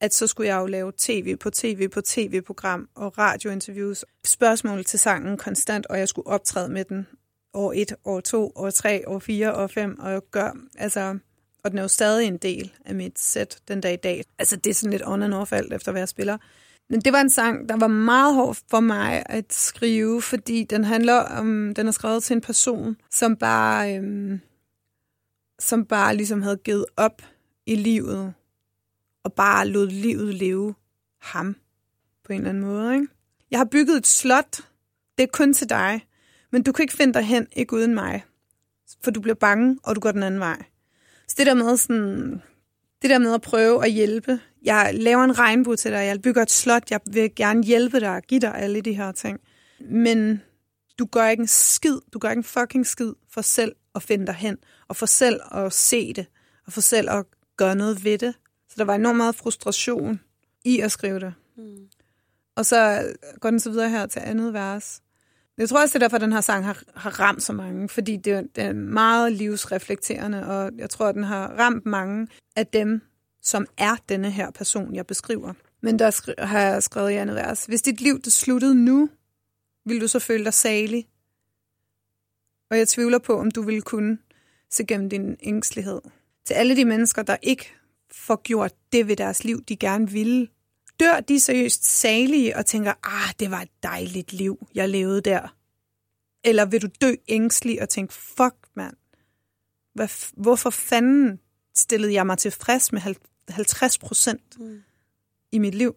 At 0.00 0.14
så 0.14 0.26
skulle 0.26 0.48
jeg 0.48 0.60
jo 0.60 0.66
lave 0.66 0.92
tv 0.98 1.36
på 1.36 1.50
tv 1.50 1.88
på 1.88 2.00
tv-program 2.00 2.88
og 2.94 3.18
radiointerviews. 3.18 4.04
Spørgsmål 4.24 4.84
til 4.84 4.98
sangen 4.98 5.36
konstant, 5.36 5.86
og 5.86 5.98
jeg 5.98 6.08
skulle 6.08 6.26
optræde 6.26 6.68
med 6.68 6.84
den 6.84 7.06
år 7.56 7.72
1, 7.76 7.94
år 8.04 8.20
2, 8.20 8.52
år 8.54 8.70
3, 8.70 9.08
år 9.08 9.18
4, 9.18 9.54
år 9.54 9.66
5, 9.66 9.98
og 9.98 10.12
jeg 10.12 10.20
gør, 10.30 10.56
altså, 10.78 11.18
og 11.64 11.70
den 11.70 11.78
er 11.78 11.82
jo 11.82 11.88
stadig 11.88 12.26
en 12.26 12.36
del 12.36 12.72
af 12.84 12.94
mit 12.94 13.18
sæt 13.18 13.58
den 13.68 13.80
dag 13.80 13.92
i 13.92 13.96
dag. 13.96 14.24
Altså, 14.38 14.56
det 14.56 14.70
er 14.70 14.74
sådan 14.74 14.90
lidt 14.90 15.02
on 15.06 15.22
and 15.22 15.34
off 15.34 15.52
alt 15.52 15.72
efter, 15.72 15.92
hvad 15.92 16.00
jeg 16.00 16.08
spiller. 16.08 16.38
Men 16.90 17.00
det 17.00 17.12
var 17.12 17.20
en 17.20 17.30
sang, 17.30 17.68
der 17.68 17.76
var 17.76 17.86
meget 17.86 18.34
hård 18.34 18.56
for 18.70 18.80
mig 18.80 19.22
at 19.26 19.52
skrive, 19.52 20.22
fordi 20.22 20.64
den 20.64 20.84
handler 20.84 21.14
om, 21.14 21.74
den 21.74 21.86
er 21.86 21.90
skrevet 21.90 22.22
til 22.22 22.34
en 22.34 22.40
person, 22.40 22.96
som 23.10 23.36
bare, 23.36 23.96
øhm, 23.96 24.40
som 25.58 25.84
bare 25.84 26.16
ligesom 26.16 26.42
havde 26.42 26.56
givet 26.56 26.86
op 26.96 27.22
i 27.66 27.74
livet, 27.74 28.34
og 29.24 29.32
bare 29.32 29.68
lod 29.68 29.86
livet 29.86 30.34
leve 30.34 30.74
ham 31.20 31.56
på 32.24 32.32
en 32.32 32.38
eller 32.38 32.50
anden 32.50 32.64
måde. 32.64 32.94
Ikke? 32.94 33.06
Jeg 33.50 33.58
har 33.58 33.64
bygget 33.64 33.96
et 33.96 34.06
slot, 34.06 34.56
det 35.18 35.22
er 35.22 35.32
kun 35.32 35.54
til 35.54 35.68
dig, 35.68 36.05
men 36.50 36.62
du 36.62 36.72
kan 36.72 36.82
ikke 36.82 36.94
finde 36.94 37.14
dig 37.14 37.22
hen, 37.22 37.46
ikke 37.52 37.76
uden 37.76 37.94
mig. 37.94 38.24
For 39.04 39.10
du 39.10 39.20
bliver 39.20 39.34
bange, 39.34 39.78
og 39.82 39.96
du 39.96 40.00
går 40.00 40.12
den 40.12 40.22
anden 40.22 40.40
vej. 40.40 40.62
Så 41.28 41.34
det 41.38 41.46
der 41.46 41.54
med 41.54 41.76
sådan, 41.76 42.42
det 43.02 43.10
der 43.10 43.18
med 43.18 43.34
at 43.34 43.42
prøve 43.42 43.84
at 43.84 43.92
hjælpe. 43.92 44.40
Jeg 44.62 44.90
laver 44.94 45.24
en 45.24 45.38
regnbue 45.38 45.76
til 45.76 45.90
dig, 45.90 45.98
jeg 45.98 46.22
bygger 46.22 46.42
et 46.42 46.50
slot, 46.50 46.90
jeg 46.90 47.00
vil 47.06 47.34
gerne 47.34 47.62
hjælpe 47.62 48.00
dig 48.00 48.10
og 48.10 48.22
give 48.22 48.40
dig 48.40 48.54
alle 48.54 48.80
de 48.80 48.92
her 48.92 49.12
ting. 49.12 49.40
Men 49.80 50.42
du 50.98 51.06
gør 51.06 51.28
ikke 51.28 51.40
en 51.40 51.46
skid, 51.46 51.98
du 52.12 52.18
gør 52.18 52.30
ikke 52.30 52.38
en 52.38 52.44
fucking 52.44 52.86
skid 52.86 53.12
for 53.30 53.40
selv 53.40 53.72
at 53.94 54.02
finde 54.02 54.26
dig 54.26 54.34
hen, 54.34 54.58
og 54.88 54.96
for 54.96 55.06
selv 55.06 55.40
at 55.52 55.72
se 55.72 56.12
det, 56.12 56.26
og 56.66 56.72
for 56.72 56.80
selv 56.80 57.10
at 57.10 57.24
gøre 57.56 57.74
noget 57.74 58.04
ved 58.04 58.18
det. 58.18 58.34
Så 58.68 58.74
der 58.78 58.84
var 58.84 58.94
enormt 58.94 59.16
meget 59.16 59.34
frustration 59.34 60.20
i 60.64 60.80
at 60.80 60.92
skrive 60.92 61.20
det. 61.20 61.34
Mm. 61.56 61.88
Og 62.56 62.66
så 62.66 63.12
går 63.40 63.50
den 63.50 63.60
så 63.60 63.70
videre 63.70 63.90
her 63.90 64.06
til 64.06 64.20
andet 64.20 64.52
vers. 64.52 65.02
Jeg 65.58 65.68
tror 65.68 65.80
også, 65.80 65.92
det 65.92 66.02
er 66.02 66.08
derfor, 66.08 66.16
at 66.16 66.20
den 66.20 66.32
her 66.32 66.40
sang 66.40 66.64
har, 66.64 66.82
har 66.94 67.20
ramt 67.20 67.42
så 67.42 67.52
mange, 67.52 67.88
fordi 67.88 68.16
det, 68.16 68.56
det 68.56 68.64
er 68.64 68.72
meget 68.72 69.32
livsreflekterende, 69.32 70.46
og 70.46 70.70
jeg 70.78 70.90
tror, 70.90 71.06
at 71.06 71.14
den 71.14 71.24
har 71.24 71.48
ramt 71.48 71.86
mange 71.86 72.28
af 72.56 72.66
dem, 72.66 73.00
som 73.42 73.66
er 73.78 73.96
denne 74.08 74.30
her 74.30 74.50
person, 74.50 74.94
jeg 74.94 75.06
beskriver. 75.06 75.52
Men 75.82 75.98
der 75.98 76.10
skri- 76.10 76.44
har 76.44 76.60
jeg 76.60 76.82
skrevet 76.82 77.10
i 77.10 77.14
andet 77.14 77.36
vers. 77.36 77.64
Hvis 77.64 77.82
dit 77.82 78.00
liv 78.00 78.20
det 78.22 78.32
sluttede 78.32 78.74
nu, 78.74 79.08
vil 79.84 80.00
du 80.00 80.08
så 80.08 80.18
føle 80.18 80.44
dig 80.44 80.54
salig. 80.54 81.06
Og 82.70 82.78
jeg 82.78 82.88
tvivler 82.88 83.18
på, 83.18 83.38
om 83.40 83.50
du 83.50 83.62
ville 83.62 83.82
kunne 83.82 84.18
se 84.70 84.84
gennem 84.84 85.10
din 85.10 85.36
ængstelighed. 85.42 86.00
Til 86.46 86.54
alle 86.54 86.76
de 86.76 86.84
mennesker, 86.84 87.22
der 87.22 87.36
ikke 87.42 87.72
får 88.12 88.42
gjort 88.42 88.72
det 88.92 89.08
ved 89.08 89.16
deres 89.16 89.44
liv, 89.44 89.64
de 89.64 89.76
gerne 89.76 90.10
ville, 90.10 90.48
dør 91.00 91.20
de 91.20 91.40
seriøst 91.40 91.84
salige 91.84 92.56
og 92.56 92.66
tænker, 92.66 92.92
ah, 93.02 93.34
det 93.40 93.50
var 93.50 93.60
et 93.60 93.70
dejligt 93.82 94.32
liv, 94.32 94.66
jeg 94.74 94.88
levede 94.88 95.20
der? 95.20 95.56
Eller 96.44 96.64
vil 96.64 96.82
du 96.82 96.88
dø 97.00 97.14
ængstelig 97.28 97.82
og 97.82 97.88
tænke, 97.88 98.14
fuck 98.14 98.54
mand, 98.74 98.96
Hvad, 99.94 100.08
hvorfor 100.42 100.70
fanden 100.70 101.40
stillede 101.74 102.12
jeg 102.12 102.26
mig 102.26 102.38
tilfreds 102.38 102.92
med 102.92 103.00
50 103.48 103.98
procent 103.98 104.58
mm. 104.60 104.82
i 105.52 105.58
mit 105.58 105.74
liv? 105.74 105.96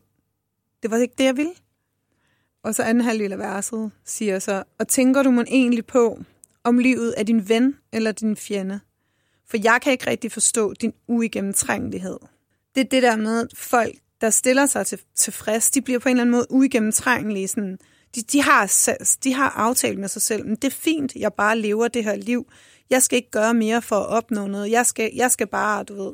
Det 0.83 0.91
var 0.91 0.97
ikke 0.97 1.15
det, 1.17 1.23
jeg 1.23 1.37
ville. 1.37 1.53
Og 2.63 2.75
så 2.75 2.83
anden 2.83 3.03
halvdel 3.03 3.31
af 3.31 3.39
verset 3.39 3.91
siger 4.05 4.39
så, 4.39 4.63
og 4.79 4.87
tænker 4.87 5.23
du 5.23 5.31
må 5.31 5.41
egentlig 5.47 5.85
på, 5.85 6.19
om 6.63 6.77
livet 6.77 7.13
er 7.17 7.23
din 7.23 7.49
ven 7.49 7.77
eller 7.91 8.11
din 8.11 8.35
fjende? 8.35 8.79
For 9.45 9.57
jeg 9.63 9.79
kan 9.81 9.91
ikke 9.91 10.07
rigtig 10.07 10.31
forstå 10.31 10.73
din 10.73 10.93
uigennemtrængelighed. 11.07 12.19
Det 12.75 12.81
er 12.81 12.89
det 12.89 13.03
der 13.03 13.15
med 13.15 13.47
folk, 13.55 13.95
der 14.21 14.29
stiller 14.29 14.65
sig 14.65 14.87
til, 14.87 14.99
tilfreds, 15.15 15.71
de 15.71 15.81
bliver 15.81 15.99
på 15.99 16.09
en 16.09 16.15
eller 16.15 16.21
anden 16.21 16.31
måde 16.31 16.47
uigennemtrængelige. 16.49 17.47
Sådan, 17.47 17.77
de, 18.15 18.21
de, 18.21 18.41
har, 18.41 18.71
de 19.23 19.33
har 19.33 19.49
aftalt 19.49 19.99
med 19.99 20.07
sig 20.07 20.21
selv, 20.21 20.45
men 20.45 20.55
det 20.55 20.63
er 20.63 20.71
fint, 20.75 21.15
jeg 21.15 21.33
bare 21.33 21.57
lever 21.57 21.87
det 21.87 22.03
her 22.03 22.15
liv. 22.15 22.51
Jeg 22.89 23.03
skal 23.03 23.15
ikke 23.15 23.31
gøre 23.31 23.53
mere 23.53 23.81
for 23.81 23.95
at 23.95 24.07
opnå 24.07 24.47
noget. 24.47 24.71
Jeg 24.71 24.85
skal, 24.85 25.11
jeg 25.15 25.31
skal 25.31 25.47
bare, 25.47 25.83
du 25.83 26.03
ved, 26.03 26.13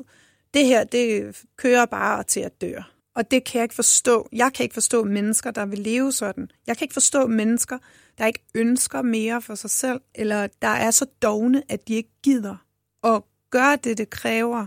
det 0.54 0.66
her, 0.66 0.84
det 0.84 1.36
kører 1.56 1.86
bare 1.86 2.22
til 2.22 2.40
at 2.40 2.60
dø. 2.60 2.72
Og 3.14 3.30
det 3.30 3.44
kan 3.44 3.58
jeg 3.58 3.62
ikke 3.62 3.74
forstå. 3.74 4.28
Jeg 4.32 4.52
kan 4.52 4.64
ikke 4.64 4.74
forstå 4.74 5.04
mennesker, 5.04 5.50
der 5.50 5.66
vil 5.66 5.78
leve 5.78 6.12
sådan. 6.12 6.48
Jeg 6.66 6.76
kan 6.76 6.84
ikke 6.84 6.92
forstå 6.92 7.26
mennesker, 7.26 7.78
der 8.18 8.26
ikke 8.26 8.44
ønsker 8.54 9.02
mere 9.02 9.42
for 9.42 9.54
sig 9.54 9.70
selv, 9.70 10.00
eller 10.14 10.46
der 10.62 10.68
er 10.68 10.90
så 10.90 11.06
dogne, 11.22 11.62
at 11.68 11.88
de 11.88 11.94
ikke 11.94 12.12
gider 12.22 12.56
at 13.04 13.22
gøre 13.50 13.76
det, 13.76 13.98
det 13.98 14.10
kræver, 14.10 14.66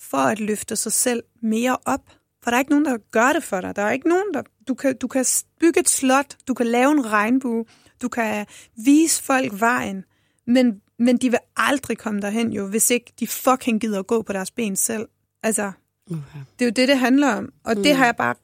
for 0.00 0.18
at 0.18 0.40
løfte 0.40 0.76
sig 0.76 0.92
selv 0.92 1.22
mere 1.42 1.76
op. 1.84 2.12
For 2.48 2.50
der 2.50 2.56
er 2.56 2.60
ikke 2.60 2.70
nogen, 2.70 2.84
der 2.84 2.96
gør 3.10 3.32
det 3.32 3.44
for 3.44 3.60
dig. 3.60 3.76
Der 3.76 3.82
er 3.82 3.90
ikke 3.90 4.08
nogen, 4.08 4.34
der... 4.34 4.42
Du 4.68 4.74
kan, 4.74 4.96
du 4.96 5.08
kan 5.08 5.24
bygge 5.60 5.80
et 5.80 5.88
slot, 5.88 6.36
du 6.48 6.54
kan 6.54 6.66
lave 6.66 6.90
en 6.90 7.12
regnbue, 7.12 7.64
du 8.02 8.08
kan 8.08 8.46
vise 8.84 9.22
folk 9.22 9.60
vejen, 9.60 10.04
men, 10.46 10.80
men 10.98 11.16
de 11.16 11.30
vil 11.30 11.38
aldrig 11.56 11.98
komme 11.98 12.20
derhen 12.20 12.52
jo, 12.52 12.66
hvis 12.66 12.90
ikke 12.90 13.12
de 13.20 13.26
fucking 13.26 13.80
gider 13.80 14.02
gå 14.02 14.22
på 14.22 14.32
deres 14.32 14.50
ben 14.50 14.76
selv. 14.76 15.08
Altså, 15.42 15.72
okay. 16.10 16.40
det 16.58 16.64
er 16.64 16.66
jo 16.66 16.72
det, 16.76 16.88
det 16.88 16.98
handler 16.98 17.28
om. 17.28 17.52
Og 17.64 17.74
mm. 17.76 17.82
det 17.82 17.94
har 17.94 18.04
jeg 18.04 18.16
bare... 18.16 18.34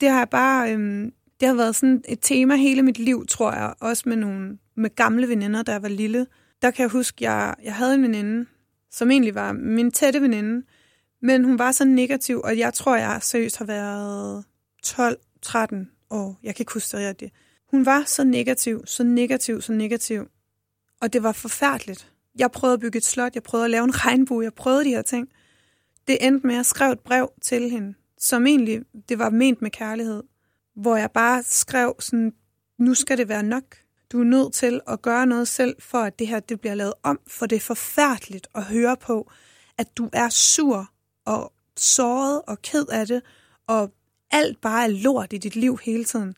Det 0.00 0.10
har 0.10 0.18
jeg 0.18 0.28
bare... 0.28 0.72
Øhm, 0.72 1.12
det 1.40 1.48
har 1.48 1.54
været 1.54 1.76
sådan 1.76 2.02
et 2.08 2.18
tema 2.22 2.56
hele 2.56 2.82
mit 2.82 2.98
liv, 2.98 3.26
tror 3.26 3.52
jeg. 3.52 3.74
Også 3.80 4.02
med 4.06 4.16
nogle 4.16 4.58
med 4.76 4.94
gamle 4.96 5.28
veninder, 5.28 5.62
jeg 5.66 5.82
var 5.82 5.88
lille. 5.88 6.26
Der 6.62 6.70
kan 6.70 6.82
jeg 6.82 6.90
huske, 6.90 7.16
jeg, 7.30 7.54
jeg 7.62 7.74
havde 7.74 7.94
en 7.94 8.02
veninde, 8.02 8.46
som 8.90 9.10
egentlig 9.10 9.34
var 9.34 9.52
min 9.52 9.90
tætte 9.90 10.22
veninde, 10.22 10.66
men 11.22 11.44
hun 11.44 11.58
var 11.58 11.72
så 11.72 11.84
negativ, 11.84 12.40
og 12.44 12.58
jeg 12.58 12.74
tror, 12.74 12.96
jeg 12.96 13.18
seriøst 13.22 13.56
har 13.56 13.64
været 13.64 14.44
12-13 14.86 16.06
år. 16.10 16.38
Jeg 16.42 16.54
kan 16.54 16.62
ikke 16.62 16.72
huske 16.72 16.96
det 16.96 17.08
rigtigt. 17.08 17.34
Hun 17.70 17.86
var 17.86 18.04
så 18.06 18.24
negativ, 18.24 18.86
så 18.86 19.04
negativ, 19.04 19.60
så 19.62 19.72
negativ. 19.72 20.28
Og 21.00 21.12
det 21.12 21.22
var 21.22 21.32
forfærdeligt. 21.32 22.12
Jeg 22.38 22.50
prøvede 22.50 22.74
at 22.74 22.80
bygge 22.80 22.96
et 22.96 23.04
slot, 23.04 23.34
jeg 23.34 23.42
prøvede 23.42 23.64
at 23.64 23.70
lave 23.70 23.84
en 23.84 24.04
regnbue, 24.06 24.44
jeg 24.44 24.54
prøvede 24.54 24.84
de 24.84 24.90
her 24.90 25.02
ting. 25.02 25.28
Det 26.08 26.26
endte 26.26 26.46
med, 26.46 26.54
at 26.54 26.56
jeg 26.56 26.66
skrev 26.66 26.92
et 26.92 27.00
brev 27.00 27.32
til 27.42 27.70
hende, 27.70 27.94
som 28.18 28.46
egentlig 28.46 28.80
det 29.08 29.18
var 29.18 29.30
ment 29.30 29.62
med 29.62 29.70
kærlighed, 29.70 30.22
hvor 30.76 30.96
jeg 30.96 31.10
bare 31.10 31.42
skrev 31.42 31.96
sådan, 31.98 32.32
nu 32.78 32.94
skal 32.94 33.18
det 33.18 33.28
være 33.28 33.42
nok. 33.42 33.64
Du 34.12 34.20
er 34.20 34.24
nødt 34.24 34.52
til 34.52 34.80
at 34.88 35.02
gøre 35.02 35.26
noget 35.26 35.48
selv, 35.48 35.76
for 35.78 35.98
at 35.98 36.18
det 36.18 36.26
her 36.26 36.40
det 36.40 36.60
bliver 36.60 36.74
lavet 36.74 36.94
om, 37.02 37.20
for 37.26 37.46
det 37.46 37.56
er 37.56 37.60
forfærdeligt 37.60 38.48
at 38.54 38.64
høre 38.64 38.96
på, 38.96 39.30
at 39.78 39.96
du 39.96 40.10
er 40.12 40.28
sur 40.28 40.90
og 41.24 41.52
såret 41.76 42.42
og 42.46 42.62
ked 42.62 42.86
af 42.86 43.06
det, 43.06 43.22
og 43.66 43.92
alt 44.30 44.60
bare 44.60 44.84
er 44.84 44.88
lort 44.88 45.32
i 45.32 45.38
dit 45.38 45.56
liv 45.56 45.78
hele 45.82 46.04
tiden. 46.04 46.34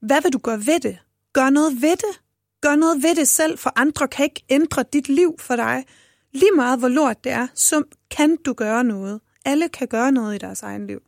Hvad 0.00 0.22
vil 0.22 0.32
du 0.32 0.38
gøre 0.38 0.66
ved 0.66 0.80
det? 0.80 0.98
Gør 1.32 1.50
noget 1.50 1.82
ved 1.82 1.96
det. 1.96 2.20
Gør 2.60 2.76
noget 2.76 3.02
ved 3.02 3.14
det 3.14 3.28
selv, 3.28 3.58
for 3.58 3.72
andre 3.76 4.08
kan 4.08 4.24
ikke 4.24 4.44
ændre 4.48 4.84
dit 4.92 5.08
liv 5.08 5.36
for 5.38 5.56
dig. 5.56 5.84
Lige 6.32 6.52
meget 6.56 6.78
hvor 6.78 6.88
lort 6.88 7.24
det 7.24 7.32
er, 7.32 7.46
så 7.54 7.82
kan 8.10 8.36
du 8.36 8.52
gøre 8.52 8.84
noget. 8.84 9.20
Alle 9.44 9.68
kan 9.68 9.88
gøre 9.88 10.12
noget 10.12 10.34
i 10.34 10.38
deres 10.38 10.62
egen 10.62 10.86
liv. 10.86 11.00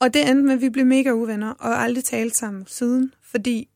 Og 0.00 0.14
det 0.14 0.28
endte 0.28 0.44
med, 0.44 0.54
at 0.54 0.60
vi 0.60 0.70
blev 0.70 0.86
mega 0.86 1.10
uvenner 1.10 1.50
og 1.50 1.82
aldrig 1.82 2.04
talte 2.04 2.36
sammen 2.36 2.66
siden, 2.66 3.14
fordi 3.22 3.68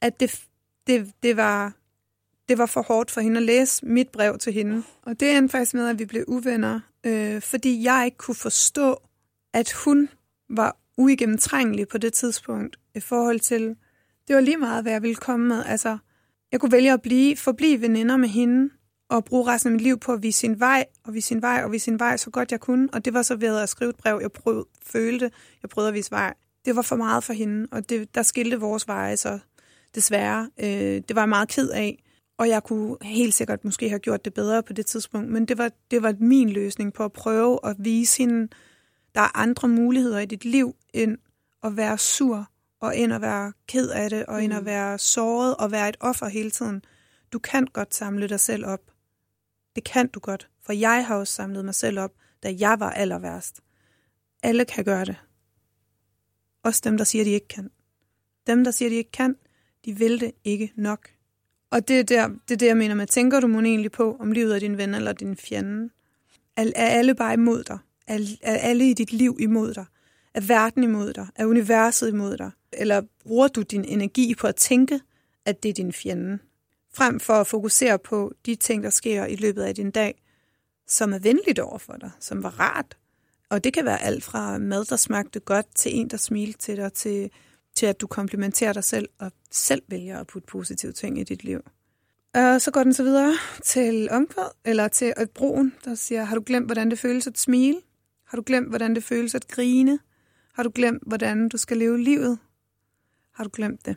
at 0.00 0.20
det, 0.20 0.40
det, 0.86 1.12
det, 1.22 1.36
var, 1.36 1.72
det 2.48 2.58
var 2.58 2.66
for 2.66 2.82
hårdt 2.82 3.10
for 3.10 3.20
hende 3.20 3.36
at 3.36 3.42
læse 3.42 3.86
mit 3.86 4.08
brev 4.08 4.38
til 4.38 4.52
hende. 4.52 4.82
Og 5.02 5.20
det 5.20 5.36
endte 5.36 5.52
faktisk 5.52 5.74
med, 5.74 5.88
at 5.88 5.98
vi 5.98 6.04
blev 6.04 6.24
uvenner, 6.28 6.80
øh, 7.06 7.42
fordi 7.42 7.84
jeg 7.84 8.02
ikke 8.04 8.16
kunne 8.16 8.34
forstå, 8.34 8.96
at 9.54 9.72
hun 9.72 10.08
var 10.50 10.76
uigennemtrængelig 10.96 11.88
på 11.88 11.98
det 11.98 12.12
tidspunkt 12.12 12.78
i 12.94 13.00
forhold 13.00 13.40
til, 13.40 13.76
det 14.28 14.34
var 14.36 14.40
lige 14.40 14.56
meget, 14.56 14.84
hvad 14.84 14.92
jeg 14.92 15.02
ville 15.02 15.16
komme 15.16 15.48
med. 15.48 15.64
Altså, 15.66 15.98
jeg 16.52 16.60
kunne 16.60 16.72
vælge 16.72 16.92
at 16.92 17.02
blive, 17.02 17.36
forblive 17.36 17.80
veninder 17.80 18.16
med 18.16 18.28
hende, 18.28 18.70
og 19.08 19.24
bruge 19.24 19.52
resten 19.52 19.68
af 19.68 19.72
mit 19.72 19.80
liv 19.80 19.98
på 19.98 20.12
at 20.12 20.22
vise 20.22 20.38
sin 20.38 20.60
vej, 20.60 20.84
og 21.04 21.14
vise 21.14 21.28
sin 21.28 21.42
vej, 21.42 21.62
og 21.64 21.72
vise 21.72 21.84
sin 21.84 21.98
vej 21.98 22.16
så 22.16 22.30
godt 22.30 22.52
jeg 22.52 22.60
kunne. 22.60 22.88
Og 22.92 23.04
det 23.04 23.14
var 23.14 23.22
så 23.22 23.36
ved 23.36 23.56
at 23.58 23.68
skrive 23.68 23.90
et 23.90 23.96
brev, 23.96 24.18
jeg 24.22 24.32
prøvede, 24.32 24.64
følte, 24.82 25.30
jeg 25.62 25.70
prøvede 25.70 25.88
at 25.88 25.94
vise 25.94 26.10
vej. 26.10 26.34
Det 26.64 26.76
var 26.76 26.82
for 26.82 26.96
meget 26.96 27.24
for 27.24 27.32
hende, 27.32 27.68
og 27.70 27.88
det, 27.88 28.14
der 28.14 28.22
skilte 28.22 28.60
vores 28.60 28.88
veje 28.88 29.16
så 29.16 29.38
desværre. 29.94 30.50
Øh, 30.58 31.02
det 31.08 31.14
var 31.14 31.22
jeg 31.22 31.28
meget 31.28 31.48
ked 31.48 31.68
af, 31.68 32.02
og 32.38 32.48
jeg 32.48 32.62
kunne 32.62 32.96
helt 33.02 33.34
sikkert 33.34 33.64
måske 33.64 33.88
have 33.88 33.98
gjort 33.98 34.24
det 34.24 34.34
bedre 34.34 34.62
på 34.62 34.72
det 34.72 34.86
tidspunkt, 34.86 35.30
men 35.30 35.46
det 35.46 35.58
var, 35.58 35.70
det 35.90 36.02
var 36.02 36.14
min 36.18 36.50
løsning 36.50 36.92
på 36.92 37.04
at 37.04 37.12
prøve 37.12 37.58
at 37.64 37.76
vise 37.78 38.18
hende, 38.18 38.48
der 39.14 39.20
er 39.20 39.36
andre 39.36 39.68
muligheder 39.68 40.18
i 40.18 40.26
dit 40.26 40.44
liv, 40.44 40.76
end 40.94 41.18
at 41.62 41.76
være 41.76 41.98
sur, 41.98 42.50
og 42.80 42.98
end 42.98 43.12
at 43.12 43.20
være 43.20 43.52
ked 43.68 43.88
af 43.88 44.10
det, 44.10 44.26
og 44.26 44.44
end 44.44 44.54
at 44.54 44.60
mm. 44.60 44.66
være 44.66 44.98
såret 44.98 45.56
og 45.56 45.72
være 45.72 45.88
et 45.88 45.96
offer 46.00 46.26
hele 46.26 46.50
tiden. 46.50 46.82
Du 47.32 47.38
kan 47.38 47.66
godt 47.66 47.94
samle 47.94 48.28
dig 48.28 48.40
selv 48.40 48.66
op. 48.66 48.80
Det 49.76 49.84
kan 49.84 50.08
du 50.08 50.20
godt, 50.20 50.48
for 50.62 50.72
jeg 50.72 51.06
har 51.06 51.16
også 51.16 51.32
samlet 51.32 51.64
mig 51.64 51.74
selv 51.74 51.98
op, 51.98 52.12
da 52.42 52.54
jeg 52.58 52.80
var 52.80 52.90
aller 52.90 53.18
værst. 53.18 53.60
Alle 54.42 54.64
kan 54.64 54.84
gøre 54.84 55.04
det. 55.04 55.16
Også 56.62 56.80
dem, 56.84 56.96
der 56.96 57.04
siger, 57.04 57.24
de 57.24 57.30
ikke 57.30 57.48
kan. 57.48 57.70
Dem, 58.46 58.64
der 58.64 58.70
siger, 58.70 58.88
de 58.88 58.94
ikke 58.94 59.10
kan, 59.10 59.36
de 59.84 59.92
vil 59.92 60.20
det 60.20 60.32
ikke 60.44 60.72
nok. 60.76 61.15
Og 61.70 61.88
det 61.88 61.98
er, 61.98 62.02
der, 62.02 62.28
det 62.28 62.54
er 62.54 62.58
det, 62.58 62.66
jeg 62.66 62.76
mener 62.76 62.94
med, 62.94 63.06
tænker 63.06 63.40
du 63.40 63.46
mon 63.46 63.66
egentlig 63.66 63.92
på, 63.92 64.16
om 64.20 64.32
livet 64.32 64.54
er 64.54 64.58
din 64.58 64.78
ven 64.78 64.94
eller 64.94 65.12
din 65.12 65.36
fjende? 65.36 65.90
Er, 66.56 66.70
er 66.76 66.86
alle 66.86 67.14
bare 67.14 67.34
imod 67.34 67.64
dig? 67.64 67.78
Er, 68.06 68.18
er 68.42 68.56
alle 68.56 68.90
i 68.90 68.94
dit 68.94 69.12
liv 69.12 69.36
imod 69.40 69.74
dig? 69.74 69.84
Er 70.34 70.40
verden 70.40 70.82
imod 70.82 71.12
dig? 71.12 71.26
Er 71.34 71.46
universet 71.46 72.08
imod 72.08 72.36
dig? 72.36 72.50
Eller 72.72 73.02
bruger 73.22 73.48
du 73.48 73.62
din 73.62 73.84
energi 73.84 74.34
på 74.34 74.46
at 74.46 74.56
tænke, 74.56 75.00
at 75.44 75.62
det 75.62 75.68
er 75.68 75.72
din 75.72 75.92
fjende? 75.92 76.38
frem 76.96 77.20
for 77.20 77.32
at 77.32 77.46
fokusere 77.46 77.98
på 77.98 78.32
de 78.46 78.54
ting, 78.54 78.82
der 78.82 78.90
sker 78.90 79.26
i 79.26 79.36
løbet 79.36 79.62
af 79.62 79.74
din 79.74 79.90
dag, 79.90 80.22
som 80.88 81.12
er 81.12 81.18
venligt 81.18 81.58
over 81.58 81.78
for 81.78 81.92
dig, 81.92 82.10
som 82.20 82.42
var 82.42 82.60
rart. 82.60 82.96
Og 83.50 83.64
det 83.64 83.72
kan 83.72 83.84
være 83.84 84.02
alt 84.02 84.24
fra 84.24 84.58
mad, 84.58 84.84
der 84.84 84.96
smagte 84.96 85.40
godt, 85.40 85.66
til 85.74 85.96
en, 85.96 86.10
der 86.10 86.16
smilte 86.16 86.58
til 86.58 86.76
dig, 86.76 86.92
til, 86.92 87.30
til 87.76 87.86
at 87.86 88.00
du 88.00 88.06
komplimenterer 88.06 88.72
dig 88.72 88.84
selv 88.84 89.08
og 89.18 89.32
selv 89.50 89.82
vælger 89.88 90.18
at 90.18 90.26
putte 90.26 90.46
positive 90.46 90.92
ting 90.92 91.20
i 91.20 91.24
dit 91.24 91.44
liv. 91.44 91.60
Og 92.34 92.60
så 92.60 92.70
går 92.70 92.82
den 92.82 92.94
så 92.94 93.02
videre 93.02 93.34
til 93.64 94.08
omkvæd, 94.10 94.50
eller 94.64 94.88
til 94.88 95.12
et 95.22 95.30
broen, 95.30 95.72
der 95.84 95.94
siger, 95.94 96.24
har 96.24 96.34
du 96.34 96.42
glemt, 96.46 96.66
hvordan 96.66 96.90
det 96.90 96.98
føles 96.98 97.26
at 97.26 97.38
smile? 97.38 97.80
Har 98.24 98.36
du 98.36 98.42
glemt, 98.46 98.68
hvordan 98.68 98.94
det 98.94 99.04
føles 99.04 99.34
at 99.34 99.48
grine? 99.48 99.98
Har 100.54 100.62
du 100.62 100.70
glemt, 100.74 101.02
hvordan 101.06 101.48
du 101.48 101.56
skal 101.56 101.76
leve 101.76 102.02
livet? 102.02 102.38
Har 103.32 103.44
du 103.44 103.50
glemt 103.52 103.86
det? 103.86 103.96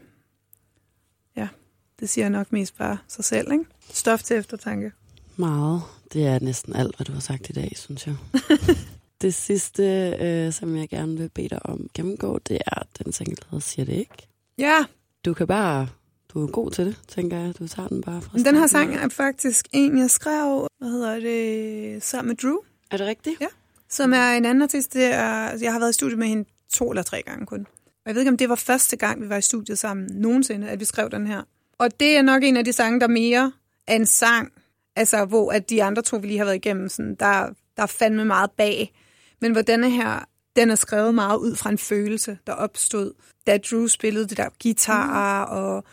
Det 1.99 2.09
siger 2.09 2.29
nok 2.29 2.51
mest 2.51 2.77
bare 2.77 2.97
sig 3.07 3.25
selv, 3.25 3.51
ikke? 3.51 3.65
Stof 3.93 4.23
til 4.23 4.37
eftertanke. 4.37 4.91
Meget. 5.35 5.81
Det 6.13 6.25
er 6.25 6.39
næsten 6.39 6.75
alt, 6.75 6.95
hvad 6.95 7.05
du 7.05 7.11
har 7.11 7.19
sagt 7.19 7.49
i 7.49 7.53
dag, 7.53 7.71
synes 7.75 8.07
jeg. 8.07 8.15
det 9.21 9.33
sidste, 9.33 9.83
øh, 10.21 10.53
som 10.53 10.75
jeg 10.75 10.89
gerne 10.89 11.17
vil 11.17 11.29
bede 11.29 11.49
dig 11.49 11.65
om 11.65 11.87
gennemgå, 11.93 12.39
det 12.39 12.57
er 12.65 12.83
den 13.03 13.13
sang, 13.13 13.29
der 13.29 13.45
hedder 13.49 13.59
Siger 13.59 13.85
det 13.85 13.93
ikke. 13.93 14.27
Ja. 14.57 14.85
Du 15.25 15.33
kan 15.33 15.47
bare, 15.47 15.87
du 16.33 16.43
er 16.43 16.51
god 16.51 16.71
til 16.71 16.85
det, 16.85 16.99
tænker 17.07 17.37
jeg. 17.37 17.59
Du 17.59 17.67
tager 17.67 17.87
den 17.87 18.01
bare 18.01 18.21
fra 18.21 18.37
Den 18.37 18.55
her 18.55 18.67
sang 18.67 18.95
er 18.95 19.09
faktisk 19.09 19.67
en, 19.71 19.97
jeg 19.97 20.09
skrev, 20.09 20.67
hvad 20.79 20.89
hedder 20.89 21.19
det, 21.19 22.03
sammen 22.03 22.27
med 22.27 22.35
Drew. 22.35 22.57
Er 22.91 22.97
det 22.97 23.07
rigtigt? 23.07 23.41
Ja. 23.41 23.47
Som 23.89 24.13
er 24.13 24.31
en 24.31 24.45
anden 24.45 24.61
artist. 24.61 24.93
Det 24.93 25.05
er, 25.05 25.57
jeg 25.61 25.71
har 25.73 25.79
været 25.79 25.89
i 25.89 25.93
studiet 25.93 26.19
med 26.19 26.27
hende 26.27 26.49
to 26.73 26.89
eller 26.89 27.03
tre 27.03 27.21
gange 27.21 27.45
kun. 27.45 27.59
Og 27.85 28.05
jeg 28.05 28.15
ved 28.15 28.21
ikke, 28.21 28.31
om 28.31 28.37
det 28.37 28.49
var 28.49 28.55
første 28.55 28.97
gang, 28.97 29.21
vi 29.21 29.29
var 29.29 29.37
i 29.37 29.41
studiet 29.41 29.79
sammen 29.79 30.07
nogensinde, 30.11 30.69
at 30.69 30.79
vi 30.79 30.85
skrev 30.85 31.09
den 31.09 31.27
her. 31.27 31.41
Og 31.77 31.99
det 31.99 32.17
er 32.17 32.21
nok 32.21 32.43
en 32.43 32.57
af 32.57 32.65
de 32.65 32.73
sange, 32.73 32.99
der 32.99 33.07
mere 33.07 33.51
er 33.87 33.95
en 33.95 34.05
sang, 34.05 34.51
altså 34.95 35.25
hvor 35.25 35.51
at 35.51 35.69
de 35.69 35.83
andre 35.83 36.01
to, 36.01 36.17
vi 36.17 36.27
lige 36.27 36.37
har 36.37 36.45
været 36.45 36.55
igennem, 36.55 36.89
sådan, 36.89 37.15
der, 37.15 37.49
der 37.77 37.83
er 37.83 37.87
fandme 37.87 38.25
meget 38.25 38.51
bag. 38.51 38.93
Men 39.41 39.51
hvor 39.51 39.61
denne 39.61 39.89
her, 39.89 40.25
den 40.55 40.71
er 40.71 40.75
skrevet 40.75 41.15
meget 41.15 41.37
ud 41.37 41.55
fra 41.55 41.69
en 41.69 41.77
følelse, 41.77 42.37
der 42.47 42.53
opstod, 42.53 43.13
da 43.47 43.57
Drew 43.57 43.87
spillede 43.87 44.27
det 44.27 44.37
der 44.37 44.49
guitar, 44.63 45.45
mm. 45.45 45.51
og 45.51 45.83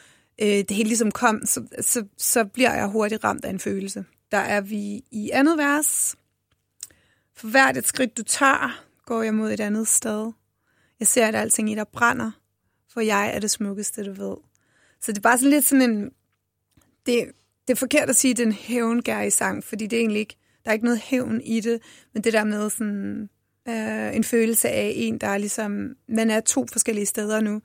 øh, 0.42 0.48
det 0.48 0.70
hele 0.70 0.88
ligesom 0.88 1.10
kom, 1.10 1.46
så, 1.46 1.66
så, 1.80 2.04
så 2.18 2.44
bliver 2.44 2.74
jeg 2.74 2.86
hurtigt 2.86 3.24
ramt 3.24 3.44
af 3.44 3.50
en 3.50 3.58
følelse. 3.58 4.04
Der 4.30 4.38
er 4.38 4.60
vi 4.60 5.04
i 5.10 5.30
andet 5.32 5.58
vers. 5.58 6.16
For 7.36 7.48
hvert 7.48 7.76
et 7.76 7.86
skridt, 7.86 8.16
du 8.16 8.22
tager, 8.22 8.84
går 9.04 9.22
jeg 9.22 9.34
mod 9.34 9.52
et 9.52 9.60
andet 9.60 9.88
sted. 9.88 10.32
Jeg 11.00 11.08
ser, 11.08 11.26
at 11.26 11.34
alting 11.34 11.70
i 11.72 11.74
dig 11.74 11.88
brænder, 11.88 12.30
for 12.92 13.00
jeg 13.00 13.34
er 13.34 13.38
det 13.40 13.50
smukkeste, 13.50 14.04
du 14.04 14.12
ved. 14.12 14.36
Så 15.00 15.12
det 15.12 15.18
er 15.18 15.22
bare 15.22 15.38
sådan 15.38 15.50
lidt 15.50 15.64
sådan 15.64 15.90
en... 15.90 16.10
Det, 17.06 17.32
det 17.66 17.72
er 17.72 17.78
forkert 17.78 18.10
at 18.10 18.16
sige, 18.16 18.30
at 18.30 18.36
det 18.36 18.42
er 18.42 18.46
en 18.46 18.52
hævngær 18.52 19.28
sang, 19.30 19.64
fordi 19.64 19.86
det 19.86 19.96
er 19.96 20.00
egentlig 20.00 20.20
ikke... 20.20 20.36
Der 20.64 20.70
er 20.70 20.72
ikke 20.72 20.84
noget 20.84 21.00
hævn 21.00 21.40
i 21.40 21.60
det, 21.60 21.82
men 22.14 22.24
det 22.24 22.32
der 22.32 22.44
med 22.44 22.70
sådan 22.70 23.28
øh, 23.68 24.16
en 24.16 24.24
følelse 24.24 24.68
af 24.68 24.92
en, 24.96 25.18
der 25.18 25.26
er 25.26 25.38
ligesom... 25.38 25.96
Man 26.08 26.30
er 26.30 26.40
to 26.40 26.66
forskellige 26.72 27.06
steder 27.06 27.40
nu, 27.40 27.62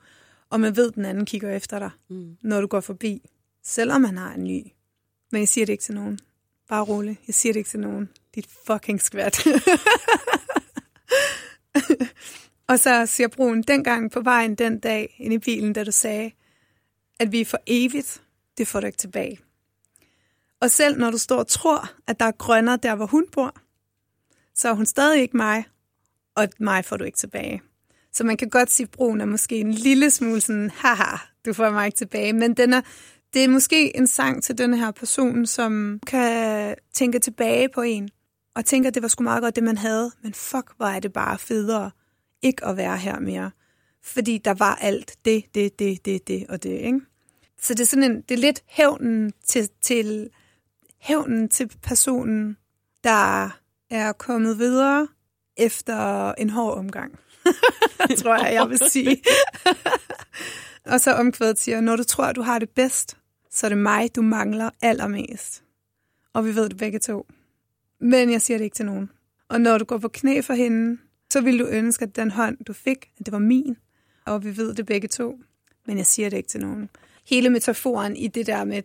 og 0.50 0.60
man 0.60 0.76
ved, 0.76 0.88
at 0.88 0.94
den 0.94 1.04
anden 1.04 1.26
kigger 1.26 1.50
efter 1.50 1.78
dig, 1.78 1.90
mm. 2.10 2.36
når 2.42 2.60
du 2.60 2.66
går 2.66 2.80
forbi. 2.80 3.30
Selvom 3.64 4.00
man 4.00 4.16
har 4.16 4.34
en 4.34 4.44
ny. 4.44 4.66
Men 5.32 5.40
jeg 5.40 5.48
siger 5.48 5.66
det 5.66 5.72
ikke 5.72 5.84
til 5.84 5.94
nogen. 5.94 6.18
Bare 6.68 6.82
rolig. 6.82 7.20
Jeg 7.26 7.34
siger 7.34 7.52
det 7.52 7.60
ikke 7.60 7.70
til 7.70 7.80
nogen. 7.80 8.08
Dit 8.34 8.46
fucking 8.66 9.02
skvat. 9.02 9.46
og 12.68 12.78
så 12.78 13.06
siger 13.06 13.28
brun 13.28 13.62
dengang 13.62 14.10
på 14.10 14.20
vejen 14.20 14.54
den 14.54 14.80
dag 14.80 15.16
ind 15.18 15.34
i 15.34 15.38
bilen, 15.38 15.72
da 15.72 15.84
du 15.84 15.92
sagde, 15.92 16.30
at 17.18 17.32
vi 17.32 17.40
er 17.40 17.44
for 17.44 17.58
evigt, 17.66 18.22
det 18.58 18.68
får 18.68 18.80
du 18.80 18.86
ikke 18.86 18.98
tilbage. 18.98 19.40
Og 20.60 20.70
selv 20.70 20.98
når 20.98 21.10
du 21.10 21.18
står 21.18 21.38
og 21.38 21.46
tror, 21.46 21.90
at 22.06 22.20
der 22.20 22.26
er 22.26 22.32
grønner 22.32 22.76
der, 22.76 22.94
hvor 22.94 23.06
hun 23.06 23.26
bor, 23.32 23.56
så 24.54 24.68
er 24.68 24.72
hun 24.72 24.86
stadig 24.86 25.22
ikke 25.22 25.36
mig, 25.36 25.64
og 26.36 26.48
mig 26.60 26.84
får 26.84 26.96
du 26.96 27.04
ikke 27.04 27.18
tilbage. 27.18 27.62
Så 28.12 28.24
man 28.24 28.36
kan 28.36 28.48
godt 28.48 28.70
sige, 28.70 28.84
at 28.84 28.90
broen 28.90 29.20
er 29.20 29.24
måske 29.24 29.60
en 29.60 29.72
lille 29.72 30.10
smule 30.10 30.40
sådan, 30.40 30.70
haha, 30.70 31.16
du 31.46 31.52
får 31.52 31.70
mig 31.70 31.86
ikke 31.86 31.96
tilbage. 31.96 32.32
Men 32.32 32.54
den 32.54 32.72
er, 32.72 32.80
det 33.34 33.44
er 33.44 33.48
måske 33.48 33.96
en 33.96 34.06
sang 34.06 34.42
til 34.42 34.58
den 34.58 34.74
her 34.74 34.90
person, 34.90 35.46
som 35.46 36.00
kan 36.06 36.74
tænke 36.94 37.18
tilbage 37.18 37.68
på 37.68 37.82
en, 37.82 38.08
og 38.54 38.64
tænker, 38.64 38.88
at 38.88 38.94
det 38.94 39.02
var 39.02 39.08
sgu 39.08 39.24
meget 39.24 39.42
godt, 39.42 39.56
det 39.56 39.64
man 39.64 39.78
havde, 39.78 40.10
men 40.22 40.34
fuck, 40.34 40.72
hvor 40.76 40.86
er 40.86 41.00
det 41.00 41.12
bare 41.12 41.38
federe 41.38 41.90
ikke 42.42 42.64
at 42.64 42.76
være 42.76 42.96
her 42.96 43.20
mere. 43.20 43.50
Fordi 44.04 44.38
der 44.38 44.54
var 44.54 44.74
alt 44.74 45.16
det, 45.24 45.44
det, 45.54 45.78
det, 45.78 46.04
det, 46.04 46.28
det 46.28 46.46
og 46.48 46.62
det, 46.62 46.70
ikke? 46.70 47.00
Så 47.60 47.74
det 47.74 47.80
er 47.80 47.86
sådan 47.86 48.10
en, 48.12 48.20
det 48.20 48.34
er 48.34 48.38
lidt 48.38 48.62
hævnen 48.66 49.32
til, 49.46 49.68
til, 49.82 50.30
hævnen 51.00 51.48
til 51.48 51.70
personen, 51.82 52.56
der 53.04 53.50
er 53.90 54.12
kommet 54.12 54.58
videre 54.58 55.08
efter 55.56 56.32
en 56.32 56.50
hård 56.50 56.78
omgang. 56.78 57.18
tror 58.18 58.44
jeg, 58.44 58.54
jeg 58.54 58.70
vil 58.70 58.78
sige. 58.90 59.22
og 60.92 61.00
så 61.00 61.12
omkvædet 61.12 61.58
siger, 61.58 61.80
når 61.80 61.96
du 61.96 62.04
tror, 62.04 62.32
du 62.32 62.42
har 62.42 62.58
det 62.58 62.70
bedst, 62.70 63.16
så 63.50 63.66
er 63.66 63.68
det 63.68 63.78
mig, 63.78 64.16
du 64.16 64.22
mangler 64.22 64.70
allermest. 64.82 65.62
Og 66.32 66.44
vi 66.44 66.54
ved 66.54 66.68
det 66.68 66.78
begge 66.78 66.98
to. 66.98 67.26
Men 68.00 68.32
jeg 68.32 68.42
siger 68.42 68.58
det 68.58 68.64
ikke 68.64 68.74
til 68.74 68.86
nogen. 68.86 69.10
Og 69.48 69.60
når 69.60 69.78
du 69.78 69.84
går 69.84 69.98
på 69.98 70.08
knæ 70.08 70.40
for 70.40 70.54
hende, 70.54 70.98
så 71.32 71.40
vil 71.40 71.58
du 71.58 71.66
ønske, 71.66 72.02
at 72.02 72.16
den 72.16 72.30
hånd, 72.30 72.64
du 72.64 72.72
fik, 72.72 73.10
at 73.18 73.26
det 73.26 73.32
var 73.32 73.38
min. 73.38 73.76
Og 74.26 74.44
vi 74.44 74.56
ved 74.56 74.74
det 74.74 74.86
begge 74.86 75.08
to. 75.08 75.38
Men 75.86 75.96
jeg 75.96 76.06
siger 76.06 76.30
det 76.30 76.36
ikke 76.36 76.48
til 76.48 76.60
nogen. 76.60 76.90
Hele 77.28 77.50
metaforen 77.50 78.16
i 78.16 78.28
det 78.28 78.46
der 78.46 78.64
med, 78.64 78.82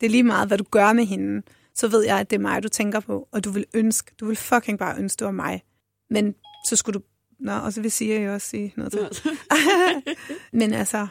det 0.00 0.06
er 0.06 0.10
lige 0.10 0.22
meget, 0.22 0.48
hvad 0.48 0.58
du 0.58 0.64
gør 0.70 0.92
med 0.92 1.06
hende, 1.06 1.42
så 1.74 1.88
ved 1.88 2.04
jeg, 2.04 2.20
at 2.20 2.30
det 2.30 2.36
er 2.36 2.40
mig, 2.40 2.62
du 2.62 2.68
tænker 2.68 3.00
på. 3.00 3.28
Og 3.32 3.44
du 3.44 3.50
vil 3.50 3.64
ønske, 3.74 4.12
du 4.20 4.26
vil 4.26 4.36
fucking 4.36 4.78
bare 4.78 4.98
ønske, 4.98 5.18
det 5.18 5.24
var 5.24 5.32
mig. 5.32 5.62
Men 6.10 6.34
så 6.66 6.76
skulle 6.76 6.98
du... 6.98 7.04
Nå, 7.38 7.52
og 7.52 7.72
så 7.72 7.80
vil 7.80 7.90
sige, 7.90 8.20
jeg 8.20 8.30
også 8.30 8.46
sige 8.46 8.72
noget 8.76 8.92
til. 8.92 9.08
Men 10.60 10.72
altså, 10.72 11.06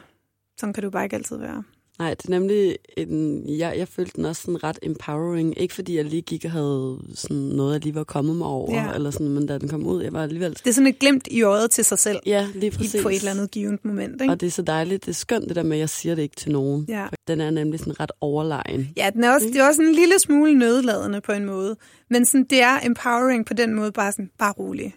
sådan 0.57 0.73
kan 0.73 0.83
du 0.83 0.89
bare 0.89 1.03
ikke 1.03 1.15
altid 1.15 1.37
være. 1.37 1.63
Nej, 1.99 2.13
det 2.13 2.25
er 2.25 2.29
nemlig 2.29 2.77
en, 2.97 3.43
jeg, 3.47 3.77
jeg 3.77 3.87
følte 3.87 4.11
den 4.15 4.25
også 4.25 4.41
sådan 4.41 4.63
ret 4.63 4.79
empowering. 4.83 5.61
Ikke 5.61 5.73
fordi 5.73 5.97
jeg 5.97 6.05
lige 6.05 6.21
gik 6.21 6.45
og 6.45 6.51
havde 6.51 6.99
sådan 7.15 7.37
noget, 7.37 7.73
jeg 7.73 7.83
lige 7.83 7.95
var 7.95 8.03
kommet 8.03 8.35
mig 8.35 8.47
over, 8.47 8.75
ja. 8.75 8.93
eller 8.93 9.11
sådan, 9.11 9.29
men 9.29 9.47
da 9.47 9.57
den 9.57 9.69
kom 9.69 9.85
ud, 9.87 10.03
jeg 10.03 10.13
var 10.13 10.23
alligevel... 10.23 10.51
Det 10.51 10.67
er 10.67 10.71
sådan 10.71 10.87
et 10.87 10.99
glimt 10.99 11.27
i 11.31 11.41
øjet 11.41 11.71
til 11.71 11.85
sig 11.85 11.99
selv. 11.99 12.19
Ja, 12.25 12.47
lige 12.55 12.71
præcis. 12.71 13.01
På 13.03 13.09
et 13.09 13.15
eller 13.15 13.31
andet 13.31 13.51
givet 13.51 13.85
moment, 13.85 14.21
ikke? 14.21 14.33
Og 14.33 14.41
det 14.41 14.47
er 14.47 14.51
så 14.51 14.61
dejligt. 14.61 15.05
Det 15.05 15.11
er 15.11 15.15
skønt 15.15 15.47
det 15.47 15.55
der 15.55 15.63
med, 15.63 15.77
at 15.77 15.79
jeg 15.79 15.89
siger 15.89 16.15
det 16.15 16.21
ikke 16.21 16.35
til 16.35 16.51
nogen. 16.51 16.85
Ja. 16.89 17.07
Den 17.27 17.41
er 17.41 17.49
nemlig 17.49 17.79
sådan 17.79 17.99
ret 17.99 18.11
overlegen. 18.21 18.89
Ja, 18.97 19.09
den 19.13 19.23
er 19.23 19.33
også, 19.33 19.47
det 19.47 19.55
er 19.55 19.67
også 19.67 19.81
en 19.81 19.93
lille 19.93 20.19
smule 20.19 20.53
nødladende 20.53 21.21
på 21.21 21.31
en 21.31 21.45
måde. 21.45 21.75
Men 22.09 22.25
sådan, 22.25 22.45
det 22.49 22.61
er 22.61 22.79
empowering 22.85 23.45
på 23.45 23.53
den 23.53 23.73
måde, 23.73 23.91
bare 23.91 24.11
sådan, 24.11 24.29
bare 24.37 24.51
rolig 24.51 24.95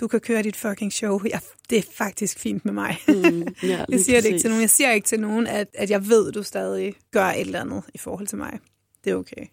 du 0.00 0.08
kan 0.08 0.20
køre 0.20 0.42
dit 0.42 0.56
fucking 0.56 0.92
show. 0.92 1.20
Ja, 1.30 1.38
det 1.70 1.78
er 1.78 1.82
faktisk 1.92 2.38
fint 2.38 2.64
med 2.64 2.72
mig. 2.72 2.98
Mm, 3.08 3.54
ja, 3.62 3.84
jeg 3.92 4.00
siger 4.00 4.20
det 4.20 4.28
ikke 4.28 4.38
til 4.38 4.50
nogen. 4.50 4.60
Jeg 4.60 4.70
siger 4.70 4.90
ikke 4.90 5.06
til 5.06 5.20
nogen, 5.20 5.46
at, 5.46 5.68
at 5.74 5.90
jeg 5.90 6.08
ved, 6.08 6.28
at 6.28 6.34
du 6.34 6.42
stadig 6.42 6.94
gør 7.10 7.26
et 7.26 7.40
eller 7.40 7.60
andet 7.60 7.82
i 7.94 7.98
forhold 7.98 8.26
til 8.26 8.38
mig. 8.38 8.58
Det 9.04 9.10
er 9.10 9.16
okay. 9.16 9.46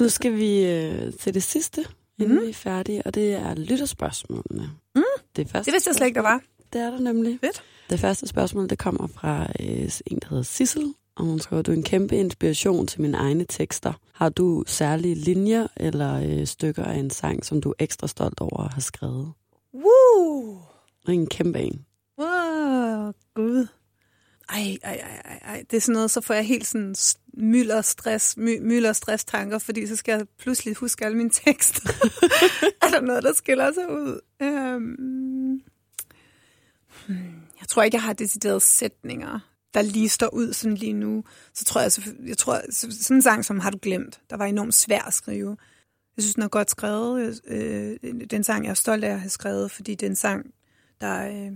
Nu 0.00 0.08
skal 0.08 0.36
vi 0.36 0.66
øh, 0.66 1.12
til 1.12 1.34
det 1.34 1.42
sidste, 1.42 1.84
inden 2.18 2.36
mm. 2.36 2.44
vi 2.44 2.48
er 2.48 2.54
færdige, 2.54 3.02
og 3.02 3.14
det 3.14 3.32
er 3.32 3.54
lytterspørgsmålene. 3.54 4.70
Mm. 4.94 5.02
Det, 5.36 5.48
første 5.48 5.66
det 5.66 5.74
vidste 5.74 5.88
jeg 5.88 5.94
slet 5.94 6.06
ikke, 6.06 6.16
der 6.16 6.22
var. 6.22 6.40
Det 6.72 6.80
er 6.80 6.90
der 6.90 7.00
nemlig. 7.00 7.38
Fedt. 7.40 7.62
Det 7.90 8.00
første 8.00 8.26
spørgsmål, 8.26 8.68
det 8.68 8.78
kommer 8.78 9.06
fra 9.06 9.46
øh, 9.60 9.90
en, 10.06 10.18
der 10.18 10.28
hedder 10.28 10.42
Sissel, 10.42 10.94
og 11.16 11.24
hun 11.24 11.40
skriver, 11.40 11.62
du 11.62 11.70
er 11.70 11.76
en 11.76 11.82
kæmpe 11.82 12.16
inspiration 12.16 12.86
til 12.86 13.00
mine 13.00 13.16
egne 13.16 13.44
tekster. 13.44 13.92
Har 14.12 14.28
du 14.28 14.64
særlige 14.66 15.14
linjer 15.14 15.66
eller 15.76 16.14
øh, 16.14 16.46
stykker 16.46 16.84
af 16.84 16.94
en 16.94 17.10
sang, 17.10 17.44
som 17.44 17.60
du 17.60 17.70
er 17.70 17.74
ekstra 17.78 18.06
stolt 18.06 18.40
over 18.40 18.60
at 18.60 18.72
have 18.72 18.82
skrevet? 18.82 19.32
Woo! 19.74 20.58
En 21.08 21.26
kæmpe 21.26 21.58
en. 21.58 21.86
Wow, 22.18 23.12
gud. 23.34 23.66
Ej, 24.48 24.78
ej, 24.82 24.94
ej, 24.94 25.38
ej, 25.42 25.64
det 25.70 25.76
er 25.76 25.80
sådan 25.80 25.92
noget, 25.92 26.10
så 26.10 26.20
får 26.20 26.34
jeg 26.34 26.46
helt 26.46 26.66
sådan 26.66 26.94
mylder 27.34 27.82
stress, 27.82 28.36
my, 28.36 28.58
mylder 28.58 28.92
stress 28.92 29.24
tanker, 29.24 29.58
fordi 29.58 29.86
så 29.86 29.96
skal 29.96 30.12
jeg 30.12 30.26
pludselig 30.38 30.74
huske 30.74 31.04
alle 31.04 31.16
mine 31.16 31.30
tekster. 31.30 31.90
er 32.82 32.88
der 32.88 33.00
noget, 33.00 33.22
der 33.22 33.32
skiller 33.32 33.72
sig 33.72 33.90
ud? 33.90 34.20
Um, 34.40 35.62
jeg 37.60 37.68
tror 37.68 37.82
ikke, 37.82 37.94
jeg 37.94 38.02
har 38.02 38.12
deciderede 38.12 38.60
sætninger, 38.60 39.38
der 39.74 39.82
lige 39.82 40.08
står 40.08 40.34
ud 40.34 40.52
sådan 40.52 40.76
lige 40.76 40.92
nu. 40.92 41.24
Så 41.54 41.64
tror 41.64 41.80
jeg, 41.80 41.92
så, 41.92 42.02
jeg 42.26 42.38
tror, 42.38 42.60
sådan 42.70 43.16
en 43.16 43.22
sang 43.22 43.44
som 43.44 43.60
Har 43.60 43.70
du 43.70 43.78
glemt, 43.82 44.20
der 44.30 44.36
var 44.36 44.44
enormt 44.44 44.74
svær 44.74 45.02
at 45.02 45.14
skrive. 45.14 45.56
Jeg 46.16 46.22
synes, 46.22 46.34
den 46.34 46.42
er 46.42 46.48
godt 46.48 46.70
skrevet. 46.70 47.40
Øh, 47.46 47.96
den 48.30 48.44
sang, 48.44 48.64
jeg 48.64 48.70
er 48.70 48.74
stolt 48.74 49.04
af 49.04 49.12
at 49.12 49.20
have 49.20 49.30
skrevet, 49.30 49.70
fordi 49.70 49.94
det 49.94 50.06
er 50.06 50.10
en 50.10 50.16
sang, 50.16 50.54
der, 51.00 51.28
øh, 51.28 51.52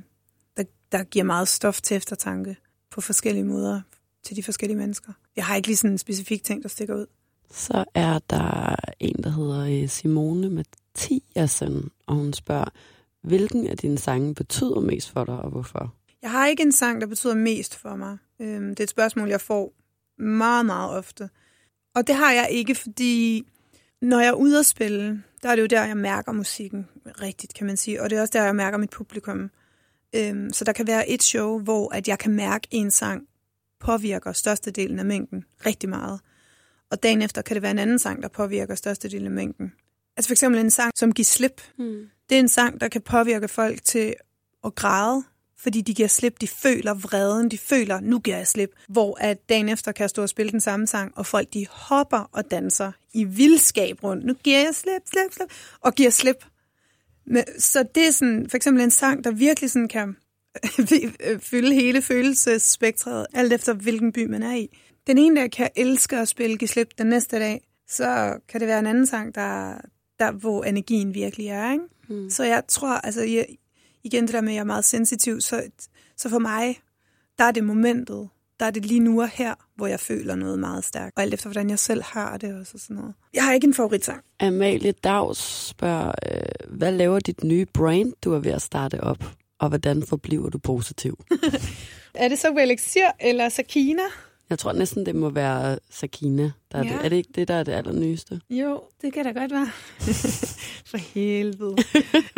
der, 0.57 0.65
der 0.93 1.05
giver 1.05 1.25
meget 1.25 1.49
stof 1.49 1.81
til 1.81 1.97
eftertanke 1.97 2.57
på 2.91 3.01
forskellige 3.01 3.45
måder 3.45 3.81
til 4.23 4.37
de 4.37 4.43
forskellige 4.43 4.79
mennesker. 4.79 5.13
Jeg 5.37 5.45
har 5.45 5.57
ikke 5.57 5.69
lige 5.69 5.77
sådan 5.77 5.93
en 5.93 5.99
specifik 5.99 6.45
ting, 6.45 6.63
der 6.63 6.69
stikker 6.69 6.95
ud. 6.95 7.07
Så 7.51 7.85
er 7.95 8.19
der 8.31 8.77
en, 9.01 9.23
der 9.23 9.31
hedder 9.31 9.83
øh, 9.83 9.89
Simone 9.89 10.51
Mathiasen, 10.51 11.91
og 12.07 12.15
hun 12.15 12.33
spørger, 12.33 12.69
hvilken 13.23 13.67
af 13.67 13.77
dine 13.77 13.99
sange 13.99 14.35
betyder 14.35 14.81
mest 14.81 15.11
for 15.11 15.25
dig, 15.25 15.39
og 15.39 15.51
hvorfor? 15.51 15.95
Jeg 16.23 16.31
har 16.31 16.47
ikke 16.47 16.63
en 16.63 16.73
sang, 16.73 17.01
der 17.01 17.07
betyder 17.07 17.35
mest 17.35 17.77
for 17.77 17.97
mig. 17.97 18.19
Øhm, 18.41 18.69
det 18.69 18.81
er 18.81 18.85
et 18.85 18.91
spørgsmål, 18.91 19.29
jeg 19.29 19.41
får 19.41 19.73
meget, 20.23 20.67
meget 20.67 20.91
ofte. 20.91 21.31
Og 21.95 22.07
det 22.07 22.15
har 22.15 22.33
jeg 22.33 22.49
ikke, 22.51 22.75
fordi 22.75 23.47
når 24.03 24.21
jeg 24.21 24.29
er 24.29 24.33
ude 24.33 24.59
at 24.59 24.67
spille, 24.67 25.23
der 25.43 25.49
er 25.49 25.55
det 25.55 25.63
jo 25.63 25.67
der, 25.67 25.85
jeg 25.85 25.97
mærker 25.97 26.33
musikken 26.33 26.89
rigtigt, 27.23 27.55
kan 27.55 27.67
man 27.67 27.77
sige. 27.77 28.03
Og 28.03 28.11
det 28.11 28.17
er 28.19 28.21
også 28.21 28.39
der, 28.39 28.45
jeg 28.45 28.57
mærker 28.57 28.79
mit 28.79 28.91
publikum. 28.91 29.51
Øhm, 30.15 30.53
så 30.53 30.65
der 30.65 30.73
kan 30.73 30.87
være 30.87 31.09
et 31.09 31.23
show, 31.23 31.61
hvor 31.61 31.95
at 31.95 32.09
jeg 32.09 32.19
kan 32.19 32.33
mærke, 32.33 32.69
en 32.71 32.91
sang 32.91 33.29
påvirker 33.81 34.33
størstedelen 34.33 34.99
af 34.99 35.05
mængden 35.05 35.45
rigtig 35.67 35.89
meget. 35.89 36.21
Og 36.91 37.03
dagen 37.03 37.23
efter 37.23 37.43
kan 37.43 37.55
det 37.55 37.63
være 37.63 37.71
en 37.71 37.79
anden 37.79 37.99
sang, 37.99 38.23
der 38.23 38.29
påvirker 38.29 38.75
størstedelen 38.75 39.27
af 39.27 39.33
mængden. 39.33 39.73
Altså 40.17 40.29
for 40.29 40.33
eksempel 40.33 40.61
en 40.61 40.71
sang 40.71 40.93
som 40.97 41.13
Giv 41.13 41.25
slip. 41.25 41.63
Mm. 41.79 42.07
Det 42.29 42.35
er 42.35 42.41
en 42.41 42.49
sang, 42.49 42.81
der 42.81 42.89
kan 42.89 43.03
påvirke 43.03 43.49
folk 43.49 43.85
til 43.85 44.15
at 44.65 44.75
græde 44.75 45.25
fordi 45.59 45.81
de 45.81 45.95
giver 45.95 46.09
slip, 46.09 46.41
de 46.41 46.49
føler 46.49 46.95
vreden, 46.95 47.51
de 47.51 47.59
føler, 47.59 48.01
nu 48.01 48.19
giver 48.19 48.37
jeg 48.37 48.47
slip. 48.47 48.71
Hvor 48.89 49.17
at 49.21 49.49
dagen 49.49 49.69
efter 49.69 49.93
kan 49.93 50.03
jeg 50.03 50.11
stå 50.11 50.23
og 50.23 50.29
spille 50.29 50.53
den 50.53 50.61
samme 50.61 50.87
sang, 50.87 51.13
og 51.17 51.27
folk 51.27 51.53
de 51.55 51.67
hopper 51.71 52.31
og 52.33 52.51
danser 52.51 52.93
i 53.15 53.25
vildskab 53.25 54.05
rundt. 54.05 54.25
Nu 54.25 54.35
giver 54.35 54.59
jeg 54.59 54.75
slip, 54.75 55.03
slip, 55.11 55.33
slip, 55.33 55.49
og 55.81 55.95
giver 55.95 56.11
slip. 56.11 56.45
Så 57.59 57.85
det 57.95 58.07
er 58.07 58.11
sådan, 58.11 58.47
for 58.51 58.57
eksempel 58.57 58.83
en 58.85 58.91
sang, 58.91 59.25
der 59.25 59.31
virkelig 59.31 59.71
sådan 59.71 59.89
kan 59.89 60.17
fylde 61.51 61.75
hele 61.75 62.03
følelsesspektret, 62.03 63.27
alt 63.35 63.53
efter 63.53 63.73
hvilken 63.73 64.13
by 64.13 64.27
man 64.27 64.43
er 64.43 64.55
i. 64.55 64.69
Den 65.07 65.19
ene 65.19 65.41
der 65.41 65.49
kan 65.49 65.71
elske 65.77 66.17
at 66.17 66.29
spille 66.29 66.57
Giv 66.57 66.69
slip 66.69 66.89
den 66.99 67.07
næste 67.07 67.39
dag, 67.39 67.61
så 67.89 68.39
kan 68.49 68.61
det 68.61 68.69
være 68.69 68.79
en 68.79 68.87
anden 68.87 69.07
sang, 69.07 69.35
der, 69.35 69.79
der 70.19 70.33
hvor 70.33 70.65
energien 70.65 71.15
virkelig 71.15 71.47
er. 71.47 71.73
Ikke? 71.73 71.85
Mm. 72.09 72.31
Så 72.31 72.45
jeg 72.45 72.63
tror, 72.69 72.89
altså 72.89 73.23
jeg, 73.23 73.47
igen 74.07 74.23
det 74.23 74.33
der 74.33 74.41
med, 74.41 74.49
at 74.49 74.55
jeg 74.55 74.61
er 74.61 74.65
meget 74.65 74.85
sensitiv, 74.85 75.41
så, 75.41 75.63
så 76.17 76.29
for 76.29 76.39
mig, 76.39 76.81
der 77.39 77.45
er 77.45 77.51
det 77.51 77.65
momentet, 77.65 78.29
der 78.61 78.67
er 78.67 78.71
det 78.71 78.87
lige 78.87 79.01
nu 79.01 79.23
og 79.23 79.29
her, 79.29 79.55
hvor 79.77 79.87
jeg 79.87 80.01
føler 80.01 80.35
noget 80.35 80.59
meget 80.59 80.85
stærkt. 80.85 81.17
Og 81.17 81.23
alt 81.23 81.35
efter, 81.35 81.49
hvordan 81.49 81.71
jeg 81.71 81.79
selv 81.79 82.03
har 82.03 82.37
det 82.37 82.55
og 82.61 82.67
sådan 82.67 82.97
noget. 82.97 83.15
Jeg 83.35 83.45
har 83.45 83.53
ikke 83.53 83.67
en 83.67 83.75
favoritsang. 83.75 84.21
Amalie 84.41 84.93
Dags 84.93 85.67
spørger, 85.69 86.13
øh, 86.33 86.77
hvad 86.77 86.93
laver 86.93 87.19
dit 87.19 87.45
nye 87.45 87.67
brand, 87.75 88.13
du 88.25 88.33
er 88.33 88.39
ved 88.39 88.53
at 88.53 88.63
starte 88.63 89.01
op? 89.01 89.25
Og 89.59 89.69
hvordan 89.69 90.03
forbliver 90.03 90.51
du 90.51 90.59
positiv? 90.59 91.25
er 92.15 92.29
det 92.29 92.39
så 92.39 92.55
Elixir 92.59 93.11
eller 93.21 93.49
Sakina? 93.49 94.03
Jeg 94.51 94.59
tror 94.59 94.73
næsten, 94.73 95.07
det 95.07 95.15
må 95.15 95.31
være 95.31 95.79
Sakina. 95.91 96.53
Der 96.73 96.79
er, 96.79 96.85
ja. 96.85 96.93
det. 96.93 97.05
er 97.05 97.09
det 97.09 97.17
ikke 97.17 97.31
det, 97.35 97.49
der 97.49 97.55
er 97.55 97.63
det 97.63 97.73
allernyeste? 97.73 98.41
Jo, 98.51 98.81
det 99.03 99.13
kan 99.13 99.25
da 99.25 99.31
godt 99.41 99.53
være. 99.53 99.71
For 100.91 100.97
helvede. 100.97 101.77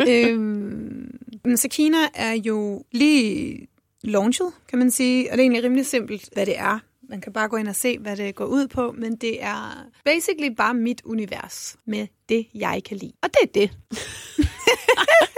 øhm, 0.09 1.57
Sakina 1.57 1.97
er 2.13 2.31
jo 2.33 2.83
lige 2.91 3.67
launchet, 4.03 4.51
kan 4.69 4.79
man 4.79 4.91
sige. 4.91 5.31
Og 5.31 5.37
det 5.37 5.39
er 5.39 5.43
egentlig 5.43 5.63
rimelig 5.63 5.85
simpelt, 5.85 6.29
hvad 6.33 6.45
det 6.45 6.59
er. 6.59 6.79
Man 7.09 7.21
kan 7.21 7.33
bare 7.33 7.49
gå 7.49 7.57
ind 7.57 7.67
og 7.67 7.75
se, 7.75 7.99
hvad 7.99 8.17
det 8.17 8.35
går 8.35 8.45
ud 8.45 8.67
på, 8.67 8.91
men 8.97 9.15
det 9.15 9.43
er 9.43 9.85
basically 10.05 10.55
bare 10.55 10.73
mit 10.73 11.01
univers 11.05 11.75
med 11.85 12.07
det, 12.29 12.47
jeg 12.53 12.81
kan 12.85 12.97
lide. 12.97 13.13
Og 13.21 13.29
det 13.33 13.41
er 13.43 13.67
det. 13.67 13.71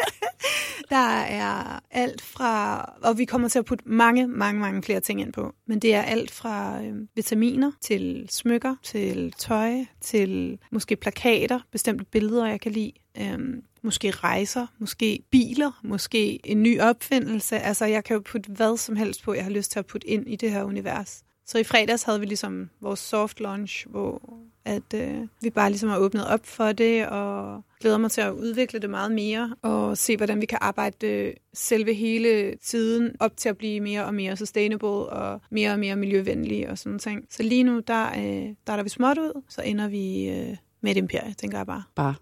Der 0.89 1.19
er 1.19 1.79
alt 1.91 2.21
fra, 2.21 2.81
og 3.01 3.17
vi 3.17 3.25
kommer 3.25 3.47
til 3.47 3.59
at 3.59 3.65
putte 3.65 3.83
mange, 3.87 4.27
mange, 4.27 4.61
mange 4.61 4.83
flere 4.83 4.99
ting 4.99 5.21
ind 5.21 5.33
på, 5.33 5.55
men 5.67 5.79
det 5.79 5.93
er 5.93 6.01
alt 6.01 6.31
fra 6.31 6.83
øh, 6.83 6.95
vitaminer 7.15 7.71
til 7.81 8.27
smykker, 8.29 8.75
til 8.83 9.33
tøj, 9.37 9.73
til 10.01 10.59
måske 10.71 10.95
plakater, 10.95 11.59
bestemte 11.71 12.05
billeder, 12.05 12.47
jeg 12.47 12.61
kan 12.61 12.71
lide, 12.71 12.91
Øhm, 13.17 13.63
måske 13.81 14.11
rejser, 14.11 14.67
måske 14.79 15.23
biler, 15.31 15.79
måske 15.83 16.39
en 16.47 16.63
ny 16.63 16.81
opfindelse. 16.81 17.59
Altså, 17.59 17.85
jeg 17.85 18.03
kan 18.03 18.13
jo 18.13 18.21
putte 18.25 18.51
hvad 18.51 18.77
som 18.77 18.95
helst 18.95 19.23
på, 19.23 19.33
jeg 19.33 19.43
har 19.43 19.51
lyst 19.51 19.71
til 19.71 19.79
at 19.79 19.85
putte 19.85 20.07
ind 20.07 20.27
i 20.27 20.35
det 20.35 20.51
her 20.51 20.63
univers. 20.63 21.23
Så 21.45 21.57
i 21.57 21.63
fredags 21.63 22.03
havde 22.03 22.19
vi 22.19 22.25
ligesom 22.25 22.69
vores 22.81 22.99
soft 22.99 23.39
launch, 23.39 23.87
hvor 23.89 24.37
at 24.65 24.93
øh, 24.95 25.27
vi 25.41 25.49
bare 25.49 25.69
ligesom 25.69 25.89
har 25.89 25.97
åbnet 25.97 26.27
op 26.27 26.45
for 26.45 26.71
det, 26.71 27.07
og 27.07 27.63
glæder 27.79 27.97
mig 27.97 28.11
til 28.11 28.21
at 28.21 28.31
udvikle 28.31 28.79
det 28.79 28.89
meget 28.89 29.11
mere, 29.11 29.55
og 29.61 29.97
se, 29.97 30.17
hvordan 30.17 30.41
vi 30.41 30.45
kan 30.45 30.57
arbejde 30.61 31.07
øh, 31.07 31.33
selve 31.53 31.93
hele 31.93 32.55
tiden 32.55 33.15
op 33.19 33.37
til 33.37 33.49
at 33.49 33.57
blive 33.57 33.79
mere 33.79 34.05
og 34.05 34.13
mere 34.13 34.37
sustainable, 34.37 34.87
og 34.87 35.41
mere 35.51 35.71
og 35.71 35.79
mere 35.79 35.95
miljøvenlige 35.95 36.69
og 36.69 36.77
sådan 36.77 36.99
ting. 36.99 37.25
Så 37.29 37.43
lige 37.43 37.63
nu, 37.63 37.79
der, 37.87 38.07
øh, 38.07 38.55
der 38.67 38.73
er 38.73 38.75
der 38.75 38.83
vi 38.83 38.89
småt 38.89 39.17
ud, 39.17 39.41
så 39.49 39.61
ender 39.61 39.87
vi 39.87 40.29
øh, 40.29 40.57
med 40.81 40.91
et 40.91 40.97
imperie, 40.97 41.33
tænker 41.33 41.57
jeg 41.57 41.65
bare. 41.65 41.83
Bare. 41.95 42.15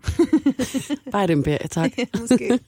bare 1.12 1.24
et 1.24 1.30
imperie, 1.30 1.68
tak. 1.68 1.92
Måske. 2.22 2.60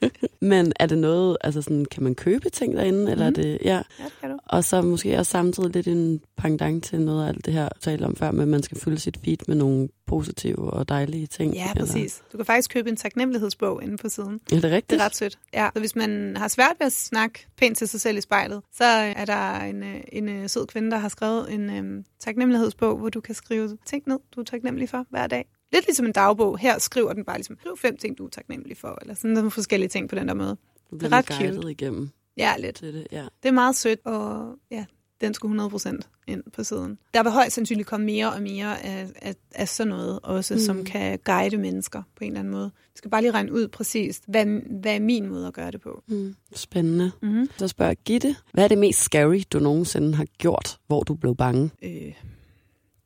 Men 0.41 0.73
er 0.79 0.85
det 0.85 0.97
noget, 0.97 1.37
altså 1.41 1.61
sådan, 1.61 1.85
kan 1.85 2.03
man 2.03 2.15
købe 2.15 2.49
ting 2.49 2.77
derinde, 2.77 3.11
eller 3.11 3.29
mm. 3.29 3.35
er 3.39 3.43
det, 3.43 3.59
ja. 3.63 3.81
Ja, 3.99 4.03
det 4.03 4.13
kan 4.21 4.29
du. 4.29 4.37
Og 4.45 4.63
så 4.63 4.81
måske 4.81 5.17
også 5.17 5.29
samtidig 5.31 5.69
lidt 5.75 5.87
en 5.87 6.21
pendant 6.37 6.83
til 6.83 7.01
noget 7.01 7.23
af 7.23 7.27
alt 7.27 7.45
det 7.45 7.53
her, 7.53 7.69
talte 7.81 8.03
om 8.03 8.15
før, 8.15 8.31
men 8.31 8.49
man 8.49 8.63
skal 8.63 8.77
fylde 8.79 8.99
sit 8.99 9.17
feed 9.23 9.37
med 9.47 9.55
nogle 9.55 9.89
positive 10.07 10.73
og 10.73 10.89
dejlige 10.89 11.27
ting. 11.27 11.53
Ja, 11.53 11.71
eller- 11.71 11.85
præcis. 11.85 12.21
Du 12.31 12.37
kan 12.37 12.45
faktisk 12.45 12.69
købe 12.69 12.89
en 12.89 12.95
taknemmelighedsbog 12.95 13.83
inde 13.83 13.97
på 13.97 14.09
siden. 14.09 14.39
Er 14.51 14.55
det 14.55 14.63
rigtigt? 14.63 14.89
Det 14.89 15.01
er 15.01 15.05
ret 15.05 15.15
sødt. 15.15 15.39
Ja, 15.53 15.69
så 15.73 15.79
hvis 15.79 15.95
man 15.95 16.37
har 16.37 16.47
svært 16.47 16.75
ved 16.79 16.87
at 16.87 16.93
snakke 16.93 17.47
pænt 17.57 17.77
til 17.77 17.87
sig 17.87 18.01
selv 18.01 18.17
i 18.17 18.21
spejlet, 18.21 18.61
så 18.73 18.83
er 19.15 19.25
der 19.25 19.59
en, 19.59 19.83
øh, 19.83 20.01
en, 20.11 20.29
øh, 20.29 20.49
sød 20.49 20.67
kvinde, 20.67 20.91
der 20.91 20.97
har 20.97 21.09
skrevet 21.09 21.53
en 21.53 21.69
øhm, 21.69 22.05
taknemmelighedsbog, 22.19 22.97
hvor 22.97 23.09
du 23.09 23.21
kan 23.21 23.35
skrive 23.35 23.77
ting 23.85 24.03
ned, 24.07 24.17
du 24.35 24.39
er 24.39 24.45
taknemmelig 24.45 24.89
for 24.89 25.05
hver 25.09 25.27
dag. 25.27 25.45
Lidt 25.73 25.85
ligesom 25.85 26.05
en 26.05 26.11
dagbog. 26.11 26.57
Her 26.57 26.79
skriver 26.79 27.13
den 27.13 27.25
bare 27.25 27.37
ligesom, 27.37 27.57
skriv 27.59 27.77
fem 27.77 27.97
ting, 27.97 28.17
du 28.17 28.25
er 28.25 28.29
taknemmelig 28.29 28.77
for, 28.77 28.97
eller 29.01 29.13
sådan 29.13 29.31
nogle 29.31 29.51
forskellige 29.51 29.89
ting 29.89 30.09
på 30.09 30.15
den 30.15 30.27
der 30.27 30.33
måde. 30.33 30.49
Du 30.49 30.55
det 30.91 30.93
er 30.93 30.97
bliver 30.97 31.11
ret 31.17 31.27
guidet 31.27 31.55
cute. 31.55 31.71
igennem 31.71 32.09
Ja, 32.37 32.53
lidt. 32.59 32.75
til 32.75 32.93
det, 32.93 33.07
ja. 33.11 33.25
Det 33.43 33.49
er 33.49 33.53
meget 33.53 33.75
sødt, 33.75 33.99
og 34.05 34.55
ja, 34.71 34.85
den 35.21 35.33
skulle 35.33 35.63
100% 35.63 35.99
ind 36.27 36.43
på 36.53 36.63
siden. 36.63 36.97
Der 37.13 37.23
vil 37.23 37.31
højst 37.31 37.55
sandsynligt 37.55 37.87
komme 37.87 38.05
mere 38.05 38.33
og 38.33 38.41
mere 38.41 38.83
af, 38.85 39.07
af, 39.15 39.35
af 39.55 39.67
sådan 39.69 39.89
noget 39.89 40.19
også, 40.23 40.53
mm. 40.53 40.59
som 40.59 40.85
kan 40.85 41.19
guide 41.23 41.57
mennesker 41.57 42.03
på 42.15 42.23
en 42.23 42.27
eller 42.31 42.39
anden 42.39 42.53
måde. 42.53 42.71
Vi 42.75 42.97
skal 42.97 43.11
bare 43.11 43.21
lige 43.21 43.31
regne 43.31 43.51
ud 43.51 43.67
præcist, 43.67 44.23
hvad, 44.27 44.45
hvad 44.81 44.95
er 44.95 44.99
min 44.99 45.27
måde 45.27 45.47
at 45.47 45.53
gøre 45.53 45.71
det 45.71 45.81
på. 45.81 46.03
Mm. 46.07 46.35
Spændende. 46.55 47.11
Mm-hmm. 47.21 47.49
Så 47.57 47.67
spørger 47.67 47.93
Gitte, 47.93 48.35
hvad 48.53 48.63
er 48.63 48.67
det 48.67 48.77
mest 48.77 48.99
scary, 48.99 49.41
du 49.53 49.59
nogensinde 49.59 50.15
har 50.15 50.25
gjort, 50.37 50.79
hvor 50.87 51.03
du 51.03 51.15
blev 51.15 51.35
bange? 51.35 51.69
Øh, 51.83 52.13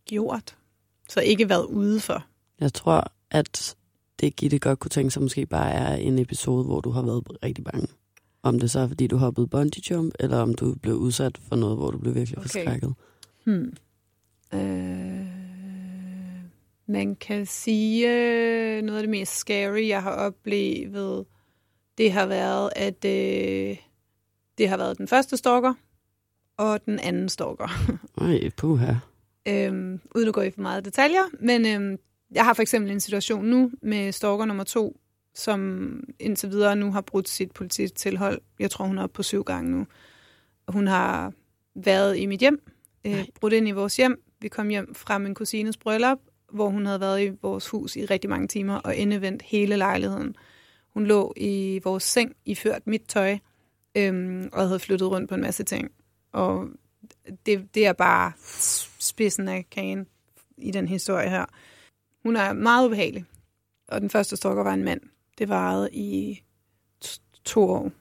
gjort. 0.06 0.58
Så 1.10 1.22
ikke 1.22 1.50
været 1.50 1.66
ude 1.66 2.00
for. 2.00 2.26
Jeg 2.60 2.73
tror, 2.73 3.11
at 3.32 3.76
det 4.19 4.36
Gitte 4.36 4.60
godt 4.60 4.80
kunne 4.80 4.90
tænke 4.90 5.11
sig 5.11 5.22
måske 5.22 5.45
bare 5.45 5.72
er 5.72 5.95
en 5.95 6.19
episode, 6.19 6.64
hvor 6.64 6.82
du 6.82 6.90
har 6.90 7.02
været 7.02 7.23
rigtig 7.44 7.64
bange. 7.64 7.88
Om 8.44 8.60
det 8.60 8.72
så 8.72 8.80
er, 8.80 8.88
fordi 8.88 9.07
du 9.07 9.18
hoppede 9.18 9.48
bungee 9.48 9.82
jump, 9.91 10.14
eller 10.19 10.38
om 10.38 10.53
du 10.53 10.76
blev 10.76 10.95
udsat 10.95 11.38
for 11.38 11.56
noget, 11.56 11.77
hvor 11.77 11.91
du 11.91 11.98
blev 11.98 12.15
virkelig 12.15 12.38
Okay. 12.38 12.48
forskrækket. 12.49 12.94
Hmm. 13.45 13.73
Øh, 14.53 15.26
man 16.88 17.15
kan 17.15 17.45
sige, 17.45 18.07
øh, 18.10 18.82
noget 18.82 18.98
af 18.99 19.03
det 19.03 19.10
mest 19.10 19.36
scary, 19.38 19.88
jeg 19.88 20.03
har 20.03 20.11
oplevet, 20.11 21.26
det 21.98 22.11
har 22.11 22.26
været, 22.26 22.69
at 22.76 23.06
øh, 23.06 23.77
det 24.57 24.69
har 24.69 24.77
været 24.77 24.98
den 24.98 25.07
første 25.07 25.38
stalker, 25.38 25.73
og 26.57 26.86
den 26.86 26.99
anden 26.99 27.30
stalker. 27.30 27.68
Ej, 28.22 28.49
puha. 28.57 28.94
øhm, 29.48 29.99
uden 30.15 30.27
at 30.27 30.34
gå 30.34 30.41
i 30.41 30.52
for 30.52 30.61
meget 30.61 30.86
detaljer. 30.86 31.23
Men 31.40 31.65
øhm, 31.65 31.98
jeg 32.32 32.46
har 32.46 32.54
for 32.54 32.62
eksempel 32.62 32.92
en 32.92 33.00
situation 33.00 33.46
nu 33.46 33.72
med 33.82 34.12
stalker 34.12 34.46
nummer 34.46 34.64
to, 34.64 35.00
som 35.34 36.00
indtil 36.20 36.50
videre 36.50 36.76
nu 36.76 36.92
har 36.92 37.02
brudt 37.02 37.30
sit 37.30 37.52
polititilhold. 37.52 38.42
Jeg 38.60 38.72
tror, 38.72 38.86
hun 38.86 38.98
er 38.98 39.04
oppe 39.04 39.14
på 39.14 39.24
syv 39.24 39.44
gange 39.44 39.72
nu. 39.72 39.88
Hun 40.68 40.88
har 40.88 41.34
været 41.76 42.18
i 42.18 42.26
mit 42.26 42.40
hjem, 42.40 42.72
øh, 43.06 43.26
brudt 43.40 43.54
ind 43.54 43.68
i 43.68 43.72
vores 43.72 43.98
hjem. 43.98 44.22
Vi 44.42 44.48
kom 44.48 44.70
hjem 44.70 44.96
fra 44.96 45.18
min 45.18 45.36
kusines 45.36 45.78
bryllup, 45.78 46.20
hvor 46.52 46.70
hun 46.70 46.86
havde 46.86 47.00
været 47.00 47.24
i 47.24 47.32
vores 47.42 47.70
hus 47.70 47.96
i 47.96 48.06
rigtig 48.06 48.30
mange 48.30 48.48
timer 48.48 48.76
og 48.76 48.98
endevendt 48.98 49.42
hele 49.42 49.76
lejligheden. 49.76 50.36
Hun 50.94 51.06
lå 51.06 51.34
i 51.38 51.80
vores 51.84 52.04
seng, 52.04 52.36
iført 52.46 52.88
mit 52.88 53.02
tøj, 53.08 53.38
øhm, 53.98 54.50
og 54.54 54.68
havde 54.68 54.80
flyttet 54.80 55.12
rundt 55.12 55.30
på 55.30 55.36
en 55.36 55.42
masse 55.42 55.64
ting. 55.64 55.92
Og 56.32 56.68
det, 57.46 57.76
det 57.76 57.86
er 57.86 57.94
bare 57.94 58.32
spidsen 59.00 59.48
af 59.48 59.66
kagen 59.72 60.08
i 60.58 60.72
den 60.72 60.88
historie 60.88 61.30
her. 61.30 61.46
Hun 62.26 62.36
er 62.36 62.54
meget 62.54 62.86
ubehagelig. 62.86 63.26
Og 63.88 64.02
den 64.02 64.10
første 64.10 64.36
stalker 64.36 64.64
var 64.64 64.74
en 64.74 64.84
mand. 64.84 65.02
Det 65.38 65.50
varede 65.50 65.90
i 65.92 66.42
to 67.46 67.70
år. 67.70 67.92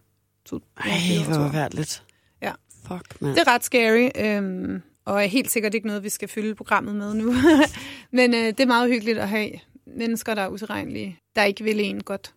To, 0.45 0.61
Ej, 0.77 0.91
det 1.09 1.25
hvor 1.25 1.35
forfærdeligt. 1.35 2.05
Ja. 2.43 2.53
Fuck, 2.87 3.21
mand. 3.21 3.35
Det 3.35 3.41
er 3.41 3.55
ret 3.55 3.65
scary, 3.65 4.09
øhm, 4.19 4.83
og 5.05 5.23
er 5.23 5.27
helt 5.27 5.51
sikkert 5.51 5.75
ikke 5.75 5.87
noget, 5.87 6.03
vi 6.03 6.09
skal 6.09 6.29
fylde 6.29 6.55
programmet 6.55 6.95
med 6.97 7.15
nu. 7.15 7.35
Men 8.19 8.35
øh, 8.35 8.41
det 8.47 8.61
er 8.61 8.67
meget 8.67 8.91
hyggeligt 8.91 9.19
at 9.19 9.29
have 9.29 9.51
mennesker, 9.87 10.35
der 10.35 10.43
er 10.43 10.49
utilregnelige, 10.49 11.19
der 11.37 11.45
ikke 11.45 11.65
vil 11.65 11.81
en 11.81 12.03
godt. 12.03 12.35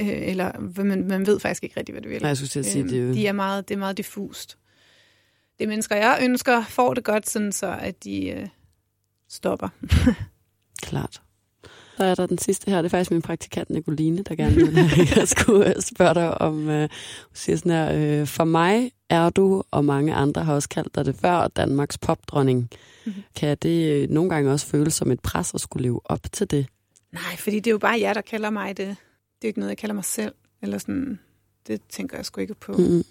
Øh, 0.00 0.28
eller 0.28 0.82
man, 0.84 1.08
man 1.08 1.26
ved 1.26 1.40
faktisk 1.40 1.64
ikke 1.64 1.80
rigtig, 1.80 1.92
hvad 1.92 2.02
de 2.02 2.08
vil. 2.08 2.20
Nej, 2.20 2.28
jeg 2.28 2.36
skulle 2.36 2.48
til 2.48 2.58
at 2.58 2.66
sige, 2.66 2.80
Øhm, 2.80 2.88
det 2.88 2.98
er 2.98 3.02
jo... 3.02 3.14
de 3.14 3.26
er 3.26 3.32
meget, 3.32 3.68
det 3.68 3.74
er 3.74 3.78
meget 3.78 3.96
diffust. 3.96 4.58
Det 5.58 5.64
er 5.64 5.68
mennesker, 5.68 5.96
jeg 5.96 6.18
ønsker, 6.22 6.64
får 6.64 6.94
det 6.94 7.04
godt, 7.04 7.28
sådan 7.28 7.52
så 7.52 7.78
at 7.80 8.04
de 8.04 8.28
øh, 8.28 8.46
stopper. 9.28 9.68
Klart. 10.84 11.22
Så 11.96 12.04
er 12.04 12.14
der 12.14 12.26
den 12.26 12.38
sidste 12.38 12.70
her, 12.70 12.76
det 12.82 12.84
er 12.84 12.90
faktisk 12.90 13.10
min 13.10 13.22
praktikant 13.22 13.70
Nicoline, 13.70 14.22
der 14.22 14.34
gerne 14.34 14.54
vil 14.54 14.76
have, 14.78 15.06
jeg 15.16 15.28
skulle 15.28 15.76
øh, 15.76 15.82
spørge 15.82 16.14
dig 16.14 16.40
om, 16.40 16.68
øh, 16.68 16.80
hun 16.80 16.88
siger 17.34 17.56
sådan 17.56 17.72
her, 17.72 18.20
øh, 18.20 18.26
for 18.26 18.44
mig 18.44 18.92
er 19.10 19.30
du, 19.30 19.62
og 19.70 19.84
mange 19.84 20.14
andre 20.14 20.44
har 20.44 20.54
også 20.54 20.68
kaldt 20.68 20.94
dig 20.94 21.04
det 21.04 21.16
før, 21.16 21.48
Danmarks 21.48 21.98
popdronning. 21.98 22.70
Mhm. 23.06 23.14
Kan 23.36 23.56
det 23.62 24.02
øh, 24.02 24.10
nogle 24.10 24.30
gange 24.30 24.52
også 24.52 24.66
føles 24.66 24.94
som 24.94 25.10
et 25.10 25.20
pres 25.20 25.54
at 25.54 25.60
skulle 25.60 25.82
leve 25.82 26.00
op 26.04 26.20
til 26.32 26.50
det? 26.50 26.66
Nej, 27.12 27.36
fordi 27.38 27.56
det 27.56 27.66
er 27.66 27.70
jo 27.70 27.78
bare 27.78 28.00
jer, 28.00 28.12
der 28.14 28.20
kalder 28.20 28.50
mig 28.50 28.76
det. 28.76 28.86
Det 28.86 29.42
er 29.42 29.46
ikke 29.46 29.58
noget, 29.58 29.70
jeg 29.70 29.78
kalder 29.78 29.94
mig 29.94 30.04
selv. 30.04 30.32
Eller 30.62 30.78
sådan, 30.78 31.18
det 31.66 31.80
tænker 31.90 32.16
jeg 32.16 32.24
sgu 32.24 32.40
ikke 32.40 32.54
på 32.54 32.72
Mm. 32.72 33.02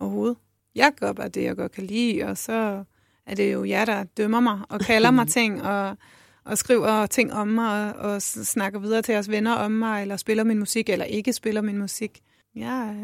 overhovedet. 0.00 0.36
Jeg 0.74 0.92
gør 1.00 1.12
bare 1.12 1.28
det, 1.28 1.42
jeg 1.42 1.56
godt 1.56 1.72
kan 1.72 1.84
lide, 1.86 2.22
og 2.22 2.38
så 2.38 2.84
er 3.26 3.34
det 3.34 3.52
jo 3.52 3.64
jer, 3.64 3.84
der 3.84 4.04
dømmer 4.04 4.40
mig 4.40 4.60
og 4.68 4.80
kalder 4.80 5.10
mig 5.10 5.28
ting, 5.38 5.62
og, 5.62 5.96
og 6.44 6.58
skriver 6.58 7.06
ting 7.06 7.32
om 7.32 7.48
mig, 7.48 7.96
og, 7.96 8.10
og 8.10 8.22
snakker 8.22 8.78
videre 8.78 9.02
til 9.02 9.12
jeres 9.12 9.30
venner 9.30 9.52
om 9.52 9.70
mig, 9.70 10.02
eller 10.02 10.16
spiller 10.16 10.44
min 10.44 10.58
musik, 10.58 10.88
eller 10.88 11.04
ikke 11.04 11.32
spiller 11.32 11.60
min 11.60 11.78
musik. 11.78 12.20
Ja, 12.56 12.94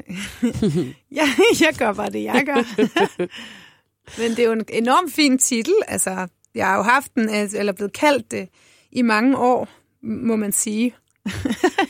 ja 1.18 1.28
jeg 1.60 1.74
gør 1.78 1.92
bare 1.92 2.10
det, 2.10 2.22
jeg 2.24 2.42
gør. 2.46 2.62
Men 4.20 4.30
det 4.30 4.38
er 4.38 4.46
jo 4.46 4.52
en 4.52 4.64
enormt 4.68 5.12
fin 5.12 5.38
titel. 5.38 5.74
Altså, 5.88 6.26
jeg 6.54 6.66
har 6.66 6.76
jo 6.76 6.82
haft 6.82 7.14
den, 7.14 7.28
altså, 7.28 7.58
eller 7.58 7.72
blevet 7.72 7.92
kaldt 7.92 8.30
det 8.30 8.48
i 8.92 9.02
mange 9.02 9.38
år, 9.38 9.68
må 10.02 10.36
man 10.36 10.52
sige. 10.52 10.94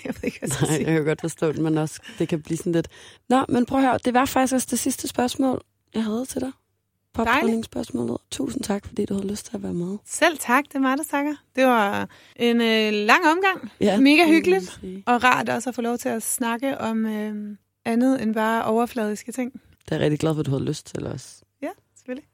jeg 0.05 0.15
ved 0.15 0.25
ikke, 0.25 0.39
hvad 0.39 0.49
jeg 0.49 0.69
Nej, 0.69 0.77
sige. 0.77 0.87
jeg 0.87 0.97
kan 0.97 1.05
godt 1.05 1.20
forstå 1.20 1.53
det, 1.53 1.59
men 1.59 1.79
også 1.79 2.01
det 2.19 2.29
kan 2.29 2.43
blive 2.43 2.57
sådan 2.57 2.73
lidt... 2.73 2.89
Nå, 3.29 3.45
men 3.49 3.66
prøv 3.66 3.81
at 3.81 3.87
høre, 3.87 3.99
det 4.05 4.15
var 4.15 4.25
faktisk 4.25 4.55
også 4.55 4.66
det 4.70 4.79
sidste 4.79 5.09
spørgsmål, 5.09 5.62
jeg 5.95 6.05
havde 6.05 6.27
til 6.27 6.41
dig. 6.41 6.53
Popdronningsspørgsmålet. 7.24 8.16
Tusind 8.31 8.62
tak, 8.62 8.86
fordi 8.86 9.05
du 9.05 9.15
havde 9.15 9.27
lyst 9.28 9.47
til 9.47 9.57
at 9.57 9.62
være 9.62 9.74
med. 9.74 9.97
Selv 10.05 10.39
tak, 10.39 10.65
det 10.65 10.74
er 10.74 10.78
mig, 10.78 10.99
der 10.99 11.05
takker. 11.05 11.35
Det 11.57 11.65
var 11.65 12.09
en 12.36 12.57
øh, 12.61 12.93
lang 12.93 13.20
omgang. 13.27 13.70
Ja, 13.81 14.01
Mega 14.01 14.27
hyggeligt. 14.28 14.81
Og 15.07 15.24
rart 15.24 15.49
også 15.49 15.69
at 15.69 15.74
få 15.74 15.82
lov 15.82 15.99
til 15.99 16.09
at 16.09 16.23
snakke 16.23 16.78
om 16.78 17.07
øh, 17.07 17.57
andet 17.85 18.23
end 18.23 18.35
bare 18.35 18.65
overfladiske 18.65 19.32
ting. 19.32 19.53
Det 19.53 19.61
er 19.93 19.97
jeg 19.97 20.01
rigtig 20.05 20.19
glad 20.19 20.35
for, 20.35 20.40
at 20.40 20.47
du 20.47 20.51
havde 20.51 20.65
lyst 20.65 20.86
til 20.86 21.07
os. 21.07 21.43
Ja, 21.62 21.69
selvfølgelig. 21.97 22.28